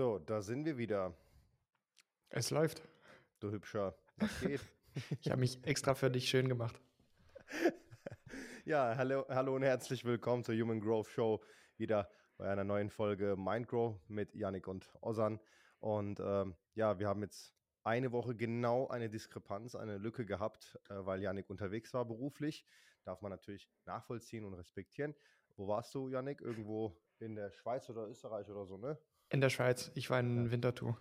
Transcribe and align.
So, 0.00 0.18
da 0.18 0.40
sind 0.40 0.64
wir 0.64 0.78
wieder. 0.78 1.14
Es 2.30 2.50
läuft. 2.50 2.80
Du 3.38 3.50
hübscher. 3.50 3.94
Was 4.16 4.40
geht? 4.40 4.62
Ich 5.20 5.30
habe 5.30 5.40
mich 5.40 5.62
extra 5.62 5.94
für 5.94 6.10
dich 6.10 6.30
schön 6.30 6.48
gemacht. 6.48 6.80
ja, 8.64 8.96
hallo, 8.96 9.26
hallo 9.28 9.56
und 9.56 9.62
herzlich 9.62 10.06
willkommen 10.06 10.42
zur 10.42 10.54
Human 10.54 10.80
Growth 10.80 11.08
Show. 11.08 11.44
Wieder 11.76 12.10
bei 12.38 12.48
einer 12.50 12.64
neuen 12.64 12.88
Folge 12.88 13.36
Mindgrow 13.36 14.00
mit 14.08 14.34
Yannick 14.34 14.68
und 14.68 14.90
Osan. 15.02 15.38
Und 15.80 16.18
ähm, 16.18 16.56
ja, 16.72 16.98
wir 16.98 17.06
haben 17.06 17.20
jetzt 17.20 17.52
eine 17.84 18.10
Woche 18.10 18.34
genau 18.34 18.88
eine 18.88 19.10
Diskrepanz, 19.10 19.74
eine 19.74 19.98
Lücke 19.98 20.24
gehabt, 20.24 20.80
äh, 20.88 20.94
weil 21.04 21.20
Yannick 21.20 21.50
unterwegs 21.50 21.92
war 21.92 22.06
beruflich. 22.06 22.64
Darf 23.04 23.20
man 23.20 23.32
natürlich 23.32 23.68
nachvollziehen 23.84 24.46
und 24.46 24.54
respektieren. 24.54 25.14
Wo 25.56 25.68
warst 25.68 25.94
du, 25.94 26.08
Yannick? 26.08 26.40
Irgendwo 26.40 26.98
in 27.18 27.34
der 27.34 27.50
Schweiz 27.50 27.90
oder 27.90 28.08
Österreich 28.08 28.48
oder 28.48 28.64
so, 28.64 28.78
ne? 28.78 28.98
In 29.30 29.40
der 29.40 29.48
Schweiz. 29.48 29.90
Ich 29.94 30.10
war 30.10 30.20
in 30.20 30.44
ja. 30.46 30.50
Winterthur. 30.50 30.98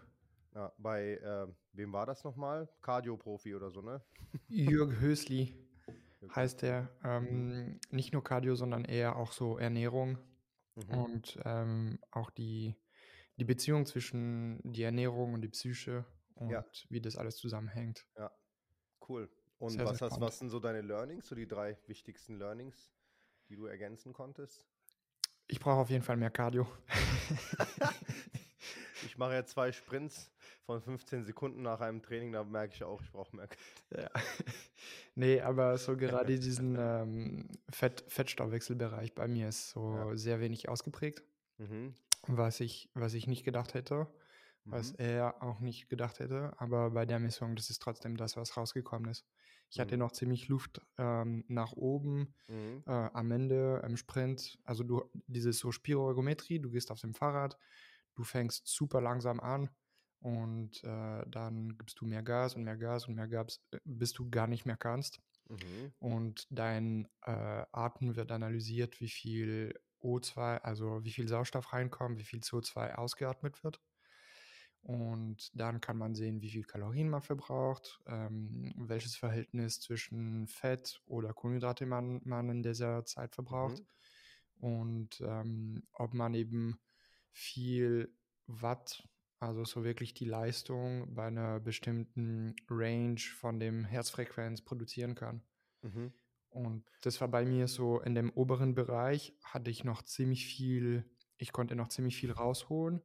Ja, 0.53 0.71
bei 0.77 1.15
äh, 1.17 1.47
wem 1.73 1.93
war 1.93 2.05
das 2.05 2.23
nochmal? 2.23 2.69
Cardio-Profi 2.81 3.55
oder 3.55 3.71
so, 3.71 3.81
ne? 3.81 4.01
Jürg 4.47 4.99
Hösli 4.99 5.55
heißt 6.35 6.61
der. 6.61 6.89
Ähm, 7.03 7.79
nicht 7.89 8.13
nur 8.13 8.23
Cardio, 8.23 8.55
sondern 8.55 8.85
eher 8.85 9.15
auch 9.15 9.31
so 9.31 9.57
Ernährung 9.57 10.17
mhm. 10.75 10.97
und 10.97 11.39
ähm, 11.45 11.99
auch 12.11 12.29
die, 12.29 12.75
die 13.37 13.45
Beziehung 13.45 13.85
zwischen 13.85 14.59
die 14.63 14.83
Ernährung 14.83 15.33
und 15.33 15.41
die 15.41 15.49
Psyche 15.49 16.05
und 16.35 16.49
ja. 16.49 16.65
wie 16.89 17.01
das 17.01 17.15
alles 17.15 17.37
zusammenhängt. 17.37 18.05
Ja, 18.17 18.31
cool. 19.07 19.29
Und 19.57 19.71
sehr, 19.71 19.85
was, 19.85 19.97
sehr 19.97 20.09
hast, 20.09 20.21
was 20.21 20.39
sind 20.39 20.49
so 20.49 20.59
deine 20.59 20.81
Learnings, 20.81 21.27
so 21.27 21.35
die 21.35 21.47
drei 21.47 21.77
wichtigsten 21.87 22.37
Learnings, 22.37 22.93
die 23.49 23.55
du 23.55 23.65
ergänzen 23.65 24.13
konntest? 24.13 24.65
Ich 25.49 25.59
brauche 25.59 25.81
auf 25.81 25.89
jeden 25.89 26.03
Fall 26.03 26.15
mehr 26.15 26.29
Cardio. 26.29 26.67
ich 29.05 29.17
mache 29.17 29.33
ja 29.33 29.45
zwei 29.45 29.71
Sprints 29.71 30.31
von 30.65 30.79
15 30.79 31.25
Sekunden 31.25 31.63
nach 31.63 31.81
einem 31.81 32.01
Training, 32.01 32.31
da 32.31 32.43
merke 32.43 32.75
ich 32.75 32.83
auch, 32.83 33.01
ich 33.01 33.11
brauche 33.11 33.35
mehr. 33.35 33.49
Ja. 33.91 34.09
Nee, 35.15 35.41
aber 35.41 35.77
so 35.77 35.97
gerade 35.97 36.39
diesen 36.39 36.77
ähm, 36.79 37.49
Fett, 37.69 38.05
Fettstoffwechselbereich 38.07 39.13
bei 39.13 39.27
mir 39.27 39.49
ist 39.49 39.71
so 39.71 39.93
ja. 39.93 40.15
sehr 40.15 40.39
wenig 40.39 40.69
ausgeprägt, 40.69 41.23
mhm. 41.57 41.93
was, 42.27 42.61
ich, 42.61 42.89
was 42.93 43.13
ich 43.13 43.27
nicht 43.27 43.43
gedacht 43.43 43.73
hätte 43.73 44.07
was 44.71 44.93
mhm. 44.93 44.99
er 44.99 45.43
auch 45.43 45.59
nicht 45.59 45.89
gedacht 45.89 46.19
hätte. 46.19 46.53
Aber 46.57 46.91
bei 46.91 47.05
der 47.05 47.19
Messung, 47.19 47.55
das 47.55 47.69
ist 47.69 47.81
trotzdem 47.81 48.17
das, 48.17 48.37
was 48.37 48.57
rausgekommen 48.57 49.09
ist. 49.09 49.25
Ich 49.69 49.77
mhm. 49.77 49.81
hatte 49.81 49.97
noch 49.97 50.11
ziemlich 50.11 50.47
Luft 50.47 50.81
ähm, 50.97 51.43
nach 51.47 51.73
oben 51.73 52.33
mhm. 52.47 52.83
äh, 52.85 52.91
am 52.91 53.31
Ende 53.31 53.81
im 53.85 53.97
Sprint. 53.97 54.59
Also 54.63 54.83
du, 54.83 55.03
diese 55.27 55.53
so 55.53 55.71
Spiroergometrie, 55.71 56.59
du 56.59 56.69
gehst 56.69 56.91
auf 56.91 57.01
dem 57.01 57.13
Fahrrad, 57.13 57.57
du 58.15 58.23
fängst 58.23 58.67
super 58.67 59.01
langsam 59.01 59.39
an 59.39 59.69
und 60.21 60.83
äh, 60.83 61.23
dann 61.27 61.77
gibst 61.77 62.01
du 62.01 62.05
mehr 62.05 62.23
Gas 62.23 62.55
und 62.55 62.63
mehr 62.63 62.77
Gas 62.77 63.07
und 63.07 63.15
mehr 63.15 63.27
Gas, 63.27 63.61
äh, 63.71 63.79
bis 63.85 64.13
du 64.13 64.29
gar 64.29 64.47
nicht 64.47 64.65
mehr 64.65 64.77
kannst. 64.77 65.21
Mhm. 65.49 65.93
Und 65.99 66.47
dein 66.49 67.07
äh, 67.25 67.65
Atem 67.71 68.15
wird 68.15 68.31
analysiert, 68.31 68.99
wie 68.99 69.09
viel 69.09 69.79
O2, 70.01 70.59
also 70.59 71.03
wie 71.03 71.11
viel 71.11 71.27
Sauerstoff 71.27 71.73
reinkommt, 71.73 72.19
wie 72.19 72.23
viel 72.23 72.39
CO2 72.39 72.95
ausgeatmet 72.95 73.63
wird. 73.63 73.81
Und 74.81 75.51
dann 75.53 75.81
kann 75.81 75.97
man 75.97 76.15
sehen, 76.15 76.41
wie 76.41 76.49
viel 76.49 76.63
Kalorien 76.63 77.09
man 77.09 77.21
verbraucht, 77.21 78.01
ähm, 78.07 78.73
welches 78.77 79.15
Verhältnis 79.15 79.79
zwischen 79.79 80.47
Fett 80.47 81.01
oder 81.05 81.33
Kohlenhydrate 81.33 81.85
man, 81.85 82.21
man 82.23 82.49
in 82.49 82.63
dieser 82.63 83.05
Zeit 83.05 83.35
verbraucht 83.35 83.83
mhm. 84.59 84.63
und 84.63 85.21
ähm, 85.21 85.83
ob 85.93 86.13
man 86.13 86.33
eben 86.33 86.79
viel 87.31 88.15
Watt, 88.47 89.07
also 89.39 89.63
so 89.65 89.83
wirklich 89.83 90.13
die 90.13 90.25
Leistung 90.25 91.13
bei 91.13 91.27
einer 91.27 91.59
bestimmten 91.59 92.55
Range 92.69 93.19
von 93.19 93.59
dem 93.59 93.85
Herzfrequenz 93.85 94.61
produzieren 94.61 95.13
kann. 95.13 95.43
Mhm. 95.81 96.13
Und 96.49 96.83
das 97.01 97.21
war 97.21 97.27
bei 97.27 97.45
mir 97.45 97.67
so 97.67 97.99
in 97.99 98.15
dem 98.15 98.31
oberen 98.31 98.73
Bereich 98.73 99.35
hatte 99.43 99.69
ich 99.69 99.83
noch 99.83 100.01
ziemlich 100.01 100.47
viel, 100.47 101.05
ich 101.37 101.51
konnte 101.51 101.75
noch 101.75 101.89
ziemlich 101.89 102.15
viel 102.15 102.31
rausholen 102.31 103.03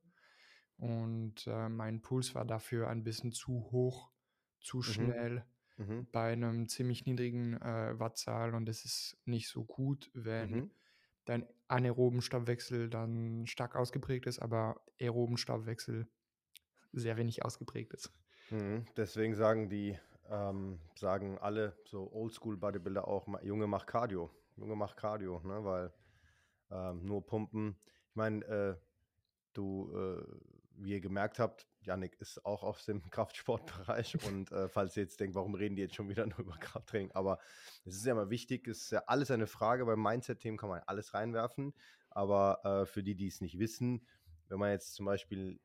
und 0.78 1.46
äh, 1.46 1.68
mein 1.68 2.02
Puls 2.02 2.34
war 2.34 2.44
dafür 2.44 2.88
ein 2.88 3.04
bisschen 3.04 3.32
zu 3.32 3.68
hoch, 3.70 4.10
zu 4.60 4.78
mhm. 4.78 4.82
schnell 4.82 5.44
mhm. 5.76 6.06
bei 6.10 6.32
einem 6.32 6.68
ziemlich 6.68 7.06
niedrigen 7.06 7.54
äh, 7.60 7.98
Wattzahl 7.98 8.54
und 8.54 8.68
es 8.68 8.84
ist 8.84 9.16
nicht 9.24 9.48
so 9.48 9.64
gut, 9.64 10.10
wenn 10.14 10.50
mhm. 10.50 10.70
dein 11.24 11.46
anaeroben 11.68 12.22
Stoffwechsel 12.22 12.90
dann 12.90 13.46
stark 13.46 13.76
ausgeprägt 13.76 14.26
ist, 14.26 14.40
aber 14.40 14.80
aeroben 15.00 15.36
Stoffwechsel 15.36 16.06
sehr 16.92 17.16
wenig 17.16 17.44
ausgeprägt 17.44 17.92
ist. 17.92 18.12
Mhm. 18.50 18.86
Deswegen 18.96 19.34
sagen 19.34 19.68
die, 19.68 19.98
ähm, 20.28 20.80
sagen 20.96 21.38
alle 21.38 21.76
so 21.84 22.12
Oldschool 22.12 22.56
Bodybuilder 22.56 23.06
auch, 23.06 23.26
Junge 23.42 23.66
mach 23.66 23.86
Cardio, 23.86 24.30
Junge 24.56 24.76
mach 24.76 24.96
Cardio, 24.96 25.40
ne, 25.44 25.64
weil 25.64 25.92
ähm, 26.70 27.04
nur 27.04 27.24
Pumpen. 27.24 27.76
Ich 28.10 28.16
meine, 28.16 28.44
äh, 28.44 28.76
du 29.54 29.92
äh, 29.96 30.22
wie 30.76 30.92
ihr 30.92 31.00
gemerkt 31.00 31.38
habt, 31.38 31.66
Yannick 31.82 32.20
ist 32.20 32.44
auch 32.44 32.62
aus 32.62 32.84
dem 32.84 33.02
Kraftsportbereich 33.10 34.16
und 34.26 34.52
äh, 34.52 34.68
falls 34.68 34.96
ihr 34.96 35.02
jetzt 35.02 35.20
denkt, 35.20 35.34
warum 35.34 35.54
reden 35.54 35.76
die 35.76 35.82
jetzt 35.82 35.94
schon 35.94 36.08
wieder 36.08 36.26
nur 36.26 36.38
über 36.40 36.56
Krafttraining, 36.56 37.12
aber 37.12 37.38
es 37.84 37.96
ist 37.96 38.06
ja 38.06 38.12
immer 38.12 38.30
wichtig, 38.30 38.66
es 38.68 38.82
ist 38.82 38.90
ja 38.92 39.04
alles 39.06 39.30
eine 39.30 39.46
Frage, 39.46 39.84
beim 39.84 40.02
Mindset-Themen 40.02 40.58
kann 40.58 40.68
man 40.68 40.82
alles 40.86 41.14
reinwerfen, 41.14 41.74
aber 42.10 42.64
äh, 42.64 42.86
für 42.86 43.02
die, 43.02 43.14
die 43.14 43.28
es 43.28 43.40
nicht 43.40 43.58
wissen, 43.58 44.06
wenn 44.48 44.58
man 44.58 44.70
jetzt 44.70 44.94
zum 44.94 45.06
Beispiel 45.06 45.58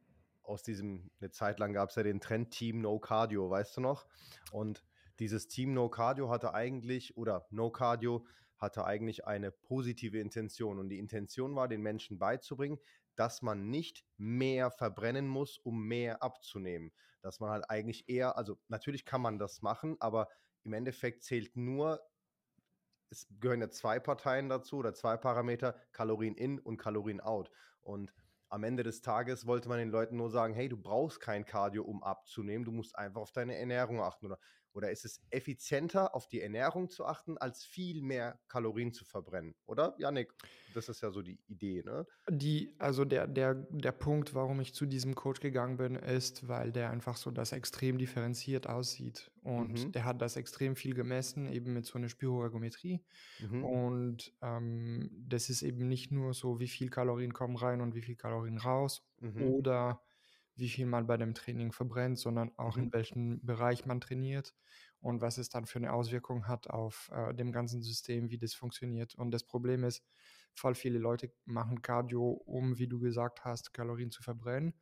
aus 0.43 0.63
diesem, 0.63 1.11
eine 1.19 1.29
Zeit 1.29 1.59
lang 1.59 1.73
gab 1.73 1.89
es 1.89 1.95
ja 1.95 2.03
den 2.03 2.19
Trend 2.19 2.51
Team 2.51 2.81
No 2.81 2.99
Cardio, 2.99 3.49
weißt 3.49 3.77
du 3.77 3.81
noch? 3.81 4.07
Und 4.51 4.83
dieses 5.19 5.47
Team 5.47 5.73
No 5.73 5.89
Cardio 5.89 6.29
hatte 6.29 6.53
eigentlich, 6.53 7.15
oder 7.17 7.45
No 7.51 7.69
Cardio 7.69 8.25
hatte 8.57 8.85
eigentlich 8.85 9.25
eine 9.25 9.51
positive 9.51 10.19
Intention. 10.19 10.79
Und 10.79 10.89
die 10.89 10.99
Intention 10.99 11.55
war, 11.55 11.67
den 11.67 11.81
Menschen 11.81 12.19
beizubringen, 12.19 12.79
dass 13.19 13.41
man 13.41 13.69
nicht 13.69 14.05
mehr 14.15 14.71
verbrennen 14.71 15.27
muss, 15.27 15.57
um 15.57 15.85
mehr 15.85 16.23
abzunehmen. 16.23 16.93
Dass 17.21 17.41
man 17.41 17.49
halt 17.49 17.69
eigentlich 17.69 18.07
eher, 18.07 18.37
also 18.37 18.57
natürlich 18.69 19.03
kann 19.03 19.21
man 19.21 19.37
das 19.39 19.61
machen, 19.61 19.97
aber 19.99 20.29
im 20.63 20.71
Endeffekt 20.71 21.23
zählt 21.23 21.57
nur, 21.57 21.99
es 23.09 23.27
gehören 23.41 23.59
ja 23.59 23.69
zwei 23.69 23.99
Parteien 23.99 24.47
dazu 24.47 24.77
oder 24.77 24.93
zwei 24.93 25.17
Parameter, 25.17 25.75
Kalorien 25.91 26.35
in 26.35 26.59
und 26.59 26.77
Kalorien 26.77 27.19
out. 27.19 27.51
Und 27.81 28.13
am 28.47 28.63
Ende 28.63 28.83
des 28.83 29.01
Tages 29.01 29.45
wollte 29.45 29.67
man 29.67 29.79
den 29.79 29.89
Leuten 29.89 30.15
nur 30.15 30.29
sagen, 30.29 30.53
hey, 30.53 30.69
du 30.69 30.77
brauchst 30.77 31.19
kein 31.19 31.43
Cardio, 31.43 31.83
um 31.83 32.01
abzunehmen, 32.03 32.63
du 32.63 32.71
musst 32.71 32.95
einfach 32.97 33.19
auf 33.19 33.33
deine 33.33 33.57
Ernährung 33.57 34.01
achten 34.01 34.27
oder 34.27 34.39
oder 34.73 34.91
ist 34.91 35.05
es 35.05 35.21
effizienter, 35.29 36.15
auf 36.15 36.27
die 36.27 36.41
Ernährung 36.41 36.89
zu 36.89 37.05
achten, 37.05 37.37
als 37.37 37.63
viel 37.63 38.01
mehr 38.01 38.39
Kalorien 38.47 38.93
zu 38.93 39.05
verbrennen? 39.05 39.55
Oder, 39.65 39.95
Janik? 39.97 40.33
Das 40.73 40.89
ist 40.89 41.01
ja 41.01 41.11
so 41.11 41.21
die 41.21 41.39
Idee, 41.47 41.83
ne? 41.83 42.05
Die, 42.29 42.75
also 42.77 43.05
der, 43.05 43.27
der, 43.27 43.55
der 43.55 43.91
Punkt, 43.91 44.35
warum 44.35 44.59
ich 44.59 44.73
zu 44.73 44.85
diesem 44.85 45.15
Coach 45.15 45.39
gegangen 45.39 45.77
bin, 45.77 45.95
ist, 45.95 46.47
weil 46.47 46.71
der 46.71 46.91
einfach 46.91 47.17
so 47.17 47.31
das 47.31 47.51
extrem 47.51 47.97
differenziert 47.97 48.67
aussieht. 48.67 49.31
Und 49.41 49.85
mhm. 49.85 49.91
der 49.93 50.05
hat 50.05 50.21
das 50.21 50.35
extrem 50.35 50.75
viel 50.75 50.93
gemessen, 50.93 51.47
eben 51.47 51.73
mit 51.73 51.85
so 51.85 51.97
einer 51.97 52.09
Spiroergometrie. 52.09 53.01
Mhm. 53.39 53.63
Und 53.63 54.33
ähm, 54.41 55.09
das 55.27 55.49
ist 55.49 55.61
eben 55.63 55.87
nicht 55.87 56.11
nur 56.11 56.33
so, 56.33 56.59
wie 56.59 56.67
viel 56.67 56.89
Kalorien 56.89 57.33
kommen 57.33 57.55
rein 57.55 57.81
und 57.81 57.95
wie 57.95 58.01
viel 58.01 58.15
Kalorien 58.15 58.57
raus. 58.57 59.03
Mhm. 59.19 59.41
Oder 59.43 60.01
wie 60.59 60.69
viel 60.69 60.85
man 60.85 61.07
bei 61.07 61.17
dem 61.17 61.33
Training 61.33 61.71
verbrennt, 61.71 62.19
sondern 62.19 62.51
auch 62.57 62.75
mhm. 62.75 62.83
in 62.83 62.93
welchem 62.93 63.45
Bereich 63.45 63.85
man 63.85 64.01
trainiert 64.01 64.53
und 64.99 65.21
was 65.21 65.37
es 65.37 65.49
dann 65.49 65.65
für 65.65 65.79
eine 65.79 65.93
Auswirkung 65.93 66.47
hat 66.47 66.69
auf 66.69 67.09
äh, 67.13 67.33
dem 67.33 67.51
ganzen 67.51 67.81
System, 67.81 68.29
wie 68.29 68.37
das 68.37 68.53
funktioniert. 68.53 69.15
Und 69.15 69.31
das 69.31 69.43
Problem 69.43 69.83
ist, 69.83 70.03
voll 70.53 70.75
viele 70.75 70.99
Leute 70.99 71.31
machen 71.45 71.81
Cardio, 71.81 72.31
um, 72.31 72.77
wie 72.77 72.87
du 72.87 72.99
gesagt 72.99 73.45
hast, 73.45 73.73
Kalorien 73.73 74.11
zu 74.11 74.21
verbrennen. 74.21 74.73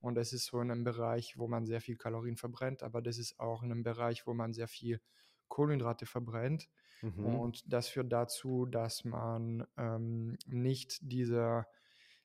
Und 0.00 0.16
das 0.16 0.32
ist 0.32 0.46
so 0.46 0.60
in 0.60 0.70
einem 0.70 0.84
Bereich, 0.84 1.38
wo 1.38 1.48
man 1.48 1.64
sehr 1.64 1.80
viel 1.80 1.96
Kalorien 1.96 2.36
verbrennt, 2.36 2.82
aber 2.82 3.00
das 3.00 3.18
ist 3.18 3.38
auch 3.38 3.62
in 3.62 3.70
einem 3.70 3.82
Bereich, 3.82 4.26
wo 4.26 4.34
man 4.34 4.52
sehr 4.52 4.68
viel 4.68 5.00
Kohlenhydrate 5.48 6.06
verbrennt. 6.06 6.68
Mhm. 7.02 7.24
Und 7.24 7.72
das 7.72 7.88
führt 7.88 8.12
dazu, 8.12 8.66
dass 8.66 9.04
man 9.04 9.66
ähm, 9.76 10.36
nicht 10.46 10.98
dieser 11.02 11.66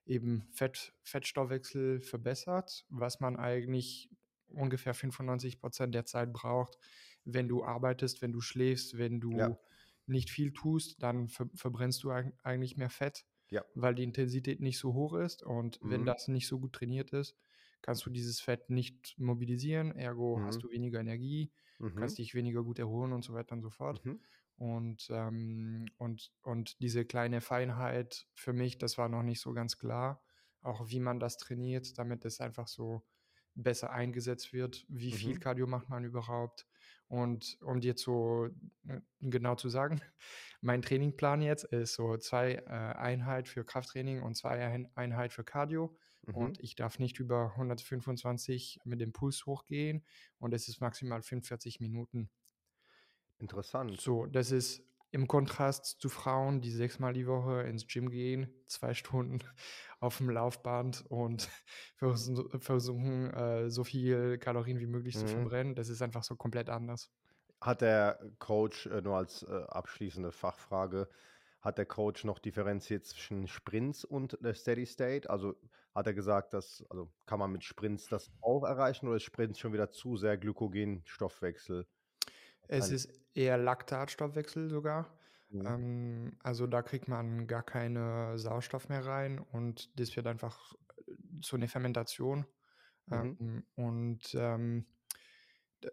eben 0.08 0.48
Fett, 0.52 0.94
Fettstoffwechsel 1.04 2.02
verbessert, 2.02 2.86
was 2.90 3.20
man 3.20 3.38
eigentlich 3.38 4.10
ungefähr 4.48 4.94
95 4.94 5.60
Prozent 5.60 5.94
der 5.94 6.06
Zeit 6.06 6.32
braucht, 6.34 6.78
wenn 7.26 7.48
du 7.48 7.64
arbeitest, 7.64 8.22
wenn 8.22 8.32
du 8.32 8.42
schläfst, 8.42 8.98
wenn 8.98 9.20
du 9.20 9.32
ja. 9.38 9.58
nicht 10.06 10.30
viel 10.30 10.54
tust, 10.54 11.02
dann 11.04 11.28
ver 11.28 11.50
verbrennst 11.54 12.04
du 12.04 12.12
eigentlich 12.12 12.78
mehr 12.78 12.90
Fett, 12.90 13.26
ja. 13.50 13.66
weil 13.76 13.96
die 13.96 14.04
Intensität 14.04 14.62
nicht 14.62 14.80
so 14.80 14.94
hoch 14.94 15.14
ist. 15.14 15.44
Und 15.44 15.84
mhm. 15.84 15.90
wenn 15.90 16.06
das 16.06 16.28
nicht 16.28 16.48
so 16.48 16.60
gut 16.60 16.74
trainiert 16.74 17.12
ist, 17.12 17.36
kannst 17.82 18.06
du 18.06 18.10
dieses 18.10 18.40
Fett 18.40 18.70
nicht 18.70 19.16
mobilisieren, 19.18 19.92
ergo 19.92 20.38
mhm. 20.38 20.46
hast 20.46 20.64
du 20.64 20.70
weniger 20.72 21.00
Energie, 21.00 21.52
mhm. 21.80 21.96
kannst 21.96 22.18
dich 22.18 22.34
weniger 22.34 22.64
gut 22.64 22.80
erholen 22.80 23.14
und 23.14 23.24
so 23.24 23.34
weiter 23.34 23.54
und 23.54 23.62
so 23.62 23.70
fort. 23.70 24.02
Und, 24.58 25.08
ähm, 25.12 25.86
und, 25.98 26.32
und 26.44 26.80
diese 26.82 27.06
kleine 27.06 27.42
Feinheit 27.42 28.28
für 28.36 28.54
mich, 28.54 28.78
das 28.80 28.98
war 28.98 29.10
noch 29.10 29.24
nicht 29.24 29.42
so 29.42 29.54
ganz 29.54 29.78
klar. 29.78 30.22
auch 30.64 30.90
wie 30.90 31.00
man 31.00 31.20
das 31.20 31.38
trainiert, 31.38 31.98
damit 31.98 32.26
es 32.26 32.42
einfach 32.42 32.68
so 32.68 33.06
besser 33.56 33.92
eingesetzt 33.92 34.54
wird. 34.54 34.86
Wie 34.90 35.14
viel 35.14 35.36
Mhm. 35.36 35.40
Cardio 35.40 35.68
macht 35.68 35.90
man 35.90 36.04
überhaupt? 36.04 36.68
Und 37.08 37.58
um 37.62 37.80
dir 37.80 37.96
zu 37.96 38.50
äh, 38.88 39.00
genau 39.22 39.56
zu 39.56 39.70
sagen, 39.70 40.02
mein 40.62 40.82
Trainingplan 40.82 41.42
jetzt 41.42 41.64
ist 41.66 41.94
so 41.94 42.18
zwei 42.18 42.56
äh, 42.56 42.70
Einheit 42.70 43.48
für 43.48 43.64
Krafttraining 43.64 44.22
und 44.24 44.36
zwei 44.36 44.66
Ein 44.66 44.90
Einheit 44.96 45.32
für 45.34 45.44
Cardio. 45.46 45.96
Mhm. 46.24 46.36
Und 46.36 46.60
ich 46.60 46.76
darf 46.76 47.00
nicht 47.00 47.20
über 47.20 47.52
125 47.56 48.82
mit 48.84 49.00
dem 49.00 49.14
Puls 49.14 49.46
hochgehen 49.46 50.06
und 50.40 50.54
es 50.54 50.68
ist 50.68 50.82
maximal 50.82 51.22
45 51.22 51.80
Minuten. 51.80 52.30
Interessant. 53.40 54.00
So, 54.00 54.26
das 54.26 54.52
ist 54.52 54.84
im 55.12 55.28
Kontrast 55.28 56.00
zu 56.02 56.10
Frauen, 56.10 56.62
die 56.62 56.72
sechsmal 56.72 57.14
die 57.14 57.28
Woche 57.28 57.62
ins 57.64 57.88
Gym 57.88 58.10
gehen, 58.10 58.54
zwei 58.68 58.94
Stunden 58.94 59.40
auf 60.00 60.18
dem 60.18 60.30
Laufband 60.30 61.06
und 61.10 61.50
versuchen, 61.96 63.32
äh, 63.34 63.70
so 63.70 63.84
viel 63.84 64.38
Kalorien 64.38 64.80
wie 64.80 64.88
möglich 64.88 65.18
zu 65.18 65.26
Mhm. 65.26 65.28
verbrennen. 65.28 65.76
Das 65.76 65.90
ist 65.90 66.02
einfach 66.02 66.24
so 66.24 66.36
komplett 66.36 66.70
anders. 66.70 67.12
Hat 67.62 67.82
der 67.82 68.20
Coach, 68.40 68.86
äh, 68.88 69.02
nur 69.02 69.16
als 69.18 69.42
äh, 69.44 69.48
abschließende 69.68 70.32
Fachfrage, 70.32 71.10
hat 71.62 71.78
der 71.80 71.86
Coach 71.88 72.24
noch 72.24 72.38
differenziert 72.40 73.06
zwischen 73.06 73.48
Sprints 73.48 74.06
und 74.06 74.38
der 74.42 74.54
Steady 74.54 74.86
State? 74.86 75.30
Also 75.30 75.56
hat 75.94 76.06
er 76.08 76.14
gesagt, 76.14 76.54
dass, 76.54 76.84
also 76.90 77.12
kann 77.26 77.40
man 77.40 77.52
mit 77.52 77.64
Sprints 77.64 78.10
das 78.10 78.32
auch 78.42 78.64
erreichen 78.64 79.08
oder 79.08 79.18
ist 79.18 79.24
Sprints 79.24 79.58
schon 79.60 79.74
wieder 79.74 79.90
zu 79.90 80.18
sehr 80.18 80.38
Glykogenstoffwechsel? 80.38 81.88
Es 82.68 82.92
ist 82.92 83.10
eher 83.34 83.58
Laktatstoffwechsel 83.58 84.70
sogar. 84.70 85.18
Mhm. 85.52 85.68
Ähm, 85.68 86.38
also 86.44 86.68
da 86.68 86.82
kriegt 86.82 87.08
man 87.08 87.48
gar 87.48 87.64
keinen 87.64 88.38
Sauerstoff 88.38 88.90
mehr 88.90 89.06
rein 89.06 89.40
und 89.40 90.00
das 90.00 90.16
wird 90.16 90.28
einfach 90.28 90.74
äh, 91.08 91.14
so 91.42 91.56
eine 91.58 91.68
Fermentation. 91.68 92.46
Mhm. 93.12 93.38
Ähm, 93.40 93.66
und 93.76 94.36
ähm, 94.36 94.88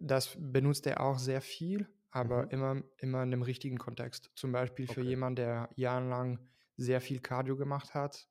das 0.00 0.36
benutzt 0.38 0.86
er 0.86 1.00
auch 1.00 1.18
sehr 1.18 1.40
viel, 1.40 1.88
aber 2.10 2.50
Mhm. 2.50 2.52
immer, 2.52 2.82
immer 2.98 3.22
in 3.22 3.30
dem 3.30 3.42
richtigen 3.42 3.78
Kontext. 3.78 4.30
Zum 4.34 4.52
Beispiel 4.52 4.86
für 4.86 5.00
Okay. 5.00 5.02
jemanden, 5.02 5.36
der 5.36 5.70
jahrelang 5.76 6.48
sehr 6.76 7.00
viel 7.00 7.20
Cardio 7.20 7.56
gemacht 7.56 7.94
hat 7.94 8.28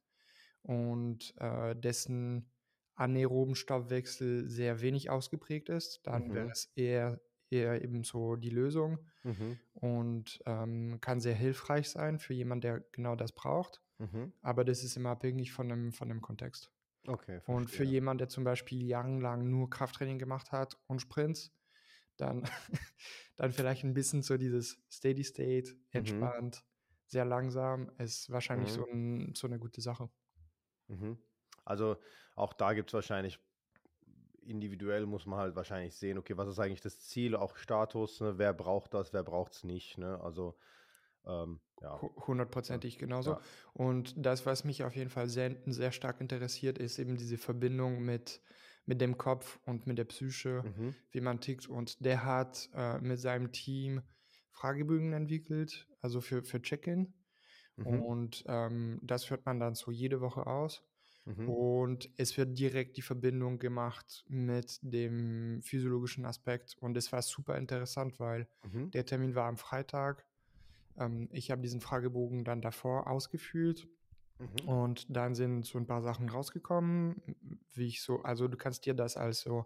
und 0.62 1.34
äh, 1.38 1.76
dessen 1.76 2.52
anaeroben 2.96 3.56
Stoffwechsel 3.56 4.50
sehr 4.50 4.82
wenig 4.82 5.10
ausgeprägt 5.10 5.70
ist, 5.70 6.02
dann 6.06 6.34
wäre 6.34 6.46
Mhm. 6.46 6.54
es 6.54 6.72
eher, 6.76 7.22
eher 7.54 7.82
eben 7.84 8.04
so 8.04 8.36
die 8.36 8.50
Lösung 8.50 9.00
Mhm. 9.24 9.60
und 9.74 10.42
ähm, 10.46 11.00
kann 11.02 11.22
sehr 11.22 11.36
hilfreich 11.36 11.90
sein 11.90 12.20
für 12.20 12.34
jemanden, 12.34 12.62
der 12.62 12.80
genau 12.92 13.16
das 13.16 13.34
braucht. 13.34 13.82
Mhm. 14.00 14.32
Aber 14.42 14.66
das 14.66 14.84
ist 14.84 14.98
immer 14.98 15.12
abhängig 15.12 15.54
von 15.54 15.70
dem, 15.70 15.94
von 15.94 16.10
dem 16.10 16.22
Kontext. 16.22 16.72
Okay, 17.08 17.40
Und 17.46 17.70
für 17.72 17.84
verstehe. 17.84 17.86
jemanden, 17.86 18.20
der 18.20 18.30
zum 18.30 18.44
Beispiel 18.46 18.84
jahrelang 18.86 19.50
nur 19.50 19.70
Krafttraining 19.70 20.20
gemacht 20.20 20.52
hat 20.52 20.80
und 20.88 21.02
Sprints, 21.02 21.54
dann, 22.18 22.44
dann 23.38 23.52
vielleicht 23.54 23.84
ein 23.84 23.94
bisschen 23.96 24.24
so 24.24 24.38
dieses 24.38 24.84
Steady 24.92 25.24
State, 25.24 25.76
Mhm. 25.96 26.34
entspannt, 26.34 26.66
sehr 27.08 27.26
langsam, 27.26 27.92
ist 28.00 28.32
wahrscheinlich 28.32 28.72
Mhm. 28.72 28.74
so, 28.74 28.86
ein, 28.92 29.34
so 29.36 29.48
eine 29.48 29.60
gute 29.60 29.82
Sache. 29.82 30.10
Mhm. 30.88 31.18
Also 31.66 31.98
auch 32.36 32.54
da 32.54 32.74
gibt 32.74 32.90
es 32.90 32.94
wahrscheinlich, 32.94 33.40
individuell 34.46 35.06
muss 35.06 35.26
man 35.26 35.40
halt 35.40 35.56
wahrscheinlich 35.56 35.96
sehen, 35.96 36.18
okay, 36.18 36.38
was 36.38 36.48
ist 36.50 36.60
eigentlich 36.60 36.82
das 36.82 37.00
Ziel, 37.02 37.36
auch 37.36 37.56
Status, 37.58 38.20
ne? 38.22 38.38
Wer 38.38 38.54
braucht 38.54 38.94
das, 38.94 39.14
wer 39.14 39.24
braucht 39.24 39.54
es 39.54 39.64
nicht, 39.64 39.98
ne? 39.98 40.20
Also 40.22 40.58
ähm, 41.26 41.60
ja, 41.82 42.02
Hu- 42.02 42.08
ja, 42.16 42.28
Hundertprozentig 42.28 42.98
genauso. 42.98 43.32
ja. 43.32 43.42
Und 43.74 44.14
das, 44.18 44.46
was 44.46 44.64
mich 44.64 44.84
auf 44.84 44.96
jeden 44.96 45.10
Fall 45.10 45.30
sehr, 45.30 45.56
sehr 45.66 45.92
stark 45.92 46.22
interessiert, 46.22 46.78
ist 46.78 47.00
eben 47.00 47.18
diese 47.18 47.38
Verbindung 47.38 48.04
mit, 48.04 48.42
mit 48.86 49.02
dem 49.02 49.18
Kopf 49.18 49.60
und 49.66 49.88
mit 49.88 49.98
der 49.98 50.06
Psyche, 50.06 50.64
Mhm. 50.64 50.96
wie 51.12 51.22
man 51.22 51.40
tickt. 51.40 51.68
Und 51.68 52.04
der 52.06 52.24
hat 52.26 52.70
äh, 52.74 53.00
mit 53.00 53.20
seinem 53.20 53.52
Team 53.52 54.02
Fragebögen 54.52 55.14
entwickelt, 55.14 55.88
also 56.02 56.22
für, 56.22 56.44
für 56.44 56.62
Check-in. 56.62 57.14
Mhm. 57.76 58.02
Und 58.02 58.44
ähm, 58.48 59.00
das 59.02 59.26
führt 59.26 59.46
man 59.46 59.60
dann 59.60 59.76
so 59.76 59.92
jede 59.92 60.22
Woche 60.22 60.46
aus. 60.48 60.84
Mhm. 61.26 61.54
Und 61.54 62.10
es 62.18 62.38
wird 62.38 62.58
direkt 62.58 62.98
die 62.98 63.02
Verbindung 63.02 63.60
gemacht 63.60 64.26
mit 64.30 64.80
dem 64.82 65.62
physiologischen 65.62 66.26
Aspekt. 66.26 66.78
Und 66.80 66.96
es 66.98 67.12
war 67.12 67.22
super 67.22 67.58
interessant, 67.58 68.20
weil 68.20 68.48
Mhm. 68.64 68.92
der 68.94 69.06
Termin 69.06 69.36
war 69.36 69.48
am 69.48 69.58
Freitag. 69.58 70.26
Ähm, 70.98 71.30
ich 71.32 71.52
habe 71.52 71.62
diesen 71.62 71.82
Fragebogen 71.82 72.46
dann 72.46 72.62
davor 72.62 73.08
ausgefüllt 73.08 73.90
Mhm. 74.40 74.68
und 74.68 75.06
dann 75.16 75.36
sind 75.36 75.66
so 75.66 75.78
ein 75.78 75.88
paar 75.88 76.02
Sachen 76.02 76.30
rausgekommen, 76.30 77.22
wie 77.74 77.88
ich 77.88 78.02
so, 78.02 78.22
also 78.24 78.48
du 78.48 78.58
kannst 78.58 78.86
dir 78.86 78.94
das 78.94 79.18
als 79.18 79.42
so 79.42 79.66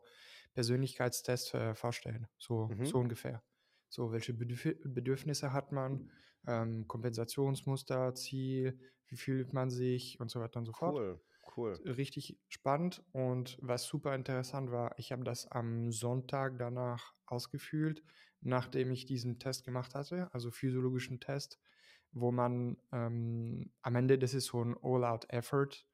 Persönlichkeitstest 0.53 1.53
äh, 1.53 1.75
vorstellen, 1.75 2.27
so, 2.38 2.69
Mhm. 2.69 2.83
so 2.83 3.00
ungefähr. 3.00 3.44
So, 3.89 4.12
welche 4.12 4.33
Bedürf 4.33 4.68
Bedürfnisse 4.83 5.53
hat 5.53 5.71
man, 5.71 6.10
ähm, 6.48 6.88
Kompensationsmuster, 6.88 8.15
Ziel, 8.15 8.80
wie 9.07 9.18
fühlt 9.18 9.53
man 9.53 9.69
sich 9.69 10.19
und 10.19 10.30
so 10.31 10.39
weiter 10.42 10.60
und 10.60 10.65
so 10.65 10.74
fort 10.74 11.00
Cool, 11.00 11.19
cool. 11.57 11.80
richtig 11.86 12.39
spannend 12.48 13.04
und 13.12 13.57
was 13.62 13.86
super 13.86 14.15
interessant 14.15 14.71
war, 14.71 14.98
ich 14.98 15.12
habe 15.12 15.24
das 15.24 15.48
am 15.48 15.92
Sonntag 15.92 16.57
danach 16.59 17.13
ausgefüllt, 17.25 18.04
nachdem 18.42 18.92
ich 18.92 19.06
diesen 19.06 19.39
Test 19.39 19.63
gemacht 19.65 19.95
hatte, 19.95 20.33
also 20.33 20.51
physiologischen 20.51 21.19
Test, 21.19 21.59
wo 22.12 22.31
man 22.31 22.77
ähm, 22.92 23.71
am 23.81 23.95
Ende, 23.95 24.18
das 24.19 24.33
ist 24.33 24.45
so 24.48 24.63
ein 24.63 24.75
All-Out-Effort, 24.81 25.86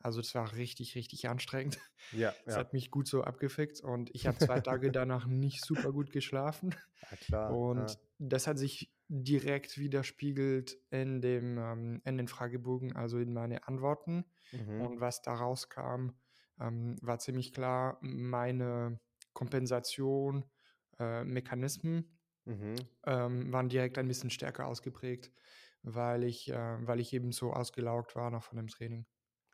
also 0.00 0.20
es 0.20 0.34
war 0.34 0.54
richtig, 0.56 0.94
richtig 0.96 1.28
anstrengend. 1.28 1.78
Ja, 2.10 2.36
Es 2.46 2.56
ja. 2.56 2.58
hat 2.58 2.72
mich 2.72 2.90
gut 2.90 3.06
so 3.08 3.22
abgefickt 3.24 3.80
und 3.80 4.10
ich 4.14 4.26
habe 4.26 4.38
zwei 4.38 4.60
Tage 4.60 4.90
danach 4.92 5.26
nicht 5.26 5.64
super 5.64 5.92
gut 5.92 6.10
geschlafen. 6.12 6.74
Ja, 7.10 7.16
klar. 7.16 7.62
Und 7.72 7.98
Ja. 7.98 7.98
das 8.18 8.46
hat 8.46 8.58
sich 8.58 8.92
direkt 9.14 9.78
widerspiegelt 9.78 10.78
in, 10.90 11.20
dem, 11.20 11.58
ähm, 11.58 12.02
in 12.04 12.16
den 12.16 12.28
Fragebogen, 12.28 12.96
also 12.96 13.18
in 13.18 13.32
meine 13.34 13.68
Antworten. 13.68 14.24
Mhm. 14.52 14.86
Und 14.86 15.00
was 15.00 15.22
da 15.22 15.34
rauskam, 15.34 16.10
ähm, 16.60 16.96
war 17.02 17.18
ziemlich 17.18 17.52
klar, 17.52 17.98
meine 18.00 19.00
Kompensation, 19.34 20.46
äh, 20.98 21.24
Mechanismen 21.24 22.18
Mhm. 22.46 22.88
ähm, 23.06 23.52
waren 23.52 23.68
direkt 23.68 23.98
ein 23.98 24.08
bisschen 24.08 24.30
stärker 24.30 24.66
ausgeprägt, 24.66 25.32
weil 25.82 26.24
ich, 26.24 26.50
äh, 26.50 26.86
weil 26.86 27.00
ich 27.00 27.12
eben 27.12 27.32
so 27.32 27.52
ausgelaugt 27.52 28.16
war 28.16 28.30
noch 28.30 28.44
von 28.44 28.56
dem 28.56 28.68
Training. 28.68 29.06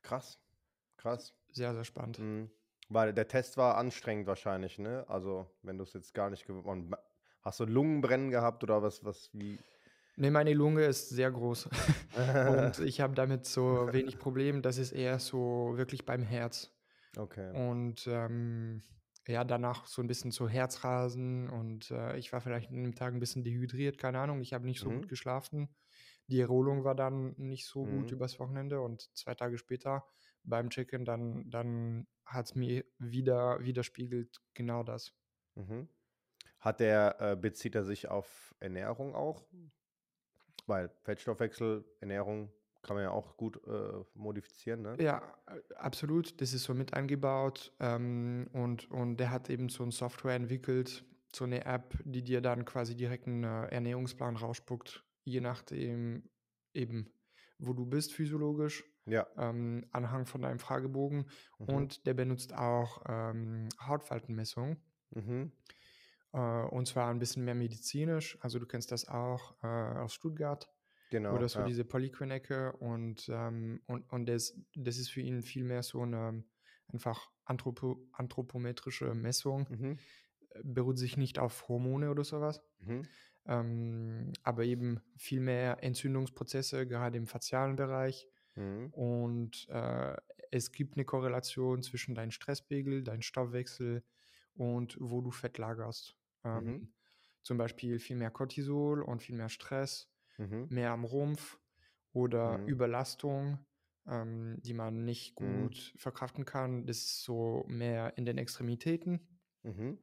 Krass, 0.03 0.41
krass. 0.97 1.35
Sehr, 1.53 1.75
sehr 1.75 1.85
spannend. 1.85 2.21
Mhm. 2.21 2.51
Weil 2.89 3.13
der 3.15 3.29
Test 3.29 3.57
war 3.57 3.77
anstrengend 3.77 4.27
wahrscheinlich, 4.27 4.79
ne? 4.79 5.05
Also 5.09 5.51
wenn 5.63 5.79
du 5.79 5.85
es 5.85 5.93
jetzt 5.93 6.15
gar 6.15 6.31
nicht 6.31 6.47
gewonnen 6.47 6.95
hast 7.43 7.61
du 7.61 7.65
Lungenbrennen 7.65 8.31
gehabt 8.31 8.63
oder 8.65 8.83
was, 8.83 9.05
was, 9.05 9.31
wie? 9.33 9.65
Ne, 10.17 10.31
meine 10.31 10.53
Lunge 10.53 10.85
ist 10.85 11.11
sehr 11.11 11.31
groß 11.31 11.69
und 12.43 12.79
ich 12.81 13.01
habe 13.01 13.15
damit 13.15 13.47
so 13.47 13.93
wenig 13.93 14.19
Problem. 14.19 14.63
Das 14.63 14.79
ist 14.79 14.93
eher 14.93 15.19
so 15.19 15.73
wirklich 15.77 16.05
beim 16.05 16.23
Herz. 16.23 16.73
Okay. 17.19 17.55
Und 17.55 18.07
ähm, 18.09 18.83
ja, 19.27 19.45
danach 19.45 19.87
so 19.87 20.03
ein 20.03 20.09
bisschen 20.09 20.31
so 20.33 20.49
Herzrasen 20.49 21.49
und 21.51 21.91
äh, 21.91 22.17
ich 22.19 22.33
war 22.33 22.41
vielleicht 22.41 22.71
an 22.71 22.83
dem 22.83 22.95
Tag 22.95 23.15
ein 23.15 23.21
bisschen 23.21 23.45
dehydriert, 23.45 23.99
keine 23.99 24.21
Ahnung. 24.21 24.41
Ich 24.41 24.53
habe 24.53 24.67
nicht 24.67 24.81
so 24.81 24.91
Mhm. 24.91 24.93
gut 24.93 25.09
geschlafen. 25.09 25.77
Die 26.29 26.41
Erholung 26.41 26.85
war 26.85 26.95
dann 26.95 27.35
nicht 27.39 27.67
so 27.67 27.87
gut 27.87 28.11
Mhm. 28.11 28.13
übers 28.13 28.39
Wochenende 28.41 28.81
und 28.81 29.11
zwei 29.17 29.35
Tage 29.35 29.59
später 29.59 30.05
beim 30.45 30.71
Check-in, 30.71 31.05
dann, 31.05 31.51
dann 31.51 32.07
hat 32.25 32.47
es 32.47 32.55
mir 32.55 32.85
wieder 32.99 33.61
widerspiegelt 33.65 34.41
genau 34.55 34.83
das. 34.83 35.15
Mhm. 35.57 35.89
Hat 36.61 36.81
der, 36.81 37.17
äh, 37.21 37.37
bezieht 37.37 37.75
er 37.75 37.85
sich 37.85 38.09
auf 38.09 38.55
Ernährung 38.61 39.15
auch? 39.15 39.45
Weil 40.67 40.91
Fettstoffwechsel, 41.03 41.85
Ernährung 42.01 42.53
kann 42.83 42.97
man 42.97 43.05
ja 43.05 43.11
auch 43.11 43.37
gut 43.37 43.61
äh, 43.67 44.05
modifizieren, 44.15 44.83
ne? 44.83 44.97
Ja, 45.01 45.23
absolut. 45.77 46.41
Das 46.41 46.53
ist 46.53 46.65
so 46.65 46.75
mit 46.75 46.95
eingebaut. 46.95 47.73
Ähm, 47.81 48.49
und, 48.53 48.91
und 48.91 49.17
der 49.19 49.31
hat 49.31 49.51
eben 49.51 49.69
so 49.69 49.83
eine 49.83 49.93
Software 49.93 50.35
entwickelt, 50.35 51.05
so 51.35 51.45
eine 51.45 51.65
App, 51.65 51.95
die 52.05 52.23
dir 52.23 52.41
dann 52.41 52.65
quasi 52.65 52.97
direkt 52.97 53.27
einen 53.27 53.45
äh, 53.45 53.67
Ernährungsplan 53.67 54.37
rausspuckt, 54.37 55.05
je 55.25 55.41
nachdem 55.41 56.29
eben, 56.75 57.13
wo 57.59 57.73
du 57.73 57.85
bist 57.85 58.13
physiologisch, 58.13 58.85
Ja. 59.07 59.27
ähm, 59.37 59.87
anhand 59.93 60.29
von 60.29 60.43
deinem 60.43 60.59
Fragebogen. 60.59 61.27
Mhm. 61.59 61.67
Und 61.69 62.07
der 62.07 62.15
benutzt 62.15 62.55
auch 62.55 63.03
ähm, 63.09 63.69
Hautfaltenmessung. 63.81 64.77
Mhm. 65.11 65.53
Äh, 66.33 66.39
und 66.39 66.87
zwar 66.87 67.11
ein 67.11 67.19
bisschen 67.19 67.45
mehr 67.45 67.55
medizinisch. 67.55 68.39
Also 68.41 68.59
du 68.59 68.67
kennst 68.67 68.93
das 68.93 69.09
auch 69.09 69.57
äh, 69.63 69.67
aus 69.67 70.15
Stuttgart 70.15 70.71
Genau. 71.11 71.35
oder 71.35 71.49
so 71.49 71.61
ja. 71.61 71.67
diese 71.67 71.85
Polyquinecke 71.85 72.73
und, 72.73 73.29
ähm, 73.33 73.83
und, 73.87 74.11
und 74.13 74.27
das, 74.27 74.55
das 74.75 74.99
ist 74.99 75.11
für 75.11 75.21
ihn 75.23 75.43
viel 75.43 75.65
mehr 75.65 75.83
so 75.83 76.03
eine 76.03 76.45
einfach 76.89 77.31
anthropo, 77.45 78.07
anthropometrische 78.13 79.15
Messung, 79.15 79.67
Mhm. 79.71 79.99
äh, 80.51 80.61
beruht 80.65 80.99
sich 80.99 81.17
nicht 81.17 81.39
auf 81.39 81.69
Hormone 81.69 82.11
oder 82.11 82.25
sowas, 82.25 82.63
Mhm. 82.81 83.03
ähm, 83.47 84.33
aber 84.43 84.65
eben 84.65 85.01
viel 85.17 85.41
mehr 85.41 85.83
Entzündungsprozesse, 85.83 86.87
gerade 86.87 87.17
im 87.19 87.27
facialen 87.27 87.77
Bereich 87.77 88.29
Mhm. 88.57 88.93
und 88.93 89.67
äh, 89.71 90.17
es 90.51 90.73
gibt 90.73 90.97
eine 90.97 91.05
Korrelation 91.05 91.83
zwischen 91.83 92.15
deinem 92.15 92.31
Stresspegel, 92.33 93.03
deinem 93.05 93.23
Stoffwechsel 93.23 94.05
und 94.55 94.97
wo 95.01 95.21
du 95.23 95.31
Fett 95.31 95.59
lagerst. 95.59 96.18
Ähm, 96.45 96.65
mhm. 96.65 96.93
Zum 97.43 97.57
Beispiel 97.57 97.99
viel 97.99 98.17
mehr 98.17 98.31
Cortisol 98.31 99.03
und 99.03 99.23
viel 99.23 99.37
mehr 99.37 99.49
Stress, 99.49 100.11
mhm. 100.37 100.67
mehr 100.69 100.91
am 100.91 101.05
Rumpf 101.05 101.59
oder 102.13 102.59
mhm. 102.59 102.69
Überlastung, 102.69 103.59
ähm, 104.07 104.59
die 104.63 104.75
man 104.75 105.05
nicht 105.05 105.41
mhm. 105.41 105.63
gut 105.63 105.95
verkraften 105.97 106.45
kann. 106.45 106.87
Das 106.87 106.99
ist 106.99 107.23
so 107.23 107.65
mehr 107.69 108.17
in 108.17 108.27
den 108.27 108.39
Extremitäten. 108.39 109.21
Mhm. 109.63 109.99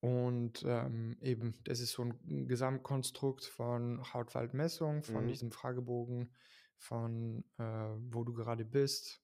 Und 0.00 0.62
ähm, 0.66 1.16
eben, 1.20 1.56
das 1.64 1.80
ist 1.80 1.92
so 1.92 2.02
ein 2.02 2.46
Gesamtkonstrukt 2.46 3.44
von 3.44 4.02
Hautfaltmessung, 4.12 5.02
von 5.02 5.24
mhm. 5.24 5.28
diesem 5.28 5.50
Fragebogen, 5.50 6.30
von 6.78 7.44
äh, 7.58 7.64
wo 8.10 8.22
du 8.22 8.34
gerade 8.34 8.64
bist, 8.64 9.22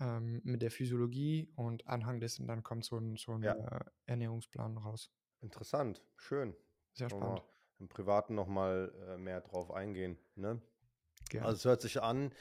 ähm, 0.00 0.40
mit 0.44 0.62
der 0.62 0.70
Physiologie 0.70 1.52
und 1.54 1.86
anhang 1.86 2.20
dessen 2.20 2.46
dann 2.46 2.62
kommt 2.62 2.84
so 2.84 2.98
ein, 2.98 3.16
so 3.16 3.32
ein 3.32 3.42
ja. 3.42 3.54
äh, 3.54 3.84
Ernährungsplan 4.06 4.76
raus. 4.76 5.10
Interessant, 5.40 6.02
schön. 6.16 6.56
Sehr 6.92 7.10
spannend. 7.10 7.42
Im 7.78 7.88
Privaten 7.88 8.34
nochmal 8.34 8.92
äh, 9.08 9.18
mehr 9.18 9.40
drauf 9.40 9.70
eingehen. 9.70 10.18
Ne? 10.34 10.60
Also 11.40 11.52
es 11.52 11.64
hört 11.64 11.80
sich 11.80 12.02
an, 12.02 12.32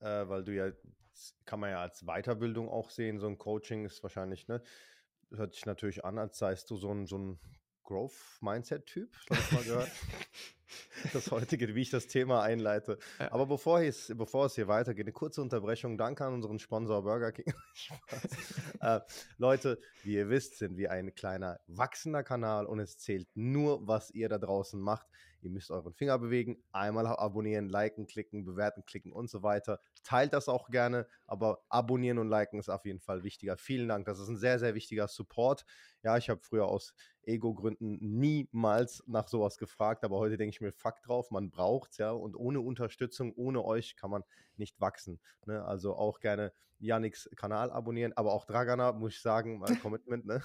äh, 0.00 0.28
weil 0.28 0.44
du 0.44 0.54
ja, 0.54 0.70
kann 1.44 1.60
man 1.60 1.70
ja 1.70 1.82
als 1.82 2.04
Weiterbildung 2.06 2.68
auch 2.68 2.90
sehen, 2.90 3.18
so 3.18 3.26
ein 3.26 3.36
Coaching 3.36 3.84
ist 3.84 4.02
wahrscheinlich, 4.02 4.48
ne? 4.48 4.62
Hört 5.30 5.52
sich 5.52 5.66
natürlich 5.66 6.04
an, 6.04 6.18
als 6.18 6.38
seist 6.38 6.70
du 6.70 6.76
so 6.76 6.90
ein, 6.90 7.06
so 7.06 7.18
ein 7.18 7.38
Growth-Mindset-Typ, 7.84 9.14
habe 9.30 9.40
ich 9.40 9.52
mal 9.52 9.64
gehört. 9.64 9.90
das 11.12 11.30
heutige, 11.30 11.74
wie 11.74 11.82
ich 11.82 11.90
das 11.90 12.06
Thema 12.06 12.42
einleite. 12.42 12.98
Ja. 13.18 13.32
Aber 13.32 13.46
bevor 13.46 13.80
es, 13.80 14.12
bevor 14.16 14.46
es 14.46 14.54
hier 14.54 14.68
weitergeht, 14.68 15.06
eine 15.06 15.12
kurze 15.12 15.42
Unterbrechung. 15.42 15.98
Danke 15.98 16.24
an 16.24 16.34
unseren 16.34 16.58
Sponsor 16.58 17.02
Burger 17.02 17.32
King. 17.32 17.52
äh, 18.80 19.00
Leute, 19.38 19.78
wie 20.02 20.14
ihr 20.14 20.28
wisst, 20.28 20.58
sind 20.58 20.76
wir 20.76 20.90
ein 20.90 21.14
kleiner 21.14 21.60
wachsender 21.66 22.22
Kanal 22.22 22.66
und 22.66 22.80
es 22.80 22.98
zählt 22.98 23.28
nur, 23.34 23.86
was 23.86 24.10
ihr 24.10 24.28
da 24.28 24.38
draußen 24.38 24.80
macht. 24.80 25.06
Ihr 25.40 25.50
müsst 25.50 25.70
euren 25.70 25.94
Finger 25.94 26.18
bewegen, 26.18 26.62
einmal 26.72 27.06
abonnieren, 27.06 27.68
liken, 27.68 28.06
klicken, 28.06 28.44
bewerten, 28.44 28.84
klicken 28.84 29.12
und 29.12 29.30
so 29.30 29.42
weiter. 29.42 29.80
Teilt 30.02 30.32
das 30.32 30.48
auch 30.48 30.68
gerne, 30.68 31.06
aber 31.26 31.62
abonnieren 31.68 32.18
und 32.18 32.28
liken 32.28 32.58
ist 32.58 32.68
auf 32.68 32.84
jeden 32.84 33.00
Fall 33.00 33.22
wichtiger. 33.22 33.56
Vielen 33.56 33.88
Dank, 33.88 34.06
das 34.06 34.18
ist 34.18 34.28
ein 34.28 34.36
sehr, 34.36 34.58
sehr 34.58 34.74
wichtiger 34.74 35.06
Support. 35.06 35.64
Ja, 36.02 36.16
ich 36.16 36.28
habe 36.28 36.40
früher 36.42 36.66
aus 36.66 36.92
Ego-Gründen 37.22 37.98
niemals 38.00 39.02
nach 39.06 39.28
sowas 39.28 39.58
gefragt, 39.58 40.04
aber 40.04 40.18
heute 40.18 40.36
denke 40.36 40.54
ich 40.54 40.57
mir, 40.60 40.72
fuck 40.72 41.02
drauf, 41.02 41.30
man 41.30 41.50
braucht 41.50 41.92
es, 41.92 41.98
ja, 41.98 42.10
und 42.10 42.36
ohne 42.36 42.60
Unterstützung, 42.60 43.32
ohne 43.34 43.64
euch 43.64 43.96
kann 43.96 44.10
man 44.10 44.24
nicht 44.56 44.80
wachsen. 44.80 45.20
Ne? 45.46 45.64
Also 45.64 45.96
auch 45.96 46.20
gerne 46.20 46.52
Yannicks 46.78 47.28
Kanal 47.36 47.70
abonnieren, 47.70 48.12
aber 48.14 48.32
auch 48.32 48.44
Dragana, 48.44 48.92
muss 48.92 49.14
ich 49.14 49.22
sagen, 49.22 49.58
mein 49.58 49.68
Commitment, 49.82 50.26
ne? 50.26 50.42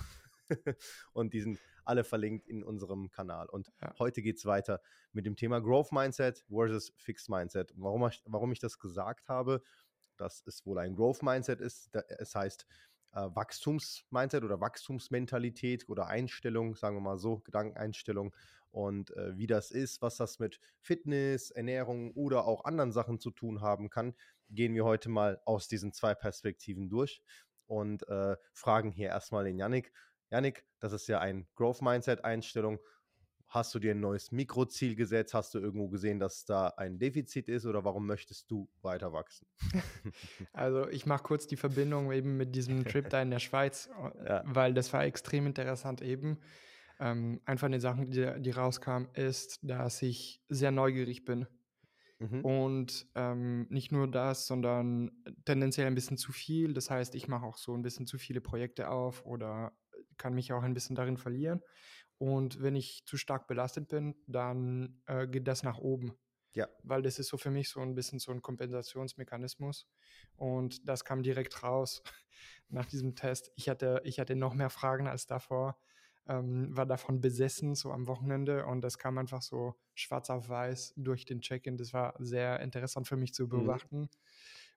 und 1.13 1.33
die 1.33 1.41
sind 1.41 1.59
alle 1.85 2.03
verlinkt 2.03 2.47
in 2.47 2.63
unserem 2.63 3.09
Kanal. 3.09 3.47
Und 3.49 3.71
ja. 3.81 3.93
heute 3.99 4.21
geht 4.21 4.37
es 4.37 4.45
weiter 4.45 4.81
mit 5.11 5.25
dem 5.25 5.35
Thema 5.35 5.59
Growth 5.59 5.91
Mindset 5.91 6.45
versus 6.49 6.93
Fixed 6.97 7.29
Mindset. 7.29 7.73
Warum 7.75 8.07
ich, 8.07 8.21
warum 8.25 8.51
ich 8.51 8.59
das 8.59 8.79
gesagt 8.79 9.27
habe, 9.27 9.61
dass 10.17 10.43
es 10.45 10.65
wohl 10.65 10.79
ein 10.79 10.95
Growth 10.95 11.23
Mindset 11.23 11.59
ist, 11.59 11.93
es 12.19 12.35
heißt 12.35 12.65
äh, 13.13 13.29
Wachstumsmindset 13.33 14.43
oder 14.43 14.59
Wachstumsmentalität 14.59 15.87
oder 15.89 16.07
Einstellung, 16.07 16.75
sagen 16.75 16.97
wir 16.97 17.01
mal 17.01 17.17
so, 17.17 17.39
Gedankeneinstellung 17.39 18.35
und 18.71 19.15
äh, 19.15 19.37
wie 19.37 19.47
das 19.47 19.71
ist, 19.71 20.01
was 20.01 20.17
das 20.17 20.39
mit 20.39 20.59
Fitness, 20.81 21.51
Ernährung 21.51 22.11
oder 22.13 22.45
auch 22.45 22.65
anderen 22.65 22.91
Sachen 22.91 23.19
zu 23.19 23.31
tun 23.31 23.61
haben 23.61 23.89
kann, 23.89 24.15
gehen 24.49 24.73
wir 24.73 24.85
heute 24.85 25.09
mal 25.09 25.41
aus 25.45 25.67
diesen 25.67 25.93
zwei 25.93 26.15
Perspektiven 26.15 26.89
durch 26.89 27.21
und 27.67 28.07
äh, 28.07 28.35
fragen 28.53 28.91
hier 28.91 29.09
erstmal 29.09 29.45
den 29.45 29.57
Yannick, 29.57 29.93
Janik, 30.33 30.65
das 30.79 30.93
ist 30.93 31.07
ja 31.07 31.19
ein 31.19 31.47
Growth 31.53 31.83
Mindset 31.83 32.25
Einstellung. 32.25 32.79
Hast 33.53 33.75
du 33.75 33.77
dir 33.77 33.91
ein 33.91 33.99
neues 33.99 34.31
Mikroziel 34.31 34.95
gesetzt? 34.95 35.35
Hast 35.35 35.53
du 35.53 35.59
irgendwo 35.59 35.87
gesehen, 35.87 36.17
dass 36.19 36.43
da 36.43 36.69
ein 36.69 36.97
Defizit 36.97 37.47
ist 37.49 37.67
oder 37.67 37.83
warum 37.83 38.07
möchtest 38.07 38.49
du 38.49 38.67
weiter 38.81 39.13
wachsen? 39.13 39.45
Also 40.53 40.89
ich 40.89 41.05
mache 41.05 41.21
kurz 41.21 41.45
die 41.45 41.55
Verbindung 41.55 42.11
eben 42.11 42.35
mit 42.35 42.55
diesem 42.55 42.83
Trip 42.83 43.07
da 43.09 43.21
in 43.21 43.29
der 43.29 43.37
Schweiz, 43.37 43.91
äh, 44.23 44.27
ja. 44.27 44.43
weil 44.47 44.73
das 44.73 44.91
war 44.91 45.03
extrem 45.05 45.45
interessant 45.45 46.01
eben. 46.01 46.39
Ähm, 46.99 47.41
einfach 47.45 47.67
eine 47.67 47.79
Sache, 47.79 48.07
die, 48.07 48.41
die 48.41 48.51
rauskam, 48.51 49.05
ist, 49.13 49.59
dass 49.61 50.01
ich 50.01 50.41
sehr 50.49 50.71
neugierig 50.71 51.23
bin. 51.23 51.45
Mhm. 52.17 52.41
Und 52.41 53.07
ähm, 53.13 53.67
nicht 53.69 53.91
nur 53.91 54.09
das, 54.09 54.47
sondern 54.47 55.11
tendenziell 55.45 55.85
ein 55.85 55.95
bisschen 55.95 56.17
zu 56.17 56.31
viel. 56.31 56.73
Das 56.73 56.89
heißt, 56.89 57.13
ich 57.13 57.27
mache 57.27 57.45
auch 57.45 57.57
so 57.57 57.75
ein 57.75 57.83
bisschen 57.83 58.07
zu 58.07 58.17
viele 58.17 58.41
Projekte 58.41 58.89
auf 58.89 59.23
oder 59.27 59.73
kann 60.17 60.33
mich 60.33 60.53
auch 60.53 60.63
ein 60.63 60.73
bisschen 60.73 60.95
darin 60.95 61.17
verlieren. 61.17 61.61
Und 62.23 62.61
wenn 62.61 62.77
ich 62.77 63.03
zu 63.05 63.17
stark 63.17 63.47
belastet 63.47 63.89
bin, 63.89 64.15
dann 64.27 65.01
äh, 65.07 65.27
geht 65.27 65.45
das 65.45 65.61
nach 65.61 65.77
oben. 65.77 66.13
Ja. 66.53 66.69
Weil 66.81 67.01
das 67.01 67.19
ist 67.19 67.27
so 67.27 67.37
für 67.37 67.51
mich 67.51 67.67
so 67.67 67.81
ein 67.81 67.95
bisschen 67.95 68.17
so 68.17 68.31
ein 68.31 68.41
Kompensationsmechanismus. 68.41 69.89
Und 70.37 70.87
das 70.87 71.03
kam 71.03 71.21
direkt 71.21 71.63
raus 71.63 72.01
nach 72.69 72.85
diesem 72.85 73.15
Test. 73.15 73.51
Ich 73.57 73.67
hatte, 73.67 74.01
ich 74.05 74.21
hatte 74.21 74.37
noch 74.37 74.53
mehr 74.53 74.69
Fragen 74.69 75.09
als 75.09 75.27
davor, 75.27 75.77
ähm, 76.25 76.69
war 76.73 76.85
davon 76.85 77.19
besessen, 77.19 77.75
so 77.75 77.91
am 77.91 78.07
Wochenende. 78.07 78.67
Und 78.67 78.79
das 78.79 78.97
kam 78.97 79.17
einfach 79.17 79.41
so 79.41 79.75
schwarz 79.93 80.29
auf 80.29 80.47
weiß 80.47 80.93
durch 80.95 81.25
den 81.25 81.41
Check-in. 81.41 81.75
Das 81.75 81.91
war 81.91 82.13
sehr 82.19 82.61
interessant 82.61 83.05
für 83.05 83.17
mich 83.17 83.33
zu 83.33 83.43
mhm. 83.43 83.49
beobachten. 83.49 83.99
Mhm. 83.99 84.09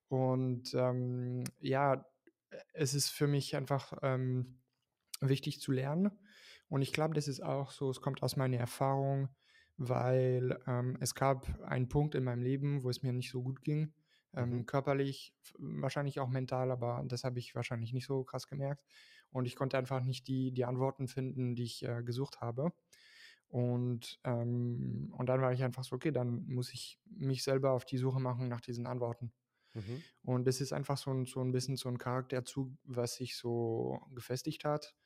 Und 0.08 0.74
ähm, 0.74 1.44
ja, 1.60 2.04
es 2.72 2.92
ist 2.92 3.10
für 3.10 3.28
mich 3.28 3.54
einfach 3.54 3.92
ähm, 4.02 4.58
wichtig 5.20 5.60
zu 5.60 5.70
lernen. 5.70 6.10
Und 6.68 6.82
ich 6.82 6.92
glaube, 6.92 7.14
das 7.14 7.28
ist 7.28 7.42
auch 7.42 7.70
so, 7.70 7.90
es 7.90 8.00
kommt 8.00 8.23
aus 8.23 8.37
meiner 8.37 8.56
Erfahrung, 8.56 9.28
weil 9.76 10.58
ähm, 10.66 10.96
es 11.00 11.14
gab 11.14 11.61
einen 11.62 11.88
Punkt 11.88 12.14
in 12.14 12.25
meinem 12.25 12.42
Leben, 12.42 12.82
wo 12.82 12.90
es 12.90 13.02
mir 13.02 13.12
nicht 13.12 13.30
so 13.30 13.42
gut 13.42 13.62
ging. 13.62 13.92
Ähm, 14.35 14.50
mhm. 14.50 14.66
Körperlich, 14.66 15.35
wahrscheinlich 15.58 16.18
auch 16.20 16.28
mental, 16.28 16.70
aber 16.70 17.04
das 17.06 17.25
habe 17.25 17.38
ich 17.38 17.54
wahrscheinlich 17.54 17.92
nicht 17.92 18.06
so 18.06 18.25
krass 18.25 18.46
gemerkt. 18.49 18.85
Und 19.30 19.46
ich 19.46 19.56
konnte 19.56 19.78
einfach 19.78 20.02
nicht 20.02 20.28
die, 20.28 20.52
die 20.52 20.64
Antworten 20.64 21.08
finden, 21.08 21.54
die 21.54 21.64
ich 21.64 21.85
äh, 21.85 22.02
gesucht 22.02 22.40
habe. 22.40 22.73
Und, 23.49 24.18
ähm, 24.25 25.12
und 25.16 25.28
dann 25.28 25.40
war 25.40 25.52
ich 25.52 25.62
einfach 25.62 25.85
so, 25.85 25.96
okay, 25.96 26.11
dann 26.11 26.46
muss 26.46 26.73
ich 26.73 26.99
mich 27.04 27.44
selber 27.44 27.73
auf 27.73 27.85
die 27.85 27.99
Suche 27.99 28.20
machen 28.20 28.49
nach 28.49 28.61
diesen 28.61 28.87
Antworten. 28.87 29.32
Mhm. 29.75 30.02
Und 30.23 30.46
das 30.46 30.61
ist 30.61 30.73
einfach 30.73 30.96
so 30.96 31.12
ein, 31.12 31.26
so 31.26 31.42
ein 31.42 31.52
bisschen 31.52 31.76
so 31.76 31.88
ein 31.88 31.99
Charakterzug, 31.99 32.73
was 32.85 33.14
sich 33.14 33.37
so 33.37 34.00
gefestigt 34.14 34.64
hat 34.64 34.96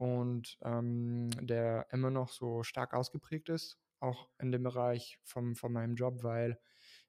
und 0.00 0.56
ähm, 0.62 1.28
der 1.42 1.86
immer 1.92 2.10
noch 2.10 2.30
so 2.30 2.62
stark 2.62 2.94
ausgeprägt 2.94 3.50
ist, 3.50 3.78
auch 3.98 4.30
in 4.38 4.50
dem 4.50 4.62
Bereich 4.62 5.18
vom, 5.22 5.54
von 5.54 5.74
meinem 5.74 5.94
Job, 5.94 6.22
weil 6.22 6.58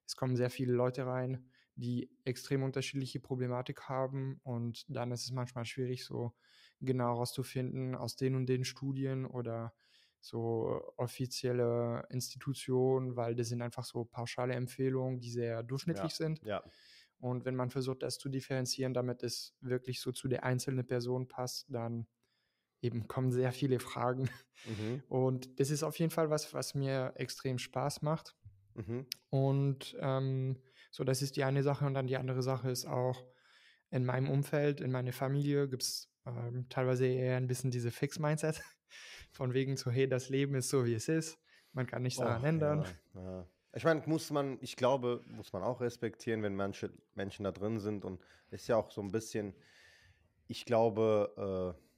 es 0.06 0.14
kommen 0.14 0.36
sehr 0.36 0.50
viele 0.50 0.74
Leute 0.74 1.06
rein, 1.06 1.48
die 1.74 2.10
extrem 2.24 2.62
unterschiedliche 2.62 3.18
Problematik 3.18 3.88
haben 3.88 4.40
und 4.42 4.84
dann 4.88 5.10
ist 5.10 5.24
es 5.24 5.32
manchmal 5.32 5.64
schwierig, 5.64 6.04
so 6.04 6.34
genau 6.82 7.14
herauszufinden 7.14 7.94
aus 7.94 8.16
den 8.16 8.34
und 8.34 8.44
den 8.44 8.62
Studien 8.62 9.24
oder 9.24 9.72
so 10.20 10.82
offizielle 10.98 12.06
Institutionen, 12.10 13.16
weil 13.16 13.34
das 13.34 13.48
sind 13.48 13.62
einfach 13.62 13.84
so 13.84 14.04
pauschale 14.04 14.52
Empfehlungen, 14.52 15.18
die 15.18 15.30
sehr 15.30 15.62
durchschnittlich 15.62 16.12
ja, 16.12 16.16
sind. 16.16 16.42
Ja. 16.44 16.62
Und 17.20 17.46
wenn 17.46 17.56
man 17.56 17.70
versucht, 17.70 18.02
das 18.02 18.18
zu 18.18 18.28
differenzieren, 18.28 18.92
damit 18.92 19.22
es 19.22 19.54
wirklich 19.62 19.98
so 20.02 20.12
zu 20.12 20.28
der 20.28 20.44
einzelnen 20.44 20.86
Person 20.86 21.26
passt, 21.26 21.64
dann 21.70 22.06
eben 22.82 23.08
kommen 23.08 23.32
sehr 23.32 23.52
viele 23.52 23.78
Fragen. 23.78 24.28
Mhm. 24.66 25.02
Und 25.08 25.60
das 25.60 25.70
ist 25.70 25.82
auf 25.82 25.98
jeden 25.98 26.10
Fall 26.10 26.30
was, 26.30 26.52
was 26.52 26.74
mir 26.74 27.12
extrem 27.16 27.58
Spaß 27.58 28.02
macht. 28.02 28.36
Mhm. 28.74 29.06
Und 29.30 29.96
ähm, 30.00 30.58
so, 30.90 31.04
das 31.04 31.22
ist 31.22 31.36
die 31.36 31.44
eine 31.44 31.62
Sache. 31.62 31.86
Und 31.86 31.94
dann 31.94 32.06
die 32.06 32.16
andere 32.16 32.42
Sache 32.42 32.70
ist 32.70 32.86
auch, 32.86 33.24
in 33.90 34.04
meinem 34.04 34.30
Umfeld, 34.30 34.80
in 34.80 34.90
meiner 34.90 35.12
Familie 35.12 35.68
gibt 35.68 35.82
es 35.82 36.10
ähm, 36.26 36.66
teilweise 36.70 37.06
eher 37.06 37.36
ein 37.36 37.46
bisschen 37.46 37.70
diese 37.70 37.90
Fix-Mindset. 37.90 38.62
Von 39.32 39.54
wegen 39.54 39.76
so, 39.76 39.90
hey, 39.90 40.08
das 40.08 40.28
Leben 40.28 40.54
ist 40.54 40.68
so, 40.68 40.84
wie 40.84 40.94
es 40.94 41.08
ist. 41.08 41.38
Man 41.72 41.86
kann 41.86 42.02
nichts 42.02 42.18
daran 42.18 42.42
oh, 42.42 42.46
ändern. 42.46 42.84
Ja, 43.14 43.22
ja. 43.22 43.46
Ich 43.74 43.84
meine, 43.84 44.02
muss 44.06 44.30
man, 44.30 44.58
ich 44.60 44.76
glaube, 44.76 45.22
muss 45.26 45.52
man 45.52 45.62
auch 45.62 45.80
respektieren, 45.80 46.42
wenn 46.42 46.54
manche 46.54 46.92
Menschen 47.14 47.44
da 47.44 47.52
drin 47.52 47.78
sind. 47.78 48.04
Und 48.04 48.20
ist 48.50 48.68
ja 48.68 48.76
auch 48.76 48.90
so 48.90 49.00
ein 49.00 49.10
bisschen, 49.10 49.54
ich 50.48 50.66
glaube, 50.66 51.76
äh, 51.78 51.91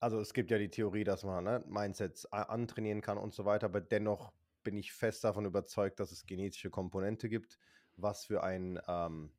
also 0.00 0.20
es 0.20 0.32
gibt 0.32 0.50
ja 0.50 0.58
die 0.58 0.70
Theorie, 0.70 1.04
dass 1.04 1.24
man 1.24 1.44
ne, 1.44 1.64
Mindsets 1.66 2.26
antrainieren 2.26 3.00
kann 3.00 3.18
und 3.18 3.34
so 3.34 3.44
weiter, 3.44 3.66
aber 3.66 3.80
dennoch 3.80 4.32
bin 4.62 4.76
ich 4.76 4.92
fest 4.92 5.24
davon 5.24 5.44
überzeugt, 5.44 6.00
dass 6.00 6.12
es 6.12 6.26
genetische 6.26 6.70
Komponente 6.70 7.28
gibt, 7.28 7.58
was 7.96 8.24
für 8.24 8.42
ein 8.42 8.80
ähm, 8.86 9.32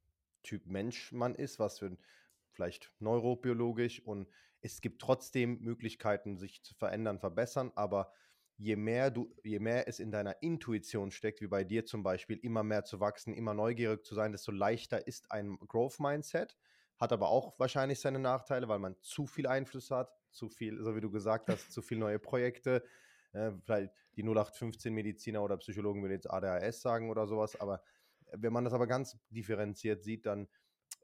Typ 0.43 0.65
Mensch 0.65 1.11
man 1.11 1.35
ist, 1.35 1.59
was 1.59 1.79
für 1.79 1.97
vielleicht 2.51 2.91
neurobiologisch 2.99 4.01
und 4.01 4.27
es 4.61 4.81
gibt 4.81 5.01
trotzdem 5.01 5.59
Möglichkeiten, 5.61 6.37
sich 6.37 6.63
zu 6.63 6.73
verändern, 6.73 7.19
verbessern, 7.19 7.71
aber 7.75 8.11
je 8.57 8.75
mehr 8.75 9.09
du, 9.09 9.33
je 9.43 9.59
mehr 9.59 9.87
es 9.87 9.99
in 9.99 10.11
deiner 10.11 10.41
Intuition 10.41 11.11
steckt, 11.11 11.41
wie 11.41 11.47
bei 11.47 11.63
dir 11.63 11.85
zum 11.85 12.03
Beispiel, 12.03 12.37
immer 12.37 12.63
mehr 12.63 12.83
zu 12.83 12.99
wachsen, 12.99 13.33
immer 13.33 13.53
neugierig 13.53 14.03
zu 14.03 14.15
sein, 14.15 14.33
desto 14.33 14.51
leichter 14.51 15.07
ist 15.07 15.31
ein 15.31 15.57
Growth 15.59 15.99
Mindset 15.99 16.57
hat 16.99 17.13
aber 17.13 17.29
auch 17.29 17.57
wahrscheinlich 17.57 17.99
seine 17.99 18.19
Nachteile, 18.19 18.67
weil 18.67 18.79
man 18.79 18.95
zu 19.01 19.25
viel 19.25 19.47
Einfluss 19.47 19.89
hat, 19.89 20.11
zu 20.31 20.49
viel, 20.49 20.81
so 20.83 20.95
wie 20.95 21.01
du 21.01 21.09
gesagt 21.09 21.49
hast, 21.49 21.71
zu 21.71 21.81
viele 21.81 22.01
neue 22.01 22.19
Projekte. 22.19 22.83
Äh, 23.31 23.51
vielleicht 23.63 23.91
die 24.15 24.23
0815 24.23 24.93
Mediziner 24.93 25.41
oder 25.41 25.57
Psychologen 25.57 26.01
würden 26.01 26.13
jetzt 26.13 26.29
ADHS 26.29 26.81
sagen 26.81 27.09
oder 27.09 27.25
sowas, 27.25 27.59
aber 27.59 27.81
wenn 28.33 28.53
man 28.53 28.63
das 28.63 28.73
aber 28.73 28.85
ganz 28.85 29.17
differenziert 29.29 30.03
sieht, 30.03 30.25
dann 30.25 30.47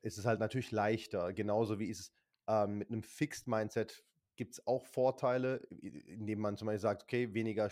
ist 0.02 0.18
es 0.18 0.26
halt 0.26 0.40
natürlich 0.40 0.72
leichter. 0.72 1.34
Genauso 1.34 1.80
wie 1.80 1.90
es 1.90 2.12
ähm, 2.48 2.80
mit 2.80 2.90
einem 2.90 3.04
Fixed 3.04 3.48
Mindset 3.48 4.04
gibt 4.36 4.54
es 4.54 4.68
auch 4.68 4.86
Vorteile, 4.86 5.58
indem 5.70 6.40
man 6.40 6.58
zum 6.58 6.68
Beispiel 6.68 6.80
sagt, 6.80 7.04
okay, 7.04 7.34
weniger, 7.34 7.72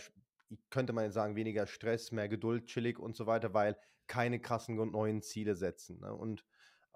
könnte 0.70 0.92
man 0.92 1.04
jetzt 1.04 1.14
sagen, 1.14 1.36
weniger 1.36 1.66
Stress, 1.66 2.10
mehr 2.10 2.28
Geduld, 2.28 2.66
chillig 2.66 2.98
und 2.98 3.16
so 3.16 3.26
weiter, 3.26 3.52
weil 3.54 3.76
keine 4.06 4.40
krassen 4.40 4.78
und 4.78 4.92
neuen 4.92 5.22
Ziele 5.22 5.54
setzen. 5.54 6.00
Ne? 6.00 6.14
Und 6.14 6.44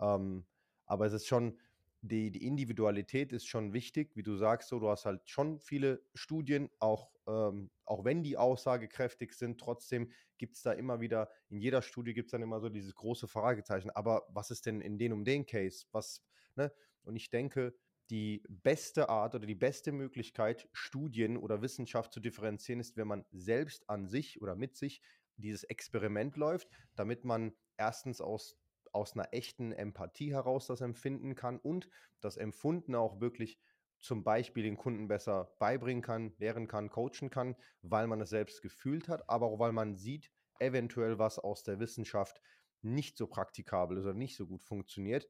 ähm, 0.00 0.47
aber 0.88 1.07
es 1.07 1.12
ist 1.12 1.26
schon, 1.28 1.59
die, 2.00 2.30
die 2.30 2.47
Individualität 2.47 3.33
ist 3.33 3.47
schon 3.47 3.73
wichtig, 3.73 4.16
wie 4.16 4.23
du 4.23 4.37
sagst, 4.37 4.68
so, 4.68 4.78
du 4.78 4.88
hast 4.88 5.04
halt 5.04 5.28
schon 5.28 5.61
viele 5.61 6.02
Studien, 6.14 6.71
auch, 6.78 7.11
ähm, 7.26 7.71
auch 7.85 8.04
wenn 8.04 8.23
die 8.23 8.37
aussagekräftig 8.37 9.33
sind, 9.33 9.61
trotzdem 9.61 10.12
gibt 10.38 10.57
es 10.57 10.62
da 10.62 10.73
immer 10.73 11.00
wieder, 11.00 11.28
in 11.49 11.61
jeder 11.61 11.83
Studie 11.83 12.14
gibt 12.14 12.28
es 12.28 12.33
dann 12.33 12.42
immer 12.42 12.61
so 12.61 12.68
dieses 12.68 12.95
große 12.95 13.28
Fragezeichen, 13.28 13.90
aber 13.90 14.26
was 14.30 14.50
ist 14.50 14.66
denn 14.66 14.80
in 14.80 14.99
den 14.99 15.12
um 15.12 15.25
den 15.25 15.47
Case? 15.47 15.87
Was, 15.92 16.23
ne? 16.57 16.73
Und 17.02 17.16
ich 17.16 17.30
denke, 17.30 17.75
die 18.11 18.42
beste 18.49 19.09
Art 19.09 19.35
oder 19.35 19.47
die 19.47 19.54
beste 19.54 19.92
Möglichkeit, 19.92 20.68
Studien 20.73 21.37
oder 21.37 21.62
Wissenschaft 21.62 22.12
zu 22.12 22.21
differenzieren, 22.21 22.80
ist, 22.80 22.97
wenn 22.97 23.09
man 23.09 23.25
selbst 23.33 23.88
an 23.90 24.09
sich 24.09 24.40
oder 24.40 24.57
mit 24.57 24.76
sich 24.76 25.02
dieses 25.37 25.64
Experiment 25.64 26.37
läuft, 26.37 26.68
damit 26.95 27.25
man 27.25 27.52
erstens 27.76 28.21
aus 28.21 28.57
aus 28.92 29.14
einer 29.14 29.33
echten 29.33 29.73
Empathie 29.73 30.33
heraus 30.33 30.66
das 30.66 30.80
empfinden 30.80 31.35
kann 31.35 31.59
und 31.59 31.88
das 32.21 32.37
Empfunden 32.37 32.95
auch 32.95 33.21
wirklich 33.21 33.59
zum 34.00 34.23
Beispiel 34.23 34.62
den 34.62 34.76
Kunden 34.76 35.09
besser 35.09 35.54
beibringen 35.59 36.02
kann, 36.02 36.33
lehren 36.38 36.68
kann, 36.68 36.88
coachen 36.88 37.30
kann, 37.30 37.57
weil 37.83 38.07
man 38.07 38.21
es 38.21 38.30
selbst 38.30 38.62
gefühlt 38.62 39.09
hat, 39.09 39.28
aber 39.28 39.47
auch 39.47 39.59
weil 39.59 39.73
man 39.73 39.97
sieht, 39.97 40.30
eventuell 40.61 41.18
was 41.18 41.38
aus 41.38 41.62
der 41.62 41.80
Wissenschaft 41.80 42.40
nicht 42.83 43.16
so 43.16 43.26
praktikabel 43.26 43.99
ist 43.99 44.04
oder 44.04 44.14
nicht 44.14 44.37
so 44.37 44.47
gut 44.47 44.62
funktioniert. 44.62 45.28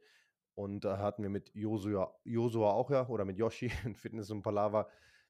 Und 0.54 0.84
da 0.84 0.98
hatten 0.98 1.22
wir 1.22 1.30
mit 1.30 1.50
Josua, 1.54 2.18
Josua 2.24 2.72
auch 2.72 2.90
ja, 2.90 3.08
oder 3.08 3.24
mit 3.24 3.38
Yoshi 3.38 3.70
in 3.84 3.94
Fitness 3.94 4.30
und 4.30 4.42
Palava, 4.42 4.88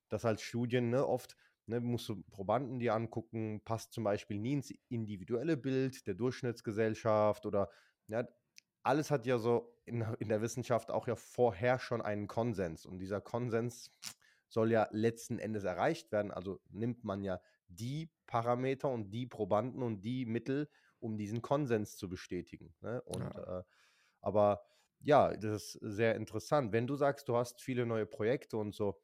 das 0.08 0.25
als 0.25 0.42
Studien 0.42 0.90
ne, 0.90 1.06
oft 1.06 1.37
ne, 1.66 1.80
musst 1.80 2.08
du 2.08 2.23
Probanden 2.30 2.78
dir 2.78 2.94
angucken, 2.94 3.61
passt 3.64 3.92
zum 3.92 4.04
Beispiel 4.04 4.38
nie 4.38 4.54
ins 4.54 4.73
individuelle 4.88 5.56
Bild 5.56 6.06
der 6.06 6.14
Durchschnittsgesellschaft 6.14 7.47
oder 7.47 7.70
ja, 8.08 8.26
alles 8.82 9.10
hat 9.10 9.26
ja 9.26 9.38
so 9.38 9.74
in, 9.84 10.02
in 10.18 10.28
der 10.28 10.40
Wissenschaft 10.40 10.90
auch 10.90 11.06
ja 11.06 11.16
vorher 11.16 11.78
schon 11.78 12.00
einen 12.02 12.26
Konsens. 12.26 12.86
Und 12.86 12.98
dieser 12.98 13.20
Konsens 13.20 13.92
soll 14.48 14.72
ja 14.72 14.88
letzten 14.92 15.38
Endes 15.38 15.64
erreicht 15.64 16.10
werden. 16.10 16.30
Also 16.30 16.60
nimmt 16.70 17.04
man 17.04 17.22
ja 17.22 17.40
die 17.68 18.10
Parameter 18.26 18.88
und 18.88 19.10
die 19.10 19.26
Probanden 19.26 19.82
und 19.82 20.00
die 20.00 20.24
Mittel, 20.24 20.68
um 21.00 21.16
diesen 21.16 21.42
Konsens 21.42 21.96
zu 21.96 22.08
bestätigen. 22.08 22.74
Ne? 22.80 23.02
Und 23.02 23.22
ja. 23.22 23.60
Äh, 23.60 23.62
aber 24.20 24.62
ja, 25.00 25.36
das 25.36 25.74
ist 25.74 25.78
sehr 25.80 26.16
interessant. 26.16 26.72
Wenn 26.72 26.86
du 26.86 26.96
sagst, 26.96 27.28
du 27.28 27.36
hast 27.36 27.60
viele 27.60 27.86
neue 27.86 28.06
Projekte 28.06 28.56
und 28.56 28.74
so, 28.74 29.00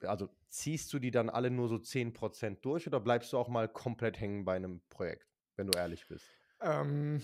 also 0.00 0.28
ziehst 0.48 0.92
du 0.92 0.98
die 0.98 1.10
dann 1.10 1.30
alle 1.30 1.50
nur 1.50 1.68
so 1.68 1.76
10% 1.76 2.60
durch 2.60 2.86
oder 2.86 3.00
bleibst 3.00 3.32
du 3.32 3.38
auch 3.38 3.48
mal 3.48 3.68
komplett 3.68 4.20
hängen 4.20 4.44
bei 4.44 4.56
einem 4.56 4.82
Projekt, 4.88 5.28
wenn 5.56 5.68
du 5.68 5.78
ehrlich 5.78 6.06
bist? 6.06 6.26
Ähm, 6.60 7.22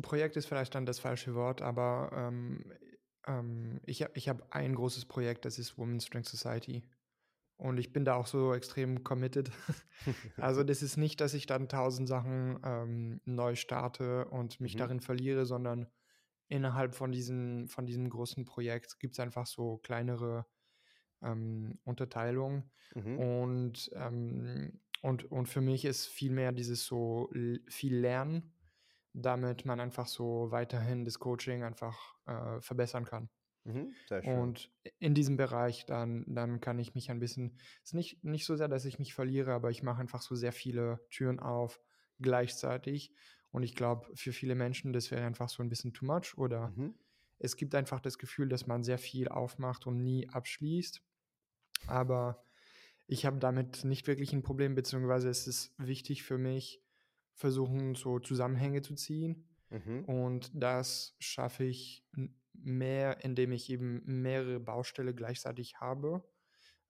Projekt 0.00 0.36
ist 0.36 0.46
vielleicht 0.46 0.74
dann 0.74 0.86
das 0.86 0.98
falsche 0.98 1.34
Wort, 1.34 1.60
aber 1.60 2.10
ähm, 2.14 2.64
ähm, 3.26 3.80
ich, 3.84 4.04
ich 4.14 4.28
habe 4.28 4.44
ein 4.50 4.74
großes 4.74 5.04
Projekt, 5.06 5.44
das 5.44 5.58
ist 5.58 5.76
Women's 5.76 6.06
Strength 6.06 6.28
Society. 6.28 6.88
Und 7.56 7.78
ich 7.78 7.92
bin 7.92 8.04
da 8.04 8.14
auch 8.14 8.26
so 8.26 8.54
extrem 8.54 9.04
committed. 9.04 9.50
also 10.36 10.64
das 10.64 10.82
ist 10.82 10.96
nicht, 10.96 11.20
dass 11.20 11.34
ich 11.34 11.46
dann 11.46 11.68
tausend 11.68 12.08
Sachen 12.08 12.58
ähm, 12.64 13.20
neu 13.24 13.54
starte 13.54 14.24
und 14.26 14.60
mich 14.60 14.74
mhm. 14.74 14.78
darin 14.78 15.00
verliere, 15.00 15.46
sondern 15.46 15.86
innerhalb 16.48 16.94
von, 16.94 17.12
diesen, 17.12 17.68
von 17.68 17.86
diesem 17.86 18.08
großen 18.08 18.44
Projekt 18.44 18.98
gibt 18.98 19.14
es 19.14 19.20
einfach 19.20 19.46
so 19.46 19.78
kleinere 19.78 20.46
ähm, 21.22 21.78
Unterteilungen. 21.84 22.70
Mhm. 22.94 23.18
Und, 23.18 23.90
ähm, 23.94 24.80
und, 25.02 25.30
und 25.30 25.46
für 25.46 25.60
mich 25.60 25.84
ist 25.84 26.06
vielmehr 26.06 26.52
dieses 26.52 26.84
so 26.84 27.30
viel 27.68 27.96
Lernen 27.96 28.52
damit 29.12 29.64
man 29.64 29.80
einfach 29.80 30.06
so 30.06 30.50
weiterhin 30.50 31.04
das 31.04 31.18
Coaching 31.18 31.62
einfach 31.62 32.14
äh, 32.26 32.60
verbessern 32.60 33.04
kann. 33.04 33.28
Mhm, 33.64 33.94
und 34.24 34.72
in 34.98 35.14
diesem 35.14 35.36
Bereich, 35.36 35.86
dann, 35.86 36.24
dann 36.26 36.60
kann 36.60 36.78
ich 36.80 36.94
mich 36.94 37.10
ein 37.10 37.20
bisschen, 37.20 37.56
es 37.82 37.90
ist 37.90 37.94
nicht, 37.94 38.24
nicht 38.24 38.44
so 38.44 38.56
sehr, 38.56 38.68
dass 38.68 38.84
ich 38.84 38.98
mich 38.98 39.14
verliere, 39.14 39.52
aber 39.52 39.70
ich 39.70 39.82
mache 39.82 40.00
einfach 40.00 40.20
so 40.22 40.34
sehr 40.34 40.52
viele 40.52 41.00
Türen 41.10 41.38
auf 41.38 41.80
gleichzeitig. 42.20 43.12
Und 43.50 43.62
ich 43.62 43.76
glaube, 43.76 44.10
für 44.14 44.32
viele 44.32 44.54
Menschen, 44.54 44.92
das 44.92 45.10
wäre 45.10 45.24
einfach 45.24 45.48
so 45.48 45.62
ein 45.62 45.68
bisschen 45.68 45.92
too 45.92 46.06
much 46.06 46.36
oder 46.36 46.70
mhm. 46.70 46.94
es 47.38 47.56
gibt 47.56 47.74
einfach 47.74 48.00
das 48.00 48.18
Gefühl, 48.18 48.48
dass 48.48 48.66
man 48.66 48.82
sehr 48.82 48.98
viel 48.98 49.28
aufmacht 49.28 49.86
und 49.86 50.02
nie 50.02 50.28
abschließt. 50.28 51.00
Aber 51.86 52.42
ich 53.06 53.26
habe 53.26 53.38
damit 53.38 53.84
nicht 53.84 54.06
wirklich 54.06 54.32
ein 54.32 54.42
Problem, 54.42 54.74
beziehungsweise 54.74 55.28
es 55.28 55.46
ist 55.46 55.74
wichtig 55.78 56.22
für 56.22 56.38
mich, 56.38 56.82
versuchen, 57.34 57.94
so 57.94 58.18
Zusammenhänge 58.18 58.82
zu 58.82 58.94
ziehen. 58.94 59.48
Mhm. 59.70 60.04
Und 60.04 60.50
das 60.54 61.16
schaffe 61.18 61.64
ich 61.64 62.04
mehr, 62.52 63.24
indem 63.24 63.52
ich 63.52 63.70
eben 63.70 64.02
mehrere 64.04 64.60
Baustelle 64.60 65.14
gleichzeitig 65.14 65.80
habe, 65.80 66.22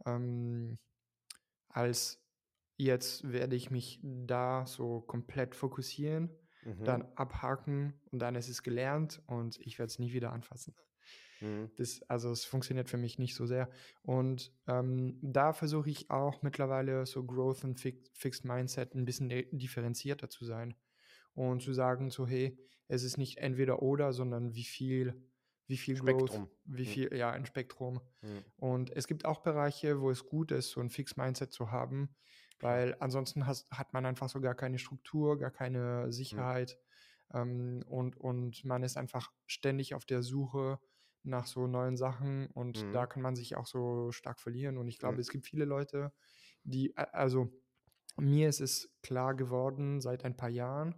ähm, 0.07 0.79
als 1.69 2.23
jetzt 2.77 3.31
werde 3.31 3.57
ich 3.57 3.71
mich 3.71 4.01
da 4.03 4.67
so 4.67 5.01
komplett 5.01 5.55
fokussieren, 5.55 6.31
mhm. 6.65 6.85
dann 6.85 7.03
abhaken 7.15 7.95
und 8.11 8.19
dann 8.19 8.35
ist 8.35 8.49
es 8.49 8.63
gelernt 8.63 9.23
und 9.27 9.59
ich 9.61 9.79
werde 9.79 9.91
es 9.91 9.99
nie 9.99 10.13
wieder 10.13 10.33
anfassen. 10.33 10.75
Mhm. 11.43 11.71
Das, 11.77 12.03
also 12.09 12.31
es 12.31 12.45
funktioniert 12.45 12.89
für 12.89 12.97
mich 12.97 13.19
nicht 13.19 13.35
so 13.35 13.47
sehr. 13.47 13.69
Und 14.03 14.53
ähm, 14.67 15.19
da 15.21 15.53
versuche 15.53 15.91
ich 15.91 16.11
auch 16.11 16.43
mittlerweile 16.43 17.05
so 17.07 17.25
Growth 17.25 17.65
und 17.65 17.81
Fixed 17.81 18.45
Mindset 18.45 18.95
ein 18.95 19.05
bisschen 19.05 19.29
differenzierter 19.51 20.29
zu 20.29 20.45
sein. 20.45 20.75
Und 21.35 21.63
zu 21.63 21.73
sagen, 21.73 22.11
so, 22.11 22.27
hey, 22.27 22.59
es 22.89 23.05
ist 23.05 23.17
nicht 23.17 23.39
entweder 23.39 23.83
oder, 23.83 24.13
sondern 24.13 24.55
wie 24.55 24.65
viel, 24.65 25.15
wie 25.67 25.79
viel 25.79 25.97
Spektrum. 25.97 26.29
Growth, 26.29 26.51
wie 26.65 26.85
viel, 26.85 27.09
mhm. 27.11 27.17
ja, 27.17 27.31
ein 27.31 27.47
Spektrum. 27.47 28.01
Mhm. 28.21 28.45
Und 28.57 28.91
es 28.91 29.07
gibt 29.07 29.25
auch 29.25 29.41
Bereiche, 29.41 30.01
wo 30.01 30.11
es 30.11 30.27
gut 30.27 30.53
ist, 30.53 30.71
so 30.71 30.81
ein 30.81 30.91
Fixed 30.91 31.17
Mindset 31.17 31.53
zu 31.53 31.71
haben, 31.71 32.15
weil 32.61 32.95
ansonsten 33.01 33.47
has, 33.47 33.67
hat 33.71 33.95
man 33.95 34.05
einfach 34.05 34.29
so 34.29 34.41
gar 34.41 34.55
keine 34.55 34.79
Struktur, 34.79 35.39
gar 35.39 35.51
keine 35.51 36.13
Sicherheit. 36.13 36.79
Ähm, 37.33 37.83
und, 37.89 38.17
und 38.19 38.65
man 38.65 38.83
ist 38.83 38.99
einfach 38.99 39.33
ständig 39.47 39.95
auf 39.95 40.05
der 40.05 40.23
Suche 40.23 40.79
nach 41.25 41.47
so 41.47 41.67
neuen 41.67 41.97
Sachen 41.97 42.49
und 42.49 42.85
mhm. 42.85 42.93
da 42.93 43.07
kann 43.07 43.23
man 43.23 43.37
sich 43.37 43.57
auch 43.57 43.67
so 43.67 44.13
stark 44.13 44.41
verlieren. 44.41 44.77
Und 44.79 44.89
ich 44.89 44.99
glaube, 44.99 45.15
mhm. 45.15 45.21
es 45.21 45.29
gibt 45.31 45.47
viele 45.47 45.65
Leute, 45.65 46.13
die, 46.65 46.97
also 46.97 47.53
mir 48.17 48.49
ist 48.49 48.61
es 48.61 48.93
klar 49.03 49.35
geworden 49.35 50.01
seit 50.01 50.25
ein 50.25 50.37
paar 50.37 50.49
Jahren, 50.49 50.95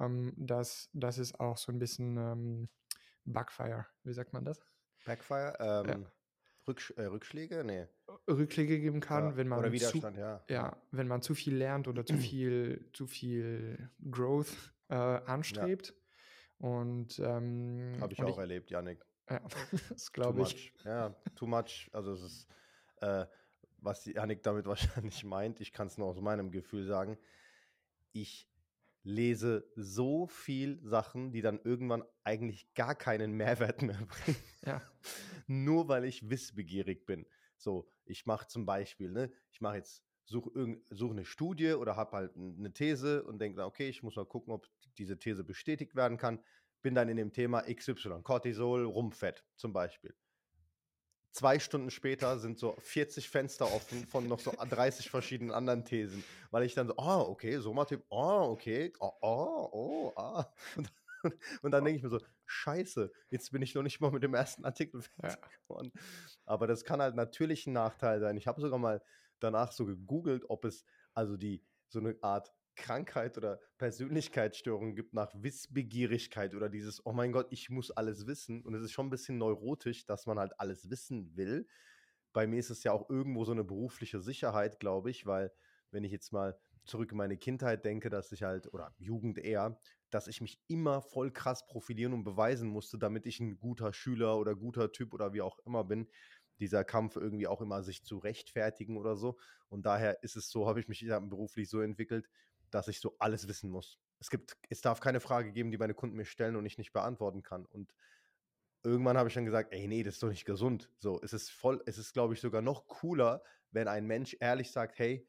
ähm, 0.00 0.32
dass 0.36 0.90
das 0.92 1.18
ist 1.18 1.40
auch 1.40 1.56
so 1.56 1.72
ein 1.72 1.78
bisschen 1.78 2.16
ähm, 2.16 2.68
Backfire, 3.24 3.86
wie 4.04 4.12
sagt 4.12 4.32
man 4.32 4.44
das? 4.44 4.60
Backfire? 5.04 5.56
Ähm, 5.58 6.02
ja. 6.02 6.12
Rücksch 6.68 6.92
äh, 6.96 7.02
Rückschläge? 7.02 7.64
Nee. 7.64 7.86
Rückschläge 8.28 8.78
geben 8.78 9.00
kann, 9.00 9.30
ja. 9.30 9.36
wenn 9.36 9.48
man 9.48 9.58
oder 9.58 9.72
Widerstand, 9.72 10.16
zu, 10.16 10.20
ja. 10.20 10.44
ja, 10.48 10.76
wenn 10.92 11.08
man 11.08 11.22
zu 11.22 11.34
viel 11.34 11.56
lernt 11.56 11.88
oder 11.88 12.06
zu 12.06 12.14
viel, 12.18 12.88
zu 12.92 13.06
viel 13.06 13.90
Growth 14.10 14.72
äh, 14.88 14.94
anstrebt. 14.94 15.94
Und 16.58 17.18
ähm, 17.18 17.96
habe 18.00 18.12
ich 18.12 18.22
auch 18.22 18.28
ich, 18.28 18.38
erlebt, 18.38 18.70
Janik. 18.70 19.04
Ja, 19.28 19.40
das 19.88 20.12
glaube 20.12 20.42
ich. 20.42 20.72
Ja, 20.84 21.14
too 21.34 21.46
much. 21.46 21.88
Also 21.92 22.12
es 22.12 22.22
ist, 22.22 22.48
äh, 23.00 23.26
was 23.78 24.04
Janik 24.06 24.42
damit 24.42 24.66
wahrscheinlich 24.66 25.24
meint, 25.24 25.60
ich 25.60 25.72
kann 25.72 25.86
es 25.86 25.98
nur 25.98 26.08
aus 26.08 26.20
meinem 26.20 26.50
Gefühl 26.50 26.86
sagen, 26.86 27.18
ich 28.12 28.48
lese 29.04 29.68
so 29.74 30.26
viel 30.26 30.80
Sachen, 30.84 31.32
die 31.32 31.42
dann 31.42 31.60
irgendwann 31.64 32.04
eigentlich 32.22 32.72
gar 32.74 32.94
keinen 32.94 33.32
Mehrwert 33.32 33.82
mehr 33.82 33.98
bringen. 34.06 34.38
Ja. 34.64 34.82
Nur 35.46 35.88
weil 35.88 36.04
ich 36.04 36.30
wissbegierig 36.30 37.04
bin. 37.04 37.26
So, 37.56 37.88
ich 38.04 38.26
mache 38.26 38.46
zum 38.46 38.64
Beispiel, 38.64 39.10
ne, 39.10 39.32
ich 39.50 39.60
mache 39.60 39.76
jetzt, 39.76 40.04
suche 40.24 40.80
such 40.90 41.10
eine 41.10 41.24
Studie 41.24 41.72
oder 41.72 41.96
habe 41.96 42.16
halt 42.16 42.36
eine 42.36 42.72
These 42.72 43.24
und 43.24 43.40
denke, 43.40 43.64
okay, 43.64 43.88
ich 43.88 44.02
muss 44.04 44.14
mal 44.14 44.24
gucken, 44.24 44.52
ob 44.52 44.68
diese 44.98 45.18
These 45.18 45.42
bestätigt 45.42 45.96
werden 45.96 46.16
kann 46.16 46.40
bin 46.82 46.94
dann 46.94 47.08
in 47.08 47.16
dem 47.16 47.32
Thema 47.32 47.62
XY, 47.62 48.22
Cortisol, 48.22 48.84
Rumpfett 48.84 49.44
zum 49.56 49.72
Beispiel. 49.72 50.14
Zwei 51.32 51.58
Stunden 51.58 51.90
später 51.90 52.38
sind 52.38 52.58
so 52.58 52.76
40 52.78 53.30
Fenster 53.30 53.64
offen 53.72 54.06
von 54.06 54.28
noch 54.28 54.40
so 54.40 54.52
30 54.52 55.08
verschiedenen 55.08 55.50
anderen 55.50 55.84
Thesen, 55.84 56.22
weil 56.50 56.64
ich 56.64 56.74
dann 56.74 56.88
so, 56.88 56.94
oh, 56.98 57.26
okay, 57.30 57.58
Somatyp, 57.58 58.04
oh, 58.10 58.50
okay, 58.50 58.92
oh, 59.00 59.12
oh, 59.22 59.68
oh, 59.72 60.12
ah. 60.16 60.52
Und 61.62 61.70
dann 61.70 61.84
denke 61.84 61.96
ich 61.96 62.02
mir 62.02 62.10
so, 62.10 62.20
scheiße, 62.44 63.10
jetzt 63.30 63.50
bin 63.50 63.62
ich 63.62 63.74
noch 63.74 63.82
nicht 63.82 64.00
mal 64.00 64.10
mit 64.10 64.22
dem 64.22 64.34
ersten 64.34 64.64
Artikel 64.64 65.00
fertig 65.20 65.38
ja. 65.40 65.58
geworden. 65.66 65.92
Aber 66.44 66.66
das 66.66 66.84
kann 66.84 67.00
halt 67.00 67.14
natürlich 67.14 67.66
ein 67.66 67.72
Nachteil 67.72 68.20
sein. 68.20 68.36
Ich 68.36 68.46
habe 68.46 68.60
sogar 68.60 68.78
mal 68.78 69.02
danach 69.40 69.72
so 69.72 69.86
gegoogelt, 69.86 70.44
ob 70.48 70.64
es 70.66 70.84
also 71.14 71.36
die 71.36 71.64
so 71.88 71.98
eine 71.98 72.16
Art 72.20 72.52
Krankheit 72.76 73.36
oder 73.38 73.60
Persönlichkeitsstörung 73.78 74.94
gibt 74.94 75.14
nach 75.14 75.32
Wissbegierigkeit 75.34 76.54
oder 76.54 76.68
dieses, 76.68 77.04
oh 77.04 77.12
mein 77.12 77.32
Gott, 77.32 77.48
ich 77.50 77.70
muss 77.70 77.90
alles 77.90 78.26
wissen. 78.26 78.62
Und 78.62 78.74
es 78.74 78.82
ist 78.82 78.92
schon 78.92 79.06
ein 79.06 79.10
bisschen 79.10 79.38
neurotisch, 79.38 80.06
dass 80.06 80.26
man 80.26 80.38
halt 80.38 80.58
alles 80.58 80.90
wissen 80.90 81.36
will. 81.36 81.66
Bei 82.32 82.46
mir 82.46 82.58
ist 82.58 82.70
es 82.70 82.82
ja 82.82 82.92
auch 82.92 83.10
irgendwo 83.10 83.44
so 83.44 83.52
eine 83.52 83.64
berufliche 83.64 84.20
Sicherheit, 84.20 84.80
glaube 84.80 85.10
ich, 85.10 85.26
weil 85.26 85.52
wenn 85.90 86.04
ich 86.04 86.12
jetzt 86.12 86.32
mal 86.32 86.58
zurück 86.84 87.12
in 87.12 87.18
meine 87.18 87.36
Kindheit 87.36 87.84
denke, 87.84 88.10
dass 88.10 88.32
ich 88.32 88.42
halt, 88.42 88.72
oder 88.72 88.94
Jugend 88.98 89.38
eher, 89.38 89.78
dass 90.10 90.28
ich 90.28 90.40
mich 90.40 90.60
immer 90.68 91.00
voll 91.02 91.30
krass 91.30 91.66
profilieren 91.66 92.12
und 92.12 92.24
beweisen 92.24 92.68
musste, 92.68 92.98
damit 92.98 93.26
ich 93.26 93.40
ein 93.40 93.58
guter 93.58 93.92
Schüler 93.92 94.38
oder 94.38 94.54
guter 94.54 94.92
Typ 94.92 95.14
oder 95.14 95.32
wie 95.32 95.42
auch 95.42 95.58
immer 95.64 95.84
bin. 95.84 96.08
Dieser 96.58 96.84
Kampf 96.84 97.16
irgendwie 97.16 97.46
auch 97.46 97.60
immer 97.60 97.82
sich 97.82 98.04
zu 98.04 98.18
rechtfertigen 98.18 98.96
oder 98.96 99.16
so. 99.16 99.38
Und 99.68 99.86
daher 99.86 100.22
ist 100.22 100.36
es 100.36 100.50
so, 100.50 100.66
habe 100.68 100.80
ich 100.80 100.88
mich 100.88 101.06
beruflich 101.06 101.68
so 101.68 101.80
entwickelt, 101.80 102.28
dass 102.74 102.88
ich 102.88 103.00
so 103.00 103.14
alles 103.18 103.48
wissen 103.48 103.70
muss. 103.70 103.98
Es 104.18 104.30
gibt, 104.30 104.56
es 104.68 104.80
darf 104.80 105.00
keine 105.00 105.20
Frage 105.20 105.52
geben, 105.52 105.70
die 105.70 105.78
meine 105.78 105.94
Kunden 105.94 106.16
mir 106.16 106.24
stellen 106.24 106.56
und 106.56 106.66
ich 106.66 106.78
nicht 106.78 106.92
beantworten 106.92 107.42
kann. 107.42 107.66
Und 107.66 107.94
irgendwann 108.82 109.16
habe 109.16 109.28
ich 109.28 109.34
dann 109.34 109.44
gesagt, 109.44 109.72
ey, 109.72 109.86
nee, 109.86 110.02
das 110.02 110.14
ist 110.14 110.22
doch 110.22 110.28
nicht 110.28 110.44
gesund. 110.44 110.90
So, 110.98 111.20
es 111.22 111.32
ist 111.32 111.50
voll, 111.50 111.82
es 111.86 111.98
ist, 111.98 112.12
glaube 112.12 112.34
ich, 112.34 112.40
sogar 112.40 112.62
noch 112.62 112.86
cooler, 112.86 113.42
wenn 113.70 113.88
ein 113.88 114.06
Mensch 114.06 114.36
ehrlich 114.40 114.70
sagt, 114.70 114.98
hey, 114.98 115.26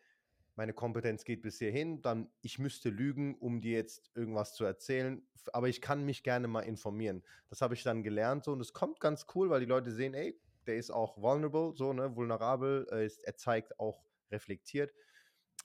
meine 0.56 0.74
Kompetenz 0.74 1.24
geht 1.24 1.42
bis 1.42 1.58
hierhin, 1.58 2.02
dann 2.02 2.30
ich 2.42 2.60
müsste 2.60 2.90
lügen, 2.90 3.36
um 3.36 3.62
dir 3.62 3.74
jetzt 3.74 4.12
irgendwas 4.14 4.54
zu 4.54 4.64
erzählen, 4.64 5.26
aber 5.52 5.68
ich 5.68 5.82
kann 5.82 6.06
mich 6.06 6.24
gerne 6.24 6.48
mal 6.48 6.62
informieren. 6.62 7.24
Das 7.50 7.62
habe 7.62 7.74
ich 7.74 7.84
dann 7.84 8.04
gelernt 8.04 8.44
so 8.44 8.52
und 8.52 8.62
es 8.62 8.74
kommt 8.74 9.00
ganz 9.00 9.26
cool, 9.34 9.50
weil 9.50 9.62
die 9.62 9.66
Leute 9.66 9.92
sehen, 9.92 10.14
ey, 10.14 10.40
der 10.68 10.78
ist 10.78 10.92
auch 10.92 11.18
vulnerable, 11.18 11.74
so, 11.76 11.92
ne, 11.92 12.16
vulnerabel, 12.16 12.88
äh, 12.92 13.06
ist, 13.06 13.24
er 13.24 13.36
zeigt 13.36 13.80
auch 13.80 14.04
reflektiert, 14.32 14.94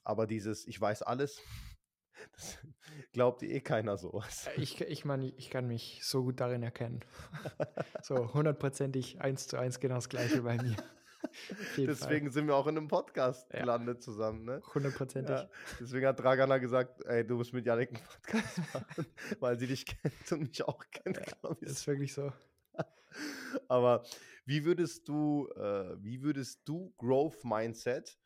aber 0.05 0.27
dieses 0.27 0.67
ich 0.67 0.81
weiß 0.81 1.03
alles, 1.03 1.43
das 2.33 2.59
glaubt 3.13 3.43
eh 3.43 3.61
keiner 3.61 3.97
so. 3.97 4.23
Äh, 4.57 4.61
ich, 4.61 4.81
ich 4.81 5.05
meine, 5.05 5.27
ich 5.27 5.51
kann 5.51 5.67
mich 5.67 6.01
so 6.03 6.25
gut 6.25 6.41
darin 6.41 6.63
erkennen. 6.63 7.01
so 8.03 8.33
hundertprozentig 8.35 9.21
eins 9.21 9.47
zu 9.47 9.59
eins 9.59 9.81
genau 9.81 9.97
das 9.97 10.09
gleiche 10.09 10.43
bei 10.43 10.57
mir. 10.57 10.77
Deswegen 11.77 12.27
Fall. 12.27 12.33
sind 12.33 12.47
wir 12.47 12.55
auch 12.55 12.67
in 12.67 12.77
einem 12.77 12.89
Podcast 12.89 13.53
ja. 13.53 13.61
gelandet 13.61 14.03
zusammen. 14.03 14.45
Ne? 14.45 14.63
Hundertprozentig. 14.75 15.37
Ja. 15.37 15.51
Deswegen 15.81 16.07
hat 16.07 16.21
Dragana 16.21 16.59
gesagt, 16.59 17.05
ey, 17.07 17.27
du 17.27 17.37
musst 17.37 17.53
mit 17.53 17.67
Janik 17.67 17.91
einen 17.91 18.05
Podcast 18.05 18.59
machen, 18.75 19.07
weil 19.41 19.59
sie 19.59 19.67
dich 19.67 19.87
kennt 19.87 20.33
und 20.33 20.41
mich 20.41 20.63
auch 20.65 20.85
kennt. 20.91 21.19
Ja, 21.19 21.57
ist 21.61 21.87
wirklich 21.87 22.15
so. 22.15 22.33
Aber 23.69 24.05
wie 24.45 24.65
würdest 24.65 25.09
du, 25.09 25.49
äh, 25.57 25.97
wie 26.03 26.23
würdest 26.23 26.63
du 26.65 26.95
Growth 26.99 27.45
Mindset 27.45 28.19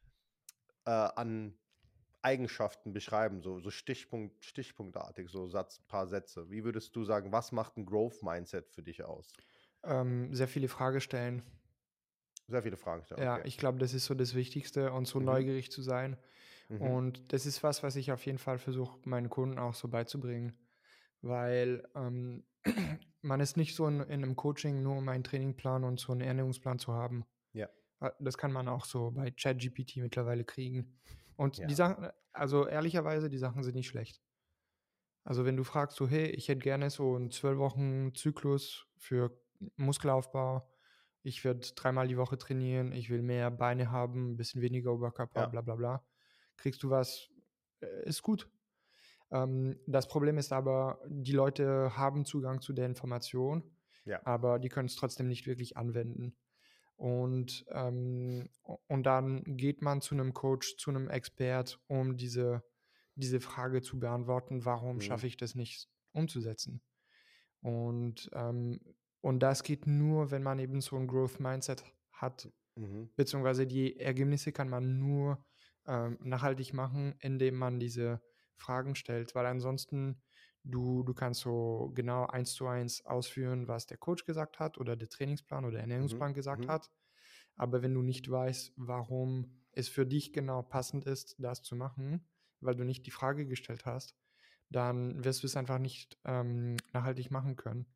äh, 0.84 0.90
an 0.90 1.58
Eigenschaften 2.22 2.92
beschreiben, 2.92 3.42
so, 3.42 3.60
so 3.60 3.70
Stichpunkt, 3.70 4.44
stichpunktartig, 4.44 5.28
so 5.28 5.48
Satz, 5.48 5.80
paar 5.88 6.06
Sätze. 6.06 6.48
Wie 6.50 6.64
würdest 6.64 6.94
du 6.94 7.04
sagen, 7.04 7.32
was 7.32 7.52
macht 7.52 7.76
ein 7.76 7.84
Growth 7.84 8.22
Mindset 8.22 8.70
für 8.70 8.82
dich 8.82 9.04
aus? 9.04 9.32
Ähm, 9.84 10.32
sehr 10.32 10.48
viele 10.48 10.68
Fragen 10.68 11.00
stellen. 11.00 11.42
Sehr 12.48 12.62
viele 12.62 12.76
Fragen 12.76 13.04
stellen. 13.04 13.22
Ja, 13.22 13.44
ich 13.44 13.58
glaube, 13.58 13.78
das 13.78 13.94
ist 13.94 14.04
so 14.04 14.14
das 14.14 14.34
Wichtigste 14.34 14.92
und 14.92 15.06
so 15.06 15.18
mhm. 15.18 15.26
neugierig 15.26 15.72
zu 15.72 15.82
sein. 15.82 16.16
Mhm. 16.68 16.80
Und 16.80 17.32
das 17.32 17.46
ist 17.46 17.62
was, 17.62 17.82
was 17.82 17.96
ich 17.96 18.12
auf 18.12 18.24
jeden 18.24 18.38
Fall 18.38 18.58
versuche, 18.58 18.98
meinen 19.04 19.28
Kunden 19.28 19.58
auch 19.58 19.74
so 19.74 19.88
beizubringen. 19.88 20.56
Weil 21.20 21.88
ähm, 21.94 22.44
man 23.22 23.40
ist 23.40 23.56
nicht 23.56 23.74
so 23.74 23.86
in, 23.86 24.00
in, 24.00 24.22
einem 24.22 24.36
Coaching 24.36 24.82
nur 24.82 24.96
um 24.96 25.08
einen 25.08 25.24
Trainingplan 25.24 25.84
und 25.84 26.00
so 26.00 26.12
einen 26.12 26.20
Ernährungsplan 26.20 26.78
zu 26.78 26.92
haben. 26.92 27.24
Ja. 27.52 27.68
Äh, 28.00 28.10
das 28.20 28.38
kann 28.38 28.52
man 28.52 28.68
auch 28.68 28.84
so 28.84 29.10
bei 29.10 29.30
ChatGPT 29.30 29.96
mittlerweile 29.96 30.44
kriegen. 30.44 30.98
Und 31.42 31.58
ja. 31.58 31.66
die 31.66 31.74
Sachen, 31.74 32.08
also 32.32 32.66
ehrlicherweise, 32.66 33.28
die 33.28 33.38
Sachen 33.38 33.62
sind 33.62 33.74
nicht 33.74 33.88
schlecht. 33.88 34.22
Also 35.24 35.44
wenn 35.44 35.56
du 35.56 35.64
fragst 35.64 35.96
so, 35.96 36.08
hey, 36.08 36.26
ich 36.26 36.48
hätte 36.48 36.60
gerne 36.60 36.90
so 36.90 37.14
einen 37.14 37.30
zwölf 37.30 37.58
Wochen 37.58 38.14
Zyklus 38.14 38.86
für 38.96 39.36
Muskelaufbau 39.76 40.68
ich 41.22 41.44
werde 41.44 41.66
dreimal 41.74 42.08
die 42.08 42.16
Woche 42.16 42.36
trainieren, 42.36 42.92
ich 42.92 43.10
will 43.10 43.22
mehr 43.22 43.50
Beine 43.50 43.90
haben, 43.90 44.32
ein 44.32 44.36
bisschen 44.36 44.60
weniger 44.60 44.92
Oberkörper, 44.92 45.42
ja. 45.42 45.46
bla 45.46 45.60
bla 45.60 45.76
bla. 45.76 46.04
Kriegst 46.56 46.82
du 46.82 46.90
was, 46.90 47.28
äh, 47.80 48.08
ist 48.08 48.22
gut. 48.22 48.50
Ähm, 49.30 49.78
das 49.86 50.08
Problem 50.08 50.36
ist 50.36 50.52
aber, 50.52 51.00
die 51.08 51.32
Leute 51.32 51.96
haben 51.96 52.24
Zugang 52.24 52.60
zu 52.60 52.72
der 52.72 52.86
Information, 52.86 53.62
ja. 54.04 54.20
aber 54.24 54.58
die 54.58 54.68
können 54.68 54.86
es 54.86 54.96
trotzdem 54.96 55.28
nicht 55.28 55.46
wirklich 55.46 55.76
anwenden. 55.76 56.36
Und, 57.02 57.64
ähm, 57.70 58.48
und 58.86 59.02
dann 59.04 59.42
geht 59.56 59.82
man 59.82 60.00
zu 60.00 60.14
einem 60.14 60.34
Coach, 60.34 60.76
zu 60.76 60.90
einem 60.90 61.08
Expert, 61.08 61.80
um 61.88 62.16
diese, 62.16 62.62
diese 63.16 63.40
Frage 63.40 63.82
zu 63.82 63.98
beantworten, 63.98 64.64
warum 64.64 64.96
mhm. 64.96 65.00
schaffe 65.00 65.26
ich 65.26 65.36
das 65.36 65.54
nicht 65.56 65.88
umzusetzen? 66.12 66.80
Und 67.60 68.30
ähm, 68.34 68.80
und 69.22 69.38
das 69.38 69.62
geht 69.62 69.86
nur, 69.86 70.30
wenn 70.32 70.42
man 70.42 70.58
eben 70.58 70.80
so 70.80 70.96
ein 70.96 71.06
Growth 71.06 71.38
Mindset 71.38 71.84
hat. 72.12 72.52
Mhm. 72.74 73.08
Beziehungsweise 73.14 73.66
die 73.66 73.98
Ergebnisse 73.98 74.50
kann 74.52 74.68
man 74.68 74.98
nur 74.98 75.42
ähm, 75.86 76.18
nachhaltig 76.20 76.74
machen, 76.74 77.14
indem 77.20 77.54
man 77.54 77.78
diese 77.78 78.20
Fragen 78.56 78.96
stellt. 78.96 79.34
Weil 79.36 79.46
ansonsten, 79.46 80.20
du, 80.64 81.02
du 81.02 81.14
kannst 81.14 81.40
so 81.40 81.90
genau 81.94 82.26
eins 82.26 82.54
zu 82.54 82.66
eins 82.66 83.04
ausführen, 83.04 83.68
was 83.68 83.86
der 83.86 83.98
Coach 83.98 84.24
gesagt 84.24 84.58
hat 84.58 84.78
oder 84.78 84.96
der 84.96 85.08
Trainingsplan 85.08 85.64
oder 85.64 85.72
der 85.72 85.80
Ernährungsplan 85.82 86.30
mhm. 86.30 86.34
gesagt 86.34 86.64
mhm. 86.64 86.70
hat. 86.70 86.90
Aber 87.56 87.82
wenn 87.82 87.94
du 87.94 88.02
nicht 88.02 88.30
weißt, 88.30 88.72
warum 88.76 89.52
es 89.72 89.88
für 89.88 90.06
dich 90.06 90.32
genau 90.32 90.62
passend 90.62 91.04
ist, 91.04 91.36
das 91.38 91.62
zu 91.62 91.76
machen, 91.76 92.26
weil 92.60 92.76
du 92.76 92.84
nicht 92.84 93.06
die 93.06 93.10
Frage 93.10 93.46
gestellt 93.46 93.84
hast, 93.84 94.16
dann 94.70 95.24
wirst 95.24 95.42
du 95.42 95.46
es 95.46 95.56
einfach 95.56 95.78
nicht 95.78 96.18
ähm, 96.24 96.76
nachhaltig 96.92 97.30
machen 97.30 97.56
können. 97.56 97.86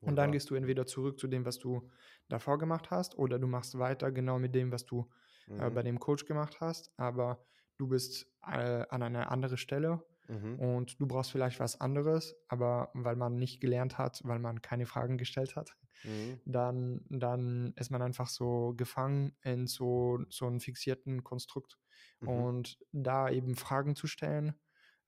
Und 0.00 0.16
dann 0.16 0.30
gehst 0.30 0.50
du 0.50 0.54
entweder 0.54 0.86
zurück 0.86 1.18
zu 1.18 1.26
dem, 1.26 1.44
was 1.44 1.58
du 1.58 1.90
davor 2.28 2.58
gemacht 2.58 2.90
hast, 2.90 3.18
oder 3.18 3.38
du 3.38 3.48
machst 3.48 3.78
weiter 3.78 4.12
genau 4.12 4.38
mit 4.38 4.54
dem, 4.54 4.70
was 4.70 4.84
du 4.84 5.08
mhm. 5.48 5.60
äh, 5.60 5.70
bei 5.70 5.82
dem 5.82 5.98
Coach 5.98 6.24
gemacht 6.24 6.60
hast, 6.60 6.92
aber 6.96 7.44
du 7.78 7.88
bist 7.88 8.26
äh, 8.46 8.84
an 8.88 9.02
einer 9.02 9.30
anderen 9.30 9.56
Stelle 9.56 10.02
mhm. 10.28 10.58
und 10.58 11.00
du 11.00 11.06
brauchst 11.06 11.32
vielleicht 11.32 11.60
was 11.60 11.80
anderes, 11.80 12.36
aber 12.48 12.90
weil 12.94 13.16
man 13.16 13.36
nicht 13.36 13.60
gelernt 13.60 13.98
hat, 13.98 14.20
weil 14.24 14.38
man 14.38 14.62
keine 14.62 14.86
Fragen 14.86 15.18
gestellt 15.18 15.56
hat, 15.56 15.76
mhm. 16.04 16.40
dann, 16.44 17.00
dann 17.08 17.72
ist 17.76 17.90
man 17.90 18.02
einfach 18.02 18.28
so 18.28 18.74
gefangen 18.76 19.36
in 19.42 19.66
so, 19.66 20.20
so 20.28 20.46
einem 20.46 20.60
fixierten 20.60 21.24
Konstrukt. 21.24 21.78
Mhm. 22.20 22.28
Und 22.28 22.78
da 22.92 23.30
eben 23.30 23.56
Fragen 23.56 23.96
zu 23.96 24.06
stellen 24.06 24.54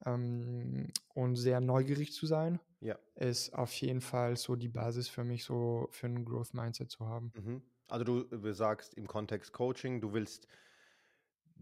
ähm, 0.04 0.88
und 1.14 1.36
sehr 1.36 1.60
neugierig 1.60 2.12
zu 2.12 2.26
sein, 2.26 2.60
ja. 2.80 2.98
ist 3.14 3.54
auf 3.54 3.72
jeden 3.74 4.00
Fall 4.00 4.36
so 4.36 4.56
die 4.56 4.68
Basis 4.68 5.08
für 5.08 5.24
mich, 5.24 5.44
so 5.44 5.88
für 5.90 6.06
ein 6.06 6.24
Growth 6.24 6.54
Mindset 6.54 6.90
zu 6.90 7.06
haben. 7.06 7.32
Mhm. 7.36 7.62
Also 7.88 8.04
du, 8.04 8.22
du 8.24 8.54
sagst 8.54 8.94
im 8.94 9.06
Kontext 9.06 9.52
Coaching, 9.52 10.00
du 10.00 10.12
willst, 10.12 10.46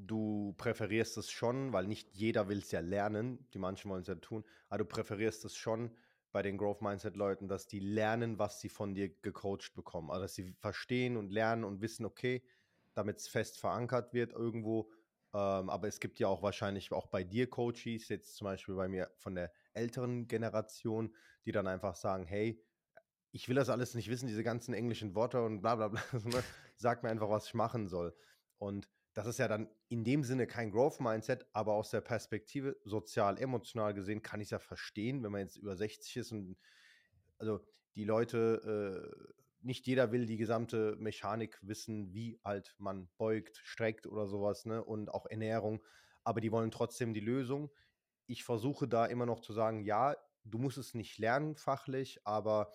du 0.07 0.55
präferierst 0.57 1.19
es 1.19 1.31
schon, 1.31 1.73
weil 1.73 1.87
nicht 1.87 2.09
jeder 2.15 2.49
will 2.49 2.59
es 2.59 2.71
ja 2.71 2.81
lernen, 2.81 3.47
die 3.53 3.59
manchen 3.59 3.91
wollen 3.91 4.03
es 4.03 4.09
ja 4.09 4.15
tun, 4.15 4.45
aber 4.69 4.79
du 4.79 4.85
präferierst 4.85 5.45
es 5.45 5.57
schon 5.57 5.95
bei 6.31 6.43
den 6.43 6.59
Growth 6.59 6.83
Mindset 6.83 7.17
Leuten, 7.17 7.49
dass 7.49 7.67
die 7.67 7.81
lernen, 7.81 8.39
was 8.39 8.61
sie 8.61 8.69
von 8.69 8.95
dir 8.95 9.09
gecoacht 9.09 9.75
bekommen. 9.75 10.11
Also 10.11 10.23
dass 10.23 10.35
sie 10.35 10.53
verstehen 10.61 11.17
und 11.17 11.31
lernen 11.31 11.65
und 11.65 11.81
wissen, 11.81 12.05
okay, 12.05 12.43
damit 12.95 13.19
es 13.19 13.29
fest 13.29 13.59
verankert 13.59 14.13
wird 14.13 14.33
irgendwo, 14.33 14.91
ähm, 15.35 15.69
aber 15.69 15.89
es 15.89 16.01
gibt 16.01 16.19
ja 16.19 16.29
auch 16.29 16.43
wahrscheinlich 16.43 16.93
auch 16.93 17.07
bei 17.07 17.25
dir 17.25 17.49
Coaches, 17.49 18.09
jetzt 18.09 18.37
zum 18.37 18.47
Beispiel 18.47 18.75
bei 18.75 18.89
mir 18.89 19.11
von 19.17 19.35
der 19.35 19.53
älteren 19.73 20.27
Generation, 20.27 21.15
die 21.45 21.53
dann 21.53 21.67
einfach 21.67 21.97
sagen, 21.97 22.25
hey, 22.27 22.63
ich 23.31 23.49
will 23.49 23.57
das 23.57 23.69
alles 23.69 23.95
nicht 23.95 24.09
wissen, 24.09 24.27
diese 24.27 24.43
ganzen 24.43 24.73
englischen 24.75 25.15
Worte 25.15 25.43
und 25.43 25.61
bla 25.61 25.77
bla 25.77 25.89
bla. 25.89 26.03
Ne? 26.25 26.43
Sag 26.77 27.03
mir 27.03 27.11
einfach, 27.11 27.29
was 27.29 27.47
ich 27.47 27.55
machen 27.55 27.89
soll. 27.89 28.17
Und 28.59 28.89
das 29.19 29.27
ist 29.27 29.39
ja 29.39 29.49
dann 29.49 29.69
in 29.89 30.05
dem 30.05 30.23
Sinne 30.23 30.47
kein 30.47 30.71
Growth-Mindset, 30.71 31.45
aber 31.53 31.73
aus 31.73 31.91
der 31.91 32.01
Perspektive 32.01 32.77
sozial, 32.85 33.37
emotional 33.37 33.93
gesehen 33.93 34.23
kann 34.23 34.41
ich 34.41 34.47
es 34.47 34.51
ja 34.51 34.61
verstehen, 34.61 35.25
wenn 35.25 35.33
man 35.33 35.41
jetzt 35.41 35.57
über 35.57 35.75
60 35.75 36.19
ist 36.19 36.31
und 36.31 36.57
also 37.37 37.59
die 37.97 38.05
Leute 38.05 39.11
äh, 39.19 39.35
nicht 39.61 39.89
jeder 39.89 40.13
will 40.13 40.25
die 40.25 40.37
gesamte 40.37 40.95
Mechanik 41.01 41.59
wissen, 41.63 42.15
wie 42.15 42.39
halt 42.45 42.77
man 42.79 43.09
beugt, 43.19 43.61
streckt 43.65 44.07
oder 44.07 44.29
sowas, 44.29 44.67
ne? 44.67 44.85
Und 44.85 45.13
auch 45.13 45.27
Ernährung. 45.27 45.83
Aber 46.23 46.41
die 46.41 46.53
wollen 46.53 46.71
trotzdem 46.71 47.13
die 47.13 47.19
Lösung. 47.19 47.73
Ich 48.27 48.45
versuche 48.45 48.87
da 48.87 49.05
immer 49.05 49.27
noch 49.27 49.41
zu 49.41 49.53
sagen, 49.53 49.81
ja, 49.81 50.15
du 50.45 50.59
musst 50.59 50.79
es 50.79 50.95
nicht 50.95 51.19
lernen 51.19 51.57
fachlich, 51.57 52.21
aber 52.23 52.73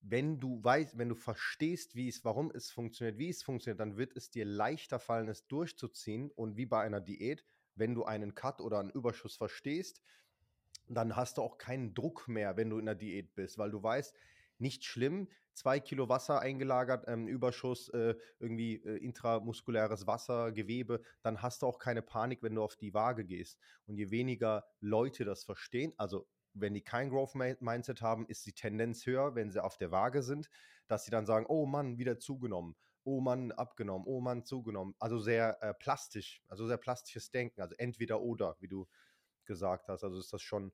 wenn 0.00 0.40
du 0.40 0.62
weißt, 0.62 0.98
wenn 0.98 1.08
du 1.08 1.14
verstehst, 1.14 1.94
wie 1.94 2.08
es, 2.08 2.24
warum 2.24 2.50
es 2.52 2.70
funktioniert, 2.70 3.18
wie 3.18 3.28
es 3.28 3.42
funktioniert, 3.42 3.80
dann 3.80 3.96
wird 3.96 4.16
es 4.16 4.30
dir 4.30 4.44
leichter 4.44 4.98
fallen, 4.98 5.28
es 5.28 5.46
durchzuziehen. 5.46 6.30
Und 6.30 6.56
wie 6.56 6.66
bei 6.66 6.82
einer 6.82 7.00
Diät, 7.00 7.44
wenn 7.74 7.94
du 7.94 8.04
einen 8.04 8.34
Cut 8.34 8.60
oder 8.60 8.78
einen 8.78 8.90
Überschuss 8.90 9.36
verstehst, 9.36 10.02
dann 10.88 11.16
hast 11.16 11.38
du 11.38 11.42
auch 11.42 11.58
keinen 11.58 11.94
Druck 11.94 12.28
mehr, 12.28 12.56
wenn 12.56 12.70
du 12.70 12.78
in 12.78 12.86
der 12.86 12.94
Diät 12.94 13.34
bist, 13.34 13.58
weil 13.58 13.70
du 13.70 13.82
weißt, 13.82 14.14
nicht 14.58 14.84
schlimm, 14.84 15.28
zwei 15.52 15.80
Kilo 15.80 16.08
Wasser 16.08 16.40
eingelagert, 16.40 17.04
ähm, 17.08 17.26
Überschuss, 17.26 17.88
äh, 17.90 18.14
irgendwie 18.38 18.76
äh, 18.76 18.96
intramuskuläres 18.98 20.06
Wasser, 20.06 20.52
Gewebe, 20.52 21.02
dann 21.22 21.42
hast 21.42 21.62
du 21.62 21.66
auch 21.66 21.78
keine 21.78 22.02
Panik, 22.02 22.42
wenn 22.42 22.54
du 22.54 22.62
auf 22.62 22.76
die 22.76 22.94
Waage 22.94 23.24
gehst. 23.24 23.58
Und 23.86 23.96
je 23.96 24.10
weniger 24.10 24.64
Leute 24.80 25.24
das 25.24 25.44
verstehen, 25.44 25.92
also 25.96 26.26
wenn 26.58 26.74
die 26.74 26.82
kein 26.82 27.10
Growth 27.10 27.34
Mindset 27.34 28.02
haben, 28.02 28.26
ist 28.26 28.46
die 28.46 28.52
Tendenz 28.52 29.06
höher, 29.06 29.34
wenn 29.34 29.50
sie 29.50 29.62
auf 29.62 29.76
der 29.76 29.90
Waage 29.90 30.22
sind, 30.22 30.48
dass 30.88 31.04
sie 31.04 31.10
dann 31.10 31.26
sagen, 31.26 31.46
oh 31.48 31.66
Mann, 31.66 31.98
wieder 31.98 32.18
zugenommen, 32.18 32.76
oh 33.04 33.20
Mann, 33.20 33.52
abgenommen, 33.52 34.06
oh 34.06 34.20
Mann, 34.20 34.44
zugenommen. 34.44 34.94
Also 34.98 35.18
sehr 35.18 35.62
äh, 35.62 35.74
plastisch, 35.74 36.42
also 36.48 36.66
sehr 36.66 36.78
plastisches 36.78 37.30
Denken, 37.30 37.60
also 37.60 37.74
entweder 37.78 38.20
oder, 38.20 38.56
wie 38.60 38.68
du 38.68 38.86
gesagt 39.44 39.88
hast. 39.88 40.02
Also 40.02 40.18
ist 40.18 40.32
das 40.32 40.42
schon 40.42 40.72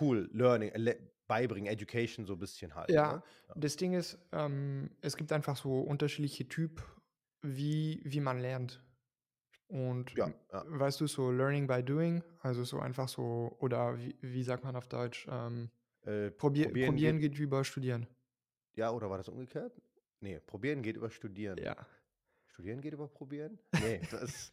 cool, 0.00 0.30
Learning, 0.32 0.70
äh, 0.70 0.98
beibringen, 1.26 1.72
Education 1.72 2.26
so 2.26 2.34
ein 2.34 2.38
bisschen 2.38 2.74
halt. 2.74 2.90
Ja, 2.90 3.14
ne? 3.14 3.22
ja. 3.48 3.54
das 3.56 3.76
Ding 3.76 3.94
ist, 3.94 4.18
ähm, 4.32 4.90
es 5.00 5.16
gibt 5.16 5.32
einfach 5.32 5.56
so 5.56 5.80
unterschiedliche 5.80 6.48
Typ, 6.48 6.82
wie, 7.42 8.00
wie 8.04 8.20
man 8.20 8.38
lernt. 8.38 8.82
Und 9.68 10.12
ja, 10.14 10.32
ja. 10.52 10.64
weißt 10.66 11.00
du, 11.00 11.06
so 11.06 11.30
Learning 11.30 11.66
by 11.66 11.82
Doing, 11.82 12.22
also 12.40 12.64
so 12.64 12.78
einfach 12.78 13.08
so, 13.08 13.56
oder 13.60 13.98
wie, 13.98 14.14
wie 14.20 14.42
sagt 14.42 14.64
man 14.64 14.76
auf 14.76 14.86
Deutsch? 14.88 15.26
Ähm, 15.30 15.70
äh, 16.02 16.30
probier, 16.30 16.66
probieren, 16.66 16.90
probieren 16.90 17.18
geht, 17.18 17.32
geht 17.32 17.40
über 17.40 17.64
Studieren. 17.64 18.06
Ja, 18.74 18.90
oder 18.90 19.08
war 19.08 19.18
das 19.18 19.28
umgekehrt? 19.28 19.72
Nee, 20.20 20.40
probieren 20.40 20.82
geht 20.82 20.96
über 20.96 21.10
Studieren. 21.10 21.58
Ja. 21.58 21.76
Studieren 22.46 22.80
geht 22.80 22.92
über 22.92 23.08
Probieren? 23.08 23.58
Nee, 23.82 24.00
das 24.10 24.52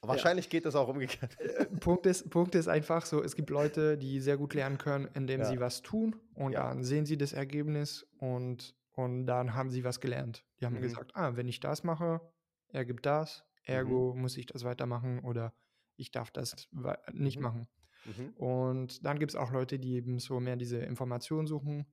wahrscheinlich 0.00 0.46
ja. 0.46 0.50
geht 0.50 0.66
das 0.66 0.74
auch 0.74 0.88
umgekehrt. 0.88 1.38
Äh, 1.40 1.66
Punkt 1.66 2.04
ist, 2.06 2.28
Punkt 2.30 2.54
ist 2.54 2.66
einfach 2.68 3.06
so, 3.06 3.22
es 3.22 3.36
gibt 3.36 3.50
Leute, 3.50 3.96
die 3.96 4.20
sehr 4.20 4.36
gut 4.36 4.54
lernen 4.54 4.76
können, 4.76 5.08
indem 5.14 5.44
sie 5.44 5.60
was 5.60 5.82
tun 5.82 6.16
und 6.34 6.52
dann 6.54 6.82
sehen 6.82 7.06
sie 7.06 7.16
das 7.16 7.32
Ergebnis 7.32 8.06
und, 8.18 8.74
und 8.92 9.26
dann 9.26 9.54
haben 9.54 9.70
sie 9.70 9.84
was 9.84 10.00
gelernt. 10.00 10.44
Die 10.60 10.66
haben 10.66 10.74
mhm. 10.74 10.82
gesagt, 10.82 11.14
ah, 11.14 11.36
wenn 11.36 11.46
ich 11.46 11.60
das 11.60 11.84
mache, 11.84 12.20
ergibt 12.72 13.06
das, 13.06 13.44
ergo 13.68 14.14
mhm. 14.14 14.22
muss 14.22 14.36
ich 14.36 14.46
das 14.46 14.64
weitermachen 14.64 15.20
oder 15.20 15.52
ich 15.96 16.10
darf 16.10 16.30
das 16.30 16.68
nicht 17.12 17.36
mhm. 17.36 17.42
machen. 17.42 17.68
Mhm. 18.04 18.30
Und 18.36 19.04
dann 19.04 19.18
gibt 19.18 19.32
es 19.32 19.36
auch 19.36 19.52
Leute, 19.52 19.78
die 19.78 19.94
eben 19.94 20.18
so 20.18 20.40
mehr 20.40 20.56
diese 20.56 20.78
Informationen 20.78 21.46
suchen, 21.46 21.86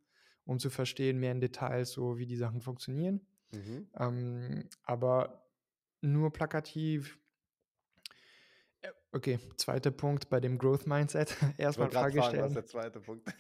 um 0.46 0.60
zu 0.60 0.70
verstehen, 0.70 1.20
mehr 1.20 1.32
in 1.32 1.42
Details, 1.42 1.92
so 1.92 2.18
wie 2.18 2.26
die 2.26 2.38
Sachen 2.38 2.62
funktionieren. 2.62 3.22
Mhm. 3.52 3.88
Ähm, 3.98 4.70
aber 4.84 5.46
nur 6.02 6.32
plakativ. 6.32 7.20
Äh, 8.82 8.90
okay, 9.12 9.40
zweiter 9.58 9.92
Punkt 9.92 10.30
bei 10.30 10.40
dem 10.40 10.58
Growth 10.58 10.88
Mindset. 10.88 11.36
Erstmal 11.58 11.90
Frage 11.90 12.20
fragen, 12.20 12.30
stellen. 12.30 12.44
Was 12.44 12.50
ist 12.52 12.56
der 12.56 12.66
zweite 12.66 13.00
Punkt? 13.00 13.36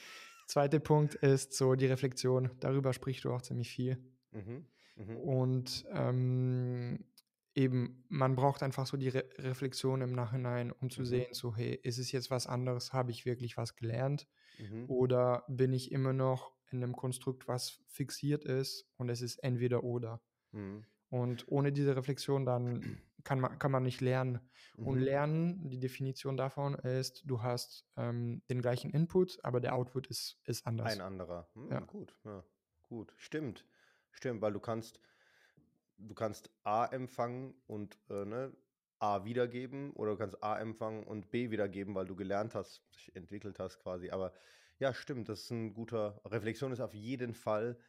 Zweiter 0.47 0.79
Punkt 0.79 1.15
ist 1.15 1.53
so 1.53 1.75
die 1.75 1.87
Reflexion. 1.87 2.51
Darüber 2.59 2.93
sprichst 2.93 3.23
du 3.23 3.31
auch 3.31 3.41
ziemlich 3.41 3.69
viel. 3.69 3.97
Mhm. 4.31 4.65
Mhm. 4.95 5.17
Und 5.17 5.85
ähm, 5.91 7.05
eben, 7.55 8.05
man 8.09 8.35
braucht 8.35 8.61
einfach 8.61 8.85
so 8.85 8.97
die 8.97 9.09
Re 9.09 9.23
Reflexion 9.37 10.01
im 10.01 10.13
Nachhinein, 10.13 10.71
um 10.71 10.89
zu 10.89 11.01
mhm. 11.01 11.05
sehen, 11.05 11.33
so, 11.33 11.55
hey, 11.55 11.79
ist 11.81 11.97
es 11.97 12.11
jetzt 12.11 12.29
was 12.29 12.47
anderes? 12.47 12.93
Habe 12.93 13.11
ich 13.11 13.25
wirklich 13.25 13.57
was 13.57 13.75
gelernt? 13.75 14.27
Mhm. 14.59 14.89
Oder 14.89 15.45
bin 15.47 15.73
ich 15.73 15.91
immer 15.91 16.13
noch 16.13 16.53
in 16.71 16.83
einem 16.83 16.95
Konstrukt, 16.95 17.47
was 17.47 17.81
fixiert 17.87 18.45
ist 18.45 18.87
und 18.97 19.09
es 19.09 19.21
ist 19.21 19.37
entweder 19.37 19.83
oder. 19.83 20.21
Mhm. 20.51 20.85
Und 21.09 21.45
ohne 21.47 21.71
diese 21.71 21.95
Reflexion 21.95 22.45
dann 22.45 22.81
kann 23.23 23.39
man, 23.39 23.57
kann 23.57 23.71
man 23.71 23.83
nicht 23.83 24.01
lernen. 24.01 24.39
Mhm. 24.75 24.87
Und 24.87 24.99
lernen, 24.99 25.69
die 25.69 25.79
Definition 25.79 26.35
davon 26.35 26.75
ist, 26.75 27.23
du 27.25 27.41
hast 27.41 27.87
ähm, 27.95 28.41
den 28.49 28.61
gleichen 28.61 28.91
Input, 28.91 29.39
aber 29.43 29.61
der 29.61 29.75
Output 29.75 30.07
ist, 30.07 30.39
ist 30.45 30.67
anders. 30.67 30.91
Ein 30.91 31.01
anderer. 31.01 31.49
Hm, 31.53 31.71
ja. 31.71 31.79
Gut, 31.79 32.15
ja, 32.25 32.43
gut. 32.83 33.13
Stimmt. 33.17 33.65
Stimmt, 34.11 34.41
weil 34.41 34.53
du 34.53 34.59
kannst, 34.59 34.99
du 35.97 36.13
kannst 36.15 36.51
A 36.63 36.85
empfangen 36.85 37.55
und 37.67 37.99
äh, 38.09 38.25
ne, 38.25 38.57
A 38.99 39.25
wiedergeben 39.25 39.91
oder 39.93 40.11
du 40.11 40.17
kannst 40.17 40.43
A 40.43 40.59
empfangen 40.59 41.03
und 41.03 41.31
B 41.31 41.51
wiedergeben, 41.51 41.95
weil 41.95 42.05
du 42.05 42.15
gelernt 42.15 42.55
hast, 42.55 42.83
dich 42.95 43.15
entwickelt 43.15 43.59
hast 43.59 43.79
quasi. 43.79 44.09
Aber 44.11 44.33
ja, 44.79 44.93
stimmt, 44.93 45.29
das 45.29 45.43
ist 45.43 45.51
ein 45.51 45.73
guter 45.73 46.21
Reflexion 46.25 46.71
ist 46.71 46.79
auf 46.81 46.93
jeden 46.93 47.33
Fall 47.33 47.79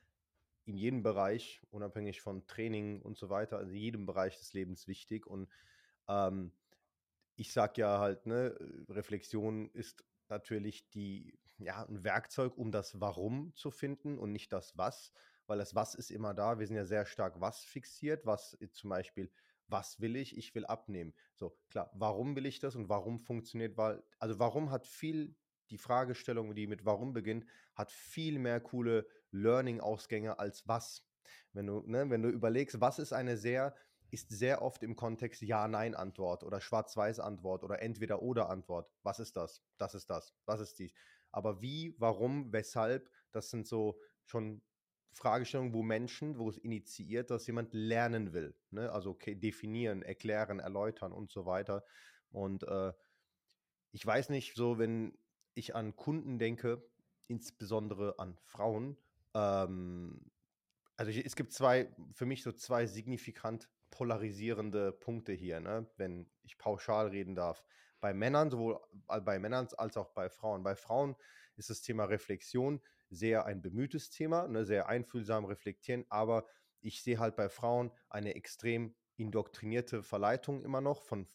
in 0.65 0.77
jedem 0.77 1.03
Bereich, 1.03 1.63
unabhängig 1.71 2.21
von 2.21 2.47
Training 2.47 3.03
und 3.03 3.17
so 3.17 3.31
weiter, 3.31 3.59
also 3.59 3.71
in 3.73 3.79
jedem 3.79 4.07
Bereich 4.07 4.39
des 4.39 4.53
Lebens 4.53 4.89
wichtig. 4.89 5.27
Und 5.27 5.49
ähm, 6.09 6.53
ich 7.37 7.53
sage 7.53 7.81
ja 7.83 7.99
halt, 8.01 8.27
ne, 8.27 8.57
Reflexion 8.89 9.71
ist 9.71 10.05
natürlich 10.29 10.91
die, 10.91 11.39
ja, 11.59 11.85
ein 11.87 12.05
Werkzeug, 12.05 12.57
um 12.57 12.73
das 12.73 13.01
Warum 13.01 13.55
zu 13.55 13.71
finden 13.71 14.19
und 14.19 14.33
nicht 14.33 14.53
das 14.53 14.77
Was, 14.77 15.13
weil 15.47 15.59
das 15.59 15.75
Was 15.75 15.95
ist 15.95 16.11
immer 16.11 16.35
da. 16.35 16.59
Wir 16.59 16.67
sind 16.67 16.77
ja 16.77 16.85
sehr 16.85 17.07
stark 17.07 17.41
Was 17.41 17.65
fixiert, 17.65 18.27
was 18.27 18.57
zum 18.73 18.91
Beispiel, 18.91 19.31
was 19.69 20.01
will 20.01 20.17
ich? 20.17 20.37
Ich 20.37 20.55
will 20.55 20.67
abnehmen. 20.67 21.15
So, 21.35 21.57
klar, 21.71 21.91
warum 21.95 22.37
will 22.37 22.47
ich 22.47 22.61
das 22.61 22.77
und 22.77 22.89
warum 22.89 23.21
funktioniert, 23.21 23.77
weil, 23.77 24.03
also 24.19 24.39
warum 24.39 24.71
hat 24.71 24.87
viel 24.87 25.35
die 25.71 25.79
Fragestellung, 25.79 26.55
die 26.55 26.67
mit 26.67 26.85
warum 26.85 27.13
beginnt, 27.13 27.47
hat 27.75 27.91
viel 27.91 28.39
mehr 28.39 28.61
coole 28.61 29.07
Learning-Ausgänge 29.33 30.39
als 30.39 30.67
was. 30.69 31.05
Wenn 31.53 31.67
du, 31.67 31.83
ne, 31.87 32.09
wenn 32.09 32.23
du 32.23 32.29
überlegst, 32.29 32.81
was 32.81 32.99
ist 32.99 33.13
eine 33.13 33.37
sehr, 33.37 33.75
ist 34.11 34.31
sehr 34.31 34.63
oft 34.63 34.83
im 34.83 34.95
Kontext 34.95 35.43
Ja-Nein-Antwort 35.43 36.45
oder 36.45 36.61
Schwarz-Weiß-Antwort 36.61 37.65
oder 37.65 37.83
Entweder-Oder-Antwort. 37.83 38.89
Was 39.03 39.19
ist 39.19 39.37
das? 39.37 39.63
Das 39.79 39.95
ist 39.95 40.09
das. 40.09 40.33
Was 40.45 40.61
ist 40.61 40.79
dies? 40.79 40.93
Aber 41.33 41.61
wie, 41.61 41.95
warum, 41.99 42.53
weshalb, 42.53 43.11
das 43.33 43.51
sind 43.51 43.67
so 43.67 43.99
schon 44.25 44.63
Fragestellungen, 45.13 45.73
wo 45.73 45.83
Menschen, 45.83 46.39
wo 46.39 46.49
es 46.49 46.59
initiiert, 46.59 47.31
dass 47.31 47.47
jemand 47.47 47.73
lernen 47.73 48.33
will. 48.33 48.55
Ne? 48.71 48.93
Also 48.93 49.11
okay, 49.11 49.35
definieren, 49.35 50.03
erklären, 50.03 50.61
erläutern 50.61 51.13
und 51.13 51.31
so 51.31 51.47
weiter. 51.47 51.85
Und 52.31 52.65
äh, 52.65 52.93
ich 53.93 54.05
weiß 54.05 54.29
nicht, 54.29 54.55
so 54.55 54.79
wenn 54.79 55.17
ich 55.55 55.75
an 55.75 55.97
Kunden 55.97 56.39
denke, 56.39 56.87
insbesondere 57.29 58.19
an 58.19 58.37
Frauen, 58.37 58.97
ähm, 59.35 60.21
also 60.97 61.11
ich, 61.11 61.25
es 61.25 61.37
gibt 61.37 61.53
zwei, 61.53 61.91
für 62.13 62.27
mich 62.27 62.43
so 62.43 62.53
zwei 62.53 62.87
signifikant 62.87 63.69
polarisierende 63.91 64.93
Punkte 64.93 65.33
hier, 65.33 65.61
ne? 65.61 65.87
wenn 65.97 66.29
ich 66.43 66.59
pauschal 66.59 67.09
reden 67.09 67.35
darf. 67.35 67.65
Bei 68.01 68.13
Männern, 68.13 68.51
sowohl 68.51 68.79
bei 69.07 69.39
Männern 69.39 69.69
als 69.79 69.97
auch 69.97 70.11
bei 70.11 70.29
Frauen. 70.29 70.63
Bei 70.63 70.77
Frauen 70.77 71.17
ist 71.57 71.71
das 71.71 71.81
Thema 71.81 72.05
Reflexion 72.05 72.81
sehr 73.11 73.47
ein 73.47 73.63
bemühtes 73.63 74.11
Thema, 74.11 74.49
ne? 74.49 74.65
sehr 74.65 74.89
einfühlsam 74.89 75.45
reflektieren, 75.45 76.05
aber 76.09 76.47
ich 76.81 77.03
sehe 77.03 77.19
halt 77.19 77.37
bei 77.37 77.49
Frauen 77.49 77.91
eine 78.09 78.35
extrem 78.35 78.95
indoktrinierte 79.17 80.03
Verleitung 80.03 80.63
immer 80.63 80.81
noch 80.81 81.03
von 81.03 81.27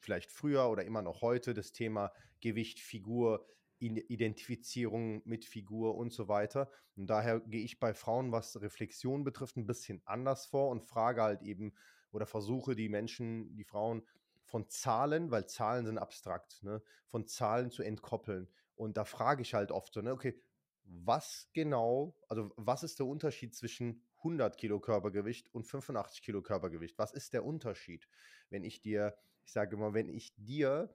vielleicht 0.00 0.30
früher 0.30 0.68
oder 0.68 0.84
immer 0.84 1.02
noch 1.02 1.22
heute, 1.22 1.54
das 1.54 1.72
Thema 1.72 2.12
Gewicht, 2.40 2.80
Figur, 2.80 3.46
Identifizierung 3.80 5.22
mit 5.24 5.44
Figur 5.44 5.96
und 5.96 6.12
so 6.12 6.28
weiter. 6.28 6.70
Und 6.96 7.08
daher 7.08 7.40
gehe 7.40 7.62
ich 7.62 7.78
bei 7.78 7.94
Frauen, 7.94 8.32
was 8.32 8.60
Reflexion 8.60 9.24
betrifft, 9.24 9.56
ein 9.56 9.66
bisschen 9.66 10.02
anders 10.04 10.46
vor 10.46 10.70
und 10.70 10.82
frage 10.82 11.22
halt 11.22 11.42
eben 11.42 11.74
oder 12.10 12.26
versuche 12.26 12.74
die 12.74 12.88
Menschen, 12.88 13.54
die 13.56 13.64
Frauen 13.64 14.02
von 14.44 14.68
Zahlen, 14.68 15.30
weil 15.30 15.46
Zahlen 15.46 15.84
sind 15.84 15.98
abstrakt, 15.98 16.62
ne, 16.62 16.82
von 17.06 17.26
Zahlen 17.26 17.70
zu 17.70 17.82
entkoppeln. 17.82 18.48
Und 18.74 18.96
da 18.96 19.04
frage 19.04 19.42
ich 19.42 19.54
halt 19.54 19.70
oft 19.70 19.92
so, 19.92 20.00
ne, 20.00 20.12
okay, 20.12 20.40
was 20.88 21.48
genau, 21.52 22.16
also 22.28 22.52
was 22.56 22.82
ist 22.82 22.98
der 22.98 23.06
Unterschied 23.06 23.54
zwischen 23.54 24.02
100 24.18 24.56
Kilo 24.56 24.80
Körpergewicht 24.80 25.54
und 25.54 25.66
85 25.66 26.22
Kilo 26.22 26.42
Körpergewicht? 26.42 26.98
Was 26.98 27.12
ist 27.12 27.34
der 27.34 27.44
Unterschied? 27.44 28.08
Wenn 28.50 28.64
ich 28.64 28.80
dir, 28.80 29.16
ich 29.44 29.52
sage 29.52 29.76
immer, 29.76 29.94
wenn 29.94 30.08
ich 30.08 30.34
dir 30.36 30.94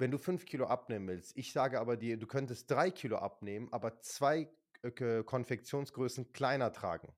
wenn 0.00 0.10
du 0.10 0.16
fünf 0.16 0.46
Kilo 0.46 0.66
abnehmen 0.66 1.08
willst, 1.08 1.36
ich 1.36 1.52
sage 1.52 1.78
aber 1.78 1.98
dir, 1.98 2.16
du 2.16 2.26
könntest 2.26 2.70
drei 2.70 2.90
Kilo 2.90 3.18
abnehmen, 3.18 3.68
aber 3.70 4.00
zwei 4.00 4.48
äh, 4.82 5.22
Konfektionsgrößen 5.22 6.32
kleiner 6.32 6.72
tragen. 6.72 7.12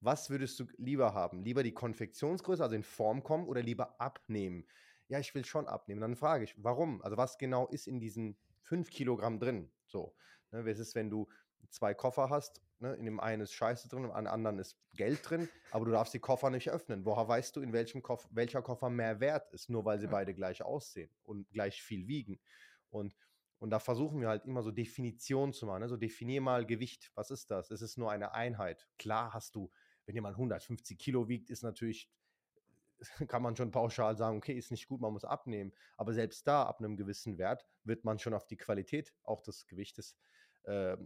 Was 0.00 0.30
würdest 0.30 0.58
du 0.60 0.66
lieber 0.78 1.14
haben? 1.14 1.42
Lieber 1.42 1.64
die 1.64 1.74
Konfektionsgröße, 1.74 2.62
also 2.62 2.76
in 2.76 2.84
Form 2.84 3.24
kommen 3.24 3.46
oder 3.48 3.60
lieber 3.60 4.00
abnehmen? 4.00 4.66
Ja, 5.08 5.18
ich 5.18 5.34
will 5.34 5.44
schon 5.44 5.66
abnehmen. 5.66 6.00
Dann 6.00 6.16
frage 6.16 6.44
ich, 6.44 6.54
warum? 6.62 7.02
Also 7.02 7.16
was 7.16 7.38
genau 7.38 7.66
ist 7.68 7.88
in 7.88 7.98
diesen 7.98 8.36
fünf 8.62 8.90
Kilogramm 8.90 9.40
drin? 9.40 9.70
So, 9.86 10.14
ne, 10.52 10.64
was 10.64 10.78
ist, 10.78 10.94
wenn 10.94 11.10
du 11.10 11.28
zwei 11.70 11.94
Koffer 11.94 12.30
hast, 12.30 12.60
ne, 12.78 12.94
in 12.94 13.04
dem 13.04 13.20
einen 13.20 13.42
ist 13.42 13.52
Scheiße 13.52 13.88
drin, 13.88 14.04
im 14.04 14.10
anderen 14.10 14.58
ist 14.58 14.78
Geld 14.94 15.28
drin, 15.28 15.48
aber 15.70 15.84
du 15.84 15.92
darfst 15.92 16.14
die 16.14 16.18
Koffer 16.18 16.50
nicht 16.50 16.70
öffnen. 16.70 17.04
Woher 17.04 17.26
weißt 17.26 17.56
du, 17.56 17.60
in 17.60 17.72
welchem 17.72 18.02
Koffer, 18.02 18.28
welcher 18.32 18.62
Koffer 18.62 18.90
mehr 18.90 19.20
wert 19.20 19.52
ist, 19.52 19.70
nur 19.70 19.84
weil 19.84 19.98
sie 19.98 20.08
beide 20.08 20.34
gleich 20.34 20.62
aussehen 20.62 21.10
und 21.24 21.50
gleich 21.50 21.82
viel 21.82 22.06
wiegen? 22.06 22.38
Und, 22.90 23.16
und 23.58 23.70
da 23.70 23.78
versuchen 23.78 24.20
wir 24.20 24.28
halt 24.28 24.44
immer 24.44 24.62
so 24.62 24.70
Definitionen 24.70 25.52
zu 25.52 25.66
machen. 25.66 25.80
Ne? 25.80 25.88
So 25.88 25.96
definier 25.96 26.40
mal 26.40 26.66
Gewicht. 26.66 27.10
Was 27.14 27.30
ist 27.30 27.50
das? 27.50 27.70
Es 27.70 27.80
ist 27.80 27.96
nur 27.96 28.10
eine 28.10 28.34
Einheit. 28.34 28.86
Klar 28.98 29.32
hast 29.32 29.54
du, 29.54 29.70
wenn 30.04 30.14
jemand 30.14 30.34
150 30.34 30.98
Kilo 30.98 31.28
wiegt, 31.28 31.48
ist 31.48 31.62
natürlich 31.62 32.10
kann 33.28 33.42
man 33.42 33.56
schon 33.56 33.70
pauschal 33.70 34.16
sagen, 34.16 34.36
okay, 34.36 34.52
ist 34.52 34.70
nicht 34.70 34.86
gut, 34.86 35.00
man 35.00 35.12
muss 35.12 35.24
abnehmen. 35.24 35.72
Aber 35.96 36.12
selbst 36.12 36.46
da, 36.46 36.64
ab 36.64 36.78
einem 36.78 36.96
gewissen 36.96 37.38
Wert, 37.38 37.66
wird 37.84 38.04
man 38.04 38.18
schon 38.18 38.34
auf 38.34 38.46
die 38.46 38.56
Qualität 38.56 39.12
auch 39.24 39.42
des 39.42 39.66
Gewichtes 39.66 40.16
äh, 40.64 40.96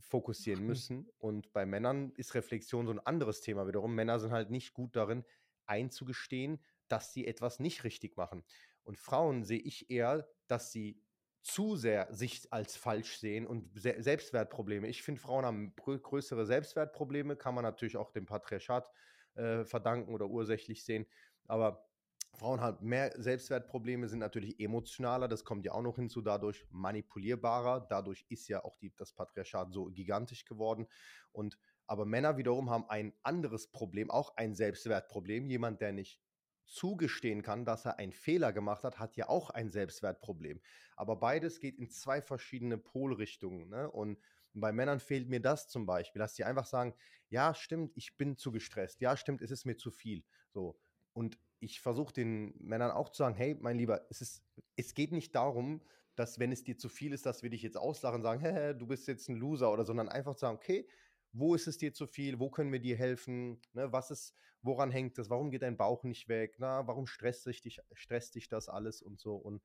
fokussieren 0.00 0.64
müssen. 0.64 1.08
Und 1.18 1.52
bei 1.52 1.66
Männern 1.66 2.12
ist 2.16 2.34
Reflexion 2.34 2.86
so 2.86 2.92
ein 2.92 3.00
anderes 3.00 3.40
Thema 3.40 3.66
wiederum. 3.66 3.94
Männer 3.94 4.18
sind 4.18 4.32
halt 4.32 4.50
nicht 4.50 4.74
gut 4.74 4.96
darin, 4.96 5.24
einzugestehen, 5.66 6.62
dass 6.88 7.12
sie 7.12 7.26
etwas 7.26 7.58
nicht 7.58 7.84
richtig 7.84 8.16
machen. 8.16 8.44
Und 8.82 8.98
Frauen 8.98 9.44
sehe 9.44 9.58
ich 9.58 9.90
eher, 9.90 10.28
dass 10.46 10.70
sie 10.70 11.02
zu 11.42 11.76
sehr 11.76 12.12
sich 12.12 12.52
als 12.52 12.76
falsch 12.76 13.18
sehen 13.18 13.46
und 13.46 13.70
Se 13.78 13.96
Selbstwertprobleme. 13.98 14.88
Ich 14.88 15.02
finde, 15.02 15.20
Frauen 15.20 15.44
haben 15.44 15.74
größere 15.76 16.46
Selbstwertprobleme, 16.46 17.36
kann 17.36 17.54
man 17.54 17.64
natürlich 17.64 17.96
auch 17.96 18.10
dem 18.10 18.24
Patriarchat 18.24 18.90
äh, 19.34 19.64
verdanken 19.64 20.14
oder 20.14 20.26
ursächlich 20.26 20.84
sehen. 20.84 21.06
Aber 21.46 21.86
Frauen 22.34 22.60
haben 22.60 22.86
mehr 22.86 23.12
Selbstwertprobleme, 23.16 24.08
sind 24.08 24.18
natürlich 24.18 24.58
emotionaler, 24.60 25.28
das 25.28 25.44
kommt 25.44 25.64
ja 25.64 25.72
auch 25.72 25.82
noch 25.82 25.96
hinzu, 25.96 26.20
dadurch 26.20 26.66
manipulierbarer. 26.70 27.86
Dadurch 27.88 28.24
ist 28.28 28.48
ja 28.48 28.64
auch 28.64 28.76
die, 28.76 28.92
das 28.96 29.12
Patriarchat 29.12 29.72
so 29.72 29.86
gigantisch 29.86 30.44
geworden. 30.44 30.86
Und 31.32 31.58
aber 31.86 32.06
Männer 32.06 32.36
wiederum 32.36 32.70
haben 32.70 32.88
ein 32.88 33.12
anderes 33.22 33.70
Problem, 33.70 34.10
auch 34.10 34.36
ein 34.36 34.54
Selbstwertproblem. 34.54 35.48
Jemand, 35.48 35.80
der 35.80 35.92
nicht 35.92 36.20
zugestehen 36.66 37.42
kann, 37.42 37.64
dass 37.64 37.84
er 37.84 37.98
einen 37.98 38.12
Fehler 38.12 38.52
gemacht 38.52 38.84
hat, 38.84 38.98
hat 38.98 39.16
ja 39.16 39.28
auch 39.28 39.50
ein 39.50 39.68
Selbstwertproblem. 39.70 40.60
Aber 40.96 41.16
beides 41.16 41.60
geht 41.60 41.78
in 41.78 41.90
zwei 41.90 42.22
verschiedene 42.22 42.78
Polrichtungen. 42.78 43.68
Ne? 43.68 43.90
Und 43.90 44.18
bei 44.54 44.72
Männern 44.72 45.00
fehlt 45.00 45.28
mir 45.28 45.40
das 45.40 45.68
zum 45.68 45.84
Beispiel, 45.84 46.20
dass 46.20 46.34
die 46.34 46.44
einfach 46.44 46.66
sagen, 46.66 46.94
ja, 47.28 47.54
stimmt, 47.54 47.92
ich 47.96 48.16
bin 48.16 48.36
zu 48.36 48.52
gestresst. 48.52 49.00
Ja, 49.00 49.16
stimmt, 49.16 49.42
es 49.42 49.50
ist 49.50 49.66
mir 49.66 49.76
zu 49.76 49.90
viel. 49.90 50.24
So. 50.48 50.78
Und 51.12 51.38
ich 51.64 51.80
versuche 51.80 52.12
den 52.12 52.54
Männern 52.58 52.90
auch 52.90 53.08
zu 53.08 53.18
sagen, 53.18 53.34
hey, 53.34 53.56
mein 53.58 53.78
Lieber, 53.78 54.06
es, 54.10 54.20
ist, 54.20 54.44
es 54.76 54.94
geht 54.94 55.12
nicht 55.12 55.34
darum, 55.34 55.80
dass 56.14 56.38
wenn 56.38 56.52
es 56.52 56.62
dir 56.62 56.76
zu 56.76 56.88
viel 56.88 57.12
ist, 57.12 57.24
dass 57.24 57.42
wir 57.42 57.50
dich 57.50 57.62
jetzt 57.62 57.78
auslachen 57.78 58.16
und 58.16 58.22
sagen, 58.22 58.40
hey, 58.40 58.76
du 58.76 58.86
bist 58.86 59.08
jetzt 59.08 59.28
ein 59.28 59.36
Loser 59.36 59.72
oder, 59.72 59.84
sondern 59.84 60.08
einfach 60.08 60.34
zu 60.34 60.40
sagen, 60.40 60.56
okay, 60.56 60.86
wo 61.32 61.54
ist 61.54 61.66
es 61.66 61.78
dir 61.78 61.92
zu 61.92 62.06
viel, 62.06 62.38
wo 62.38 62.50
können 62.50 62.70
wir 62.70 62.80
dir 62.80 62.96
helfen, 62.96 63.60
ne, 63.72 63.90
was 63.92 64.10
ist, 64.10 64.34
woran 64.62 64.90
hängt 64.90 65.18
das, 65.18 65.30
warum 65.30 65.50
geht 65.50 65.62
dein 65.62 65.76
Bauch 65.76 66.04
nicht 66.04 66.28
weg, 66.28 66.56
na, 66.58 66.86
warum 66.86 67.06
stresst 67.06 67.46
dich, 67.46 67.80
stresst 67.92 68.34
dich 68.34 68.48
das 68.48 68.68
alles 68.68 69.02
und 69.02 69.18
so. 69.18 69.34
Und 69.34 69.62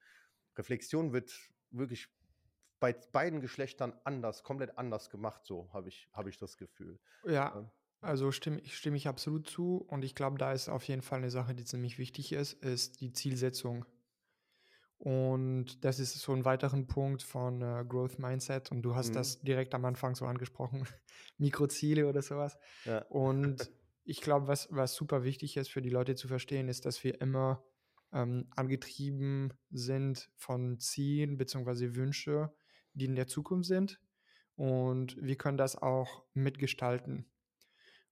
Reflexion 0.58 1.14
wird 1.14 1.32
wirklich 1.70 2.08
bei 2.80 2.94
beiden 2.94 3.42
Geschlechtern 3.42 3.94
anders, 4.06 4.42
komplett 4.42 4.78
anders 4.78 5.10
gemacht, 5.10 5.46
so 5.46 5.72
habe 5.74 5.90
ich, 5.90 6.10
hab 6.14 6.28
ich 6.28 6.38
das 6.38 6.58
Gefühl. 6.58 7.00
Ja, 7.26 7.70
also 8.02 8.32
stimme, 8.32 8.62
stimme 8.66 8.98
ich 8.98 9.08
absolut 9.08 9.48
zu 9.48 9.78
und 9.88 10.04
ich 10.04 10.16
glaube, 10.16 10.38
da 10.38 10.54
ist 10.54 10.70
auf 10.70 10.84
jeden 10.84 11.02
Fall 11.02 11.20
eine 11.20 11.30
Sache, 11.30 11.54
die 11.54 11.66
ziemlich 11.66 11.98
wichtig 11.98 12.32
ist, 12.32 12.54
ist 12.54 13.02
die 13.02 13.12
Zielsetzung. 13.12 13.86
Und 15.00 15.86
das 15.86 16.00
ist 16.00 16.14
so 16.20 16.34
ein 16.34 16.44
weiterer 16.44 16.82
Punkt 16.84 17.24
von 17.24 17.62
äh, 17.62 17.86
Growth 17.88 18.20
Mindset. 18.20 18.70
Und 18.70 18.82
du 18.82 18.96
hast 18.96 19.10
mhm. 19.10 19.14
das 19.14 19.40
direkt 19.42 19.74
am 19.74 19.86
Anfang 19.86 20.14
so 20.14 20.26
angesprochen, 20.26 20.86
Mikroziele 21.38 22.08
oder 22.08 22.22
sowas. 22.22 22.58
Ja. 22.84 23.06
Und 23.06 23.72
ich 24.04 24.20
glaube, 24.20 24.48
was, 24.48 24.68
was 24.72 24.96
super 24.96 25.24
wichtig 25.24 25.56
ist 25.56 25.70
für 25.70 25.82
die 25.82 25.90
Leute 25.90 26.16
zu 26.16 26.28
verstehen, 26.28 26.68
ist, 26.68 26.86
dass 26.86 27.02
wir 27.04 27.22
immer 27.22 27.64
ähm, 28.12 28.48
angetrieben 28.56 29.54
sind 29.72 30.30
von 30.36 30.80
Zielen 30.80 31.38
bzw. 31.38 31.96
Wünsche, 31.96 32.52
die 32.94 33.06
in 33.06 33.16
der 33.16 33.28
Zukunft 33.28 33.68
sind. 33.68 34.02
Und 34.56 35.16
wir 35.22 35.38
können 35.38 35.58
das 35.58 35.78
auch 35.78 36.26
mitgestalten. 36.34 37.26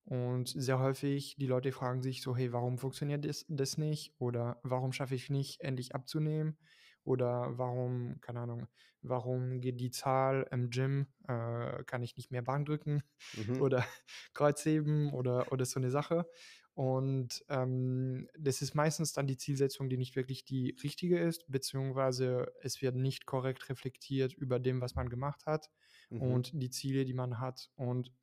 Und 0.07 0.47
sehr 0.47 0.79
häufig, 0.79 1.35
die 1.37 1.47
Leute 1.47 1.73
fragen 1.73 2.01
sich 2.01 2.21
so, 2.21 2.33
hey, 2.33 2.53
warum 2.53 2.77
funktioniert 2.77 3.25
das, 3.25 3.45
das 3.49 3.77
nicht? 3.77 4.13
Oder 4.19 4.57
warum 4.63 4.93
schaffe 4.93 5.15
ich 5.15 5.29
nicht, 5.29 5.59
endlich 5.59 5.95
abzunehmen? 5.95 6.57
Oder 7.03 7.57
warum, 7.57 8.21
keine 8.21 8.39
Ahnung, 8.39 8.67
warum 9.01 9.59
geht 9.59 9.81
die 9.81 9.91
Zahl 9.91 10.47
im 10.49 10.69
Gym, 10.69 11.07
äh, 11.27 11.83
kann 11.83 12.03
ich 12.03 12.15
nicht 12.15 12.31
mehr 12.31 12.41
Bank 12.41 12.67
drücken 12.67 13.03
mhm. 13.47 13.61
oder 13.61 13.85
Kreuzheben 14.33 15.11
oder, 15.11 15.51
oder 15.51 15.65
so 15.65 15.77
eine 15.77 15.91
Sache. 15.91 16.25
Und 16.73 17.43
ähm, 17.49 18.29
das 18.39 18.61
ist 18.61 18.75
meistens 18.75 19.11
dann 19.11 19.27
die 19.27 19.37
Zielsetzung, 19.37 19.89
die 19.89 19.97
nicht 19.97 20.15
wirklich 20.15 20.45
die 20.45 20.77
richtige 20.83 21.19
ist, 21.19 21.51
beziehungsweise 21.51 22.53
es 22.61 22.81
wird 22.81 22.95
nicht 22.95 23.25
korrekt 23.25 23.67
reflektiert 23.67 24.33
über 24.33 24.57
dem, 24.57 24.79
was 24.79 24.95
man 24.95 25.09
gemacht 25.09 25.45
hat 25.45 25.69
mhm. 26.09 26.21
und 26.21 26.51
die 26.53 26.69
Ziele, 26.69 27.03
die 27.03 27.15
man 27.15 27.41
hat. 27.41 27.71
Und 27.75 28.13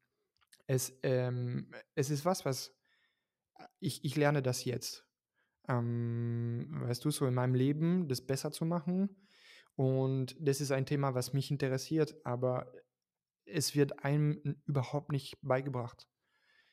es, 0.66 0.98
ähm, 1.02 1.70
es 1.94 2.10
ist 2.10 2.24
was, 2.24 2.44
was 2.44 2.74
äh, 3.58 3.64
ich, 3.80 4.04
ich 4.04 4.16
lerne 4.16 4.42
das 4.42 4.64
jetzt. 4.64 5.06
Ähm, 5.68 6.68
weißt 6.82 7.04
du, 7.04 7.10
so 7.10 7.26
in 7.26 7.34
meinem 7.34 7.54
Leben 7.54 8.08
das 8.08 8.20
besser 8.20 8.52
zu 8.52 8.64
machen. 8.64 9.08
Und 9.76 10.36
das 10.38 10.60
ist 10.60 10.70
ein 10.70 10.86
Thema, 10.86 11.14
was 11.14 11.32
mich 11.32 11.50
interessiert, 11.50 12.14
aber 12.24 12.72
es 13.44 13.74
wird 13.74 14.04
einem 14.04 14.62
überhaupt 14.66 15.10
nicht 15.10 15.36
beigebracht. 15.42 16.08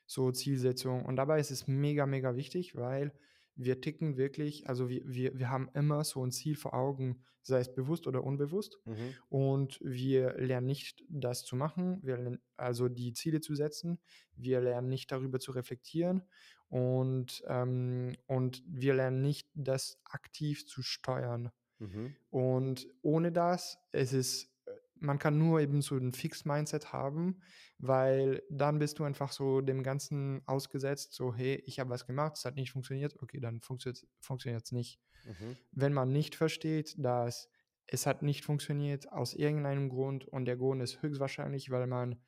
So 0.05 0.31
Zielsetzung. 0.31 1.05
Und 1.05 1.15
dabei 1.15 1.39
ist 1.39 1.51
es 1.51 1.67
mega, 1.67 2.05
mega 2.05 2.35
wichtig, 2.35 2.75
weil 2.75 3.13
wir 3.63 3.81
ticken 3.81 4.17
wirklich, 4.17 4.67
also 4.67 4.89
wir, 4.89 5.01
wir, 5.05 5.37
wir 5.37 5.49
haben 5.49 5.69
immer 5.73 6.03
so 6.03 6.25
ein 6.25 6.31
Ziel 6.31 6.55
vor 6.55 6.73
Augen, 6.73 7.23
sei 7.43 7.59
es 7.59 7.73
bewusst 7.73 8.07
oder 8.07 8.23
unbewusst. 8.23 8.77
Mhm. 8.85 9.15
Und 9.29 9.79
wir 9.81 10.33
lernen 10.37 10.67
nicht, 10.67 11.03
das 11.09 11.43
zu 11.43 11.55
machen, 11.55 11.99
wir 12.03 12.17
lernen, 12.17 12.39
also 12.57 12.87
die 12.87 13.13
Ziele 13.13 13.41
zu 13.41 13.55
setzen. 13.55 13.99
Wir 14.35 14.61
lernen 14.61 14.89
nicht 14.89 15.11
darüber 15.11 15.39
zu 15.39 15.51
reflektieren 15.51 16.23
und, 16.69 17.43
ähm, 17.47 18.15
und 18.27 18.63
wir 18.65 18.93
lernen 18.93 19.21
nicht, 19.21 19.49
das 19.53 19.99
aktiv 20.05 20.65
zu 20.65 20.81
steuern. 20.81 21.51
Mhm. 21.79 22.15
Und 22.29 22.87
ohne 23.01 23.31
das, 23.31 23.79
es 23.91 24.13
ist 24.13 24.50
man 25.01 25.19
kann 25.19 25.37
nur 25.37 25.59
eben 25.59 25.81
so 25.81 25.97
ein 25.97 26.13
Fix-Mindset 26.13 26.93
haben, 26.93 27.41
weil 27.79 28.43
dann 28.49 28.79
bist 28.79 28.99
du 28.99 29.03
einfach 29.03 29.31
so 29.31 29.61
dem 29.61 29.83
Ganzen 29.83 30.41
ausgesetzt, 30.45 31.13
so, 31.13 31.33
hey, 31.33 31.61
ich 31.65 31.79
habe 31.79 31.89
was 31.89 32.05
gemacht, 32.05 32.37
es 32.37 32.45
hat 32.45 32.55
nicht 32.55 32.71
funktioniert, 32.71 33.21
okay, 33.21 33.39
dann 33.39 33.59
funktioniert 33.61 34.63
es 34.63 34.71
nicht. 34.71 34.99
Mhm. 35.25 35.57
Wenn 35.71 35.93
man 35.93 36.11
nicht 36.11 36.35
versteht, 36.35 36.95
dass 36.97 37.49
es 37.87 38.05
hat 38.05 38.21
nicht 38.21 38.45
funktioniert 38.45 39.11
aus 39.11 39.33
irgendeinem 39.33 39.89
Grund 39.89 40.25
und 40.25 40.45
der 40.45 40.55
Grund 40.55 40.81
ist 40.81 41.01
höchstwahrscheinlich, 41.01 41.71
weil 41.71 41.87
man 41.87 42.21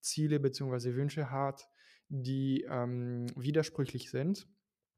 Ziele 0.00 0.40
bzw. 0.40 0.94
Wünsche 0.94 1.30
hat, 1.30 1.68
die 2.08 2.64
ähm, 2.68 3.26
widersprüchlich 3.36 4.10
sind. 4.10 4.48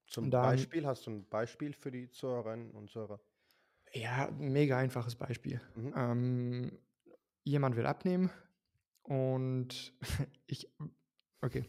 Zum 0.07 0.31
dann, 0.31 0.43
Beispiel, 0.43 0.87
hast 0.87 1.07
du 1.07 1.11
ein 1.11 1.29
Beispiel 1.29 1.73
für 1.73 1.91
die 1.91 2.11
Zuhörerinnen 2.11 2.71
und 2.73 2.91
Zuhörer? 2.91 3.21
Ja, 3.93 4.31
mega 4.33 4.79
einfaches 4.79 5.15
Beispiel. 5.15 5.61
Mhm. 5.75 5.95
Ähm, 5.97 6.79
jemand 7.45 7.77
will 7.77 7.87
abnehmen 7.87 8.31
und 9.03 9.93
ich, 10.47 10.73
okay, 11.41 11.65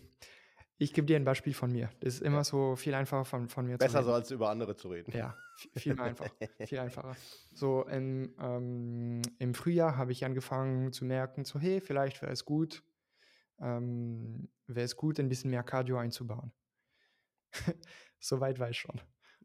ich 0.78 0.94
gebe 0.94 1.08
dir 1.08 1.16
ein 1.16 1.24
Beispiel 1.24 1.54
von 1.54 1.72
mir. 1.72 1.90
Das 2.02 2.16
ist 2.16 2.22
immer 2.22 2.44
so 2.44 2.76
viel 2.76 2.94
einfacher 2.94 3.24
von, 3.24 3.48
von 3.48 3.66
mir 3.66 3.78
Besser 3.78 3.92
zu 3.92 3.98
reden. 3.98 4.08
so 4.08 4.14
als 4.14 4.32
über 4.32 4.50
andere 4.50 4.76
zu 4.76 4.90
reden. 4.90 5.16
Ja, 5.16 5.38
viel, 5.76 6.00
einfach, 6.00 6.30
viel 6.66 6.80
einfacher. 6.80 7.16
So 7.54 7.86
im, 7.86 8.36
ähm, 8.40 9.22
im 9.40 9.54
Frühjahr 9.54 9.96
habe 9.96 10.12
ich 10.12 10.26
angefangen 10.26 10.92
zu 10.92 11.06
merken, 11.06 11.46
so 11.46 11.60
hey, 11.60 11.80
vielleicht 11.80 12.22
wäre 12.22 12.32
es 12.32 12.44
gut, 12.44 12.84
ähm, 13.60 14.50
wäre 14.68 14.86
es 14.86 14.98
gut, 14.98 15.20
ein 15.20 15.30
bisschen 15.30 15.50
mehr 15.50 15.64
Cardio 15.64 15.98
einzubauen. 15.98 16.52
Soweit 18.20 18.60
war 18.60 18.70
ich 18.70 18.80
schon. 18.80 19.00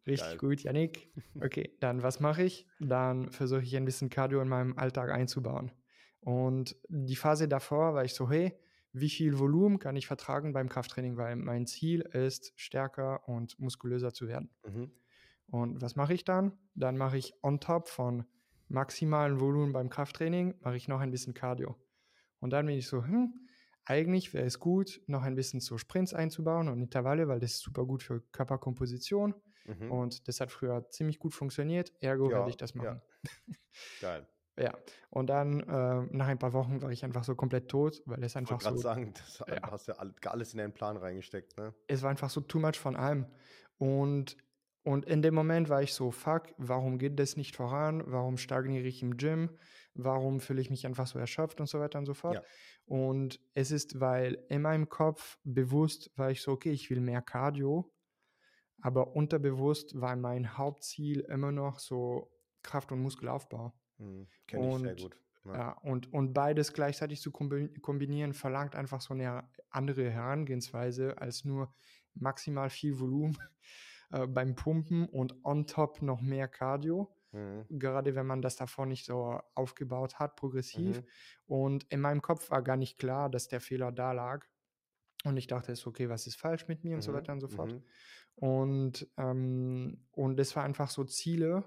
Richtig 0.07 0.31
Geil. 0.31 0.39
gut, 0.39 0.63
Janik. 0.63 1.13
Okay, 1.41 1.77
dann 1.81 2.03
was 2.03 2.19
mache 2.19 2.43
ich? 2.43 2.67
Dann 2.81 3.31
versuche 3.31 3.63
ich 3.63 3.77
ein 3.77 3.85
bisschen 3.85 4.11
Cardio 4.11 4.41
in 4.41 4.49
meinem 4.49 4.77
Alltag 4.79 5.11
einzubauen. 5.11 5.71
Und 6.21 6.77
die 6.89 7.17
Phase 7.17 7.49
davor 7.49 7.95
war 7.95 8.05
ich 8.05 8.15
so, 8.15 8.31
hey, 8.31 8.59
wie 8.93 9.09
viel 9.09 9.39
Volumen 9.39 9.79
kann 9.79 9.97
ich 9.97 10.07
vertragen 10.07 10.53
beim 10.53 10.69
Krafttraining, 10.69 11.17
weil 11.17 11.37
mein 11.37 11.67
Ziel 11.67 12.01
ist, 12.01 12.53
stärker 12.57 13.29
und 13.29 13.59
muskulöser 13.59 14.13
zu 14.13 14.29
werden. 14.29 14.51
Mhm. 14.67 14.91
Und 15.47 15.83
was 15.83 15.97
mache 15.97 16.15
ich 16.15 16.25
dann? 16.25 16.53
Dann 16.75 16.97
mache 16.97 17.17
ich 17.19 17.35
on 17.43 17.61
top 17.61 17.89
von 17.89 18.25
maximalen 18.69 19.41
Volumen 19.41 19.73
beim 19.73 19.91
Krafttraining, 19.91 20.55
mache 20.61 20.77
ich 20.77 20.89
noch 20.89 21.01
ein 21.01 21.11
bisschen 21.11 21.35
Cardio. 21.35 21.77
Und 22.41 22.51
dann 22.51 22.67
bin 22.67 22.77
ich 22.77 22.87
so, 22.87 23.05
hm, 23.05 23.35
eigentlich 23.85 24.33
wäre 24.33 24.47
es 24.47 24.61
gut, 24.61 25.01
noch 25.07 25.23
ein 25.23 25.35
bisschen 25.35 25.61
so 25.61 25.79
Sprints 25.79 26.15
einzubauen 26.15 26.69
und 26.69 26.81
Intervalle, 26.81 27.29
weil 27.29 27.41
das 27.41 27.53
ist 27.53 27.61
super 27.61 27.85
gut 27.85 28.03
für 28.03 28.21
Körperkomposition. 28.33 29.35
Mhm. 29.67 29.91
Und 29.91 30.29
das 30.29 30.41
hat 30.41 30.51
früher 30.51 30.89
ziemlich 30.91 31.19
gut 31.19 31.35
funktioniert, 31.35 31.93
ergo 32.01 32.31
ja, 32.31 32.39
werde 32.39 32.51
ich 32.51 32.57
das 32.57 32.75
machen. 32.75 33.01
Ja. 33.49 33.55
Geil. 34.01 34.27
Ja, 34.59 34.77
und 35.11 35.29
dann 35.29 35.61
äh, 35.61 36.07
nach 36.11 36.27
ein 36.27 36.39
paar 36.39 36.53
Wochen 36.53 36.83
war 36.83 36.91
ich 36.91 37.05
einfach 37.05 37.25
so 37.25 37.35
komplett 37.35 37.69
tot, 37.69 38.03
weil 38.05 38.23
es 38.23 38.37
einfach 38.37 38.61
ich 38.61 38.67
so. 38.67 38.75
Ich 38.75 38.81
sagen, 38.83 39.15
das 39.15 39.43
ja. 39.47 39.71
hast 39.71 39.89
du 39.89 39.93
ja 39.93 40.31
alles 40.31 40.53
in 40.53 40.59
deinen 40.59 40.75
Plan 40.75 40.97
reingesteckt, 40.97 41.57
ne? 41.57 41.75
Es 41.87 42.03
war 42.03 42.11
einfach 42.11 42.31
so 42.31 42.41
too 42.41 42.59
much 42.59 42.77
von 42.77 42.97
allem. 42.97 43.27
Und, 43.79 44.37
und 44.83 45.07
in 45.07 45.23
dem 45.23 45.35
Moment 45.35 45.69
war 45.69 45.83
ich 45.83 45.95
so, 45.95 46.11
fuck, 46.11 46.53
warum 46.59 46.99
geht 46.99 47.19
das 47.19 47.37
nicht 47.37 47.57
voran? 47.57 48.03
Warum 48.07 48.37
stagniere 48.37 48.87
ich 48.87 49.03
im 49.03 49.17
Gym? 49.17 49.59
Warum 49.95 50.41
fühle 50.41 50.61
ich 50.61 50.71
mich 50.71 50.87
einfach 50.87 51.07
so 51.07 51.19
erschöpft 51.19 51.61
und 51.61 51.69
so 51.69 51.81
weiter 51.81 51.99
und 51.99 52.07
so 52.07 52.15
fort? 52.15 52.35
Ja. 52.35 52.43
Und 52.85 53.41
es 53.55 53.71
ist, 53.71 54.01
weil 54.01 54.45
in 54.49 54.63
meinem 54.63 54.89
Kopf 54.89 55.39
bewusst 55.45 56.11
war 56.17 56.31
ich 56.31 56.43
so, 56.43 56.53
okay, 56.53 56.73
ich 56.73 56.91
will 56.91 57.01
mehr 57.01 57.23
Cardio, 57.23 57.91
aber 58.83 59.15
unterbewusst 59.15 59.99
war 60.01 60.17
mein 60.17 60.59
Hauptziel 60.59 61.21
immer 61.21 61.53
noch 61.53 61.79
so 61.79 62.31
Kraft- 62.63 62.93
und 62.93 63.01
Muskelaufbau. 63.01 63.73
Mhm, 64.01 64.27
Kenne 64.47 64.69
ich 64.69 64.79
sehr 64.79 64.97
gut. 64.97 65.17
Ja. 65.45 65.55
ja. 65.55 65.73
und, 65.83 66.13
und 66.13 66.35
beides 66.35 66.73
gleichzeitig 66.73 67.21
zu 67.21 67.31
kombinieren, 67.31 68.35
verlangt 68.35 68.75
einfach 68.75 69.01
so 69.01 69.15
eine 69.15 69.45
andere 69.71 70.11
Herangehensweise 70.11 71.19
als 71.19 71.45
nur 71.45 71.73
maximal 72.15 72.71
viel 72.71 72.99
Volumen 72.99 73.39
äh, 74.11 74.27
beim 74.27 74.55
Pumpen 74.55 75.07
und 75.07 75.45
on 75.45 75.67
top 75.67 76.03
noch 76.03 76.21
mehr 76.21 76.49
Cardio. 76.49 77.15
Mhm. 77.33 77.65
Gerade 77.71 78.15
wenn 78.15 78.27
man 78.27 78.43
das 78.43 78.57
davor 78.57 78.87
nicht 78.87 79.05
so 79.05 79.41
aufgebaut 79.55 80.19
hat, 80.19 80.37
progressiv. 80.37 81.01
Mhm. 81.01 81.07
Und 81.47 81.85
in 81.85 82.01
meinem 82.01 82.23
Kopf 82.23 82.51
war 82.51 82.63
gar 82.63 82.77
nicht 82.77 82.99
klar, 82.99 83.31
dass 83.31 83.49
der 83.49 83.61
Fehler 83.61 83.93
da 83.93 84.13
lag. 84.13 84.47
Und 85.25 85.37
ich 85.37 85.47
dachte, 85.47 85.73
ist 85.73 85.87
okay, 85.87 86.09
was 86.09 86.27
ist 86.27 86.37
falsch 86.37 86.67
mit 86.67 86.83
mir 86.83 86.91
mhm. 86.91 86.97
und 86.97 87.03
so 87.03 87.13
mhm. 87.13 87.17
weiter 87.17 87.33
und 87.33 87.41
so 87.41 87.49
fort. 87.49 87.73
Mhm. 87.73 87.83
Und, 88.37 89.09
ähm, 89.17 90.07
und 90.13 90.39
das 90.39 90.57
war 90.57 90.65
einfach 90.65 90.91
so 90.91 91.05
Ziele, 91.05 91.65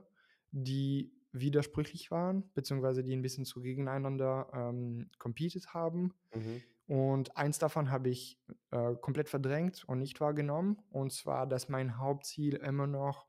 die 0.52 1.14
widersprüchlich 1.34 2.12
waren, 2.12 2.50
beziehungsweise 2.54 3.04
die 3.04 3.16
ein 3.16 3.22
bisschen 3.22 3.46
zu 3.46 3.62
gegeneinander 3.62 4.48
ähm, 4.54 5.10
competed 5.18 5.74
haben. 5.74 6.14
Mhm. 6.34 6.62
Und 6.86 7.38
eins 7.38 7.60
davon 7.60 7.92
habe 7.92 8.10
ich 8.10 8.40
äh, 8.72 8.96
komplett 8.96 9.30
verdrängt 9.30 9.84
und 9.88 10.00
nicht 10.00 10.22
wahrgenommen. 10.22 10.78
Und 10.90 11.12
zwar, 11.12 11.48
dass 11.48 11.70
mein 11.70 11.98
Hauptziel 11.98 12.56
immer 12.56 12.88
noch 12.88 13.28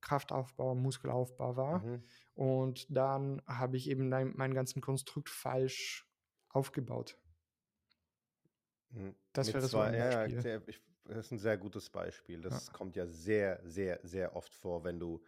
Kraftaufbau, 0.00 0.74
Muskelaufbau 0.74 1.56
war. 1.56 1.84
Mhm. 1.84 2.02
Und 2.34 2.96
dann 2.96 3.42
habe 3.46 3.76
ich 3.76 3.90
eben 3.90 4.08
mein, 4.08 4.36
meinen 4.36 4.54
ganzen 4.54 4.80
Konstrukt 4.80 5.28
falsch 5.28 6.08
aufgebaut. 6.48 7.18
Mhm. 8.90 9.14
Das 9.32 9.52
wäre 9.52 9.66
so 9.66 9.78
ein 9.80 9.92
Beispiel. 9.92 10.42
Ja, 10.42 10.60
ich, 10.66 10.80
das 11.04 11.26
ist 11.26 11.32
ein 11.32 11.38
sehr 11.38 11.58
gutes 11.58 11.90
Beispiel. 11.90 12.40
Das 12.40 12.68
ja. 12.68 12.72
kommt 12.72 12.96
ja 12.96 13.06
sehr, 13.06 13.60
sehr, 13.64 14.00
sehr 14.02 14.36
oft 14.36 14.54
vor, 14.54 14.84
wenn 14.84 14.98
du, 14.98 15.22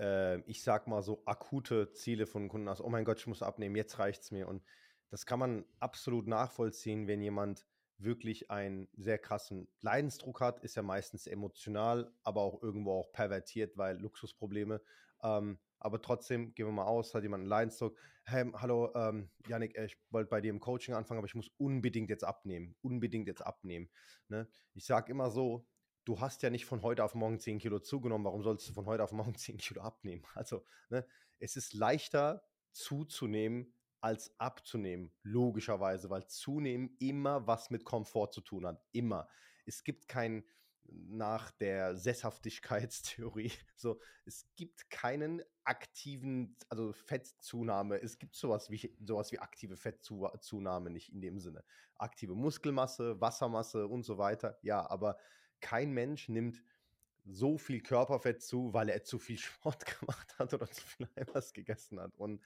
äh, 0.00 0.40
ich 0.40 0.62
sag 0.62 0.86
mal 0.86 1.02
so, 1.02 1.22
akute 1.26 1.92
Ziele 1.92 2.26
von 2.26 2.48
Kunden 2.48 2.68
hast. 2.68 2.80
Oh 2.80 2.88
mein 2.88 3.04
Gott, 3.04 3.18
ich 3.18 3.26
muss 3.26 3.42
abnehmen, 3.42 3.76
jetzt 3.76 3.98
reicht 3.98 4.22
es 4.22 4.30
mir. 4.30 4.48
Und 4.48 4.64
das 5.10 5.26
kann 5.26 5.38
man 5.38 5.64
absolut 5.78 6.26
nachvollziehen, 6.26 7.06
wenn 7.06 7.20
jemand 7.22 7.66
wirklich 7.98 8.50
einen 8.50 8.88
sehr 8.96 9.18
krassen 9.18 9.68
Leidensdruck 9.82 10.40
hat, 10.40 10.60
ist 10.60 10.74
ja 10.74 10.82
meistens 10.82 11.26
emotional, 11.26 12.10
aber 12.22 12.40
auch 12.40 12.62
irgendwo 12.62 12.92
auch 12.92 13.12
pervertiert, 13.12 13.76
weil 13.76 13.98
Luxusprobleme. 13.98 14.80
Ähm, 15.22 15.58
aber 15.78 16.00
trotzdem, 16.00 16.54
gehen 16.54 16.66
wir 16.66 16.72
mal 16.72 16.84
aus, 16.84 17.14
hat 17.14 17.22
jemand 17.22 17.42
einen 17.42 17.50
Leidensdruck. 17.50 17.98
Hey, 18.24 18.50
hallo, 18.54 18.90
ähm, 18.94 19.28
Janik, 19.48 19.76
ich 19.76 19.98
wollte 20.10 20.30
bei 20.30 20.40
dir 20.40 20.50
im 20.50 20.60
Coaching 20.60 20.94
anfangen, 20.94 21.18
aber 21.18 21.26
ich 21.26 21.34
muss 21.34 21.50
unbedingt 21.58 22.08
jetzt 22.08 22.24
abnehmen. 22.24 22.74
Unbedingt 22.80 23.28
jetzt 23.28 23.42
abnehmen. 23.42 23.90
Ne? 24.28 24.48
Ich 24.74 24.86
sage 24.86 25.10
immer 25.10 25.30
so, 25.30 25.66
du 26.10 26.18
hast 26.18 26.42
ja 26.42 26.50
nicht 26.50 26.66
von 26.66 26.82
heute 26.82 27.04
auf 27.04 27.14
morgen 27.14 27.38
10 27.38 27.60
Kilo 27.60 27.78
zugenommen, 27.78 28.24
warum 28.24 28.42
sollst 28.42 28.68
du 28.68 28.72
von 28.72 28.86
heute 28.86 29.04
auf 29.04 29.12
morgen 29.12 29.34
10 29.36 29.58
Kilo 29.58 29.80
abnehmen? 29.80 30.24
Also, 30.34 30.64
ne, 30.88 31.06
es 31.38 31.56
ist 31.56 31.72
leichter 31.72 32.42
zuzunehmen, 32.72 33.72
als 34.00 34.34
abzunehmen, 34.38 35.12
logischerweise, 35.22 36.10
weil 36.10 36.26
zunehmen 36.26 36.96
immer 36.98 37.46
was 37.46 37.70
mit 37.70 37.84
Komfort 37.84 38.32
zu 38.32 38.40
tun 38.40 38.66
hat. 38.66 38.82
Immer. 38.92 39.28
Es 39.66 39.84
gibt 39.84 40.08
kein, 40.08 40.42
nach 40.84 41.52
der 41.52 41.94
Sesshaftigkeitstheorie. 41.96 43.52
So, 43.76 44.00
es 44.24 44.46
gibt 44.56 44.90
keinen 44.90 45.42
aktiven, 45.64 46.56
also 46.68 46.92
Fettzunahme. 46.92 48.02
Es 48.02 48.18
gibt 48.18 48.34
sowas 48.34 48.68
wie, 48.68 48.94
sowas 49.06 49.32
wie 49.32 49.38
aktive 49.38 49.76
Fettzunahme 49.76 50.90
nicht 50.90 51.12
in 51.12 51.20
dem 51.20 51.38
Sinne. 51.38 51.64
Aktive 51.96 52.34
Muskelmasse, 52.34 53.20
Wassermasse 53.20 53.86
und 53.86 54.02
so 54.02 54.18
weiter. 54.18 54.58
Ja, 54.62 54.90
aber 54.90 55.16
kein 55.60 55.92
Mensch 55.92 56.28
nimmt 56.28 56.62
so 57.26 57.58
viel 57.58 57.82
Körperfett 57.82 58.42
zu, 58.42 58.72
weil 58.72 58.88
er 58.88 59.04
zu 59.04 59.18
viel 59.18 59.38
Sport 59.38 59.84
gemacht 59.86 60.38
hat 60.38 60.54
oder 60.54 60.70
zu 60.70 60.86
viel 60.86 61.08
Eiweiß 61.16 61.52
gegessen 61.52 62.00
hat. 62.00 62.12
Und 62.16 62.40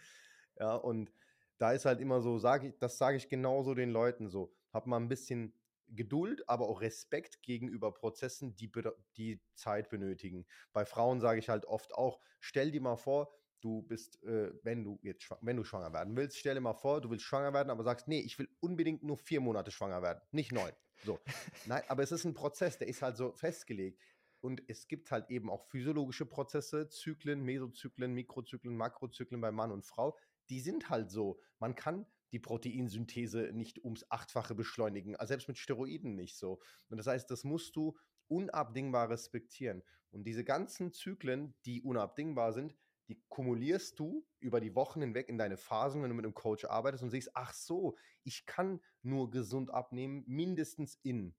ja, 0.58 0.74
und 0.74 1.12
da 1.58 1.72
ist 1.72 1.84
halt 1.84 2.00
immer 2.00 2.20
so, 2.20 2.38
sage 2.38 2.68
ich, 2.68 2.78
das 2.78 2.98
sage 2.98 3.16
ich 3.16 3.28
genauso 3.28 3.74
den 3.74 3.90
Leuten 3.90 4.28
so. 4.28 4.52
Hab 4.72 4.86
mal 4.86 4.98
ein 4.98 5.08
bisschen 5.08 5.54
Geduld, 5.88 6.48
aber 6.48 6.68
auch 6.68 6.80
Respekt 6.80 7.42
gegenüber 7.42 7.92
Prozessen, 7.92 8.56
die, 8.56 8.70
die 9.16 9.40
Zeit 9.54 9.90
benötigen. 9.90 10.46
Bei 10.72 10.84
Frauen 10.84 11.20
sage 11.20 11.38
ich 11.38 11.48
halt 11.48 11.66
oft 11.66 11.94
auch, 11.94 12.20
stell 12.40 12.70
dir 12.70 12.80
mal 12.80 12.96
vor, 12.96 13.32
du 13.60 13.82
bist, 13.82 14.22
äh, 14.24 14.52
wenn 14.62 14.84
du 14.84 14.98
jetzt 15.02 15.28
wenn 15.40 15.56
du 15.56 15.64
schwanger 15.64 15.92
werden 15.92 16.16
willst, 16.16 16.38
stell 16.38 16.54
dir 16.54 16.60
mal 16.60 16.74
vor, 16.74 17.00
du 17.00 17.10
willst 17.10 17.24
schwanger 17.24 17.52
werden, 17.52 17.70
aber 17.70 17.82
sagst, 17.82 18.08
nee, 18.08 18.20
ich 18.20 18.38
will 18.38 18.48
unbedingt 18.60 19.02
nur 19.02 19.16
vier 19.16 19.40
Monate 19.40 19.70
schwanger 19.70 20.02
werden, 20.02 20.20
nicht 20.32 20.52
neun. 20.52 20.72
So. 21.04 21.18
Nein, 21.66 21.82
aber 21.88 22.02
es 22.02 22.12
ist 22.12 22.24
ein 22.24 22.34
Prozess, 22.34 22.78
der 22.78 22.88
ist 22.88 23.02
halt 23.02 23.16
so 23.16 23.32
festgelegt. 23.32 24.00
Und 24.40 24.62
es 24.68 24.88
gibt 24.88 25.10
halt 25.10 25.30
eben 25.30 25.48
auch 25.48 25.64
physiologische 25.64 26.26
Prozesse, 26.26 26.88
Zyklen, 26.88 27.42
Mesozyklen, 27.42 28.12
Mikrozyklen, 28.12 28.76
Makrozyklen 28.76 29.40
bei 29.40 29.50
Mann 29.50 29.72
und 29.72 29.86
Frau. 29.86 30.18
Die 30.50 30.60
sind 30.60 30.90
halt 30.90 31.10
so. 31.10 31.40
Man 31.58 31.74
kann 31.74 32.06
die 32.32 32.40
Proteinsynthese 32.40 33.52
nicht 33.54 33.82
ums 33.84 34.04
Achtfache 34.10 34.54
beschleunigen, 34.54 35.16
also 35.16 35.28
selbst 35.28 35.48
mit 35.48 35.56
Steroiden 35.56 36.14
nicht 36.14 36.36
so. 36.36 36.60
Und 36.88 36.98
das 36.98 37.06
heißt, 37.06 37.30
das 37.30 37.44
musst 37.44 37.74
du 37.76 37.96
unabdingbar 38.28 39.08
respektieren. 39.08 39.82
Und 40.10 40.24
diese 40.24 40.44
ganzen 40.44 40.92
Zyklen, 40.92 41.54
die 41.64 41.80
unabdingbar 41.82 42.52
sind, 42.52 42.74
die 43.08 43.20
kumulierst 43.28 43.98
du 43.98 44.26
über 44.40 44.60
die 44.60 44.74
Wochen 44.74 45.00
hinweg 45.00 45.28
in 45.28 45.38
deine 45.38 45.56
Phasen, 45.56 46.02
wenn 46.02 46.10
du 46.10 46.16
mit 46.16 46.24
einem 46.24 46.34
Coach 46.34 46.64
arbeitest 46.64 47.02
und 47.02 47.10
siehst, 47.10 47.30
ach 47.34 47.52
so, 47.52 47.96
ich 48.22 48.46
kann 48.46 48.80
nur 49.02 49.30
gesund 49.30 49.70
abnehmen, 49.72 50.24
mindestens 50.26 50.98
in 51.02 51.34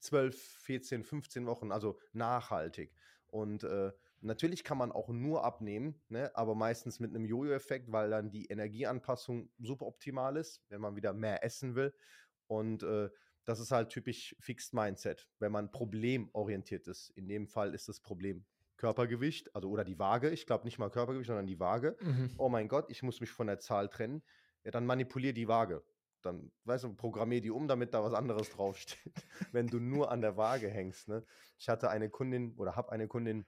12, 0.00 0.36
14, 0.36 1.04
15 1.04 1.46
Wochen, 1.46 1.72
also 1.72 1.98
nachhaltig. 2.12 2.92
Und 3.28 3.64
äh, 3.64 3.92
Natürlich 4.22 4.64
kann 4.64 4.78
man 4.78 4.92
auch 4.92 5.08
nur 5.08 5.44
abnehmen, 5.44 6.00
ne? 6.08 6.34
aber 6.34 6.54
meistens 6.54 7.00
mit 7.00 7.10
einem 7.10 7.26
Jojo-Effekt, 7.26 7.92
weil 7.92 8.10
dann 8.10 8.30
die 8.30 8.46
Energieanpassung 8.46 9.50
super 9.58 9.86
optimal 9.86 10.36
ist, 10.36 10.64
wenn 10.68 10.80
man 10.80 10.96
wieder 10.96 11.12
mehr 11.12 11.44
essen 11.44 11.74
will. 11.74 11.94
Und 12.46 12.82
äh, 12.82 13.10
das 13.44 13.60
ist 13.60 13.70
halt 13.70 13.90
typisch 13.90 14.34
Fixed 14.40 14.74
Mindset, 14.74 15.28
wenn 15.38 15.52
man 15.52 15.70
problemorientiert 15.70 16.88
ist. 16.88 17.10
In 17.10 17.28
dem 17.28 17.46
Fall 17.46 17.74
ist 17.74 17.88
das 17.88 18.00
Problem 18.00 18.44
Körpergewicht, 18.76 19.54
also 19.54 19.70
oder 19.70 19.84
die 19.84 19.98
Waage. 19.98 20.30
Ich 20.30 20.46
glaube 20.46 20.64
nicht 20.64 20.78
mal 20.78 20.90
Körpergewicht, 20.90 21.28
sondern 21.28 21.46
die 21.46 21.60
Waage. 21.60 21.96
Mhm. 22.00 22.30
Oh 22.38 22.48
mein 22.48 22.68
Gott, 22.68 22.90
ich 22.90 23.02
muss 23.02 23.20
mich 23.20 23.30
von 23.30 23.46
der 23.46 23.58
Zahl 23.58 23.88
trennen. 23.88 24.22
Ja, 24.64 24.70
dann 24.70 24.86
manipulier 24.86 25.32
die 25.32 25.48
Waage. 25.48 25.82
Dann, 26.22 26.50
weißt 26.64 26.84
du, 26.84 26.94
programmier 26.94 27.40
die 27.40 27.50
um, 27.50 27.68
damit 27.68 27.94
da 27.94 28.02
was 28.02 28.12
anderes 28.12 28.50
draufsteht. 28.50 29.12
wenn 29.52 29.68
du 29.68 29.78
nur 29.78 30.10
an 30.10 30.20
der 30.20 30.36
Waage 30.36 30.68
hängst. 30.68 31.08
Ne? 31.08 31.24
Ich 31.58 31.68
hatte 31.68 31.88
eine 31.90 32.10
Kundin 32.10 32.54
oder 32.56 32.76
habe 32.76 32.92
eine 32.92 33.06
Kundin, 33.06 33.46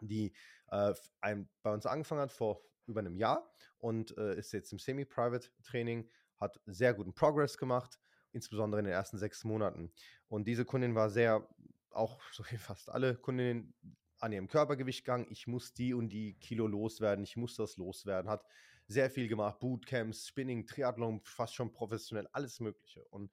die 0.00 0.32
äh, 0.70 0.94
ein, 1.20 1.48
bei 1.62 1.72
uns 1.72 1.86
angefangen 1.86 2.20
hat 2.20 2.32
vor 2.32 2.62
über 2.86 3.00
einem 3.00 3.16
Jahr 3.16 3.50
und 3.78 4.16
äh, 4.18 4.36
ist 4.36 4.52
jetzt 4.52 4.72
im 4.72 4.78
Semi-Private-Training, 4.78 6.08
hat 6.38 6.60
sehr 6.66 6.94
guten 6.94 7.14
Progress 7.14 7.56
gemacht, 7.56 7.98
insbesondere 8.32 8.80
in 8.80 8.86
den 8.86 8.94
ersten 8.94 9.18
sechs 9.18 9.44
Monaten. 9.44 9.92
Und 10.28 10.46
diese 10.46 10.64
Kundin 10.64 10.94
war 10.94 11.08
sehr, 11.10 11.48
auch 11.90 12.20
so 12.32 12.44
wie 12.50 12.56
fast 12.56 12.90
alle 12.90 13.16
Kundinnen, 13.16 13.74
an 14.22 14.32
ihrem 14.32 14.48
Körpergewicht 14.48 15.04
gegangen. 15.04 15.26
Ich 15.30 15.46
muss 15.46 15.74
die 15.74 15.94
und 15.94 16.08
die 16.10 16.34
Kilo 16.34 16.66
loswerden, 16.66 17.24
ich 17.24 17.36
muss 17.36 17.56
das 17.56 17.76
loswerden. 17.76 18.30
Hat 18.30 18.44
sehr 18.86 19.10
viel 19.10 19.26
gemacht, 19.26 19.58
Bootcamps, 19.58 20.28
Spinning, 20.28 20.66
Triathlon, 20.66 21.20
fast 21.24 21.54
schon 21.54 21.72
professionell, 21.72 22.28
alles 22.32 22.60
Mögliche. 22.60 23.04
Und, 23.10 23.32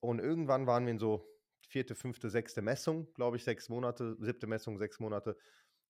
und 0.00 0.20
irgendwann 0.20 0.66
waren 0.66 0.84
wir 0.84 0.92
in 0.92 0.98
so 0.98 1.28
vierte, 1.66 1.96
fünfte, 1.96 2.30
sechste 2.30 2.62
Messung, 2.62 3.12
glaube 3.14 3.36
ich, 3.36 3.44
sechs 3.44 3.68
Monate, 3.68 4.16
siebte 4.20 4.46
Messung, 4.46 4.78
sechs 4.78 5.00
Monate. 5.00 5.36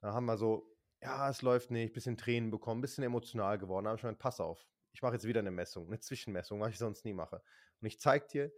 Da 0.00 0.14
haben 0.14 0.24
wir 0.26 0.38
so, 0.38 0.74
ja, 1.02 1.28
es 1.28 1.42
läuft 1.42 1.70
nicht, 1.70 1.92
bisschen 1.92 2.16
Tränen 2.16 2.50
bekommen, 2.50 2.80
bisschen 2.80 3.04
emotional 3.04 3.58
geworden. 3.58 3.84
Da 3.84 3.90
habe 3.90 3.98
ich 3.98 4.02
gedacht, 4.02 4.18
pass 4.18 4.40
auf, 4.40 4.66
ich 4.92 5.02
mache 5.02 5.14
jetzt 5.14 5.26
wieder 5.26 5.40
eine 5.40 5.50
Messung, 5.50 5.86
eine 5.86 6.00
Zwischenmessung, 6.00 6.60
was 6.60 6.70
ich 6.70 6.78
sonst 6.78 7.04
nie 7.04 7.12
mache. 7.12 7.42
Und 7.80 7.86
ich 7.86 8.00
zeige 8.00 8.26
dir 8.26 8.52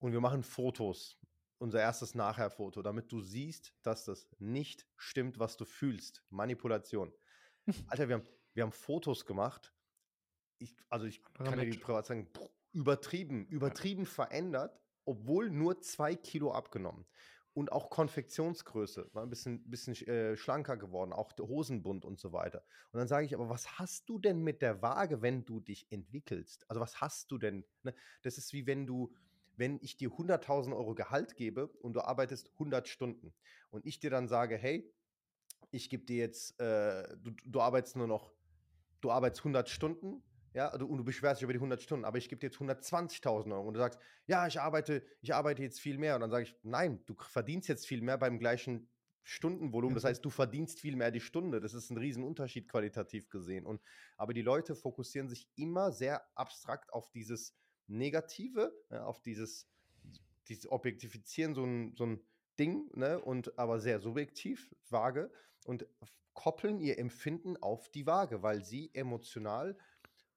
und 0.00 0.12
wir 0.12 0.20
machen 0.20 0.42
Fotos, 0.42 1.18
unser 1.58 1.80
erstes 1.80 2.14
Nachher-Foto, 2.14 2.82
damit 2.82 3.12
du 3.12 3.20
siehst, 3.20 3.74
dass 3.82 4.04
das 4.04 4.28
nicht 4.38 4.86
stimmt, 4.96 5.38
was 5.38 5.56
du 5.56 5.64
fühlst. 5.64 6.24
Manipulation. 6.30 7.12
Alter, 7.88 8.08
wir 8.08 8.16
haben, 8.16 8.28
wir 8.54 8.62
haben 8.62 8.72
Fotos 8.72 9.26
gemacht. 9.26 9.74
Ich, 10.58 10.76
also 10.88 11.06
ich 11.06 11.22
kann 11.34 11.58
dir 11.58 11.70
die 11.70 11.78
privat 11.78 12.06
sagen, 12.06 12.28
übertrieben, 12.72 13.46
übertrieben 13.46 14.04
ja. 14.04 14.08
verändert, 14.08 14.80
obwohl 15.04 15.50
nur 15.50 15.80
zwei 15.80 16.14
Kilo 16.14 16.52
abgenommen 16.52 17.06
und 17.58 17.72
auch 17.72 17.90
Konfektionsgröße 17.90 19.10
war 19.12 19.24
ein 19.24 19.30
bisschen, 19.30 19.68
bisschen 19.68 19.94
äh, 20.06 20.36
schlanker 20.36 20.76
geworden, 20.76 21.12
auch 21.12 21.32
Hosenbund 21.36 22.04
und 22.04 22.20
so 22.20 22.32
weiter. 22.32 22.64
Und 22.92 22.98
dann 22.98 23.08
sage 23.08 23.26
ich, 23.26 23.34
aber 23.34 23.48
was 23.48 23.80
hast 23.80 24.08
du 24.08 24.20
denn 24.20 24.44
mit 24.44 24.62
der 24.62 24.80
Waage, 24.80 25.22
wenn 25.22 25.44
du 25.44 25.58
dich 25.58 25.90
entwickelst? 25.90 26.64
Also 26.68 26.80
was 26.80 27.00
hast 27.00 27.32
du 27.32 27.36
denn? 27.38 27.64
Ne? 27.82 27.96
Das 28.22 28.38
ist 28.38 28.52
wie 28.52 28.68
wenn 28.68 28.86
du, 28.86 29.12
wenn 29.58 29.78
ich 29.82 29.96
dir 29.96 30.10
100.000 30.10 30.74
Euro 30.74 30.94
Gehalt 30.94 31.36
gebe 31.36 31.68
und 31.68 31.94
du 31.94 32.00
arbeitest 32.00 32.50
100 32.54 32.88
Stunden 32.88 33.34
und 33.70 33.84
ich 33.84 34.00
dir 34.00 34.10
dann 34.10 34.28
sage, 34.28 34.56
hey, 34.56 34.90
ich 35.70 35.90
gebe 35.90 36.04
dir 36.04 36.16
jetzt, 36.16 36.58
äh, 36.60 37.16
du, 37.18 37.32
du 37.44 37.60
arbeitest 37.60 37.96
nur 37.96 38.06
noch, 38.06 38.32
du 39.00 39.10
arbeitest 39.10 39.40
100 39.40 39.68
Stunden 39.68 40.22
ja, 40.54 40.76
du, 40.76 40.86
und 40.86 40.98
du 40.98 41.04
beschwerst 41.04 41.40
dich 41.40 41.44
über 41.44 41.52
die 41.52 41.58
100 41.58 41.82
Stunden, 41.82 42.04
aber 42.04 42.18
ich 42.18 42.28
gebe 42.28 42.40
dir 42.40 42.46
jetzt 42.46 42.58
120.000 42.58 43.52
Euro 43.52 43.68
und 43.68 43.74
du 43.74 43.80
sagst, 43.80 44.00
ja, 44.26 44.46
ich 44.46 44.60
arbeite, 44.60 45.04
ich 45.20 45.34
arbeite 45.34 45.62
jetzt 45.62 45.80
viel 45.80 45.98
mehr. 45.98 46.14
Und 46.14 46.22
dann 46.22 46.30
sage 46.30 46.44
ich, 46.44 46.56
nein, 46.62 47.02
du 47.06 47.14
verdienst 47.14 47.68
jetzt 47.68 47.86
viel 47.86 48.02
mehr 48.02 48.18
beim 48.18 48.38
gleichen 48.38 48.88
Stundenvolumen. 49.22 49.94
Das 49.94 50.04
heißt, 50.04 50.24
du 50.24 50.30
verdienst 50.30 50.80
viel 50.80 50.96
mehr 50.96 51.10
die 51.10 51.20
Stunde. 51.20 51.60
Das 51.60 51.74
ist 51.74 51.90
ein 51.90 51.98
Riesenunterschied 51.98 52.68
qualitativ 52.68 53.28
gesehen. 53.28 53.66
Und, 53.66 53.82
aber 54.16 54.32
die 54.32 54.42
Leute 54.42 54.74
fokussieren 54.74 55.28
sich 55.28 55.48
immer 55.54 55.92
sehr 55.92 56.22
abstrakt 56.34 56.92
auf 56.92 57.10
dieses 57.10 57.54
Negative, 57.88 58.72
ja, 58.90 59.04
auf 59.04 59.20
dieses, 59.20 59.68
dieses 60.48 60.70
Objektifizieren, 60.70 61.54
so 61.54 61.64
ein, 61.64 61.94
so 61.96 62.06
ein 62.06 62.20
Ding, 62.58 62.90
ne, 62.94 63.20
und 63.20 63.58
aber 63.58 63.80
sehr 63.80 64.00
subjektiv, 64.00 64.74
vage, 64.88 65.30
und 65.64 65.86
koppeln 66.34 66.78
ihr 66.80 66.98
Empfinden 66.98 67.56
auf 67.56 67.90
die 67.90 68.06
Waage, 68.06 68.42
weil 68.42 68.64
sie 68.64 68.90
emotional 68.94 69.76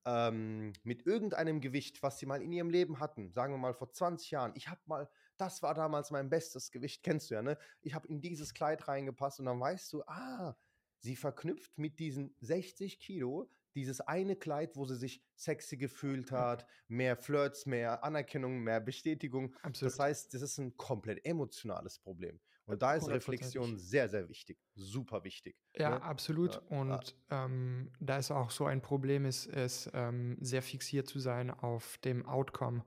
ähm, 0.05 0.73
mit 0.83 1.05
irgendeinem 1.05 1.61
Gewicht, 1.61 2.01
was 2.01 2.17
sie 2.17 2.25
mal 2.25 2.41
in 2.41 2.51
ihrem 2.51 2.69
Leben 2.69 2.99
hatten, 2.99 3.31
sagen 3.31 3.53
wir 3.53 3.59
mal 3.59 3.73
vor 3.73 3.91
20 3.91 4.31
Jahren, 4.31 4.53
ich 4.55 4.67
habe 4.67 4.81
mal, 4.85 5.09
das 5.37 5.61
war 5.61 5.73
damals 5.73 6.11
mein 6.11 6.29
bestes 6.29 6.71
Gewicht, 6.71 7.03
kennst 7.03 7.29
du 7.29 7.35
ja, 7.35 7.41
ne? 7.41 7.57
Ich 7.81 7.93
habe 7.93 8.07
in 8.07 8.19
dieses 8.19 8.53
Kleid 8.53 8.87
reingepasst 8.87 9.39
und 9.39 9.45
dann 9.45 9.59
weißt 9.59 9.93
du, 9.93 10.03
ah, 10.07 10.55
sie 10.99 11.15
verknüpft 11.15 11.77
mit 11.77 11.99
diesen 11.99 12.35
60 12.39 12.99
Kilo 12.99 13.49
dieses 13.75 14.01
eine 14.01 14.35
Kleid, 14.35 14.75
wo 14.75 14.85
sie 14.85 14.95
sich 14.95 15.23
sexy 15.35 15.77
gefühlt 15.77 16.31
hat, 16.31 16.65
mehr 16.87 17.15
Flirts, 17.15 17.65
mehr 17.65 18.03
Anerkennung, 18.03 18.59
mehr 18.59 18.79
Bestätigung. 18.79 19.55
Absolut. 19.61 19.93
Das 19.93 19.99
heißt, 19.99 20.33
das 20.33 20.41
ist 20.41 20.57
ein 20.57 20.75
komplett 20.77 21.25
emotionales 21.25 21.99
Problem. 21.99 22.39
Und 22.65 22.81
da 22.81 22.95
ist 22.95 23.09
Reflexion 23.09 23.77
sehr, 23.77 24.07
sehr 24.07 24.29
wichtig. 24.29 24.57
Super 24.75 25.23
wichtig. 25.23 25.57
Ja, 25.75 25.89
ne? 25.89 26.01
absolut. 26.03 26.53
Ja, 26.53 26.79
und 26.79 27.15
ähm, 27.29 27.91
da 27.99 28.17
ist 28.17 28.31
auch 28.31 28.51
so 28.51 28.65
ein 28.65 28.81
Problem, 28.81 29.25
ist 29.25 29.47
es 29.47 29.89
ähm, 29.93 30.37
sehr 30.39 30.61
fixiert 30.61 31.07
zu 31.07 31.19
sein 31.19 31.49
auf 31.51 31.97
dem 31.99 32.25
Outcome, 32.25 32.85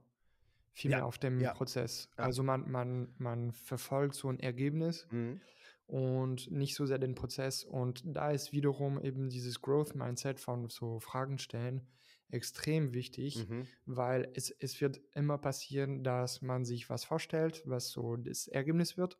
vielmehr 0.71 0.99
ja, 0.99 1.05
auf 1.05 1.17
dem 1.19 1.39
Prozess. 1.53 2.09
Also 2.15 2.41
man, 2.41 2.71
man, 2.71 3.13
man 3.17 3.51
verfolgt 3.51 4.15
so 4.15 4.29
ein 4.29 4.39
Ergebnis. 4.39 5.07
Mhm 5.11 5.41
und 5.87 6.51
nicht 6.51 6.75
so 6.75 6.85
sehr 6.85 6.97
den 6.97 7.15
Prozess. 7.15 7.63
Und 7.63 8.03
da 8.05 8.31
ist 8.31 8.51
wiederum 8.51 8.99
eben 8.99 9.29
dieses 9.29 9.61
Growth-Mindset 9.61 10.39
von 10.39 10.69
so 10.69 10.99
Fragen 10.99 11.37
stellen 11.37 11.87
extrem 12.31 12.93
wichtig, 12.93 13.47
mhm. 13.47 13.67
weil 13.85 14.31
es, 14.33 14.49
es 14.49 14.81
wird 14.81 14.99
immer 15.13 15.37
passieren, 15.37 16.03
dass 16.03 16.41
man 16.41 16.65
sich 16.65 16.89
was 16.89 17.05
vorstellt, 17.05 17.61
was 17.65 17.89
so 17.89 18.17
das 18.17 18.47
Ergebnis 18.47 18.97
wird 18.97 19.19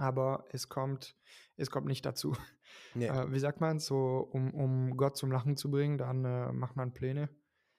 aber 0.00 0.46
es 0.50 0.68
kommt, 0.68 1.14
es 1.56 1.70
kommt 1.70 1.86
nicht 1.86 2.04
dazu. 2.04 2.34
Nee. 2.94 3.06
Äh, 3.06 3.30
wie 3.30 3.38
sagt 3.38 3.60
man, 3.60 3.78
so, 3.78 4.28
um, 4.32 4.54
um 4.54 4.96
Gott 4.96 5.16
zum 5.16 5.30
Lachen 5.30 5.56
zu 5.56 5.70
bringen, 5.70 5.98
dann 5.98 6.24
äh, 6.24 6.52
macht 6.52 6.74
man 6.74 6.92
Pläne. 6.92 7.28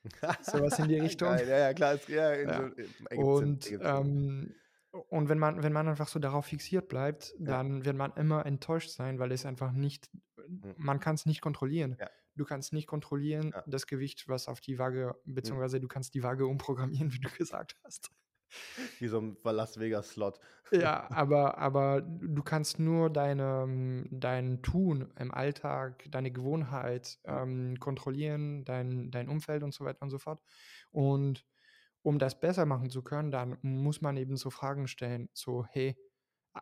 Sowas 0.41 0.77
in 0.79 0.87
die 0.87 0.99
Richtung. 0.99 1.29
ja, 1.29 1.57
ja, 1.57 1.73
klar. 1.73 1.95
Ist, 1.95 2.07
ja, 2.07 2.33
ja. 2.33 2.71
So, 3.11 3.17
und, 3.17 3.71
ähm, 3.81 4.53
und 4.91 5.29
wenn 5.29 5.39
man, 5.39 5.63
wenn 5.63 5.73
man 5.73 5.87
einfach 5.87 6.07
so 6.07 6.19
darauf 6.19 6.45
fixiert 6.45 6.89
bleibt, 6.89 7.33
dann 7.39 7.79
ja. 7.79 7.85
wird 7.85 7.97
man 7.97 8.11
immer 8.13 8.45
enttäuscht 8.45 8.89
sein, 8.89 9.19
weil 9.19 9.31
es 9.31 9.45
einfach 9.45 9.71
nicht, 9.71 10.09
hm. 10.35 10.75
man 10.77 10.99
kann 10.99 11.15
es 11.15 11.25
nicht 11.25 11.41
kontrollieren. 11.41 11.95
Ja. 11.99 12.09
Du 12.35 12.45
kannst 12.45 12.73
nicht 12.73 12.87
kontrollieren 12.87 13.53
das 13.67 13.87
Gewicht, 13.87 14.27
was 14.27 14.47
auf 14.47 14.61
die 14.61 14.79
Waage, 14.79 15.15
hm. 15.23 15.35
beziehungsweise 15.35 15.79
du 15.79 15.87
kannst 15.87 16.13
die 16.13 16.23
Waage 16.23 16.45
umprogrammieren, 16.45 17.13
wie 17.13 17.19
du 17.19 17.29
gesagt 17.37 17.77
hast. 17.83 18.11
Wie 18.99 19.07
so 19.07 19.21
ein 19.21 19.37
Las 19.43 19.79
Vegas-Slot. 19.79 20.39
Ja, 20.71 21.07
aber, 21.11 21.57
aber 21.57 22.01
du 22.01 22.43
kannst 22.43 22.79
nur 22.79 23.09
deine, 23.09 24.05
dein 24.11 24.61
Tun 24.61 25.13
im 25.17 25.33
Alltag, 25.33 26.05
deine 26.09 26.31
Gewohnheit 26.31 27.17
ähm, 27.23 27.79
kontrollieren, 27.79 28.65
dein, 28.65 29.09
dein 29.09 29.29
Umfeld 29.29 29.63
und 29.63 29.73
so 29.73 29.85
weiter 29.85 30.01
und 30.01 30.09
so 30.09 30.17
fort. 30.17 30.41
Und 30.91 31.45
um 32.03 32.19
das 32.19 32.39
besser 32.39 32.65
machen 32.65 32.89
zu 32.89 33.01
können, 33.01 33.31
dann 33.31 33.57
muss 33.61 34.01
man 34.01 34.17
eben 34.17 34.37
so 34.37 34.49
Fragen 34.49 34.87
stellen, 34.87 35.29
so, 35.33 35.65
hey, 35.65 35.97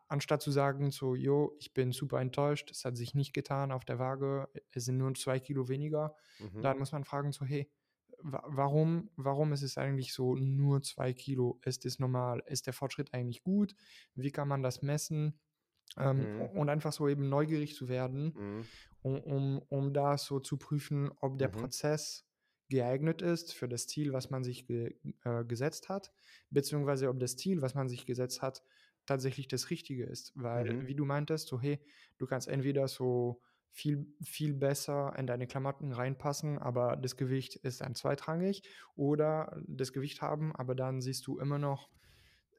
anstatt 0.08 0.42
zu 0.42 0.52
sagen, 0.52 0.92
so, 0.92 1.16
jo, 1.16 1.56
ich 1.60 1.74
bin 1.74 1.92
super 1.92 2.20
enttäuscht, 2.20 2.70
es 2.72 2.86
hat 2.86 2.98
sich 2.98 3.16
nicht 3.16 3.34
getan 3.34 3.72
auf 3.72 3.86
der 3.86 4.00
Waage, 4.00 4.50
es 4.72 4.86
sind 4.86 4.98
nur 4.98 5.14
zwei 5.16 5.40
Kilo 5.40 5.68
weniger, 5.68 6.16
mhm. 6.40 6.62
dann 6.62 6.78
muss 6.78 6.92
man 6.92 7.04
fragen, 7.04 7.32
so, 7.32 7.46
hey, 7.46 7.72
warum, 8.22 9.10
warum 9.16 9.54
ist 9.54 9.64
es 9.64 9.78
eigentlich 9.78 10.14
so 10.14 10.36
nur 10.36 10.82
zwei 10.82 11.14
Kilo? 11.14 11.60
Ist 11.64 11.86
es 11.86 12.00
normal? 12.00 12.44
Ist 12.46 12.68
der 12.68 12.74
Fortschritt 12.74 13.14
eigentlich 13.14 13.44
gut? 13.44 13.76
Wie 14.16 14.32
kann 14.32 14.48
man 14.48 14.62
das 14.62 14.82
messen? 14.82 15.40
Ähm, 15.98 16.38
mhm. 16.38 16.42
Und 16.42 16.70
einfach 16.70 16.94
so 16.94 17.08
eben 17.08 17.30
neugierig 17.30 17.76
zu 17.76 17.88
werden, 17.88 18.34
mhm. 18.36 18.66
um, 19.02 19.20
um, 19.24 19.60
um 19.70 19.94
da 19.94 20.18
so 20.18 20.40
zu 20.40 20.58
prüfen, 20.58 21.12
ob 21.20 21.38
der 21.40 21.50
mhm. 21.50 21.54
Prozess 21.54 22.28
geeignet 22.70 23.22
ist 23.22 23.53
für 23.53 23.67
das 23.67 23.88
Ziel, 23.88 24.13
was 24.13 24.30
man 24.30 24.43
sich 24.43 24.67
ge 24.67 24.95
äh, 25.24 25.43
gesetzt 25.43 25.89
hat, 25.89 26.11
beziehungsweise 26.49 27.09
ob 27.09 27.20
das 27.20 27.36
Ziel, 27.36 27.61
was 27.61 27.76
man 27.76 27.89
sich 27.89 28.05
gesetzt 28.05 28.41
hat, 28.41 28.63
tatsächlich 29.05 29.47
das 29.47 29.70
Richtige 29.70 30.05
ist. 30.05 30.32
Weil, 30.36 30.74
mhm. 30.74 30.88
wie 30.88 30.95
du 30.95 31.05
meintest, 31.05 31.47
so, 31.47 31.59
hey, 31.59 31.80
du 32.17 32.28
kannst 32.28 32.47
entweder 32.47 32.88
so 32.88 33.41
viel, 33.72 34.07
viel 34.22 34.53
besser 34.53 35.13
in 35.17 35.28
deine 35.28 35.47
Klamotten 35.47 35.91
reinpassen, 35.91 36.57
aber 36.57 36.95
das 36.95 37.17
Gewicht 37.17 37.55
ist 37.55 37.82
dann 37.82 37.95
zweitrangig 37.95 38.63
oder 38.95 39.61
das 39.67 39.93
Gewicht 39.93 40.22
haben, 40.22 40.55
aber 40.55 40.76
dann 40.76 41.01
siehst 41.01 41.28
du 41.28 41.39
immer 41.39 41.59
noch 41.59 41.89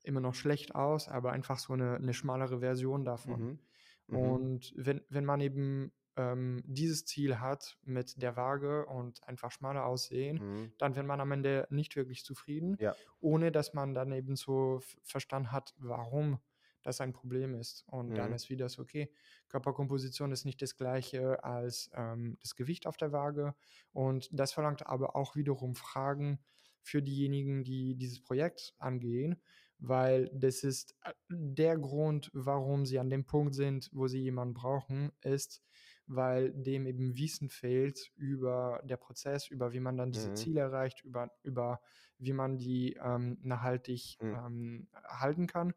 immer 0.02 0.20
noch 0.20 0.34
schlecht 0.34 0.74
aus, 0.74 1.08
aber 1.08 1.32
einfach 1.32 1.58
so 1.58 1.74
eine, 1.74 1.96
eine 1.96 2.14
schmalere 2.14 2.61
Version 2.61 3.04
davon. 3.04 3.42
Mhm. 3.42 3.58
Mhm. 4.06 4.16
Und 4.16 4.72
wenn, 4.76 5.02
wenn 5.08 5.24
man 5.24 5.40
eben 5.40 5.92
ähm, 6.16 6.62
dieses 6.66 7.04
Ziel 7.04 7.40
hat 7.40 7.78
mit 7.82 8.20
der 8.20 8.36
Waage 8.36 8.86
und 8.86 9.22
einfach 9.26 9.50
schmaler 9.50 9.86
aussehen, 9.86 10.38
mhm. 10.38 10.72
dann 10.78 10.96
wird 10.96 11.06
man 11.06 11.20
am 11.20 11.32
Ende 11.32 11.66
nicht 11.70 11.96
wirklich 11.96 12.24
zufrieden, 12.24 12.76
ja. 12.80 12.94
ohne 13.20 13.52
dass 13.52 13.74
man 13.74 13.94
dann 13.94 14.12
eben 14.12 14.36
so 14.36 14.80
verstanden 15.02 15.52
hat, 15.52 15.74
warum 15.78 16.38
das 16.82 17.00
ein 17.00 17.12
Problem 17.12 17.54
ist. 17.54 17.84
Und 17.86 18.11
mhm. 18.11 18.14
dann 18.14 18.32
ist 18.32 18.50
wieder 18.50 18.68
so, 18.68 18.82
okay, 18.82 19.11
Körperkomposition 19.48 20.32
ist 20.32 20.44
nicht 20.44 20.62
das 20.62 20.76
gleiche 20.76 21.42
als 21.44 21.90
ähm, 21.94 22.38
das 22.40 22.54
Gewicht 22.54 22.86
auf 22.86 22.96
der 22.96 23.12
Waage. 23.12 23.54
Und 23.92 24.28
das 24.32 24.52
verlangt 24.52 24.86
aber 24.86 25.16
auch 25.16 25.36
wiederum 25.36 25.74
Fragen 25.74 26.40
für 26.82 27.02
diejenigen, 27.02 27.64
die 27.64 27.94
dieses 27.96 28.20
Projekt 28.20 28.74
angehen, 28.78 29.40
weil 29.78 30.30
das 30.32 30.62
ist 30.62 30.94
äh, 31.04 31.12
der 31.28 31.76
Grund, 31.78 32.30
warum 32.32 32.86
sie 32.86 32.98
an 32.98 33.11
dem 33.11 33.24
Punkt 33.24 33.54
sind, 33.54 33.90
wo 33.92 34.08
sie 34.08 34.20
jemanden 34.20 34.54
brauchen, 34.54 35.12
ist, 35.22 35.62
weil 36.11 36.50
dem 36.52 36.86
eben 36.86 37.16
Wissen 37.16 37.48
fehlt 37.48 38.11
über 38.16 38.80
der 38.84 38.96
Prozess, 38.96 39.48
über 39.48 39.72
wie 39.72 39.80
man 39.80 39.96
dann 39.96 40.11
diese 40.11 40.30
mhm. 40.30 40.36
Ziele 40.36 40.61
erreicht, 40.61 41.04
über, 41.04 41.30
über 41.44 41.80
wie 42.18 42.32
man 42.32 42.58
die 42.58 42.98
ähm, 43.02 43.38
nachhaltig 43.42 44.18
mhm. 44.20 44.34
ähm, 44.34 44.88
halten 45.06 45.46
kann. 45.46 45.72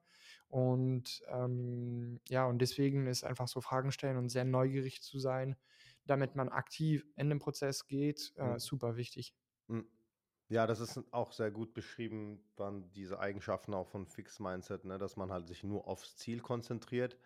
Und 0.48 1.24
ähm, 1.28 2.20
ja, 2.28 2.46
und 2.46 2.60
deswegen 2.60 3.06
ist 3.06 3.24
einfach 3.24 3.48
so 3.48 3.62
Fragen 3.62 3.92
stellen 3.92 4.18
und 4.18 4.30
sehr 4.30 4.46
neugierig 4.46 5.04
zu 5.04 5.20
sein, 5.20 5.56
damit 6.06 6.36
man 6.36 6.50
aktiv 6.50 7.06
in 7.16 7.30
den 7.30 7.40
Prozess 7.40 7.86
geht, 7.86 8.34
äh, 8.36 8.54
mhm. 8.54 8.60
super 8.60 8.98
wichtig. 8.98 9.36
Mhm. 9.68 9.88
Ja, 10.50 10.68
das 10.68 10.80
ist 10.80 11.00
auch 11.12 11.32
sehr 11.32 11.52
gut 11.52 11.74
beschrieben, 11.74 12.44
waren 12.58 12.92
diese 12.92 13.20
Eigenschaften 13.20 13.74
auch 13.74 13.88
von 13.88 14.06
Fix 14.08 14.40
Mindset, 14.40 14.84
ne, 14.86 14.98
dass 14.98 15.16
man 15.16 15.32
halt 15.32 15.48
sich 15.48 15.64
nur 15.64 15.88
aufs 15.88 16.18
Ziel 16.18 16.42
konzentriert 16.42 17.18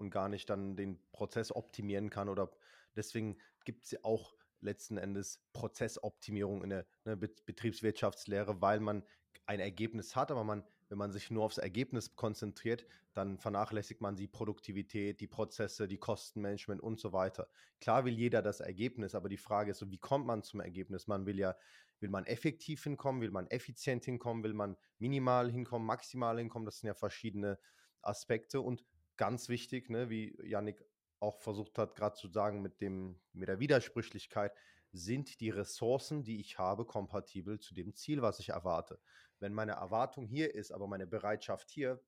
und 0.00 0.10
gar 0.10 0.28
nicht 0.28 0.50
dann 0.50 0.76
den 0.76 0.98
Prozess 1.12 1.54
optimieren 1.54 2.10
kann 2.10 2.28
oder 2.28 2.50
deswegen 2.96 3.38
gibt 3.64 3.84
es 3.84 3.92
ja 3.92 4.00
auch 4.02 4.34
letzten 4.60 4.96
Endes 4.96 5.42
Prozessoptimierung 5.52 6.62
in 6.62 6.70
der 6.70 6.86
ne, 7.04 7.16
Betriebswirtschaftslehre, 7.16 8.60
weil 8.60 8.80
man 8.80 9.04
ein 9.46 9.60
Ergebnis 9.60 10.16
hat, 10.16 10.30
aber 10.30 10.44
man 10.44 10.64
wenn 10.90 10.98
man 10.98 11.12
sich 11.12 11.30
nur 11.30 11.44
aufs 11.44 11.58
Ergebnis 11.58 12.16
konzentriert, 12.16 12.84
dann 13.14 13.38
vernachlässigt 13.38 14.00
man 14.00 14.16
die 14.16 14.26
Produktivität, 14.26 15.20
die 15.20 15.28
Prozesse, 15.28 15.86
die 15.86 15.98
Kostenmanagement 15.98 16.82
und 16.82 16.98
so 16.98 17.12
weiter. 17.12 17.48
Klar 17.80 18.04
will 18.04 18.14
jeder 18.14 18.42
das 18.42 18.60
Ergebnis, 18.60 19.14
aber 19.14 19.28
die 19.28 19.36
Frage 19.36 19.70
ist 19.70 19.78
so, 19.78 19.90
wie 19.90 19.98
kommt 19.98 20.26
man 20.26 20.42
zum 20.42 20.60
Ergebnis? 20.60 21.06
Man 21.06 21.26
will 21.26 21.38
ja, 21.38 21.56
will 22.00 22.10
man 22.10 22.26
effektiv 22.26 22.82
hinkommen, 22.82 23.22
will 23.22 23.30
man 23.30 23.46
effizient 23.46 24.04
hinkommen, 24.04 24.42
will 24.42 24.52
man 24.52 24.76
minimal 24.98 25.50
hinkommen, 25.50 25.86
maximal 25.86 26.38
hinkommen? 26.38 26.66
Das 26.66 26.80
sind 26.80 26.88
ja 26.88 26.94
verschiedene 26.94 27.58
Aspekte 28.02 28.60
und 28.60 28.84
ganz 29.20 29.48
wichtig, 29.48 29.88
ne, 29.88 30.10
wie 30.10 30.36
Yannick 30.42 30.84
auch 31.20 31.38
versucht 31.38 31.78
hat, 31.78 31.94
gerade 31.94 32.16
zu 32.16 32.28
sagen, 32.28 32.62
mit, 32.62 32.80
dem, 32.80 33.20
mit 33.32 33.48
der 33.48 33.60
Widersprüchlichkeit, 33.60 34.52
sind 34.92 35.38
die 35.38 35.50
Ressourcen, 35.50 36.24
die 36.24 36.40
ich 36.40 36.58
habe, 36.58 36.84
kompatibel 36.84 37.60
zu 37.60 37.74
dem 37.74 37.94
Ziel, 37.94 38.22
was 38.22 38.40
ich 38.40 38.48
erwarte 38.48 38.98
wenn 39.40 39.54
meine 39.54 39.72
Erwartung 39.72 40.26
hier 40.26 40.54
ist, 40.54 40.70
aber 40.70 40.86
meine 40.86 41.06
Bereitschaft 41.06 41.70
hier, 41.70 42.00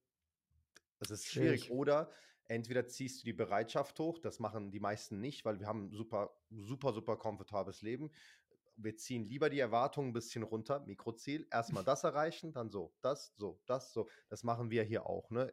das 0.98 1.10
ist 1.10 1.26
schwierig. 1.26 1.64
schwierig. 1.64 1.70
Oder 1.72 2.10
entweder 2.44 2.86
ziehst 2.86 3.22
du 3.22 3.24
die 3.24 3.32
Bereitschaft 3.32 3.98
hoch, 3.98 4.18
das 4.18 4.38
machen 4.38 4.70
die 4.70 4.80
meisten 4.80 5.20
nicht, 5.20 5.44
weil 5.44 5.58
wir 5.58 5.66
haben 5.66 5.86
ein 5.86 5.90
super, 5.90 6.36
super, 6.50 6.92
super 6.92 7.16
komfortables 7.16 7.82
Leben. 7.82 8.10
Wir 8.76 8.96
ziehen 8.96 9.24
lieber 9.24 9.50
die 9.50 9.60
Erwartungen 9.60 10.10
ein 10.10 10.12
bisschen 10.12 10.42
runter, 10.42 10.80
Mikroziel, 10.80 11.46
erstmal 11.50 11.84
das 11.84 12.04
erreichen, 12.04 12.52
dann 12.52 12.70
so, 12.70 12.94
das, 13.00 13.34
so, 13.36 13.60
das, 13.66 13.92
so. 13.92 14.08
Das 14.28 14.44
machen 14.44 14.70
wir 14.70 14.84
hier 14.84 15.06
auch. 15.06 15.30
Ne? 15.30 15.50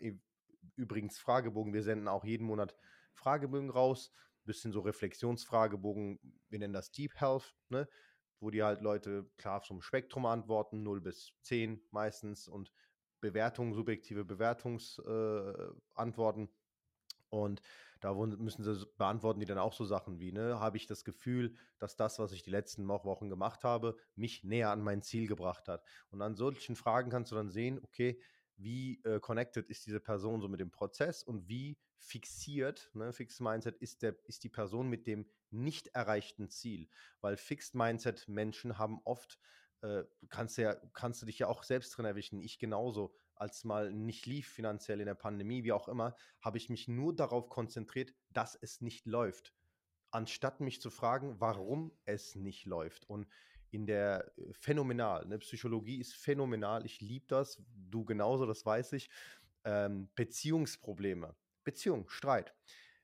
Übrigens 0.76 1.20
Fragebogen, 1.20 1.74
wir 1.74 1.84
senden 1.84 2.07
auch 2.07 2.24
jeden 2.24 2.45
Monat 2.45 2.76
Fragebögen 3.14 3.70
raus, 3.70 4.12
bisschen 4.45 4.72
so 4.72 4.80
Reflexionsfragebogen, 4.82 6.20
wir 6.49 6.60
nennen 6.60 6.74
das 6.74 6.91
Deep 6.91 7.20
Health, 7.20 7.55
ne? 7.70 7.88
wo 8.39 8.49
die 8.49 8.64
halt 8.64 8.82
Leute 8.82 9.30
klar 9.38 9.62
zum 9.62 9.82
Spektrum 9.82 10.26
antworten, 10.26 10.84
0 10.84 11.01
bis 11.01 11.34
10 11.41 11.82
meistens 11.91 12.47
und 12.47 12.72
Bewertungen, 13.22 13.74
subjektive 13.74 14.26
Bewertungsantworten. 14.26 16.45
Äh, 16.45 16.49
und 17.30 17.62
Da 17.99 18.14
müssen 18.14 18.64
sie 18.64 18.88
beantworten 18.97 19.41
die 19.41 19.45
dann 19.45 19.57
auch 19.57 19.74
so 19.74 19.84
Sachen 19.86 20.20
wie, 20.20 20.32
ne, 20.32 20.60
habe 20.60 20.78
ich 20.78 20.88
das 20.88 21.03
Gefühl, 21.03 21.55
dass 21.78 21.97
das, 21.97 22.18
was 22.18 22.32
ich 22.32 22.43
die 22.43 22.49
letzten 22.49 22.88
Wochen 22.88 23.30
gemacht 23.30 23.64
habe, 23.64 23.97
mich 24.16 24.43
näher 24.43 24.72
an 24.72 24.82
mein 24.82 25.01
Ziel 25.01 25.28
gebracht 25.28 25.68
hat. 25.68 25.84
Und 26.10 26.22
an 26.22 26.36
solchen 26.36 26.78
Fragen 26.78 27.12
kannst 27.12 27.32
du 27.32 27.36
dann 27.36 27.49
sehen, 27.49 27.80
okay, 27.84 28.20
wie 28.60 29.01
äh, 29.03 29.20
connected 29.20 29.70
ist 29.70 29.86
diese 29.86 29.99
Person 29.99 30.41
so 30.41 30.47
mit 30.47 30.60
dem 30.60 30.72
Prozess 30.72 31.24
und 31.24 31.47
wie 31.47 31.78
fixiert, 31.97 32.89
ne, 32.93 33.14
Fixed 33.14 33.41
Mindset 33.41 33.78
ist, 33.78 34.01
der, 34.01 34.16
ist 34.26 34.43
die 34.43 34.49
Person 34.49 34.89
mit 34.89 35.07
dem 35.07 35.30
nicht 35.49 35.88
erreichten 35.89 36.49
Ziel. 36.49 36.89
Weil 37.22 37.38
Fixed 37.38 37.76
Mindset 37.76 38.28
Menschen 38.28 38.78
haben 38.78 38.99
oft, 39.03 39.39
äh, 39.82 40.03
kannst, 40.30 40.57
ja, 40.57 40.76
kannst 40.93 41.22
du 41.22 41.26
dich 41.26 41.39
ja 41.39 41.47
auch 41.47 41.64
selbst 41.64 41.97
drin 41.97 42.05
erwischen, 42.05 42.41
ich 42.41 42.60
genauso, 42.60 43.14
als 43.36 43.64
mal 43.64 43.91
nicht 43.91 44.26
lief 44.26 44.49
finanziell 44.49 44.99
in 44.99 45.05
der 45.05 45.16
Pandemie, 45.16 45.64
wie 45.64 45.72
auch 45.72 45.88
immer, 45.88 46.16
habe 46.41 46.57
ich 46.57 46.70
mich 46.70 46.88
nur 46.88 47.16
darauf 47.16 47.49
konzentriert, 47.49 48.14
dass 48.30 48.55
es 48.55 48.82
nicht 48.82 49.05
läuft, 49.05 49.53
anstatt 50.12 50.60
mich 50.60 50.82
zu 50.82 50.89
fragen, 50.89 51.39
warum 51.39 51.97
es 52.05 52.36
nicht 52.36 52.66
läuft. 52.66 53.10
Und 53.10 53.28
in 53.72 53.86
der 53.86 54.32
äh, 54.38 54.54
phänomenal. 54.54 55.26
Ne? 55.26 55.40
Psychologie 55.40 56.00
ist 56.00 56.16
phänomenal. 56.16 56.86
Ich 56.86 57.02
liebe 57.02 57.26
das. 57.28 57.62
Du 57.90 58.06
genauso, 58.06 58.46
das 58.46 58.66
weiß 58.66 58.94
ich. 58.94 59.10
Ähm, 59.64 60.10
Beziehungsprobleme. 60.16 61.36
Beziehung, 61.64 62.10
Streit. 62.10 62.56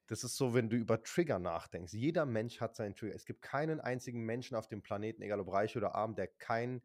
Das 0.07 0.23
ist 0.23 0.37
so, 0.37 0.53
wenn 0.53 0.69
du 0.69 0.77
über 0.77 1.01
Trigger 1.01 1.39
nachdenkst. 1.39 1.93
Jeder 1.93 2.25
Mensch 2.25 2.61
hat 2.61 2.75
seinen 2.75 2.95
Trigger. 2.95 3.15
Es 3.15 3.25
gibt 3.25 3.41
keinen 3.41 3.79
einzigen 3.79 4.23
Menschen 4.23 4.55
auf 4.55 4.67
dem 4.67 4.81
Planeten, 4.81 5.21
egal 5.21 5.39
ob 5.39 5.51
reich 5.51 5.75
oder 5.75 5.95
arm, 5.95 6.15
der 6.15 6.27
keinen 6.27 6.81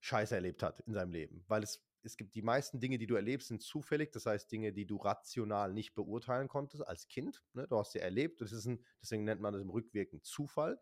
Scheiß 0.00 0.32
erlebt 0.32 0.62
hat 0.62 0.80
in 0.86 0.94
seinem 0.94 1.12
Leben. 1.12 1.44
Weil 1.48 1.62
es, 1.62 1.84
es 2.02 2.16
gibt 2.16 2.34
die 2.34 2.42
meisten 2.42 2.78
Dinge, 2.80 2.98
die 2.98 3.06
du 3.06 3.16
erlebst, 3.16 3.48
sind 3.48 3.60
zufällig. 3.60 4.12
Das 4.12 4.26
heißt, 4.26 4.50
Dinge, 4.50 4.72
die 4.72 4.86
du 4.86 4.96
rational 4.96 5.72
nicht 5.72 5.94
beurteilen 5.94 6.48
konntest 6.48 6.86
als 6.86 7.08
Kind. 7.08 7.42
Ne? 7.54 7.66
Du 7.68 7.76
hast 7.76 7.92
sie 7.92 7.98
erlebt. 7.98 8.40
Das 8.40 8.52
ist 8.52 8.66
ein, 8.66 8.84
deswegen 9.02 9.24
nennt 9.24 9.40
man 9.40 9.52
das 9.52 9.62
im 9.62 9.70
Rückwirken 9.70 10.22
Zufall 10.22 10.80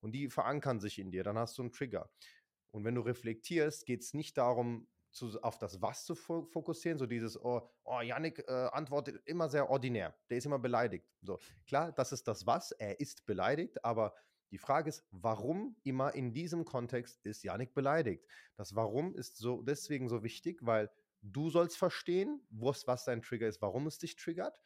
und 0.00 0.12
die 0.12 0.28
verankern 0.28 0.80
sich 0.80 0.98
in 0.98 1.10
dir, 1.10 1.24
dann 1.24 1.38
hast 1.38 1.58
du 1.58 1.62
einen 1.62 1.72
Trigger. 1.72 2.10
Und 2.70 2.84
wenn 2.84 2.94
du 2.94 3.00
reflektierst, 3.00 3.86
geht 3.86 4.02
es 4.02 4.14
nicht 4.14 4.36
darum, 4.36 4.86
zu, 5.10 5.40
auf 5.42 5.58
das 5.58 5.80
Was 5.80 6.04
zu 6.04 6.14
fokussieren, 6.14 6.98
so 6.98 7.06
dieses, 7.06 7.42
oh, 7.42 7.66
oh 7.84 8.00
Yannick 8.00 8.44
äh, 8.46 8.68
antwortet 8.72 9.22
immer 9.24 9.48
sehr 9.48 9.70
ordinär, 9.70 10.14
der 10.28 10.38
ist 10.38 10.46
immer 10.46 10.58
beleidigt. 10.58 11.06
So, 11.22 11.38
klar, 11.66 11.92
das 11.92 12.12
ist 12.12 12.28
das 12.28 12.46
Was, 12.46 12.72
er 12.72 13.00
ist 13.00 13.24
beleidigt, 13.24 13.82
aber 13.82 14.14
die 14.52 14.58
Frage 14.58 14.90
ist, 14.90 15.04
warum 15.10 15.76
immer 15.82 16.14
in 16.14 16.32
diesem 16.32 16.64
Kontext 16.64 17.24
ist 17.24 17.42
Yannick 17.42 17.74
beleidigt? 17.74 18.24
Das 18.56 18.76
Warum 18.76 19.14
ist 19.14 19.38
so 19.38 19.62
deswegen 19.62 20.08
so 20.08 20.22
wichtig, 20.22 20.60
weil 20.64 20.90
du 21.22 21.50
sollst 21.50 21.76
verstehen, 21.76 22.46
was, 22.50 22.86
was 22.86 23.04
dein 23.04 23.22
Trigger 23.22 23.48
ist, 23.48 23.60
warum 23.60 23.86
es 23.86 23.98
dich 23.98 24.16
triggert 24.16 24.60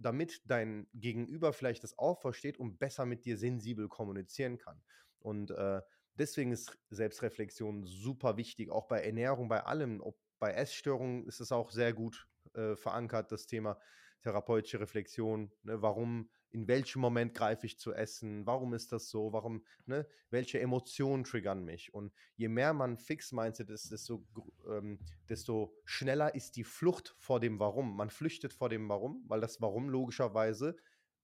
damit 0.00 0.42
dein 0.46 0.88
Gegenüber 0.94 1.52
vielleicht 1.52 1.84
das 1.84 1.98
auch 1.98 2.20
versteht 2.20 2.58
und 2.58 2.78
besser 2.78 3.06
mit 3.06 3.24
dir 3.24 3.36
sensibel 3.36 3.88
kommunizieren 3.88 4.58
kann. 4.58 4.82
Und 5.18 5.50
äh, 5.50 5.80
deswegen 6.14 6.52
ist 6.52 6.78
Selbstreflexion 6.88 7.84
super 7.84 8.36
wichtig, 8.36 8.70
auch 8.70 8.88
bei 8.88 9.02
Ernährung, 9.02 9.48
bei 9.48 9.64
allem. 9.64 10.00
Ob 10.00 10.16
bei 10.38 10.52
Essstörungen 10.52 11.26
ist 11.26 11.40
es 11.40 11.52
auch 11.52 11.70
sehr 11.70 11.92
gut 11.92 12.26
äh, 12.54 12.74
verankert, 12.74 13.30
das 13.30 13.46
Thema 13.46 13.78
therapeutische 14.22 14.80
Reflexion. 14.80 15.52
Ne? 15.62 15.82
Warum 15.82 16.30
in 16.52 16.66
welchem 16.66 17.00
Moment 17.00 17.34
greife 17.34 17.66
ich 17.66 17.78
zu 17.78 17.92
essen, 17.92 18.46
warum 18.46 18.74
ist 18.74 18.92
das 18.92 19.08
so, 19.08 19.32
warum, 19.32 19.64
ne, 19.86 20.06
welche 20.30 20.60
Emotionen 20.60 21.24
triggern 21.24 21.64
mich. 21.64 21.94
Und 21.94 22.12
je 22.36 22.48
mehr 22.48 22.72
man 22.72 22.96
fix 22.96 23.32
Mindset 23.32 23.70
ist, 23.70 23.92
desto, 23.92 24.26
ähm, 24.68 24.98
desto 25.28 25.74
schneller 25.84 26.34
ist 26.34 26.56
die 26.56 26.64
Flucht 26.64 27.14
vor 27.18 27.40
dem 27.40 27.60
Warum. 27.60 27.96
Man 27.96 28.10
flüchtet 28.10 28.52
vor 28.52 28.68
dem 28.68 28.88
Warum, 28.88 29.24
weil 29.28 29.40
das 29.40 29.60
Warum 29.60 29.88
logischerweise 29.88 30.76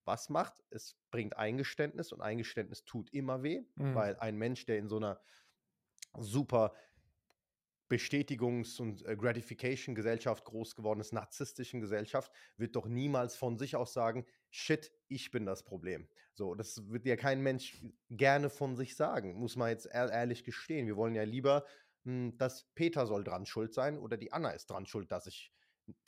was 0.05 0.29
macht? 0.29 0.55
Es 0.71 0.97
bringt 1.11 1.37
Eingeständnis 1.37 2.13
und 2.13 2.21
Eingeständnis 2.21 2.85
tut 2.85 3.13
immer 3.13 3.43
weh, 3.43 3.63
mhm. 3.75 3.95
weil 3.95 4.17
ein 4.17 4.37
Mensch, 4.37 4.65
der 4.65 4.79
in 4.79 4.89
so 4.89 4.99
einer 4.99 5.21
super 6.17 6.73
Bestätigungs- 7.89 8.81
und 8.81 9.05
äh, 9.07 9.17
Gratification-Gesellschaft 9.17 10.45
groß 10.45 10.75
geworden 10.75 11.01
ist, 11.01 11.13
narzisstischen 11.13 11.81
Gesellschaft, 11.81 12.33
wird 12.57 12.75
doch 12.75 12.87
niemals 12.87 13.37
von 13.37 13.59
sich 13.59 13.77
aus 13.77 13.93
sagen, 13.93 14.27
shit, 14.57 14.91
ich 15.09 15.31
bin 15.31 15.45
das 15.45 15.63
Problem. 15.63 16.09
So, 16.33 16.55
das 16.55 16.89
wird 16.91 17.05
ja 17.05 17.17
kein 17.17 17.43
Mensch 17.43 17.83
gerne 18.11 18.51
von 18.51 18.75
sich 18.75 18.97
sagen, 18.97 19.35
muss 19.35 19.57
man 19.57 19.69
jetzt 19.69 19.87
ehrlich 19.87 20.45
gestehen. 20.45 20.87
Wir 20.87 20.97
wollen 20.97 21.15
ja 21.15 21.25
lieber, 21.25 21.67
hm, 22.05 22.37
dass 22.39 22.65
Peter 22.75 23.07
soll 23.07 23.23
dran 23.23 23.47
schuld 23.47 23.75
sein 23.75 23.99
oder 23.99 24.17
die 24.17 24.33
Anna 24.33 24.51
ist 24.51 24.71
dran 24.71 24.87
schuld, 24.87 25.13
dass 25.13 25.27
ich 25.27 25.53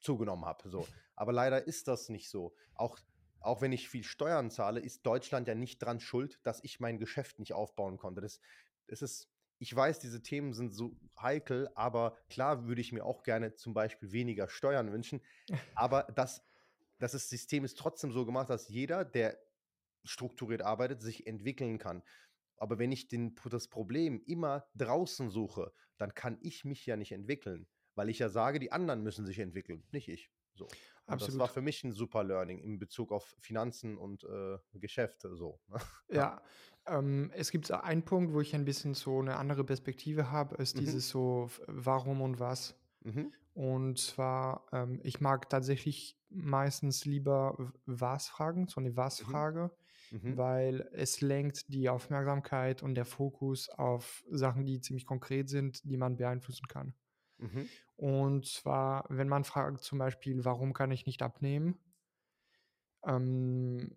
zugenommen 0.00 0.46
habe. 0.46 0.68
So. 0.70 0.86
Aber 1.14 1.32
leider 1.32 1.66
ist 1.66 1.88
das 1.88 2.08
nicht 2.08 2.30
so. 2.30 2.54
Auch, 2.74 2.98
auch 3.40 3.60
wenn 3.60 3.72
ich 3.72 3.88
viel 3.88 4.04
Steuern 4.04 4.50
zahle, 4.50 4.80
ist 4.80 5.04
Deutschland 5.04 5.46
ja 5.46 5.54
nicht 5.54 5.78
dran 5.78 6.00
schuld, 6.00 6.40
dass 6.42 6.64
ich 6.64 6.80
mein 6.80 6.98
Geschäft 6.98 7.38
nicht 7.38 7.52
aufbauen 7.52 7.98
konnte. 7.98 8.20
Das, 8.20 8.40
das 8.86 9.02
ist 9.02 9.28
ich 9.60 9.74
weiß, 9.74 9.98
diese 9.98 10.22
Themen 10.22 10.52
sind 10.52 10.72
so 10.72 10.96
heikel, 11.20 11.68
aber 11.74 12.16
klar 12.28 12.66
würde 12.66 12.80
ich 12.80 12.92
mir 12.92 13.04
auch 13.04 13.24
gerne 13.24 13.54
zum 13.54 13.74
Beispiel 13.74 14.12
weniger 14.12 14.48
Steuern 14.48 14.92
wünschen. 14.92 15.20
Aber 15.74 16.04
das, 16.14 16.47
das 16.98 17.14
ist, 17.14 17.28
System 17.30 17.64
ist 17.64 17.78
trotzdem 17.78 18.12
so 18.12 18.26
gemacht, 18.26 18.50
dass 18.50 18.68
jeder, 18.68 19.04
der 19.04 19.38
strukturiert 20.04 20.62
arbeitet, 20.62 21.02
sich 21.02 21.26
entwickeln 21.26 21.78
kann. 21.78 22.02
Aber 22.56 22.78
wenn 22.78 22.92
ich 22.92 23.08
den, 23.08 23.36
das 23.50 23.68
Problem 23.68 24.20
immer 24.26 24.66
draußen 24.74 25.30
suche, 25.30 25.72
dann 25.96 26.14
kann 26.14 26.38
ich 26.40 26.64
mich 26.64 26.86
ja 26.86 26.96
nicht 26.96 27.12
entwickeln, 27.12 27.68
weil 27.94 28.08
ich 28.08 28.18
ja 28.18 28.28
sage, 28.28 28.58
die 28.58 28.72
anderen 28.72 29.02
müssen 29.02 29.26
sich 29.26 29.38
entwickeln, 29.38 29.86
nicht 29.92 30.08
ich. 30.08 30.30
So. 30.54 30.66
Das 31.06 31.38
war 31.38 31.48
für 31.48 31.62
mich 31.62 31.84
ein 31.84 31.92
super 31.92 32.22
Learning 32.22 32.58
in 32.58 32.78
Bezug 32.78 33.12
auf 33.12 33.36
Finanzen 33.40 33.96
und 33.96 34.24
äh, 34.24 34.58
Geschäfte. 34.74 35.36
So. 35.36 35.60
Ne? 35.68 35.78
ja, 36.12 36.42
ähm, 36.86 37.30
es 37.34 37.50
gibt 37.50 37.70
einen 37.70 38.04
Punkt, 38.04 38.34
wo 38.34 38.40
ich 38.40 38.54
ein 38.54 38.64
bisschen 38.64 38.94
so 38.94 39.20
eine 39.20 39.36
andere 39.36 39.64
Perspektive 39.64 40.30
habe, 40.30 40.56
ist 40.56 40.76
mhm. 40.76 40.80
dieses 40.80 41.08
so 41.08 41.48
Warum 41.66 42.20
und 42.20 42.40
was. 42.40 42.74
Mhm. 43.00 43.32
Und 43.58 43.98
zwar, 43.98 44.68
ähm, 44.70 45.00
ich 45.02 45.20
mag 45.20 45.50
tatsächlich 45.50 46.16
meistens 46.28 47.04
lieber 47.04 47.72
Was-Fragen, 47.86 48.68
so 48.68 48.78
eine 48.78 48.90
mhm. 48.90 48.96
Was-Frage, 48.96 49.72
mhm. 50.12 50.36
weil 50.36 50.88
es 50.92 51.20
lenkt 51.22 51.64
die 51.66 51.88
Aufmerksamkeit 51.88 52.84
und 52.84 52.94
der 52.94 53.04
Fokus 53.04 53.68
auf 53.68 54.22
Sachen, 54.30 54.64
die 54.64 54.80
ziemlich 54.80 55.06
konkret 55.06 55.48
sind, 55.48 55.82
die 55.82 55.96
man 55.96 56.14
beeinflussen 56.14 56.68
kann. 56.68 56.94
Mhm. 57.38 57.68
Und 57.96 58.46
zwar, 58.46 59.06
wenn 59.08 59.26
man 59.26 59.42
fragt 59.42 59.80
zum 59.80 59.98
Beispiel, 59.98 60.44
warum 60.44 60.72
kann 60.72 60.92
ich 60.92 61.06
nicht 61.06 61.20
abnehmen, 61.20 61.80
ähm, 63.04 63.96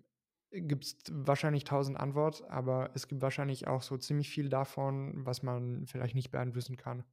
gibt 0.50 0.86
es 0.86 0.98
wahrscheinlich 1.12 1.66
tausend 1.66 2.00
Antworten, 2.00 2.46
aber 2.46 2.90
es 2.96 3.08
gibt 3.08 3.22
wahrscheinlich 3.22 3.68
auch 3.68 3.84
so 3.84 3.96
ziemlich 3.98 4.32
viel 4.32 4.50
davon, 4.50 5.24
was 5.24 5.44
man 5.44 5.86
vielleicht 5.86 6.16
nicht 6.16 6.32
beeinflussen 6.32 6.78
kann. 6.78 7.04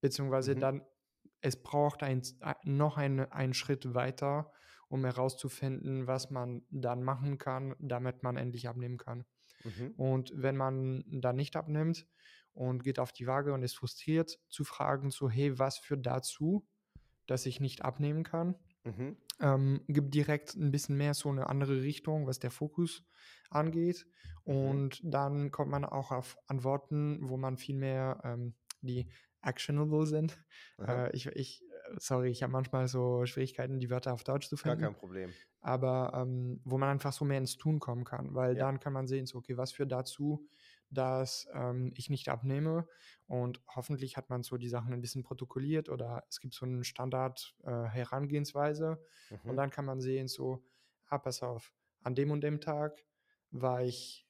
Beziehungsweise 0.00 0.54
mhm. 0.54 0.60
dann, 0.60 0.82
es 1.40 1.62
braucht 1.62 2.02
ein, 2.02 2.22
noch 2.64 2.96
ein, 2.96 3.20
einen 3.32 3.54
Schritt 3.54 3.94
weiter, 3.94 4.52
um 4.88 5.04
herauszufinden, 5.04 6.06
was 6.06 6.30
man 6.30 6.62
dann 6.70 7.02
machen 7.02 7.38
kann, 7.38 7.74
damit 7.78 8.22
man 8.22 8.36
endlich 8.36 8.68
abnehmen 8.68 8.96
kann. 8.96 9.24
Mhm. 9.64 9.92
Und 9.96 10.32
wenn 10.34 10.56
man 10.56 11.04
dann 11.06 11.36
nicht 11.36 11.56
abnimmt 11.56 12.06
und 12.52 12.82
geht 12.82 12.98
auf 12.98 13.12
die 13.12 13.26
Waage 13.26 13.52
und 13.52 13.62
ist 13.62 13.76
frustriert, 13.76 14.38
zu 14.48 14.64
fragen, 14.64 15.10
so, 15.10 15.28
hey, 15.28 15.58
was 15.58 15.78
führt 15.78 16.06
dazu, 16.06 16.66
dass 17.26 17.46
ich 17.46 17.60
nicht 17.60 17.84
abnehmen 17.84 18.24
kann? 18.24 18.56
Mhm. 18.84 19.16
Ähm, 19.40 19.84
gibt 19.88 20.14
direkt 20.14 20.54
ein 20.54 20.70
bisschen 20.70 20.96
mehr 20.96 21.14
so 21.14 21.28
eine 21.28 21.48
andere 21.48 21.82
Richtung, 21.82 22.26
was 22.26 22.38
der 22.38 22.50
Fokus 22.50 23.04
angeht. 23.50 24.06
Mhm. 24.46 24.54
Und 24.54 25.00
dann 25.04 25.50
kommt 25.50 25.70
man 25.70 25.84
auch 25.84 26.10
auf 26.10 26.38
Antworten, 26.46 27.18
wo 27.28 27.36
man 27.36 27.58
viel 27.58 27.76
mehr 27.76 28.20
ähm, 28.24 28.54
die 28.80 29.10
actionable 29.42 30.06
sind. 30.06 30.38
Äh, 30.78 31.14
ich, 31.14 31.26
ich, 31.26 31.64
sorry, 31.98 32.30
ich 32.30 32.42
habe 32.42 32.52
manchmal 32.52 32.88
so 32.88 33.26
Schwierigkeiten, 33.26 33.78
die 33.78 33.90
Wörter 33.90 34.12
auf 34.12 34.24
Deutsch 34.24 34.48
zu 34.48 34.56
finden. 34.56 34.80
Gar 34.80 34.90
kein 34.90 34.98
Problem. 34.98 35.32
Aber 35.60 36.12
ähm, 36.14 36.60
wo 36.64 36.78
man 36.78 36.88
einfach 36.88 37.12
so 37.12 37.24
mehr 37.24 37.38
ins 37.38 37.56
Tun 37.56 37.80
kommen 37.80 38.04
kann, 38.04 38.34
weil 38.34 38.56
ja. 38.56 38.64
dann 38.64 38.80
kann 38.80 38.92
man 38.92 39.06
sehen, 39.06 39.26
so, 39.26 39.38
okay, 39.38 39.56
was 39.56 39.72
führt 39.72 39.92
dazu, 39.92 40.48
dass 40.90 41.48
ähm, 41.52 41.92
ich 41.96 42.10
nicht 42.10 42.28
abnehme. 42.28 42.86
Und 43.26 43.60
hoffentlich 43.74 44.16
hat 44.16 44.30
man 44.30 44.42
so 44.42 44.56
die 44.56 44.68
Sachen 44.68 44.92
ein 44.92 45.00
bisschen 45.00 45.22
protokolliert 45.22 45.88
oder 45.88 46.24
es 46.28 46.40
gibt 46.40 46.54
so 46.54 46.64
eine 46.64 46.84
Standard-Herangehensweise. 46.84 49.02
Äh, 49.30 49.34
mhm. 49.34 49.50
Und 49.50 49.56
dann 49.56 49.70
kann 49.70 49.84
man 49.84 50.00
sehen, 50.00 50.28
so, 50.28 50.64
ah, 51.08 51.18
pass 51.18 51.42
auf, 51.42 51.72
an 52.02 52.14
dem 52.14 52.30
und 52.30 52.42
dem 52.42 52.60
Tag 52.60 53.04
war 53.50 53.82
ich 53.82 54.26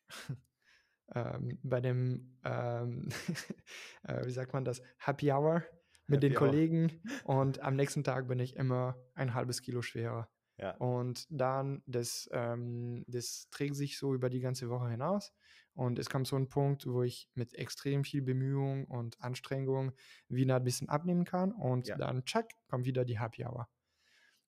ähm, 1.15 1.59
bei 1.63 1.81
dem, 1.81 2.39
ähm, 2.45 3.09
äh, 4.03 4.25
wie 4.25 4.31
sagt 4.31 4.53
man 4.53 4.65
das, 4.65 4.83
Happy 4.99 5.33
Hour 5.33 5.65
mit 6.07 6.23
Happy 6.23 6.29
den 6.29 6.35
Kollegen 6.35 7.03
und 7.25 7.61
am 7.61 7.77
nächsten 7.77 8.05
Tag 8.05 8.29
bin 8.29 8.39
ich 8.41 8.57
immer 8.57 8.97
ein 9.15 9.35
halbes 9.35 9.63
Kilo 9.63 9.83
schwerer. 9.83 10.29
Ja. 10.59 10.73
Und 10.77 11.27
dann, 11.31 11.83
das, 11.87 12.29
ähm, 12.33 13.05
das 13.07 13.49
trägt 13.51 13.77
sich 13.77 13.97
so 13.97 14.15
über 14.15 14.29
die 14.29 14.41
ganze 14.41 14.69
Woche 14.69 14.91
hinaus. 14.91 15.33
Und 15.75 16.01
es 16.01 16.11
kam 16.11 16.25
so 16.25 16.35
ein 16.35 16.49
Punkt, 16.49 16.87
wo 16.89 17.05
ich 17.05 17.31
mit 17.35 17.55
extrem 17.55 18.03
viel 18.03 18.21
Bemühung 18.21 18.85
und 18.87 19.21
Anstrengung 19.23 19.93
wieder 20.29 20.57
ein 20.57 20.65
bisschen 20.65 20.89
abnehmen 20.89 21.25
kann. 21.25 21.53
Und 21.53 21.87
ja. 21.87 21.97
dann, 21.97 22.25
check, 22.25 22.47
kommt 22.67 22.85
wieder 22.85 23.05
die 23.05 23.21
Happy 23.21 23.45
Hour. 23.45 23.69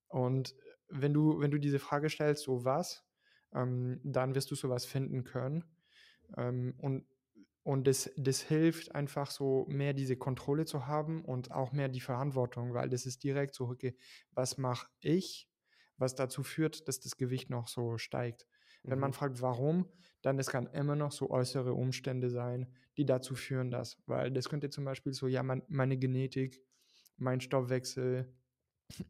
Und 0.08 0.56
wenn 0.88 1.14
du, 1.14 1.38
wenn 1.38 1.52
du 1.52 1.58
diese 1.58 1.78
Frage 1.78 2.10
stellst, 2.10 2.42
so 2.42 2.64
was, 2.64 3.04
ähm, 3.54 4.00
dann 4.02 4.34
wirst 4.34 4.50
du 4.50 4.56
sowas 4.56 4.84
finden 4.84 5.22
können. 5.22 5.62
Ähm, 6.36 6.74
und 6.78 7.06
und 7.62 7.86
das, 7.86 8.10
das 8.16 8.40
hilft 8.40 8.94
einfach 8.94 9.30
so 9.30 9.66
mehr 9.68 9.92
diese 9.92 10.16
Kontrolle 10.16 10.64
zu 10.64 10.86
haben 10.86 11.24
und 11.24 11.50
auch 11.52 11.72
mehr 11.72 11.88
die 11.88 12.00
Verantwortung, 12.00 12.72
weil 12.72 12.88
das 12.88 13.04
ist 13.04 13.22
direkt 13.22 13.54
so, 13.54 13.68
okay, 13.68 13.96
was 14.32 14.56
mache 14.56 14.88
ich, 15.00 15.50
was 15.98 16.14
dazu 16.14 16.42
führt, 16.42 16.88
dass 16.88 17.00
das 17.00 17.16
Gewicht 17.18 17.50
noch 17.50 17.68
so 17.68 17.98
steigt. 17.98 18.46
Wenn 18.88 18.98
man 18.98 19.12
Mhm. 19.12 19.12
fragt, 19.12 19.42
warum, 19.42 19.92
dann 20.22 20.38
es 20.38 20.48
kann 20.50 20.66
immer 20.68 20.96
noch 20.96 21.12
so 21.12 21.28
äußere 21.30 21.74
Umstände 21.74 22.30
sein, 22.30 22.74
die 22.96 23.04
dazu 23.04 23.34
führen, 23.34 23.70
dass, 23.70 23.98
weil 24.06 24.32
das 24.32 24.48
könnte 24.48 24.70
zum 24.70 24.84
Beispiel 24.86 25.12
so, 25.12 25.26
ja, 25.28 25.42
mein, 25.42 25.62
meine 25.68 25.98
Genetik, 25.98 26.62
mein 27.18 27.40
Stoffwechsel, 27.42 28.34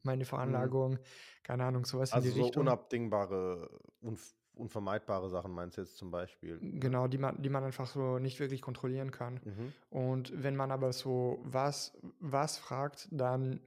meine 0.03 0.25
Mhm. 0.45 0.75
Veranlagung, 0.75 0.99
keine 1.45 1.65
Ahnung, 1.65 1.85
sowas 1.87 2.15
in 2.15 2.19
Also 2.19 2.29
die 2.29 2.31
so 2.31 2.47
Richtung. 2.47 2.75
unabdingbare, 2.75 3.69
unv 4.01 4.35
unvermeidbare 4.55 5.31
Sachen 5.31 5.53
meinst 5.53 5.77
du 5.77 5.83
jetzt 5.83 5.97
zum 5.97 6.11
Beispiel? 6.11 6.59
Genau, 6.61 7.09
die 7.09 7.19
man, 7.19 7.43
die 7.43 7.49
man 7.49 7.65
einfach 7.65 7.87
so 7.87 8.19
nicht 8.19 8.41
wirklich 8.41 8.63
kontrollieren 8.63 9.11
kann. 9.11 9.41
Mhm. 9.45 9.73
Und 9.91 10.43
wenn 10.43 10.57
man 10.57 10.71
aber 10.71 10.93
so 10.93 11.41
was, 11.45 11.97
was 12.21 12.59
fragt, 12.59 13.09
dann, 13.11 13.61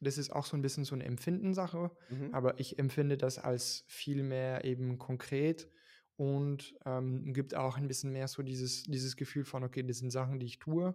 das 0.00 0.18
ist 0.18 0.30
auch 0.30 0.44
so 0.44 0.56
ein 0.56 0.62
bisschen 0.62 0.84
so 0.84 0.94
eine 0.94 1.04
Empfindensache, 1.04 1.90
Mhm. 2.10 2.34
aber 2.34 2.60
ich 2.60 2.78
empfinde 2.78 3.16
das 3.16 3.38
als 3.38 3.84
viel 3.88 4.22
mehr 4.22 4.64
eben 4.64 4.98
konkret 4.98 5.68
und 6.16 6.74
ähm, 6.84 7.32
gibt 7.32 7.54
auch 7.54 7.76
ein 7.76 7.88
bisschen 7.88 8.12
mehr 8.12 8.28
so 8.28 8.42
dieses, 8.42 8.84
dieses 8.84 9.16
Gefühl 9.16 9.44
von, 9.44 9.64
okay, 9.64 9.82
das 9.82 9.98
sind 9.98 10.10
Sachen, 10.10 10.38
die 10.38 10.46
ich 10.46 10.58
tue 10.58 10.94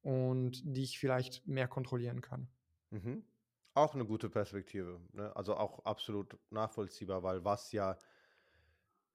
und 0.00 0.62
die 0.64 0.82
ich 0.82 0.98
vielleicht 0.98 1.46
mehr 1.46 1.68
kontrollieren 1.68 2.20
kann. 2.20 2.48
Mhm. 2.90 3.22
Auch 3.78 3.94
eine 3.94 4.04
gute 4.04 4.28
Perspektive, 4.28 5.00
ne? 5.12 5.34
Also 5.36 5.56
auch 5.56 5.84
absolut 5.84 6.36
nachvollziehbar, 6.50 7.22
weil 7.22 7.44
was 7.44 7.70
ja 7.70 7.96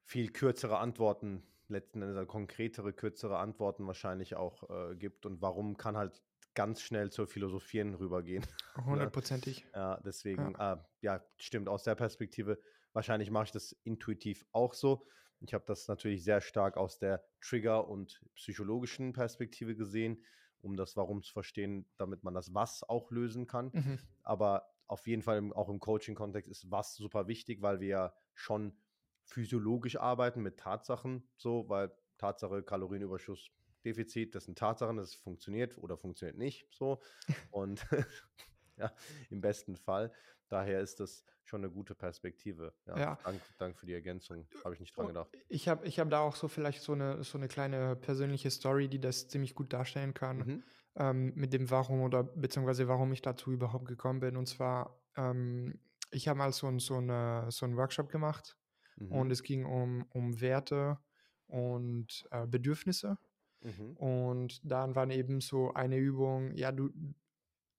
viel 0.05 0.31
kürzere 0.31 0.77
Antworten 0.77 1.43
letzten 1.67 2.01
Endes, 2.01 2.15
also 2.15 2.27
konkretere, 2.27 2.93
kürzere 2.93 3.39
Antworten 3.39 3.85
wahrscheinlich 3.87 4.35
auch 4.35 4.69
äh, 4.69 4.95
gibt 4.95 5.25
und 5.25 5.41
warum 5.41 5.75
kann 5.75 5.97
halt 5.97 6.23
ganz 6.53 6.81
schnell 6.81 7.11
zur 7.11 7.27
Philosophieren 7.27 7.93
rübergehen. 7.95 8.45
ne? 8.77 8.85
Hundertprozentig. 8.85 9.65
Ja, 9.73 9.95
Ja. 9.95 10.01
deswegen, 10.05 10.55
äh, 10.55 10.77
ja, 11.01 11.25
stimmt, 11.37 11.67
aus 11.67 11.83
der 11.83 11.95
Perspektive, 11.95 12.57
wahrscheinlich 12.93 13.31
mache 13.31 13.45
ich 13.45 13.51
das 13.51 13.73
intuitiv 13.83 14.45
auch 14.53 14.73
so. 14.73 15.05
Ich 15.41 15.53
habe 15.53 15.65
das 15.67 15.89
natürlich 15.89 16.23
sehr 16.23 16.39
stark 16.39 16.77
aus 16.77 16.99
der 16.99 17.25
Trigger- 17.41 17.89
und 17.89 18.21
psychologischen 18.35 19.11
Perspektive 19.11 19.75
gesehen, 19.75 20.23
um 20.63 20.75
das 20.77 20.95
Warum 20.97 21.21
zu 21.23 21.33
verstehen, 21.33 21.85
damit 21.97 22.23
man 22.23 22.33
das 22.33 22.53
Was 22.53 22.83
auch 22.83 23.11
lösen 23.11 23.47
kann. 23.47 23.71
Mhm. 23.73 23.99
Aber 24.23 24.73
auf 24.87 25.07
jeden 25.07 25.21
Fall 25.21 25.37
im, 25.37 25.53
auch 25.53 25.69
im 25.69 25.79
Coaching-Kontext 25.79 26.49
ist 26.49 26.71
Was 26.71 26.95
super 26.95 27.27
wichtig, 27.27 27.61
weil 27.61 27.79
wir 27.79 27.87
ja 27.87 28.13
schon 28.33 28.77
physiologisch 29.25 29.97
arbeiten 29.97 30.41
mit 30.41 30.57
Tatsachen, 30.57 31.27
so, 31.37 31.67
weil 31.69 31.91
Tatsache, 32.17 32.63
Kalorienüberschuss, 32.63 33.51
Defizit, 33.85 34.35
das 34.35 34.45
sind 34.45 34.57
Tatsachen, 34.57 34.97
das 34.97 35.13
funktioniert 35.13 35.77
oder 35.77 35.97
funktioniert 35.97 36.37
nicht, 36.37 36.67
so. 36.71 37.01
Und 37.51 37.85
ja, 38.77 38.91
im 39.29 39.41
besten 39.41 39.75
Fall. 39.75 40.11
Daher 40.53 40.81
ist 40.81 40.99
das 40.99 41.23
schon 41.45 41.61
eine 41.63 41.71
gute 41.73 41.95
Perspektive. 41.95 42.73
Ja, 42.85 42.97
Ja. 42.99 43.19
dank, 43.23 43.41
dank 43.57 43.77
für 43.77 43.85
die 43.85 43.93
Ergänzung. 43.93 44.47
Habe 44.63 44.75
ich 44.75 44.79
nicht 44.79 44.95
dran 44.95 45.07
Und 45.07 45.13
gedacht. 45.13 45.29
ich 45.49 45.67
habe 45.67 45.85
ich 45.87 45.99
hab 45.99 46.09
da 46.09 46.19
auch 46.19 46.35
so 46.35 46.47
vielleicht 46.47 46.81
so 46.83 46.93
eine, 46.93 47.23
so 47.23 47.37
eine 47.37 47.47
kleine 47.47 47.95
persönliche 47.95 48.49
Story, 48.51 48.87
die 48.87 48.99
das 48.99 49.27
ziemlich 49.27 49.55
gut 49.55 49.73
darstellen 49.73 50.13
kann, 50.13 50.37
Mhm. 50.37 50.63
ähm, 50.95 51.33
mit 51.35 51.53
dem 51.53 51.69
Warum 51.71 52.01
oder 52.01 52.23
beziehungsweise 52.23 52.87
warum 52.87 53.11
ich 53.11 53.21
dazu 53.21 53.51
überhaupt 53.51 53.87
gekommen 53.87 54.19
bin. 54.19 54.37
Und 54.37 54.47
zwar, 54.47 55.01
ähm, 55.17 55.79
ich 56.11 56.27
habe 56.27 56.37
mal 56.37 56.53
so, 56.53 56.67
ein- 56.67 56.79
so, 56.79 56.97
eine, 56.97 57.47
so 57.49 57.65
einen 57.65 57.75
Workshop 57.77 58.09
gemacht 58.09 58.55
und 58.99 59.25
Mhm. 59.25 59.31
es 59.31 59.41
ging 59.43 59.65
um, 59.65 60.05
um 60.11 60.39
Werte 60.39 60.99
und 61.47 62.27
äh, 62.31 62.45
Bedürfnisse. 62.47 63.17
Mhm. 63.61 63.97
Und 63.97 64.61
dann 64.71 64.95
waren 64.95 65.09
eben 65.09 65.41
so 65.41 65.73
eine 65.73 65.97
Übung, 65.97 66.53
ja, 66.55 66.71
du, 66.71 66.89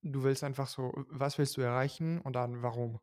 du 0.04 0.22
willst 0.24 0.44
einfach 0.44 0.68
so, 0.68 0.92
was 1.08 1.38
willst 1.38 1.56
du 1.56 1.62
erreichen 1.62 2.20
und 2.20 2.34
dann 2.34 2.62
warum? 2.62 3.00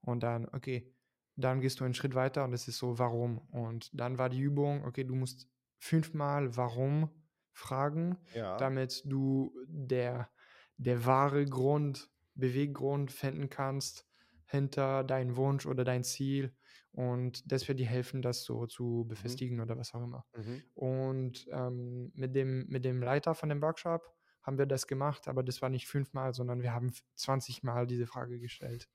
Und 0.00 0.22
dann, 0.22 0.48
okay, 0.48 0.94
dann 1.36 1.60
gehst 1.60 1.80
du 1.80 1.84
einen 1.84 1.94
Schritt 1.94 2.14
weiter 2.14 2.44
und 2.44 2.52
es 2.52 2.68
ist 2.68 2.78
so, 2.78 2.98
warum? 2.98 3.38
Und 3.50 3.90
dann 3.98 4.18
war 4.18 4.28
die 4.28 4.40
Übung, 4.40 4.84
okay, 4.84 5.04
du 5.04 5.14
musst 5.14 5.48
fünfmal 5.78 6.56
warum 6.56 7.10
fragen, 7.52 8.18
Ja. 8.32 8.56
damit 8.56 9.02
du 9.06 9.52
der, 9.66 10.30
der 10.76 11.04
wahre 11.06 11.44
Grund, 11.46 12.10
Beweggrund 12.34 13.12
finden 13.12 13.48
kannst 13.50 14.06
hinter 14.46 15.04
deinem 15.04 15.36
Wunsch 15.36 15.66
oder 15.66 15.84
dein 15.84 16.04
Ziel. 16.04 16.56
Und 16.92 17.50
das 17.50 17.66
wird 17.68 17.80
dir 17.80 17.86
helfen, 17.86 18.22
das 18.22 18.44
so 18.44 18.66
zu 18.66 19.04
befestigen 19.08 19.60
oder 19.60 19.76
was 19.78 19.94
auch 19.94 20.02
immer. 20.02 20.26
Mhm. 20.36 20.64
Und 20.74 21.46
ähm, 21.50 22.12
mit, 22.14 22.34
dem, 22.34 22.66
mit 22.68 22.84
dem 22.84 23.02
Leiter 23.02 23.34
von 23.34 23.48
dem 23.48 23.62
Workshop 23.62 24.02
haben 24.44 24.58
wir 24.58 24.66
das 24.66 24.86
gemacht, 24.86 25.26
aber 25.26 25.42
das 25.42 25.60
war 25.62 25.70
nicht 25.70 25.88
fünfmal, 25.88 26.32
sondern 26.34 26.62
wir 26.62 26.72
haben 26.72 26.92
20 27.16 27.62
Mal 27.64 27.86
diese 27.86 28.06
Frage 28.06 28.38
gestellt. 28.38 28.88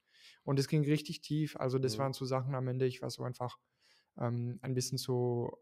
Und 0.44 0.60
es 0.60 0.68
ging 0.68 0.84
richtig 0.84 1.22
tief. 1.22 1.58
Also 1.58 1.80
das 1.80 1.96
Mhm. 1.96 2.00
waren 2.00 2.14
so 2.14 2.24
Sachen 2.26 2.56
am 2.56 2.68
Ende, 2.68 2.86
ich 2.86 3.02
war 3.02 3.10
so 3.10 3.24
einfach 3.24 3.58
ähm, 4.18 4.60
ein 4.62 4.74
bisschen 4.74 4.98
so 4.98 5.58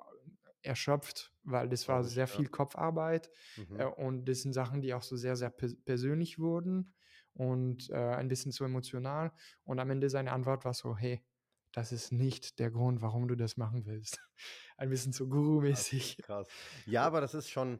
erschöpft, 0.62 1.34
weil 1.44 1.70
das 1.70 1.88
war 1.88 2.04
sehr 2.04 2.28
viel 2.28 2.48
Kopfarbeit. 2.50 3.30
Mhm. 3.56 3.80
Äh, 3.80 3.86
und 3.86 4.26
das 4.26 4.42
sind 4.42 4.54
Sachen, 4.54 4.82
die 4.82 4.94
auch 4.94 5.04
so 5.04 5.16
sehr, 5.16 5.36
sehr 5.36 5.50
pers 5.50 5.76
persönlich 5.86 6.40
wurden 6.40 6.94
und 7.34 7.90
äh, 7.92 7.96
ein 7.96 8.28
bisschen 8.28 8.52
so 8.52 8.66
emotional. 8.66 9.32
Und 9.64 9.80
am 9.80 9.90
Ende 9.90 10.10
seine 10.10 10.32
Antwort 10.34 10.66
war 10.66 10.74
so, 10.74 10.98
hey, 10.98 11.24
das 11.72 11.92
ist 11.92 12.12
nicht 12.12 12.60
der 12.60 12.72
Grund, 12.72 13.02
warum 13.02 13.28
du 13.28 13.36
das 13.36 13.56
machen 13.58 13.86
willst. 13.86 14.20
Ein 14.78 14.90
bisschen 14.90 15.14
so 15.14 15.28
Guru-mäßig. 15.28 16.18
Krass. 16.24 16.48
Ja, 16.86 17.04
aber 17.06 17.22
das 17.22 17.34
ist 17.34 17.50
schon, 17.50 17.80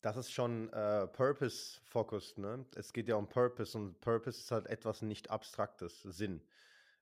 das 0.00 0.16
ist 0.16 0.30
schon 0.30 0.72
äh, 0.72 1.06
Purpose-focused, 1.08 2.38
ne? 2.38 2.64
Es 2.76 2.92
geht 2.92 3.08
ja 3.08 3.16
um 3.16 3.28
Purpose 3.28 3.76
und 3.76 4.00
Purpose 4.00 4.38
ist 4.38 4.50
halt 4.50 4.66
etwas 4.66 5.02
nicht 5.02 5.30
Abstraktes, 5.30 6.02
Sinn, 6.02 6.42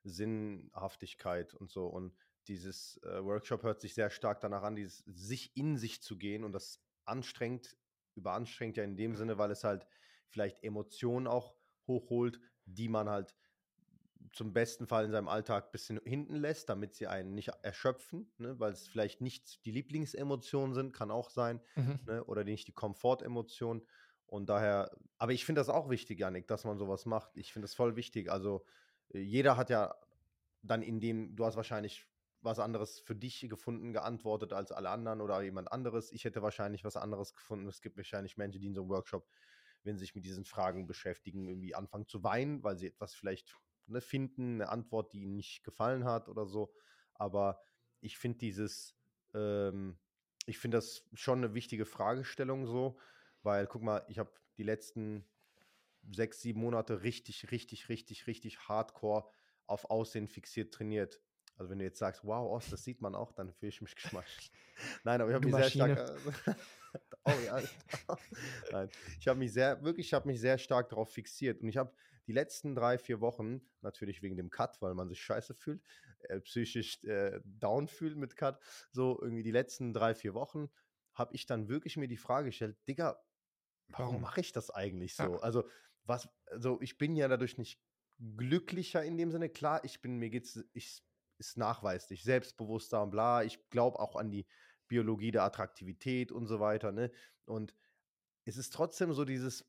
Sinnhaftigkeit 0.02 1.54
und 1.54 1.70
so. 1.70 1.86
Und 1.86 2.16
dieses 2.48 2.98
äh, 3.02 3.22
Workshop 3.24 3.62
hört 3.62 3.80
sich 3.80 3.94
sehr 3.94 4.10
stark 4.10 4.40
danach 4.40 4.62
an, 4.62 4.76
dieses 4.76 4.98
sich 5.06 5.56
in 5.56 5.76
sich 5.76 6.02
zu 6.02 6.16
gehen 6.16 6.44
und 6.44 6.52
das 6.52 6.80
anstrengt, 7.04 7.76
überanstrengt 8.14 8.76
ja 8.76 8.84
in 8.84 8.96
dem 8.96 9.14
Sinne, 9.14 9.36
weil 9.36 9.50
es 9.50 9.64
halt 9.64 9.86
vielleicht 10.28 10.62
Emotionen 10.62 11.26
auch 11.26 11.54
hochholt, 11.86 12.40
die 12.64 12.88
man 12.88 13.08
halt 13.08 13.34
zum 14.32 14.52
besten 14.52 14.86
Fall 14.86 15.04
in 15.06 15.10
seinem 15.12 15.28
Alltag 15.28 15.66
ein 15.66 15.72
bisschen 15.72 16.00
hinten 16.04 16.36
lässt, 16.36 16.68
damit 16.68 16.94
sie 16.94 17.06
einen 17.06 17.34
nicht 17.34 17.48
erschöpfen, 17.62 18.32
ne? 18.38 18.58
weil 18.58 18.72
es 18.72 18.88
vielleicht 18.88 19.20
nicht 19.20 19.64
die 19.64 19.70
Lieblingsemotionen 19.72 20.74
sind, 20.74 20.92
kann 20.92 21.10
auch 21.10 21.30
sein, 21.30 21.60
Mhm. 21.76 22.00
ne? 22.06 22.24
oder 22.24 22.44
nicht 22.44 22.68
die 22.68 22.72
Komfortemotionen. 22.72 23.86
Und 24.26 24.48
daher, 24.48 24.90
aber 25.18 25.32
ich 25.32 25.44
finde 25.44 25.60
das 25.60 25.68
auch 25.68 25.88
wichtig, 25.88 26.18
Janik, 26.18 26.48
dass 26.48 26.64
man 26.64 26.78
sowas 26.78 27.06
macht. 27.06 27.36
Ich 27.36 27.52
finde 27.52 27.64
das 27.66 27.74
voll 27.74 27.96
wichtig. 27.96 28.30
Also 28.30 28.64
äh, 29.12 29.18
jeder 29.20 29.56
hat 29.56 29.70
ja 29.70 29.94
dann 30.62 30.82
in 30.82 31.00
dem, 31.00 31.36
du 31.36 31.44
hast 31.44 31.56
wahrscheinlich 31.56 32.06
was 32.40 32.58
anderes 32.58 33.00
für 33.00 33.14
dich 33.16 33.40
gefunden, 33.48 33.92
geantwortet 33.92 34.52
als 34.52 34.70
alle 34.72 34.90
anderen 34.90 35.20
oder 35.20 35.42
jemand 35.42 35.72
anderes. 35.72 36.12
Ich 36.12 36.24
hätte 36.24 36.42
wahrscheinlich 36.42 36.84
was 36.84 36.96
anderes 36.96 37.34
gefunden. 37.34 37.66
Es 37.68 37.80
gibt 37.82 37.96
wahrscheinlich 37.96 38.36
Menschen, 38.36 38.60
die 38.60 38.66
in 38.68 38.74
so 38.74 38.82
einem 38.82 38.90
Workshop, 38.90 39.28
wenn 39.82 39.96
sie 39.96 40.00
sich 40.04 40.14
mit 40.14 40.24
diesen 40.24 40.44
Fragen 40.44 40.86
beschäftigen, 40.86 41.48
irgendwie 41.48 41.74
anfangen 41.74 42.06
zu 42.06 42.22
weinen, 42.22 42.62
weil 42.62 42.76
sie 42.78 42.86
etwas 42.88 43.14
vielleicht 43.14 43.56
ne, 43.88 44.00
finden, 44.00 44.54
eine 44.54 44.68
Antwort, 44.68 45.12
die 45.12 45.22
ihnen 45.22 45.36
nicht 45.36 45.64
gefallen 45.64 46.04
hat 46.04 46.28
oder 46.28 46.46
so. 46.46 46.72
Aber 47.14 47.60
ich 48.00 48.18
finde 48.18 48.38
dieses, 48.38 48.96
ähm, 49.34 49.98
ich 50.46 50.58
finde 50.58 50.78
das 50.78 51.04
schon 51.14 51.38
eine 51.38 51.54
wichtige 51.54 51.86
Fragestellung 51.86 52.66
so, 52.66 52.98
weil 53.42 53.66
guck 53.66 53.82
mal, 53.82 54.04
ich 54.08 54.18
habe 54.18 54.30
die 54.58 54.62
letzten 54.62 55.24
sechs, 56.10 56.40
sieben 56.40 56.60
Monate 56.60 57.02
richtig, 57.02 57.50
richtig, 57.50 57.88
richtig, 57.88 58.26
richtig 58.26 58.68
hardcore 58.68 59.28
auf 59.66 59.90
Aussehen 59.90 60.28
fixiert 60.28 60.72
trainiert. 60.72 61.20
Also 61.56 61.70
wenn 61.70 61.78
du 61.78 61.84
jetzt 61.84 61.98
sagst, 61.98 62.24
wow, 62.24 62.50
Ost, 62.52 62.72
das 62.72 62.84
sieht 62.84 63.00
man 63.00 63.14
auch, 63.14 63.32
dann 63.32 63.52
fühle 63.52 63.70
ich 63.70 63.80
mich 63.80 63.94
geschmeichelt. 63.96 64.50
Nein, 65.04 65.20
aber 65.20 65.30
ich 65.30 65.34
habe 65.34 65.46
mich 65.46 65.54
sehr 65.54 65.64
Maschine. 65.64 66.18
stark. 66.44 66.56
oh 67.24 67.32
ja. 67.44 67.62
Nein, 68.72 68.90
ich 69.18 69.28
habe 69.28 69.38
mich 69.38 69.52
sehr, 69.52 69.82
wirklich, 69.82 70.06
ich 70.06 70.14
habe 70.14 70.28
mich 70.28 70.40
sehr 70.40 70.58
stark 70.58 70.90
darauf 70.90 71.10
fixiert. 71.10 71.62
Und 71.62 71.68
ich 71.68 71.76
habe 71.76 71.92
die 72.26 72.32
letzten 72.32 72.74
drei, 72.74 72.98
vier 72.98 73.20
Wochen, 73.20 73.60
natürlich 73.80 74.22
wegen 74.22 74.36
dem 74.36 74.50
Cut, 74.50 74.80
weil 74.82 74.94
man 74.94 75.08
sich 75.08 75.20
scheiße 75.20 75.54
fühlt, 75.54 75.82
äh, 76.20 76.40
psychisch 76.40 77.02
äh, 77.04 77.40
down 77.44 77.88
fühlt 77.88 78.16
mit 78.16 78.36
Cut, 78.36 78.60
so 78.90 79.18
irgendwie 79.20 79.42
die 79.42 79.52
letzten 79.52 79.92
drei, 79.92 80.14
vier 80.14 80.34
Wochen, 80.34 80.68
habe 81.14 81.34
ich 81.34 81.46
dann 81.46 81.68
wirklich 81.68 81.96
mir 81.96 82.08
die 82.08 82.16
Frage 82.16 82.48
gestellt, 82.48 82.76
Digga, 82.88 83.22
warum 83.88 84.20
mache 84.20 84.40
ich 84.40 84.52
das 84.52 84.70
eigentlich 84.70 85.16
Ja. 85.16 85.26
so? 85.26 85.40
Also, 85.40 85.68
was, 86.04 86.28
also 86.46 86.80
ich 86.80 86.98
bin 86.98 87.16
ja 87.16 87.28
dadurch 87.28 87.58
nicht 87.58 87.80
glücklicher 88.36 89.04
in 89.04 89.18
dem 89.18 89.30
Sinne. 89.30 89.48
Klar, 89.48 89.84
ich 89.84 90.00
bin, 90.00 90.18
mir 90.18 90.30
geht's, 90.30 90.64
ich 90.72 91.02
ist 91.38 91.58
nachweislich, 91.58 92.22
selbstbewusster 92.24 93.02
und 93.02 93.10
bla. 93.10 93.42
Ich 93.44 93.68
glaube 93.70 93.98
auch 93.98 94.16
an 94.16 94.30
die 94.30 94.46
Biologie 94.88 95.32
der 95.32 95.42
Attraktivität 95.42 96.32
und 96.32 96.46
so 96.46 96.60
weiter, 96.60 96.92
ne? 96.92 97.10
Und 97.44 97.74
es 98.44 98.56
ist 98.56 98.72
trotzdem 98.72 99.12
so 99.12 99.24
dieses, 99.24 99.68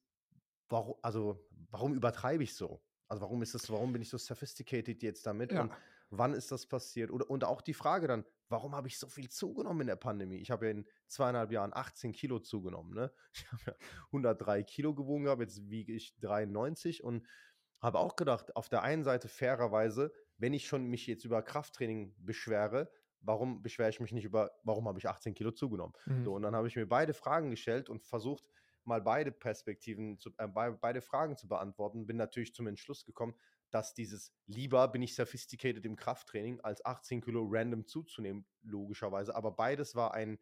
warum, 0.69 0.95
also 1.01 1.45
warum 1.69 1.93
übertreibe 1.93 2.43
ich 2.43 2.55
so? 2.55 2.81
Also 3.07 3.21
warum 3.21 3.41
ist 3.41 3.53
das, 3.53 3.69
warum 3.69 3.93
bin 3.93 4.01
ich 4.01 4.09
so 4.09 4.17
sophisticated 4.17 5.01
jetzt 5.01 5.25
damit? 5.25 5.51
Ja. 5.51 5.61
Und, 5.61 5.71
wann 6.09 6.33
ist 6.33 6.51
das 6.51 6.65
passiert? 6.65 7.11
Oder, 7.11 7.29
und 7.29 7.43
auch 7.43 7.61
die 7.61 7.73
Frage 7.73 8.07
dann, 8.07 8.25
warum 8.49 8.75
habe 8.75 8.87
ich 8.87 8.97
so 8.97 9.07
viel 9.07 9.29
zugenommen 9.29 9.81
in 9.81 9.87
der 9.87 9.95
Pandemie? 9.95 10.37
Ich 10.37 10.51
habe 10.51 10.65
ja 10.65 10.71
in 10.71 10.85
zweieinhalb 11.07 11.51
Jahren 11.51 11.73
18 11.73 12.11
Kilo 12.13 12.39
zugenommen. 12.39 12.93
Ne? 12.93 13.11
Ich 13.33 13.51
habe 13.51 13.61
ja 13.67 13.73
103 14.07 14.63
Kilo 14.63 14.93
gewogen 14.93 15.25
gehabt, 15.25 15.41
jetzt 15.41 15.69
wiege 15.69 15.93
ich 15.93 16.17
93 16.19 17.03
und 17.03 17.25
habe 17.81 17.99
auch 17.99 18.15
gedacht, 18.15 18.55
auf 18.55 18.69
der 18.69 18.81
einen 18.83 19.03
Seite 19.03 19.27
fairerweise, 19.27 20.11
wenn 20.37 20.53
ich 20.53 20.67
schon 20.67 20.85
mich 20.85 21.05
jetzt 21.07 21.25
über 21.25 21.41
Krafttraining 21.41 22.15
beschwere, 22.17 22.89
warum 23.21 23.61
beschwere 23.61 23.89
ich 23.89 23.99
mich 23.99 24.11
nicht 24.11 24.25
über, 24.25 24.51
warum 24.63 24.87
habe 24.87 24.99
ich 24.99 25.07
18 25.07 25.33
Kilo 25.33 25.51
zugenommen? 25.51 25.93
Mhm. 26.05 26.23
So, 26.23 26.33
und 26.33 26.41
dann 26.41 26.55
habe 26.55 26.67
ich 26.67 26.75
mir 26.75 26.87
beide 26.87 27.13
Fragen 27.13 27.51
gestellt 27.51 27.89
und 27.89 28.03
versucht, 28.03 28.45
mal 28.87 29.01
beide 29.01 29.31
Perspektiven, 29.31 30.17
zu, 30.17 30.31
äh, 30.37 30.47
beide 30.47 31.01
Fragen 31.01 31.37
zu 31.37 31.47
beantworten. 31.47 32.07
Bin 32.07 32.17
natürlich 32.17 32.53
zum 32.53 32.67
Entschluss 32.67 33.05
gekommen, 33.05 33.35
dass 33.69 33.93
dieses 33.93 34.33
lieber 34.45 34.87
bin 34.87 35.01
ich 35.01 35.13
sophisticated 35.15 35.85
im 35.85 35.95
Krafttraining, 35.95 36.61
als 36.61 36.83
18 36.85 37.21
Kilo 37.21 37.45
random 37.49 37.85
zuzunehmen, 37.85 38.45
logischerweise. 38.61 39.35
Aber 39.35 39.51
beides 39.51 39.95
war 39.95 40.13
ein, 40.13 40.39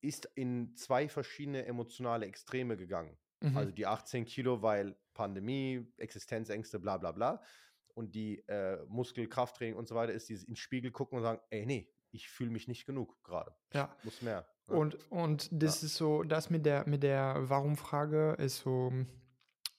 ist 0.00 0.26
in 0.34 0.74
zwei 0.76 1.08
verschiedene 1.08 1.66
emotionale 1.66 2.26
Extreme 2.26 2.76
gegangen. 2.76 3.18
Mhm. 3.40 3.56
Also 3.56 3.72
die 3.72 3.86
18 3.86 4.24
Kilo, 4.24 4.62
weil 4.62 4.96
Pandemie, 5.14 5.86
Existenzängste, 5.96 6.78
bla 6.78 6.98
bla 6.98 7.12
bla. 7.12 7.42
Und 7.94 8.14
die 8.14 8.38
äh, 8.46 8.78
Muskelkrafttraining 8.86 9.74
und 9.74 9.88
so 9.88 9.94
weiter 9.94 10.12
ist 10.12 10.28
dieses 10.28 10.44
ins 10.44 10.60
Spiegel 10.60 10.92
gucken 10.92 11.18
und 11.18 11.24
sagen, 11.24 11.40
ey, 11.50 11.66
nee, 11.66 11.92
ich 12.12 12.28
fühle 12.28 12.50
mich 12.50 12.68
nicht 12.68 12.86
genug 12.86 13.22
gerade. 13.24 13.54
Ja. 13.72 13.94
Ich 13.98 14.04
muss 14.04 14.22
mehr. 14.22 14.46
Ja. 14.68 14.74
Und, 14.74 15.10
und 15.10 15.48
das 15.52 15.82
ja. 15.82 15.86
ist 15.86 15.96
so, 15.96 16.22
das 16.22 16.50
mit 16.50 16.66
der, 16.66 16.86
mit 16.88 17.02
der 17.02 17.48
Warum-Frage 17.48 18.36
ist 18.38 18.58
so, 18.58 18.92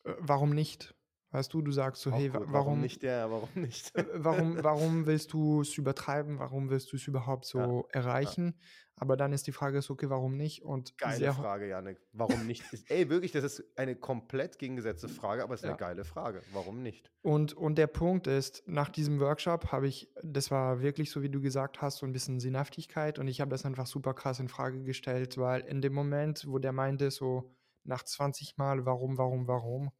äh, 0.04 0.14
warum 0.20 0.52
nicht? 0.52 0.96
Weißt 1.32 1.54
du, 1.54 1.62
du 1.62 1.72
sagst 1.72 2.02
so, 2.02 2.12
Auch 2.12 2.18
hey, 2.18 2.28
gut. 2.28 2.42
warum, 2.42 2.54
warum 2.54 2.82
nicht 2.82 3.02
der, 3.04 3.32
warum 3.32 3.50
nicht? 3.56 3.94
Warum, 4.16 4.64
warum 4.64 5.06
willst 5.06 5.32
du 5.32 5.62
es 5.62 5.78
übertreiben? 5.78 6.40
Warum 6.40 6.70
willst 6.70 6.92
du 6.92 6.98
es 6.98 7.08
überhaupt 7.08 7.46
so 7.46 7.88
ja, 7.94 8.02
erreichen? 8.02 8.48
Ja. 8.48 8.66
Aber 8.98 9.18
dann 9.18 9.34
ist 9.34 9.48
die 9.48 9.52
Frage 9.52 9.80
ist, 9.80 9.90
okay, 9.90 10.10
warum 10.12 10.38
nicht? 10.38 10.62
Und 10.64 10.96
geile 10.98 11.34
Frage, 11.34 11.68
Janik. 11.68 11.98
Warum 12.12 12.46
nicht? 12.46 12.64
Ey, 12.88 13.10
wirklich, 13.10 13.32
das 13.32 13.44
ist 13.44 13.64
eine 13.76 13.96
komplett 13.96 14.60
gegengesetzte 14.60 15.10
Frage, 15.10 15.42
aber 15.42 15.56
es 15.56 15.62
ist 15.62 15.64
ja. 15.64 15.70
eine 15.72 15.80
geile 15.80 16.04
Frage. 16.04 16.44
Warum 16.54 16.84
nicht? 16.84 17.12
Und, 17.24 17.54
und 17.54 17.80
der 17.80 17.88
Punkt 17.88 18.28
ist, 18.28 18.62
nach 18.68 18.90
diesem 18.90 19.20
Workshop 19.20 19.72
habe 19.72 19.88
ich, 19.88 20.12
das 20.22 20.52
war 20.52 20.82
wirklich 20.82 21.10
so, 21.10 21.24
wie 21.24 21.30
du 21.30 21.42
gesagt 21.42 21.82
hast, 21.82 21.98
so 21.98 22.06
ein 22.06 22.14
bisschen 22.14 22.40
Sinnhaftigkeit 22.40 23.18
und 23.18 23.28
ich 23.28 23.42
habe 23.42 23.50
das 23.50 23.66
einfach 23.66 23.88
super 23.88 24.14
krass 24.14 24.40
in 24.40 24.50
Frage 24.50 24.84
gestellt, 24.84 25.38
weil 25.38 25.62
in 25.62 25.82
dem 25.82 25.94
Moment, 25.94 26.46
wo 26.48 26.60
der 26.60 26.72
meinte, 26.72 27.10
so 27.10 27.50
nach 27.84 28.04
20 28.04 28.58
Mal, 28.58 28.86
warum, 28.86 29.18
warum, 29.18 29.48
warum, 29.48 29.92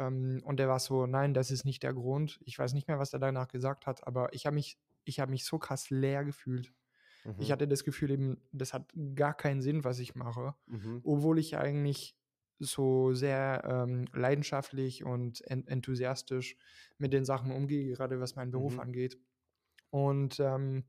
ähm, 0.00 0.40
und 0.44 0.58
der 0.58 0.68
war 0.68 0.80
so, 0.80 1.06
nein, 1.06 1.34
das 1.34 1.50
ist 1.50 1.64
nicht 1.64 1.82
der 1.82 1.92
Grund. 1.92 2.40
Ich 2.44 2.58
weiß 2.58 2.72
nicht 2.72 2.88
mehr, 2.88 2.98
was 2.98 3.12
er 3.12 3.18
danach 3.18 3.48
gesagt 3.48 3.86
hat, 3.86 4.06
aber 4.06 4.32
ich 4.32 4.46
habe 4.46 4.54
mich, 4.54 4.78
ich 5.04 5.20
habe 5.20 5.30
mich 5.30 5.44
so 5.44 5.58
krass 5.58 5.90
leer 5.90 6.24
gefühlt. 6.24 6.72
Mhm. 7.24 7.34
Ich 7.38 7.52
hatte 7.52 7.68
das 7.68 7.84
Gefühl 7.84 8.10
eben, 8.10 8.40
das 8.50 8.72
hat 8.72 8.90
gar 9.14 9.34
keinen 9.34 9.60
Sinn, 9.60 9.84
was 9.84 9.98
ich 9.98 10.14
mache, 10.14 10.54
mhm. 10.66 11.02
obwohl 11.04 11.38
ich 11.38 11.58
eigentlich 11.58 12.16
so 12.58 13.12
sehr 13.12 13.62
ähm, 13.66 14.06
leidenschaftlich 14.12 15.04
und 15.04 15.42
en 15.50 15.66
enthusiastisch 15.66 16.56
mit 16.98 17.12
den 17.12 17.24
Sachen 17.24 17.52
umgehe, 17.52 17.92
gerade 17.92 18.20
was 18.20 18.36
meinen 18.36 18.50
Beruf 18.50 18.74
mhm. 18.74 18.80
angeht. 18.80 19.18
Und, 19.90 20.40
ähm, 20.40 20.84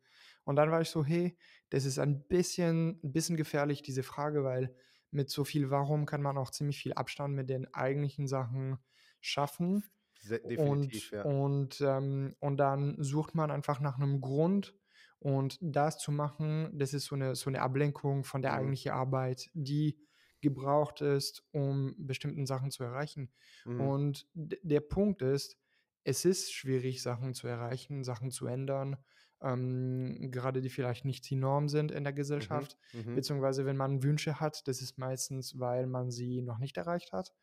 und 0.45 0.55
dann 0.55 0.72
war 0.72 0.82
ich 0.82 0.89
so, 0.89 1.03
hey, 1.03 1.38
das 1.70 1.84
ist 1.84 1.99
ein 1.99 2.24
bisschen, 2.28 2.99
ein 3.03 3.12
bisschen 3.12 3.36
gefährlich, 3.36 3.82
diese 3.82 4.03
Frage, 4.03 4.43
weil 4.43 4.74
mit 5.12 5.30
so 5.30 5.43
viel 5.43 5.70
Warum 5.70 6.05
kann 6.05 6.22
man 6.22 6.38
auch 6.38 6.51
ziemlich 6.51 6.80
viel 6.80 6.93
Abstand 6.93 7.36
mit 7.36 7.49
den 7.49 7.74
eigentlichen 7.74 8.28
Sachen 8.28 8.78
schaffen. 9.22 9.84
Definitiv, 10.30 11.11
und, 11.11 11.11
ja. 11.11 11.24
und, 11.24 11.82
ähm, 11.82 12.36
und 12.39 12.57
dann 12.57 12.95
sucht 13.01 13.34
man 13.34 13.49
einfach 13.49 13.80
nach 13.80 13.97
einem 13.97 14.22
Grund. 14.22 14.76
Und 15.19 15.57
das 15.61 15.99
zu 15.99 16.11
machen, 16.11 16.72
das 16.74 16.93
ist 16.93 17.05
so 17.05 17.15
eine, 17.15 17.36
so 17.36 17.49
eine 17.49 17.61
Ablenkung 17.61 18.24
von 18.24 18.41
der 18.41 18.51
mhm. 18.51 18.57
eigentlichen 18.57 18.91
Arbeit, 18.91 19.49
die 19.53 19.99
gebraucht 20.41 21.01
ist, 21.01 21.43
um 21.51 21.95
bestimmten 21.97 22.45
Sachen 22.47 22.72
zu 22.72 22.84
erreichen. 22.84 23.32
Mhm. 23.65 23.82
Und 23.82 24.28
der 24.34 24.80
Punkt 24.80 25.22
ist, 25.22 25.57
es 26.03 26.26
ist 26.26 26.51
schwierig, 26.51 27.01
Sachen 27.03 27.34
zu 27.34 27.47
erreichen, 27.47 28.03
Sachen 28.03 28.32
zu 28.32 28.47
ändern, 28.47 28.97
ähm, 29.43 30.30
gerade 30.32 30.61
die 30.61 30.69
vielleicht 30.69 31.05
nicht 31.05 31.30
die 31.30 31.36
Norm 31.36 31.67
sind 31.67 31.91
in 31.91 32.03
der 32.03 32.13
mhm. 32.13 32.17
Gesellschaft, 32.17 32.78
mhm. 32.93 33.15
beziehungsweise 33.15 33.65
wenn 33.65 33.78
man 33.78 34.03
Wünsche 34.03 34.39
hat, 34.39 34.67
das 34.67 34.82
ist 34.82 34.97
meistens, 34.97 35.59
weil 35.59 35.88
man 35.88 36.11
sie 36.11 36.41
noch 36.41 36.59
nicht 36.59 36.78
erreicht 36.78 37.11
hat. 37.11 37.34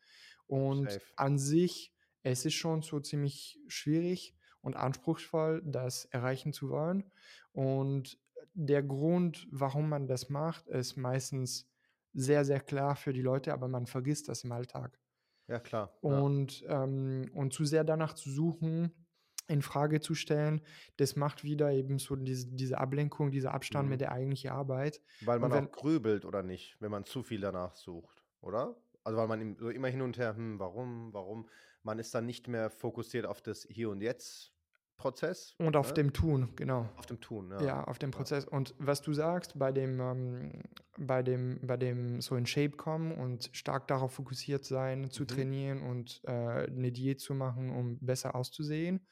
Und 0.49 0.91
Safe. 0.91 1.05
an 1.15 1.37
sich, 1.37 1.93
es 2.23 2.43
ist 2.45 2.55
schon 2.55 2.81
so 2.81 2.99
ziemlich 2.99 3.59
schwierig 3.67 4.35
und 4.61 4.75
anspruchsvoll, 4.75 5.61
das 5.63 6.05
erreichen 6.05 6.53
zu 6.53 6.69
wollen. 6.69 7.09
Und 7.51 8.19
der 8.53 8.83
Grund, 8.83 9.47
warum 9.51 9.89
man 9.89 10.07
das 10.07 10.29
macht, 10.29 10.67
ist 10.67 10.97
meistens 10.97 11.69
sehr, 12.13 12.43
sehr 12.43 12.59
klar 12.59 12.95
für 12.95 13.13
die 13.13 13.21
Leute, 13.21 13.53
aber 13.53 13.67
man 13.67 13.85
vergisst 13.85 14.27
das 14.27 14.43
im 14.43 14.51
Alltag. 14.51 14.99
Ja, 15.47 15.59
klar. 15.59 15.95
Und, 16.01 16.61
ja. 16.61 16.83
Ähm, 16.83 17.29
und 17.33 17.53
zu 17.53 17.65
sehr 17.65 17.83
danach 17.83 18.13
zu 18.13 18.29
suchen, 18.31 18.91
in 19.47 19.61
Frage 19.61 19.99
zu 19.99 20.13
stellen, 20.13 20.61
das 20.97 21.15
macht 21.15 21.43
wieder 21.43 21.71
eben 21.71 21.97
so 21.97 22.15
diese, 22.15 22.47
diese 22.47 22.77
Ablenkung, 22.77 23.31
dieser 23.31 23.53
Abstand 23.53 23.85
mhm. 23.85 23.91
mit 23.91 24.01
der 24.01 24.11
eigentlichen 24.11 24.51
Arbeit. 24.51 25.01
Weil 25.21 25.39
man 25.39 25.51
wenn, 25.51 25.67
auch 25.67 25.71
grübelt 25.71 26.25
oder 26.25 26.43
nicht, 26.43 26.75
wenn 26.79 26.91
man 26.91 27.03
zu 27.03 27.23
viel 27.23 27.41
danach 27.41 27.75
sucht, 27.75 28.23
oder? 28.41 28.75
Also 29.03 29.17
weil 29.17 29.27
man 29.27 29.57
so 29.57 29.69
immer 29.69 29.87
hin 29.87 30.01
und 30.01 30.17
her, 30.17 30.35
hm, 30.35 30.59
warum, 30.59 31.13
warum? 31.13 31.47
Man 31.83 31.99
ist 31.99 32.13
dann 32.13 32.25
nicht 32.25 32.47
mehr 32.47 32.69
fokussiert 32.69 33.25
auf 33.25 33.41
das 33.41 33.65
Hier 33.69 33.89
und 33.89 34.01
Jetzt 34.01 34.53
Prozess. 34.99 35.55
Und 35.57 35.75
auf 35.75 35.87
ne? 35.87 35.93
dem 35.95 36.13
Tun, 36.13 36.49
genau. 36.55 36.87
Auf 36.97 37.07
dem 37.07 37.19
Tun, 37.19 37.49
ja. 37.51 37.63
Ja, 37.63 37.83
auf 37.85 37.97
dem 37.97 38.11
Prozess. 38.11 38.45
Und 38.45 38.75
was 38.77 39.01
du 39.01 39.13
sagst, 39.13 39.57
bei 39.57 39.71
dem, 39.71 39.99
ähm, 39.99 40.61
bei 40.97 41.23
dem, 41.23 41.59
bei 41.63 41.77
dem 41.77 42.21
so 42.21 42.35
in 42.35 42.45
Shape 42.45 42.75
kommen 42.75 43.13
und 43.13 43.49
stark 43.53 43.87
darauf 43.87 44.13
fokussiert 44.13 44.65
sein, 44.65 45.09
zu 45.09 45.23
mhm. 45.23 45.27
trainieren 45.27 45.81
und 45.81 46.21
äh, 46.25 46.31
eine 46.31 46.91
Diät 46.91 47.21
zu 47.21 47.33
machen, 47.33 47.71
um 47.71 47.97
besser 47.99 48.35
auszusehen. 48.35 49.07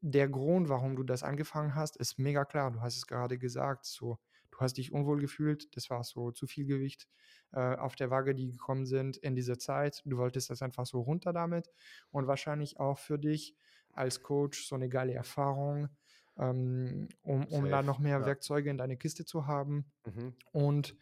Der 0.00 0.28
Grund, 0.28 0.68
warum 0.68 0.94
du 0.96 1.02
das 1.02 1.22
angefangen 1.22 1.74
hast, 1.74 1.96
ist 1.96 2.18
mega 2.18 2.44
klar. 2.44 2.70
Du 2.70 2.80
hast 2.80 2.96
es 2.96 3.06
gerade 3.06 3.36
gesagt, 3.36 3.84
so 3.84 4.18
du 4.54 4.60
hast 4.60 4.74
dich 4.74 4.92
unwohl 4.92 5.20
gefühlt, 5.20 5.76
das 5.76 5.90
war 5.90 6.04
so 6.04 6.30
zu 6.30 6.46
viel 6.46 6.64
Gewicht 6.64 7.08
äh, 7.52 7.76
auf 7.76 7.96
der 7.96 8.10
Waage, 8.10 8.34
die 8.34 8.52
gekommen 8.52 8.86
sind 8.86 9.16
in 9.16 9.34
dieser 9.34 9.58
Zeit. 9.58 10.02
Du 10.04 10.16
wolltest 10.18 10.50
das 10.50 10.62
einfach 10.62 10.86
so 10.86 11.00
runter 11.00 11.32
damit 11.32 11.70
und 12.10 12.26
wahrscheinlich 12.26 12.78
auch 12.78 12.98
für 12.98 13.18
dich 13.18 13.56
als 13.92 14.22
Coach 14.22 14.66
so 14.66 14.74
eine 14.74 14.88
geile 14.88 15.14
Erfahrung, 15.14 15.88
ähm, 16.38 17.08
um, 17.22 17.44
um 17.46 17.68
da 17.68 17.82
noch 17.82 17.98
mehr 17.98 18.20
ja. 18.20 18.26
Werkzeuge 18.26 18.70
in 18.70 18.78
deine 18.78 18.96
Kiste 18.96 19.24
zu 19.24 19.46
haben. 19.46 19.86
Mhm. 20.06 20.34
Und 20.52 20.96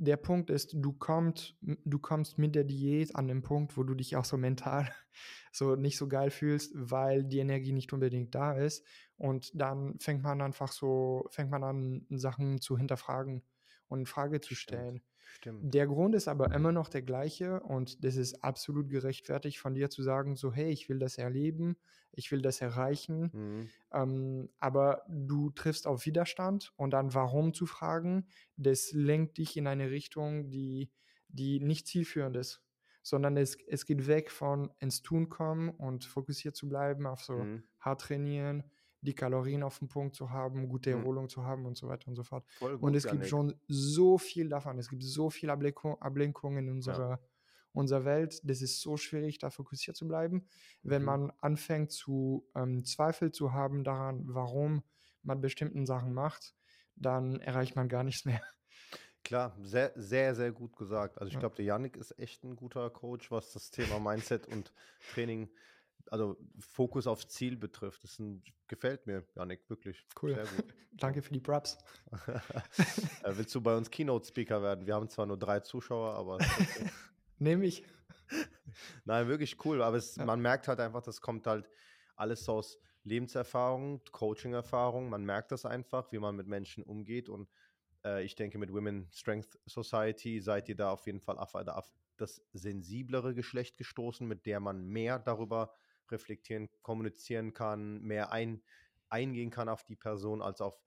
der 0.00 0.16
Punkt 0.16 0.48
ist, 0.48 0.72
du 0.74 0.92
kommst, 0.94 1.54
du 1.60 1.98
kommst 1.98 2.38
mit 2.38 2.54
der 2.54 2.64
Diät 2.64 3.14
an 3.14 3.28
den 3.28 3.42
Punkt, 3.42 3.76
wo 3.76 3.82
du 3.82 3.94
dich 3.94 4.16
auch 4.16 4.24
so 4.24 4.38
mental 4.38 4.90
so 5.52 5.76
nicht 5.76 5.98
so 5.98 6.08
geil 6.08 6.30
fühlst, 6.30 6.72
weil 6.74 7.22
die 7.22 7.38
Energie 7.38 7.72
nicht 7.72 7.92
unbedingt 7.92 8.34
da 8.34 8.54
ist. 8.54 8.84
Und 9.16 9.50
dann 9.54 9.98
fängt 10.00 10.22
man 10.22 10.40
einfach 10.40 10.72
so, 10.72 11.28
fängt 11.30 11.50
man 11.50 11.62
an, 11.62 12.06
Sachen 12.08 12.62
zu 12.62 12.78
hinterfragen 12.78 13.42
und 13.88 14.00
in 14.00 14.06
Frage 14.06 14.40
zu 14.40 14.54
stellen. 14.54 15.02
Stimmt. 15.32 15.72
Der 15.74 15.86
Grund 15.86 16.14
ist 16.14 16.28
aber 16.28 16.52
immer 16.54 16.72
noch 16.72 16.88
der 16.88 17.02
gleiche 17.02 17.60
und 17.60 18.04
das 18.04 18.16
ist 18.16 18.42
absolut 18.42 18.88
gerechtfertigt 18.88 19.58
von 19.58 19.74
dir 19.74 19.90
zu 19.90 20.02
sagen, 20.02 20.36
so 20.36 20.52
hey, 20.52 20.70
ich 20.70 20.88
will 20.88 20.98
das 20.98 21.18
erleben, 21.18 21.76
ich 22.12 22.32
will 22.32 22.42
das 22.42 22.60
erreichen, 22.60 23.30
mhm. 23.32 23.70
ähm, 23.92 24.50
aber 24.58 25.04
du 25.08 25.50
triffst 25.50 25.86
auf 25.86 26.04
Widerstand 26.04 26.72
und 26.76 26.90
dann 26.90 27.14
warum 27.14 27.54
zu 27.54 27.66
fragen, 27.66 28.26
das 28.56 28.92
lenkt 28.92 29.38
dich 29.38 29.56
in 29.56 29.66
eine 29.66 29.90
Richtung, 29.90 30.50
die, 30.50 30.90
die 31.28 31.60
nicht 31.60 31.86
zielführend 31.86 32.36
ist, 32.36 32.62
sondern 33.02 33.36
es, 33.36 33.56
es 33.68 33.86
geht 33.86 34.06
weg 34.06 34.30
von 34.30 34.70
ins 34.78 35.02
Tun 35.02 35.28
kommen 35.28 35.70
und 35.70 36.04
fokussiert 36.04 36.56
zu 36.56 36.68
bleiben 36.68 37.06
auf 37.06 37.22
so 37.22 37.34
mhm. 37.34 37.62
hart 37.78 38.00
trainieren, 38.00 38.64
die 39.02 39.14
Kalorien 39.14 39.62
auf 39.62 39.78
dem 39.78 39.88
Punkt 39.88 40.14
zu 40.14 40.30
haben, 40.30 40.68
gute 40.68 40.90
mhm. 40.90 41.00
Erholung 41.00 41.24
mhm. 41.24 41.28
zu 41.28 41.44
haben 41.44 41.66
und 41.66 41.76
so 41.76 41.88
weiter 41.88 42.08
und 42.08 42.16
so 42.16 42.22
fort. 42.22 42.44
Gut, 42.58 42.82
und 42.82 42.94
es 42.94 43.06
gibt 43.06 43.26
schon 43.26 43.54
so 43.68 44.18
viel 44.18 44.48
davon. 44.48 44.78
Es 44.78 44.88
gibt 44.88 45.02
so 45.02 45.30
viel 45.30 45.50
Ablenkung, 45.50 46.00
Ablenkung 46.00 46.58
in 46.58 46.68
unserer, 46.68 47.10
ja. 47.10 47.20
unserer 47.72 48.04
Welt. 48.04 48.40
Das 48.44 48.62
ist 48.62 48.80
so 48.80 48.96
schwierig, 48.96 49.38
da 49.38 49.50
fokussiert 49.50 49.96
zu 49.96 50.06
bleiben. 50.06 50.46
Wenn 50.82 51.02
mhm. 51.02 51.06
man 51.06 51.32
anfängt 51.40 51.92
zu 51.92 52.46
ähm, 52.54 52.84
Zweifel 52.84 53.32
zu 53.32 53.52
haben 53.52 53.84
daran, 53.84 54.22
warum 54.26 54.82
man 55.22 55.40
bestimmten 55.40 55.86
Sachen 55.86 56.12
macht, 56.12 56.54
dann 56.96 57.40
erreicht 57.40 57.76
man 57.76 57.88
gar 57.88 58.04
nichts 58.04 58.24
mehr. 58.24 58.40
Klar, 59.22 59.54
sehr, 59.62 59.92
sehr, 59.96 60.34
sehr 60.34 60.50
gut 60.50 60.76
gesagt. 60.76 61.18
Also 61.18 61.28
ich 61.28 61.34
ja. 61.34 61.40
glaube, 61.40 61.56
der 61.56 61.64
Yannick 61.66 61.96
ist 61.96 62.18
echt 62.18 62.42
ein 62.42 62.56
guter 62.56 62.88
Coach, 62.90 63.30
was 63.30 63.52
das 63.52 63.70
Thema 63.70 63.98
Mindset 64.00 64.46
und 64.48 64.72
Training 65.12 65.50
also 66.10 66.36
Fokus 66.58 67.06
auf 67.06 67.26
Ziel 67.26 67.56
betrifft. 67.56 68.02
Das 68.02 68.18
ein, 68.18 68.42
gefällt 68.66 69.06
mir, 69.06 69.24
Janik, 69.36 69.68
wirklich. 69.70 70.04
Cool. 70.20 70.36
Danke 70.92 71.22
für 71.22 71.32
die 71.32 71.40
Props. 71.40 71.78
äh, 72.26 73.30
willst 73.36 73.54
du 73.54 73.60
bei 73.60 73.76
uns 73.76 73.90
Keynote-Speaker 73.90 74.60
werden? 74.60 74.86
Wir 74.86 74.94
haben 74.94 75.08
zwar 75.08 75.26
nur 75.26 75.38
drei 75.38 75.60
Zuschauer, 75.60 76.14
aber. 76.14 76.38
Nehme 77.38 77.64
ich. 77.64 77.84
Nein, 79.04 79.28
wirklich 79.28 79.64
cool. 79.64 79.82
Aber 79.82 79.96
es, 79.96 80.16
ja. 80.16 80.24
man 80.24 80.40
merkt 80.40 80.68
halt 80.68 80.80
einfach, 80.80 81.02
das 81.02 81.20
kommt 81.20 81.46
halt 81.46 81.70
alles 82.16 82.48
aus 82.48 82.78
Lebenserfahrung, 83.04 84.02
Coaching-Erfahrung. 84.10 85.08
Man 85.08 85.24
merkt 85.24 85.52
das 85.52 85.64
einfach, 85.64 86.10
wie 86.12 86.18
man 86.18 86.34
mit 86.34 86.48
Menschen 86.48 86.82
umgeht. 86.82 87.28
Und 87.28 87.48
äh, 88.04 88.24
ich 88.24 88.34
denke, 88.34 88.58
mit 88.58 88.72
Women 88.72 89.08
Strength 89.12 89.58
Society 89.64 90.40
seid 90.40 90.68
ihr 90.68 90.76
da 90.76 90.90
auf 90.90 91.06
jeden 91.06 91.20
Fall 91.20 91.38
auf, 91.38 91.54
auf 91.54 91.90
das 92.16 92.42
sensiblere 92.52 93.32
Geschlecht 93.34 93.78
gestoßen, 93.78 94.26
mit 94.26 94.44
der 94.44 94.60
man 94.60 94.86
mehr 94.86 95.18
darüber 95.18 95.72
reflektieren, 96.12 96.68
kommunizieren 96.82 97.54
kann, 97.54 98.00
mehr 98.02 98.32
ein, 98.32 98.62
eingehen 99.08 99.50
kann 99.50 99.68
auf 99.68 99.84
die 99.84 99.96
Person, 99.96 100.42
als 100.42 100.60
auf, 100.60 100.80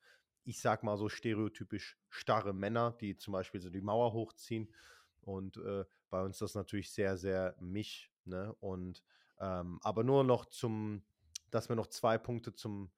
ich 0.43 0.59
sag 0.59 0.83
mal 0.83 0.97
so 0.97 1.09
stereotypisch 1.09 1.97
starre 2.09 2.53
Männer, 2.53 2.95
die 2.99 3.17
zum 3.17 3.33
Beispiel 3.33 3.61
so 3.61 3.69
die 3.69 3.81
Mauer 3.81 4.13
hochziehen. 4.13 4.73
Und 5.21 5.57
äh, 5.57 5.85
bei 6.09 6.21
uns 6.21 6.37
das 6.37 6.55
natürlich 6.55 6.91
sehr, 6.91 7.17
sehr 7.17 7.55
mich. 7.59 8.11
Ne? 8.25 8.53
Und 8.59 9.03
ähm, 9.39 9.79
aber 9.81 10.03
nur 10.03 10.23
noch 10.23 10.45
zum, 10.45 11.03
dass 11.49 11.69
wir 11.69 11.75
noch 11.75 11.87
zwei 11.87 12.17
Punkte 12.17 12.53
zum 12.53 12.91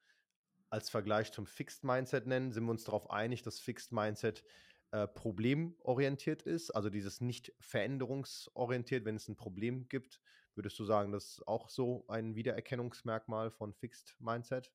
als 0.70 0.90
Vergleich 0.90 1.32
zum 1.32 1.46
Fixed 1.46 1.84
Mindset 1.84 2.28
nennen, 2.28 2.52
sind 2.52 2.66
wir 2.66 2.72
uns 2.72 2.84
darauf 2.84 3.10
einig, 3.10 3.44
dass 3.44 3.60
Fixed 3.60 3.92
Mindset 3.92 4.44
äh, 4.92 5.08
problemorientiert 5.08 6.42
ist, 6.42 6.72
also 6.72 6.90
dieses 6.90 7.22
nicht 7.22 7.54
veränderungsorientiert, 7.60 9.06
wenn 9.06 9.16
es 9.16 9.28
ein 9.28 9.36
Problem 9.36 9.88
gibt. 9.88 10.20
Würdest 10.56 10.80
du 10.80 10.86
sagen, 10.86 11.12
das 11.12 11.26
ist 11.26 11.48
auch 11.48 11.70
so 11.70 12.06
ein 12.08 12.36
Wiedererkennungsmerkmal 12.36 13.52
von 13.52 13.74
Fixed 13.74 14.16
Mindset? 14.20 14.72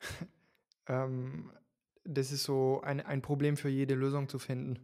ähm, 0.88 1.52
das 2.04 2.32
ist 2.32 2.44
so 2.44 2.80
ein, 2.82 3.00
ein 3.00 3.22
Problem 3.22 3.56
für 3.56 3.68
jede 3.68 3.94
Lösung 3.94 4.28
zu 4.28 4.38
finden. 4.38 4.78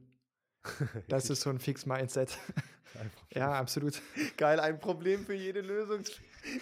Das 1.09 1.31
ist 1.31 1.41
so 1.41 1.51
ein 1.51 1.59
Fix-Mindset. 1.59 2.39
ja, 3.35 3.53
absolut. 3.53 4.01
Geil, 4.37 4.61
ein 4.61 4.79
Problem 4.79 5.25
für 5.25 5.35
jede 5.35 5.61
Lösung. 5.61 6.03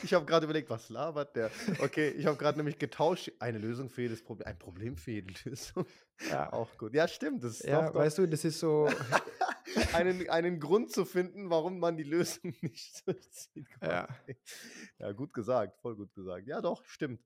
Ich 0.03 0.15
habe 0.15 0.25
gerade 0.25 0.45
überlegt, 0.45 0.71
was 0.71 0.89
labert 0.89 1.37
der? 1.37 1.51
Okay, 1.81 2.11
ich 2.11 2.27
habe 2.27 2.37
gerade 2.37 2.59
nämlich 2.59 2.79
getauscht. 2.79 3.33
Eine 3.39 3.59
Lösung 3.59 3.91
für 3.91 4.03
jedes 4.03 4.23
Problem. 4.23 4.47
Ein 4.47 4.59
Problem 4.59 4.97
für 4.97 5.13
jede 5.13 5.35
Lösung. 5.45 5.87
Ja. 6.31 6.53
Auch 6.53 6.77
gut. 6.79 6.95
Ja, 6.95 7.07
stimmt. 7.09 7.45
Das 7.45 7.63
ja, 7.63 7.93
weißt 7.93 8.19
du, 8.19 8.27
das 8.27 8.45
ist 8.45 8.59
so. 8.59 8.89
Einen, 9.95 10.29
einen 10.29 10.61
Grund 10.61 10.91
zu 10.91 11.05
finden, 11.05 11.51
warum 11.51 11.79
man 11.79 11.97
die 11.97 12.05
Lösung 12.05 12.55
nicht 12.61 13.07
durchzieht. 13.07 13.67
Ja. 13.83 14.09
ja, 14.99 15.13
gut 15.13 15.33
gesagt. 15.33 15.79
Voll 15.81 15.97
gut 15.97 16.13
gesagt. 16.15 16.47
Ja, 16.47 16.61
doch, 16.61 16.85
stimmt. 16.85 17.21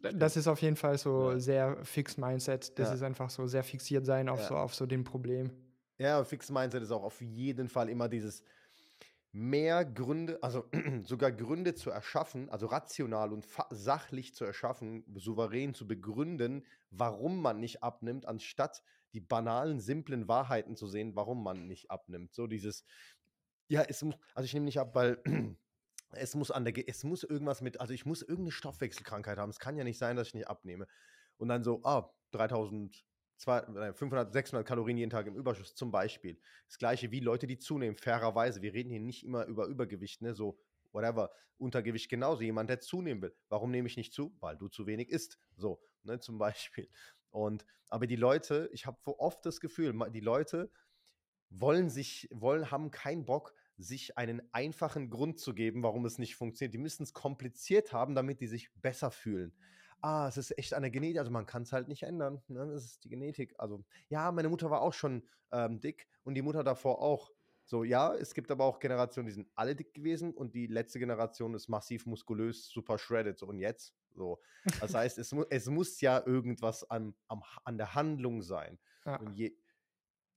Das 0.00 0.36
ist 0.36 0.46
auf 0.46 0.62
jeden 0.62 0.76
Fall 0.76 0.96
so 0.96 1.32
ja. 1.32 1.38
sehr 1.40 1.84
fix 1.84 2.16
Mindset. 2.16 2.78
Das 2.78 2.88
ja. 2.88 2.94
ist 2.94 3.02
einfach 3.02 3.30
so 3.30 3.46
sehr 3.46 3.64
fixiert 3.64 4.06
sein 4.06 4.28
auf, 4.28 4.40
ja. 4.40 4.48
so, 4.48 4.56
auf 4.56 4.74
so 4.74 4.86
dem 4.86 5.04
Problem. 5.04 5.50
Ja, 5.98 6.22
Fixed 6.22 6.50
Mindset 6.52 6.82
ist 6.82 6.92
auch 6.92 7.02
auf 7.02 7.20
jeden 7.20 7.68
Fall 7.68 7.88
immer 7.88 8.08
dieses 8.08 8.44
mehr 9.32 9.84
Gründe, 9.84 10.42
also 10.42 10.64
sogar 11.02 11.32
Gründe 11.32 11.74
zu 11.74 11.90
erschaffen, 11.90 12.48
also 12.50 12.66
rational 12.66 13.32
und 13.32 13.44
sachlich 13.70 14.34
zu 14.34 14.44
erschaffen, 14.44 15.04
souverän 15.16 15.74
zu 15.74 15.86
begründen, 15.86 16.64
warum 16.90 17.42
man 17.42 17.58
nicht 17.58 17.82
abnimmt, 17.82 18.26
anstatt 18.26 18.82
die 19.18 19.26
banalen, 19.26 19.80
simplen 19.80 20.28
Wahrheiten 20.28 20.76
zu 20.76 20.86
sehen, 20.86 21.16
warum 21.16 21.42
man 21.42 21.66
nicht 21.66 21.90
abnimmt. 21.90 22.32
So 22.32 22.46
dieses, 22.46 22.84
ja, 23.66 23.82
es 23.82 24.02
muss, 24.02 24.14
also 24.34 24.44
ich 24.44 24.54
nehme 24.54 24.66
nicht 24.66 24.78
ab, 24.78 24.94
weil 24.94 25.20
es 26.12 26.34
muss 26.34 26.50
an 26.52 26.64
der, 26.64 26.88
es 26.88 27.02
muss 27.02 27.24
irgendwas 27.24 27.60
mit, 27.60 27.80
also 27.80 27.92
ich 27.92 28.06
muss 28.06 28.22
irgendeine 28.22 28.52
Stoffwechselkrankheit 28.52 29.38
haben. 29.38 29.50
Es 29.50 29.58
kann 29.58 29.76
ja 29.76 29.84
nicht 29.84 29.98
sein, 29.98 30.16
dass 30.16 30.28
ich 30.28 30.34
nicht 30.34 30.48
abnehme. 30.48 30.86
Und 31.36 31.48
dann 31.48 31.64
so, 31.64 31.80
ah, 31.84 32.14
3000 32.30 33.04
500, 33.38 34.32
600 34.32 34.66
Kalorien 34.66 34.96
jeden 34.96 35.10
Tag 35.10 35.28
im 35.28 35.36
Überschuss 35.36 35.76
zum 35.76 35.92
Beispiel. 35.92 36.40
Das 36.66 36.76
gleiche 36.76 37.12
wie 37.12 37.20
Leute, 37.20 37.46
die 37.46 37.56
zunehmen, 37.56 37.96
fairerweise. 37.96 38.62
Wir 38.62 38.74
reden 38.74 38.90
hier 38.90 38.98
nicht 38.98 39.24
immer 39.24 39.46
über 39.46 39.66
Übergewicht, 39.66 40.22
ne, 40.22 40.34
so 40.34 40.58
whatever. 40.90 41.30
Untergewicht 41.56 42.10
genauso. 42.10 42.42
Jemand, 42.42 42.68
der 42.68 42.80
zunehmen 42.80 43.22
will. 43.22 43.36
Warum 43.48 43.70
nehme 43.70 43.86
ich 43.86 43.96
nicht 43.96 44.12
zu? 44.12 44.36
Weil 44.40 44.56
du 44.56 44.66
zu 44.66 44.88
wenig 44.88 45.10
isst. 45.10 45.38
So, 45.54 45.80
ne, 46.02 46.18
zum 46.18 46.38
Beispiel. 46.38 46.88
Und, 47.30 47.64
aber 47.88 48.06
die 48.06 48.16
Leute, 48.16 48.68
ich 48.72 48.86
habe 48.86 48.98
oft 49.18 49.44
das 49.44 49.60
Gefühl, 49.60 49.94
die 50.10 50.20
Leute 50.20 50.70
wollen 51.50 51.88
sich, 51.88 52.28
wollen, 52.30 52.70
haben 52.70 52.90
keinen 52.90 53.24
Bock, 53.24 53.54
sich 53.76 54.18
einen 54.18 54.42
einfachen 54.52 55.08
Grund 55.08 55.38
zu 55.38 55.54
geben, 55.54 55.82
warum 55.82 56.04
es 56.04 56.18
nicht 56.18 56.36
funktioniert. 56.36 56.74
Die 56.74 56.78
müssen 56.78 57.04
es 57.04 57.14
kompliziert 57.14 57.92
haben, 57.92 58.14
damit 58.14 58.40
die 58.40 58.48
sich 58.48 58.70
besser 58.74 59.10
fühlen 59.10 59.54
ah, 60.00 60.28
es 60.28 60.36
ist 60.36 60.56
echt 60.58 60.74
eine 60.74 60.90
Genetik, 60.90 61.18
also 61.18 61.30
man 61.30 61.46
kann 61.46 61.62
es 61.62 61.72
halt 61.72 61.88
nicht 61.88 62.02
ändern. 62.02 62.42
Ne? 62.48 62.66
Das 62.66 62.84
ist 62.84 63.04
die 63.04 63.08
Genetik. 63.08 63.54
Also, 63.58 63.84
ja, 64.08 64.30
meine 64.32 64.48
Mutter 64.48 64.70
war 64.70 64.82
auch 64.82 64.92
schon 64.92 65.22
ähm, 65.52 65.80
dick 65.80 66.06
und 66.24 66.34
die 66.34 66.42
Mutter 66.42 66.64
davor 66.64 67.00
auch. 67.00 67.30
So, 67.64 67.84
ja, 67.84 68.14
es 68.14 68.32
gibt 68.32 68.50
aber 68.50 68.64
auch 68.64 68.80
Generationen, 68.80 69.26
die 69.26 69.34
sind 69.34 69.48
alle 69.54 69.76
dick 69.76 69.92
gewesen 69.92 70.32
und 70.32 70.54
die 70.54 70.66
letzte 70.66 70.98
Generation 70.98 71.54
ist 71.54 71.68
massiv 71.68 72.06
muskulös, 72.06 72.68
super 72.68 72.98
shredded. 72.98 73.38
So, 73.38 73.46
und 73.46 73.58
jetzt? 73.58 73.94
So. 74.18 74.40
Das 74.80 74.94
heißt, 74.94 75.18
es, 75.18 75.32
mu 75.32 75.44
es 75.48 75.66
muss 75.68 76.00
ja 76.00 76.22
irgendwas 76.26 76.88
an, 76.90 77.14
am, 77.28 77.42
an 77.64 77.78
der 77.78 77.94
Handlung 77.94 78.42
sein. 78.42 78.78
Ja. 79.06 79.16
Und 79.16 79.34
je, 79.34 79.56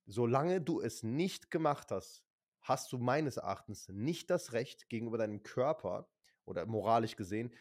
solange 0.05 0.61
du 0.61 0.79
es 0.79 1.03
nicht 1.03 1.51
gemacht 1.51 1.91
hast, 1.91 2.23
hast 2.61 2.91
du 2.91 2.99
meines 2.99 3.38
Erachtens 3.38 3.89
nicht 3.89 4.29
das 4.29 4.53
Recht 4.53 4.88
gegenüber 4.88 5.17
deinem 5.17 5.43
Körper 5.43 6.07
oder 6.45 6.65
moralisch 6.65 7.15
gesehen, 7.15 7.53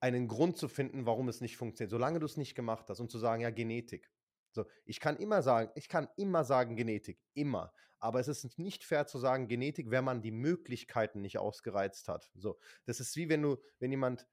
einen 0.00 0.28
Grund 0.28 0.56
zu 0.56 0.68
finden, 0.68 1.06
warum 1.06 1.28
es 1.28 1.40
nicht 1.40 1.56
funktioniert, 1.56 1.90
solange 1.90 2.20
du 2.20 2.26
es 2.26 2.36
nicht 2.36 2.54
gemacht 2.54 2.88
hast 2.88 3.00
und 3.00 3.10
zu 3.10 3.18
sagen, 3.18 3.42
ja, 3.42 3.50
Genetik. 3.50 4.10
So, 4.50 4.66
ich 4.84 5.00
kann 5.00 5.16
immer 5.16 5.42
sagen, 5.42 5.70
ich 5.74 5.88
kann 5.88 6.08
immer 6.16 6.44
sagen 6.44 6.76
Genetik, 6.76 7.20
immer. 7.34 7.72
Aber 7.98 8.20
es 8.20 8.28
ist 8.28 8.58
nicht 8.58 8.84
fair 8.84 9.06
zu 9.06 9.18
sagen 9.18 9.48
Genetik, 9.48 9.90
wenn 9.90 10.04
man 10.04 10.20
die 10.20 10.30
Möglichkeiten 10.30 11.22
nicht 11.22 11.38
ausgereizt 11.38 12.08
hat. 12.08 12.30
So, 12.34 12.58
das 12.84 13.00
ist 13.00 13.16
wie 13.16 13.28
wenn 13.28 13.42
du, 13.42 13.56
wenn 13.78 13.90
jemand 13.90 14.26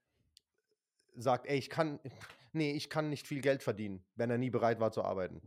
sagt, 1.16 1.46
ey, 1.46 1.58
ich 1.58 1.70
kann, 1.70 2.00
nee, 2.52 2.72
ich 2.72 2.90
kann 2.90 3.08
nicht 3.08 3.26
viel 3.26 3.40
Geld 3.40 3.62
verdienen, 3.62 4.04
wenn 4.16 4.30
er 4.30 4.38
nie 4.38 4.50
bereit 4.50 4.80
war 4.80 4.92
zu 4.92 5.02
arbeiten. 5.02 5.40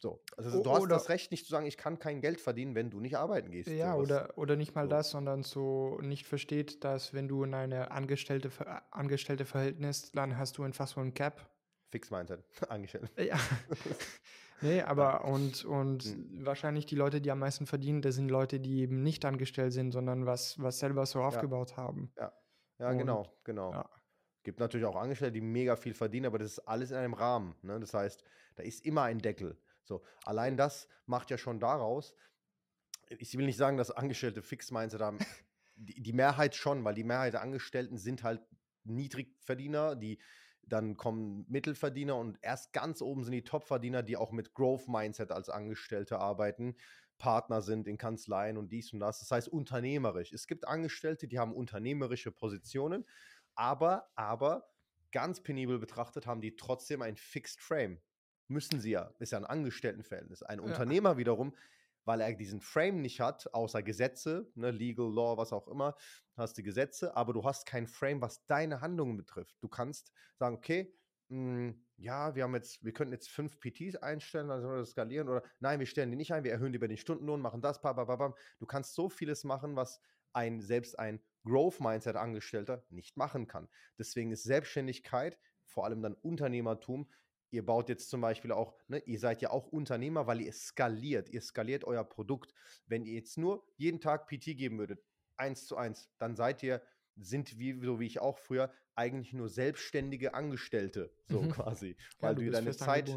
So, 0.00 0.22
also 0.36 0.62
du 0.62 0.70
hast 0.70 0.82
oder, 0.82 0.94
das 0.94 1.08
Recht 1.08 1.32
nicht 1.32 1.44
zu 1.44 1.50
sagen, 1.50 1.66
ich 1.66 1.76
kann 1.76 1.98
kein 1.98 2.20
Geld 2.20 2.40
verdienen, 2.40 2.76
wenn 2.76 2.88
du 2.88 3.00
nicht 3.00 3.16
arbeiten 3.16 3.50
gehst. 3.50 3.68
Ja, 3.68 3.96
oder, 3.96 4.32
oder 4.36 4.54
nicht 4.54 4.74
mal 4.76 4.84
so. 4.84 4.90
das, 4.90 5.10
sondern 5.10 5.42
so 5.42 5.98
nicht 6.00 6.24
versteht, 6.24 6.84
dass 6.84 7.14
wenn 7.14 7.26
du 7.26 7.42
in 7.42 7.52
eine 7.52 7.90
angestellte, 7.90 8.50
angestellte 8.92 9.44
Verhältnis, 9.44 10.12
dann 10.12 10.38
hast 10.38 10.56
du 10.58 10.62
einfach 10.62 10.86
so 10.86 11.00
ein 11.00 11.14
Cap. 11.14 11.50
Fix 11.90 12.10
Mindset, 12.10 12.44
angestellt. 12.68 13.10
Ja. 13.18 13.38
nee, 14.60 14.82
aber 14.82 15.24
und, 15.24 15.64
und 15.64 16.04
hm. 16.04 16.46
wahrscheinlich 16.46 16.86
die 16.86 16.96
Leute, 16.96 17.20
die 17.20 17.32
am 17.32 17.40
meisten 17.40 17.66
verdienen, 17.66 18.00
das 18.00 18.14
sind 18.14 18.28
Leute, 18.28 18.60
die 18.60 18.82
eben 18.82 19.02
nicht 19.02 19.24
angestellt 19.24 19.72
sind, 19.72 19.90
sondern 19.90 20.26
was, 20.26 20.62
was 20.62 20.78
selber 20.78 21.06
so 21.06 21.22
aufgebaut 21.22 21.72
ja. 21.72 21.76
haben. 21.78 22.12
Ja, 22.16 22.32
ja 22.78 22.90
und, 22.90 22.98
genau, 22.98 23.26
genau. 23.42 23.72
Ja. 23.72 23.90
Gibt 24.48 24.60
natürlich 24.60 24.86
auch 24.86 24.96
Angestellte, 24.96 25.34
die 25.34 25.40
mega 25.42 25.76
viel 25.76 25.92
verdienen, 25.92 26.24
aber 26.24 26.38
das 26.38 26.52
ist 26.52 26.60
alles 26.60 26.90
in 26.90 26.96
einem 26.96 27.12
Rahmen. 27.12 27.54
Ne? 27.60 27.78
Das 27.80 27.92
heißt, 27.92 28.24
da 28.56 28.62
ist 28.62 28.82
immer 28.86 29.02
ein 29.02 29.18
Deckel. 29.18 29.58
So, 29.84 30.02
allein 30.24 30.56
das 30.56 30.88
macht 31.04 31.30
ja 31.30 31.36
schon 31.36 31.60
daraus, 31.60 32.14
ich 33.10 33.36
will 33.36 33.44
nicht 33.44 33.58
sagen, 33.58 33.76
dass 33.76 33.90
Angestellte 33.90 34.40
Fix-Mindset 34.40 35.02
haben, 35.02 35.18
die, 35.76 36.00
die 36.00 36.14
Mehrheit 36.14 36.54
schon, 36.54 36.82
weil 36.82 36.94
die 36.94 37.04
Mehrheit 37.04 37.34
der 37.34 37.42
Angestellten 37.42 37.98
sind 37.98 38.22
halt 38.22 38.40
Niedrigverdiener, 38.84 39.96
die 39.96 40.18
dann 40.62 40.96
kommen 40.96 41.44
Mittelverdiener 41.50 42.16
und 42.16 42.38
erst 42.40 42.72
ganz 42.72 43.02
oben 43.02 43.24
sind 43.24 43.32
die 43.32 43.44
Topverdiener, 43.44 44.02
die 44.02 44.16
auch 44.16 44.32
mit 44.32 44.54
Growth-Mindset 44.54 45.30
als 45.30 45.50
Angestellte 45.50 46.20
arbeiten, 46.20 46.74
Partner 47.18 47.60
sind 47.60 47.86
in 47.86 47.98
Kanzleien 47.98 48.56
und 48.56 48.72
dies 48.72 48.92
und 48.92 49.00
das. 49.00 49.18
Das 49.18 49.30
heißt 49.30 49.48
unternehmerisch. 49.48 50.32
Es 50.32 50.46
gibt 50.46 50.66
Angestellte, 50.66 51.28
die 51.28 51.38
haben 51.38 51.52
unternehmerische 51.52 52.30
Positionen, 52.30 53.04
aber, 53.58 54.08
aber 54.14 54.70
ganz 55.10 55.42
penibel 55.42 55.78
betrachtet 55.78 56.26
haben 56.26 56.40
die 56.40 56.56
trotzdem 56.56 57.02
ein 57.02 57.16
Fixed 57.16 57.60
Frame. 57.60 58.00
Müssen 58.46 58.80
sie 58.80 58.92
ja. 58.92 59.12
Ist 59.18 59.32
ja 59.32 59.38
ein 59.38 59.44
Angestelltenverhältnis. 59.44 60.42
Ein 60.42 60.58
ja. 60.58 60.64
Unternehmer 60.64 61.16
wiederum, 61.16 61.54
weil 62.04 62.20
er 62.20 62.32
diesen 62.32 62.60
Frame 62.60 63.02
nicht 63.02 63.20
hat, 63.20 63.52
außer 63.52 63.82
Gesetze, 63.82 64.50
ne, 64.54 64.70
Legal 64.70 65.12
Law, 65.12 65.36
was 65.36 65.52
auch 65.52 65.68
immer, 65.68 65.96
hast 66.36 66.56
du 66.56 66.62
Gesetze, 66.62 67.16
aber 67.16 67.32
du 67.32 67.44
hast 67.44 67.66
kein 67.66 67.86
Frame, 67.86 68.22
was 68.22 68.46
deine 68.46 68.80
Handlungen 68.80 69.16
betrifft. 69.16 69.56
Du 69.60 69.68
kannst 69.68 70.12
sagen, 70.36 70.56
okay, 70.56 70.94
mh, 71.28 71.36
hm, 71.36 71.84
ja, 71.96 72.34
wir 72.36 72.44
haben 72.44 72.54
jetzt, 72.54 72.84
wir 72.84 72.92
könnten 72.92 73.12
jetzt 73.12 73.28
fünf 73.28 73.58
PTs 73.58 73.96
einstellen, 73.96 74.48
dann 74.48 74.62
sollen 74.62 74.74
wir 74.74 74.80
das 74.80 74.90
skalieren 74.90 75.28
oder 75.28 75.42
nein, 75.58 75.80
wir 75.80 75.86
stellen 75.86 76.10
die 76.10 76.16
nicht 76.16 76.32
ein, 76.32 76.44
wir 76.44 76.52
erhöhen 76.52 76.72
die 76.72 76.76
über 76.76 76.88
den 76.88 76.96
Stundenlohn, 76.96 77.40
machen 77.40 77.60
das, 77.60 77.82
babababam. 77.82 78.34
Du 78.60 78.66
kannst 78.66 78.94
so 78.94 79.08
vieles 79.08 79.42
machen, 79.42 79.74
was 79.74 80.00
ein 80.32 80.60
selbst 80.60 80.98
ein 80.98 81.20
Growth 81.44 81.80
Mindset 81.80 82.16
Angestellter 82.16 82.84
nicht 82.90 83.16
machen 83.16 83.46
kann. 83.46 83.68
Deswegen 83.98 84.30
ist 84.30 84.44
Selbstständigkeit, 84.44 85.38
vor 85.64 85.84
allem 85.84 86.02
dann 86.02 86.14
Unternehmertum, 86.14 87.08
ihr 87.50 87.64
baut 87.64 87.88
jetzt 87.88 88.10
zum 88.10 88.20
Beispiel 88.20 88.52
auch, 88.52 88.74
ne, 88.88 88.98
ihr 89.06 89.18
seid 89.18 89.42
ja 89.42 89.50
auch 89.50 89.66
Unternehmer, 89.66 90.26
weil 90.26 90.40
ihr 90.40 90.52
skaliert, 90.52 91.28
ihr 91.30 91.40
skaliert 91.40 91.84
euer 91.84 92.04
Produkt. 92.04 92.52
Wenn 92.86 93.04
ihr 93.04 93.14
jetzt 93.14 93.38
nur 93.38 93.66
jeden 93.76 94.00
Tag 94.00 94.26
PT 94.26 94.56
geben 94.56 94.78
würdet, 94.78 95.02
eins 95.36 95.66
zu 95.66 95.76
eins, 95.76 96.10
dann 96.18 96.36
seid 96.36 96.62
ihr, 96.62 96.82
sind 97.16 97.58
wie, 97.58 97.80
so 97.80 98.00
wie 98.00 98.06
ich 98.06 98.20
auch 98.20 98.38
früher, 98.38 98.72
eigentlich 98.94 99.32
nur 99.32 99.48
selbstständige 99.48 100.34
Angestellte, 100.34 101.12
so 101.28 101.42
mhm. 101.42 101.50
quasi. 101.50 101.96
Weil 102.20 102.32
ja, 102.32 102.34
du, 102.34 102.44
du 102.44 102.50
deine 102.50 102.76
Zeit, 102.76 103.16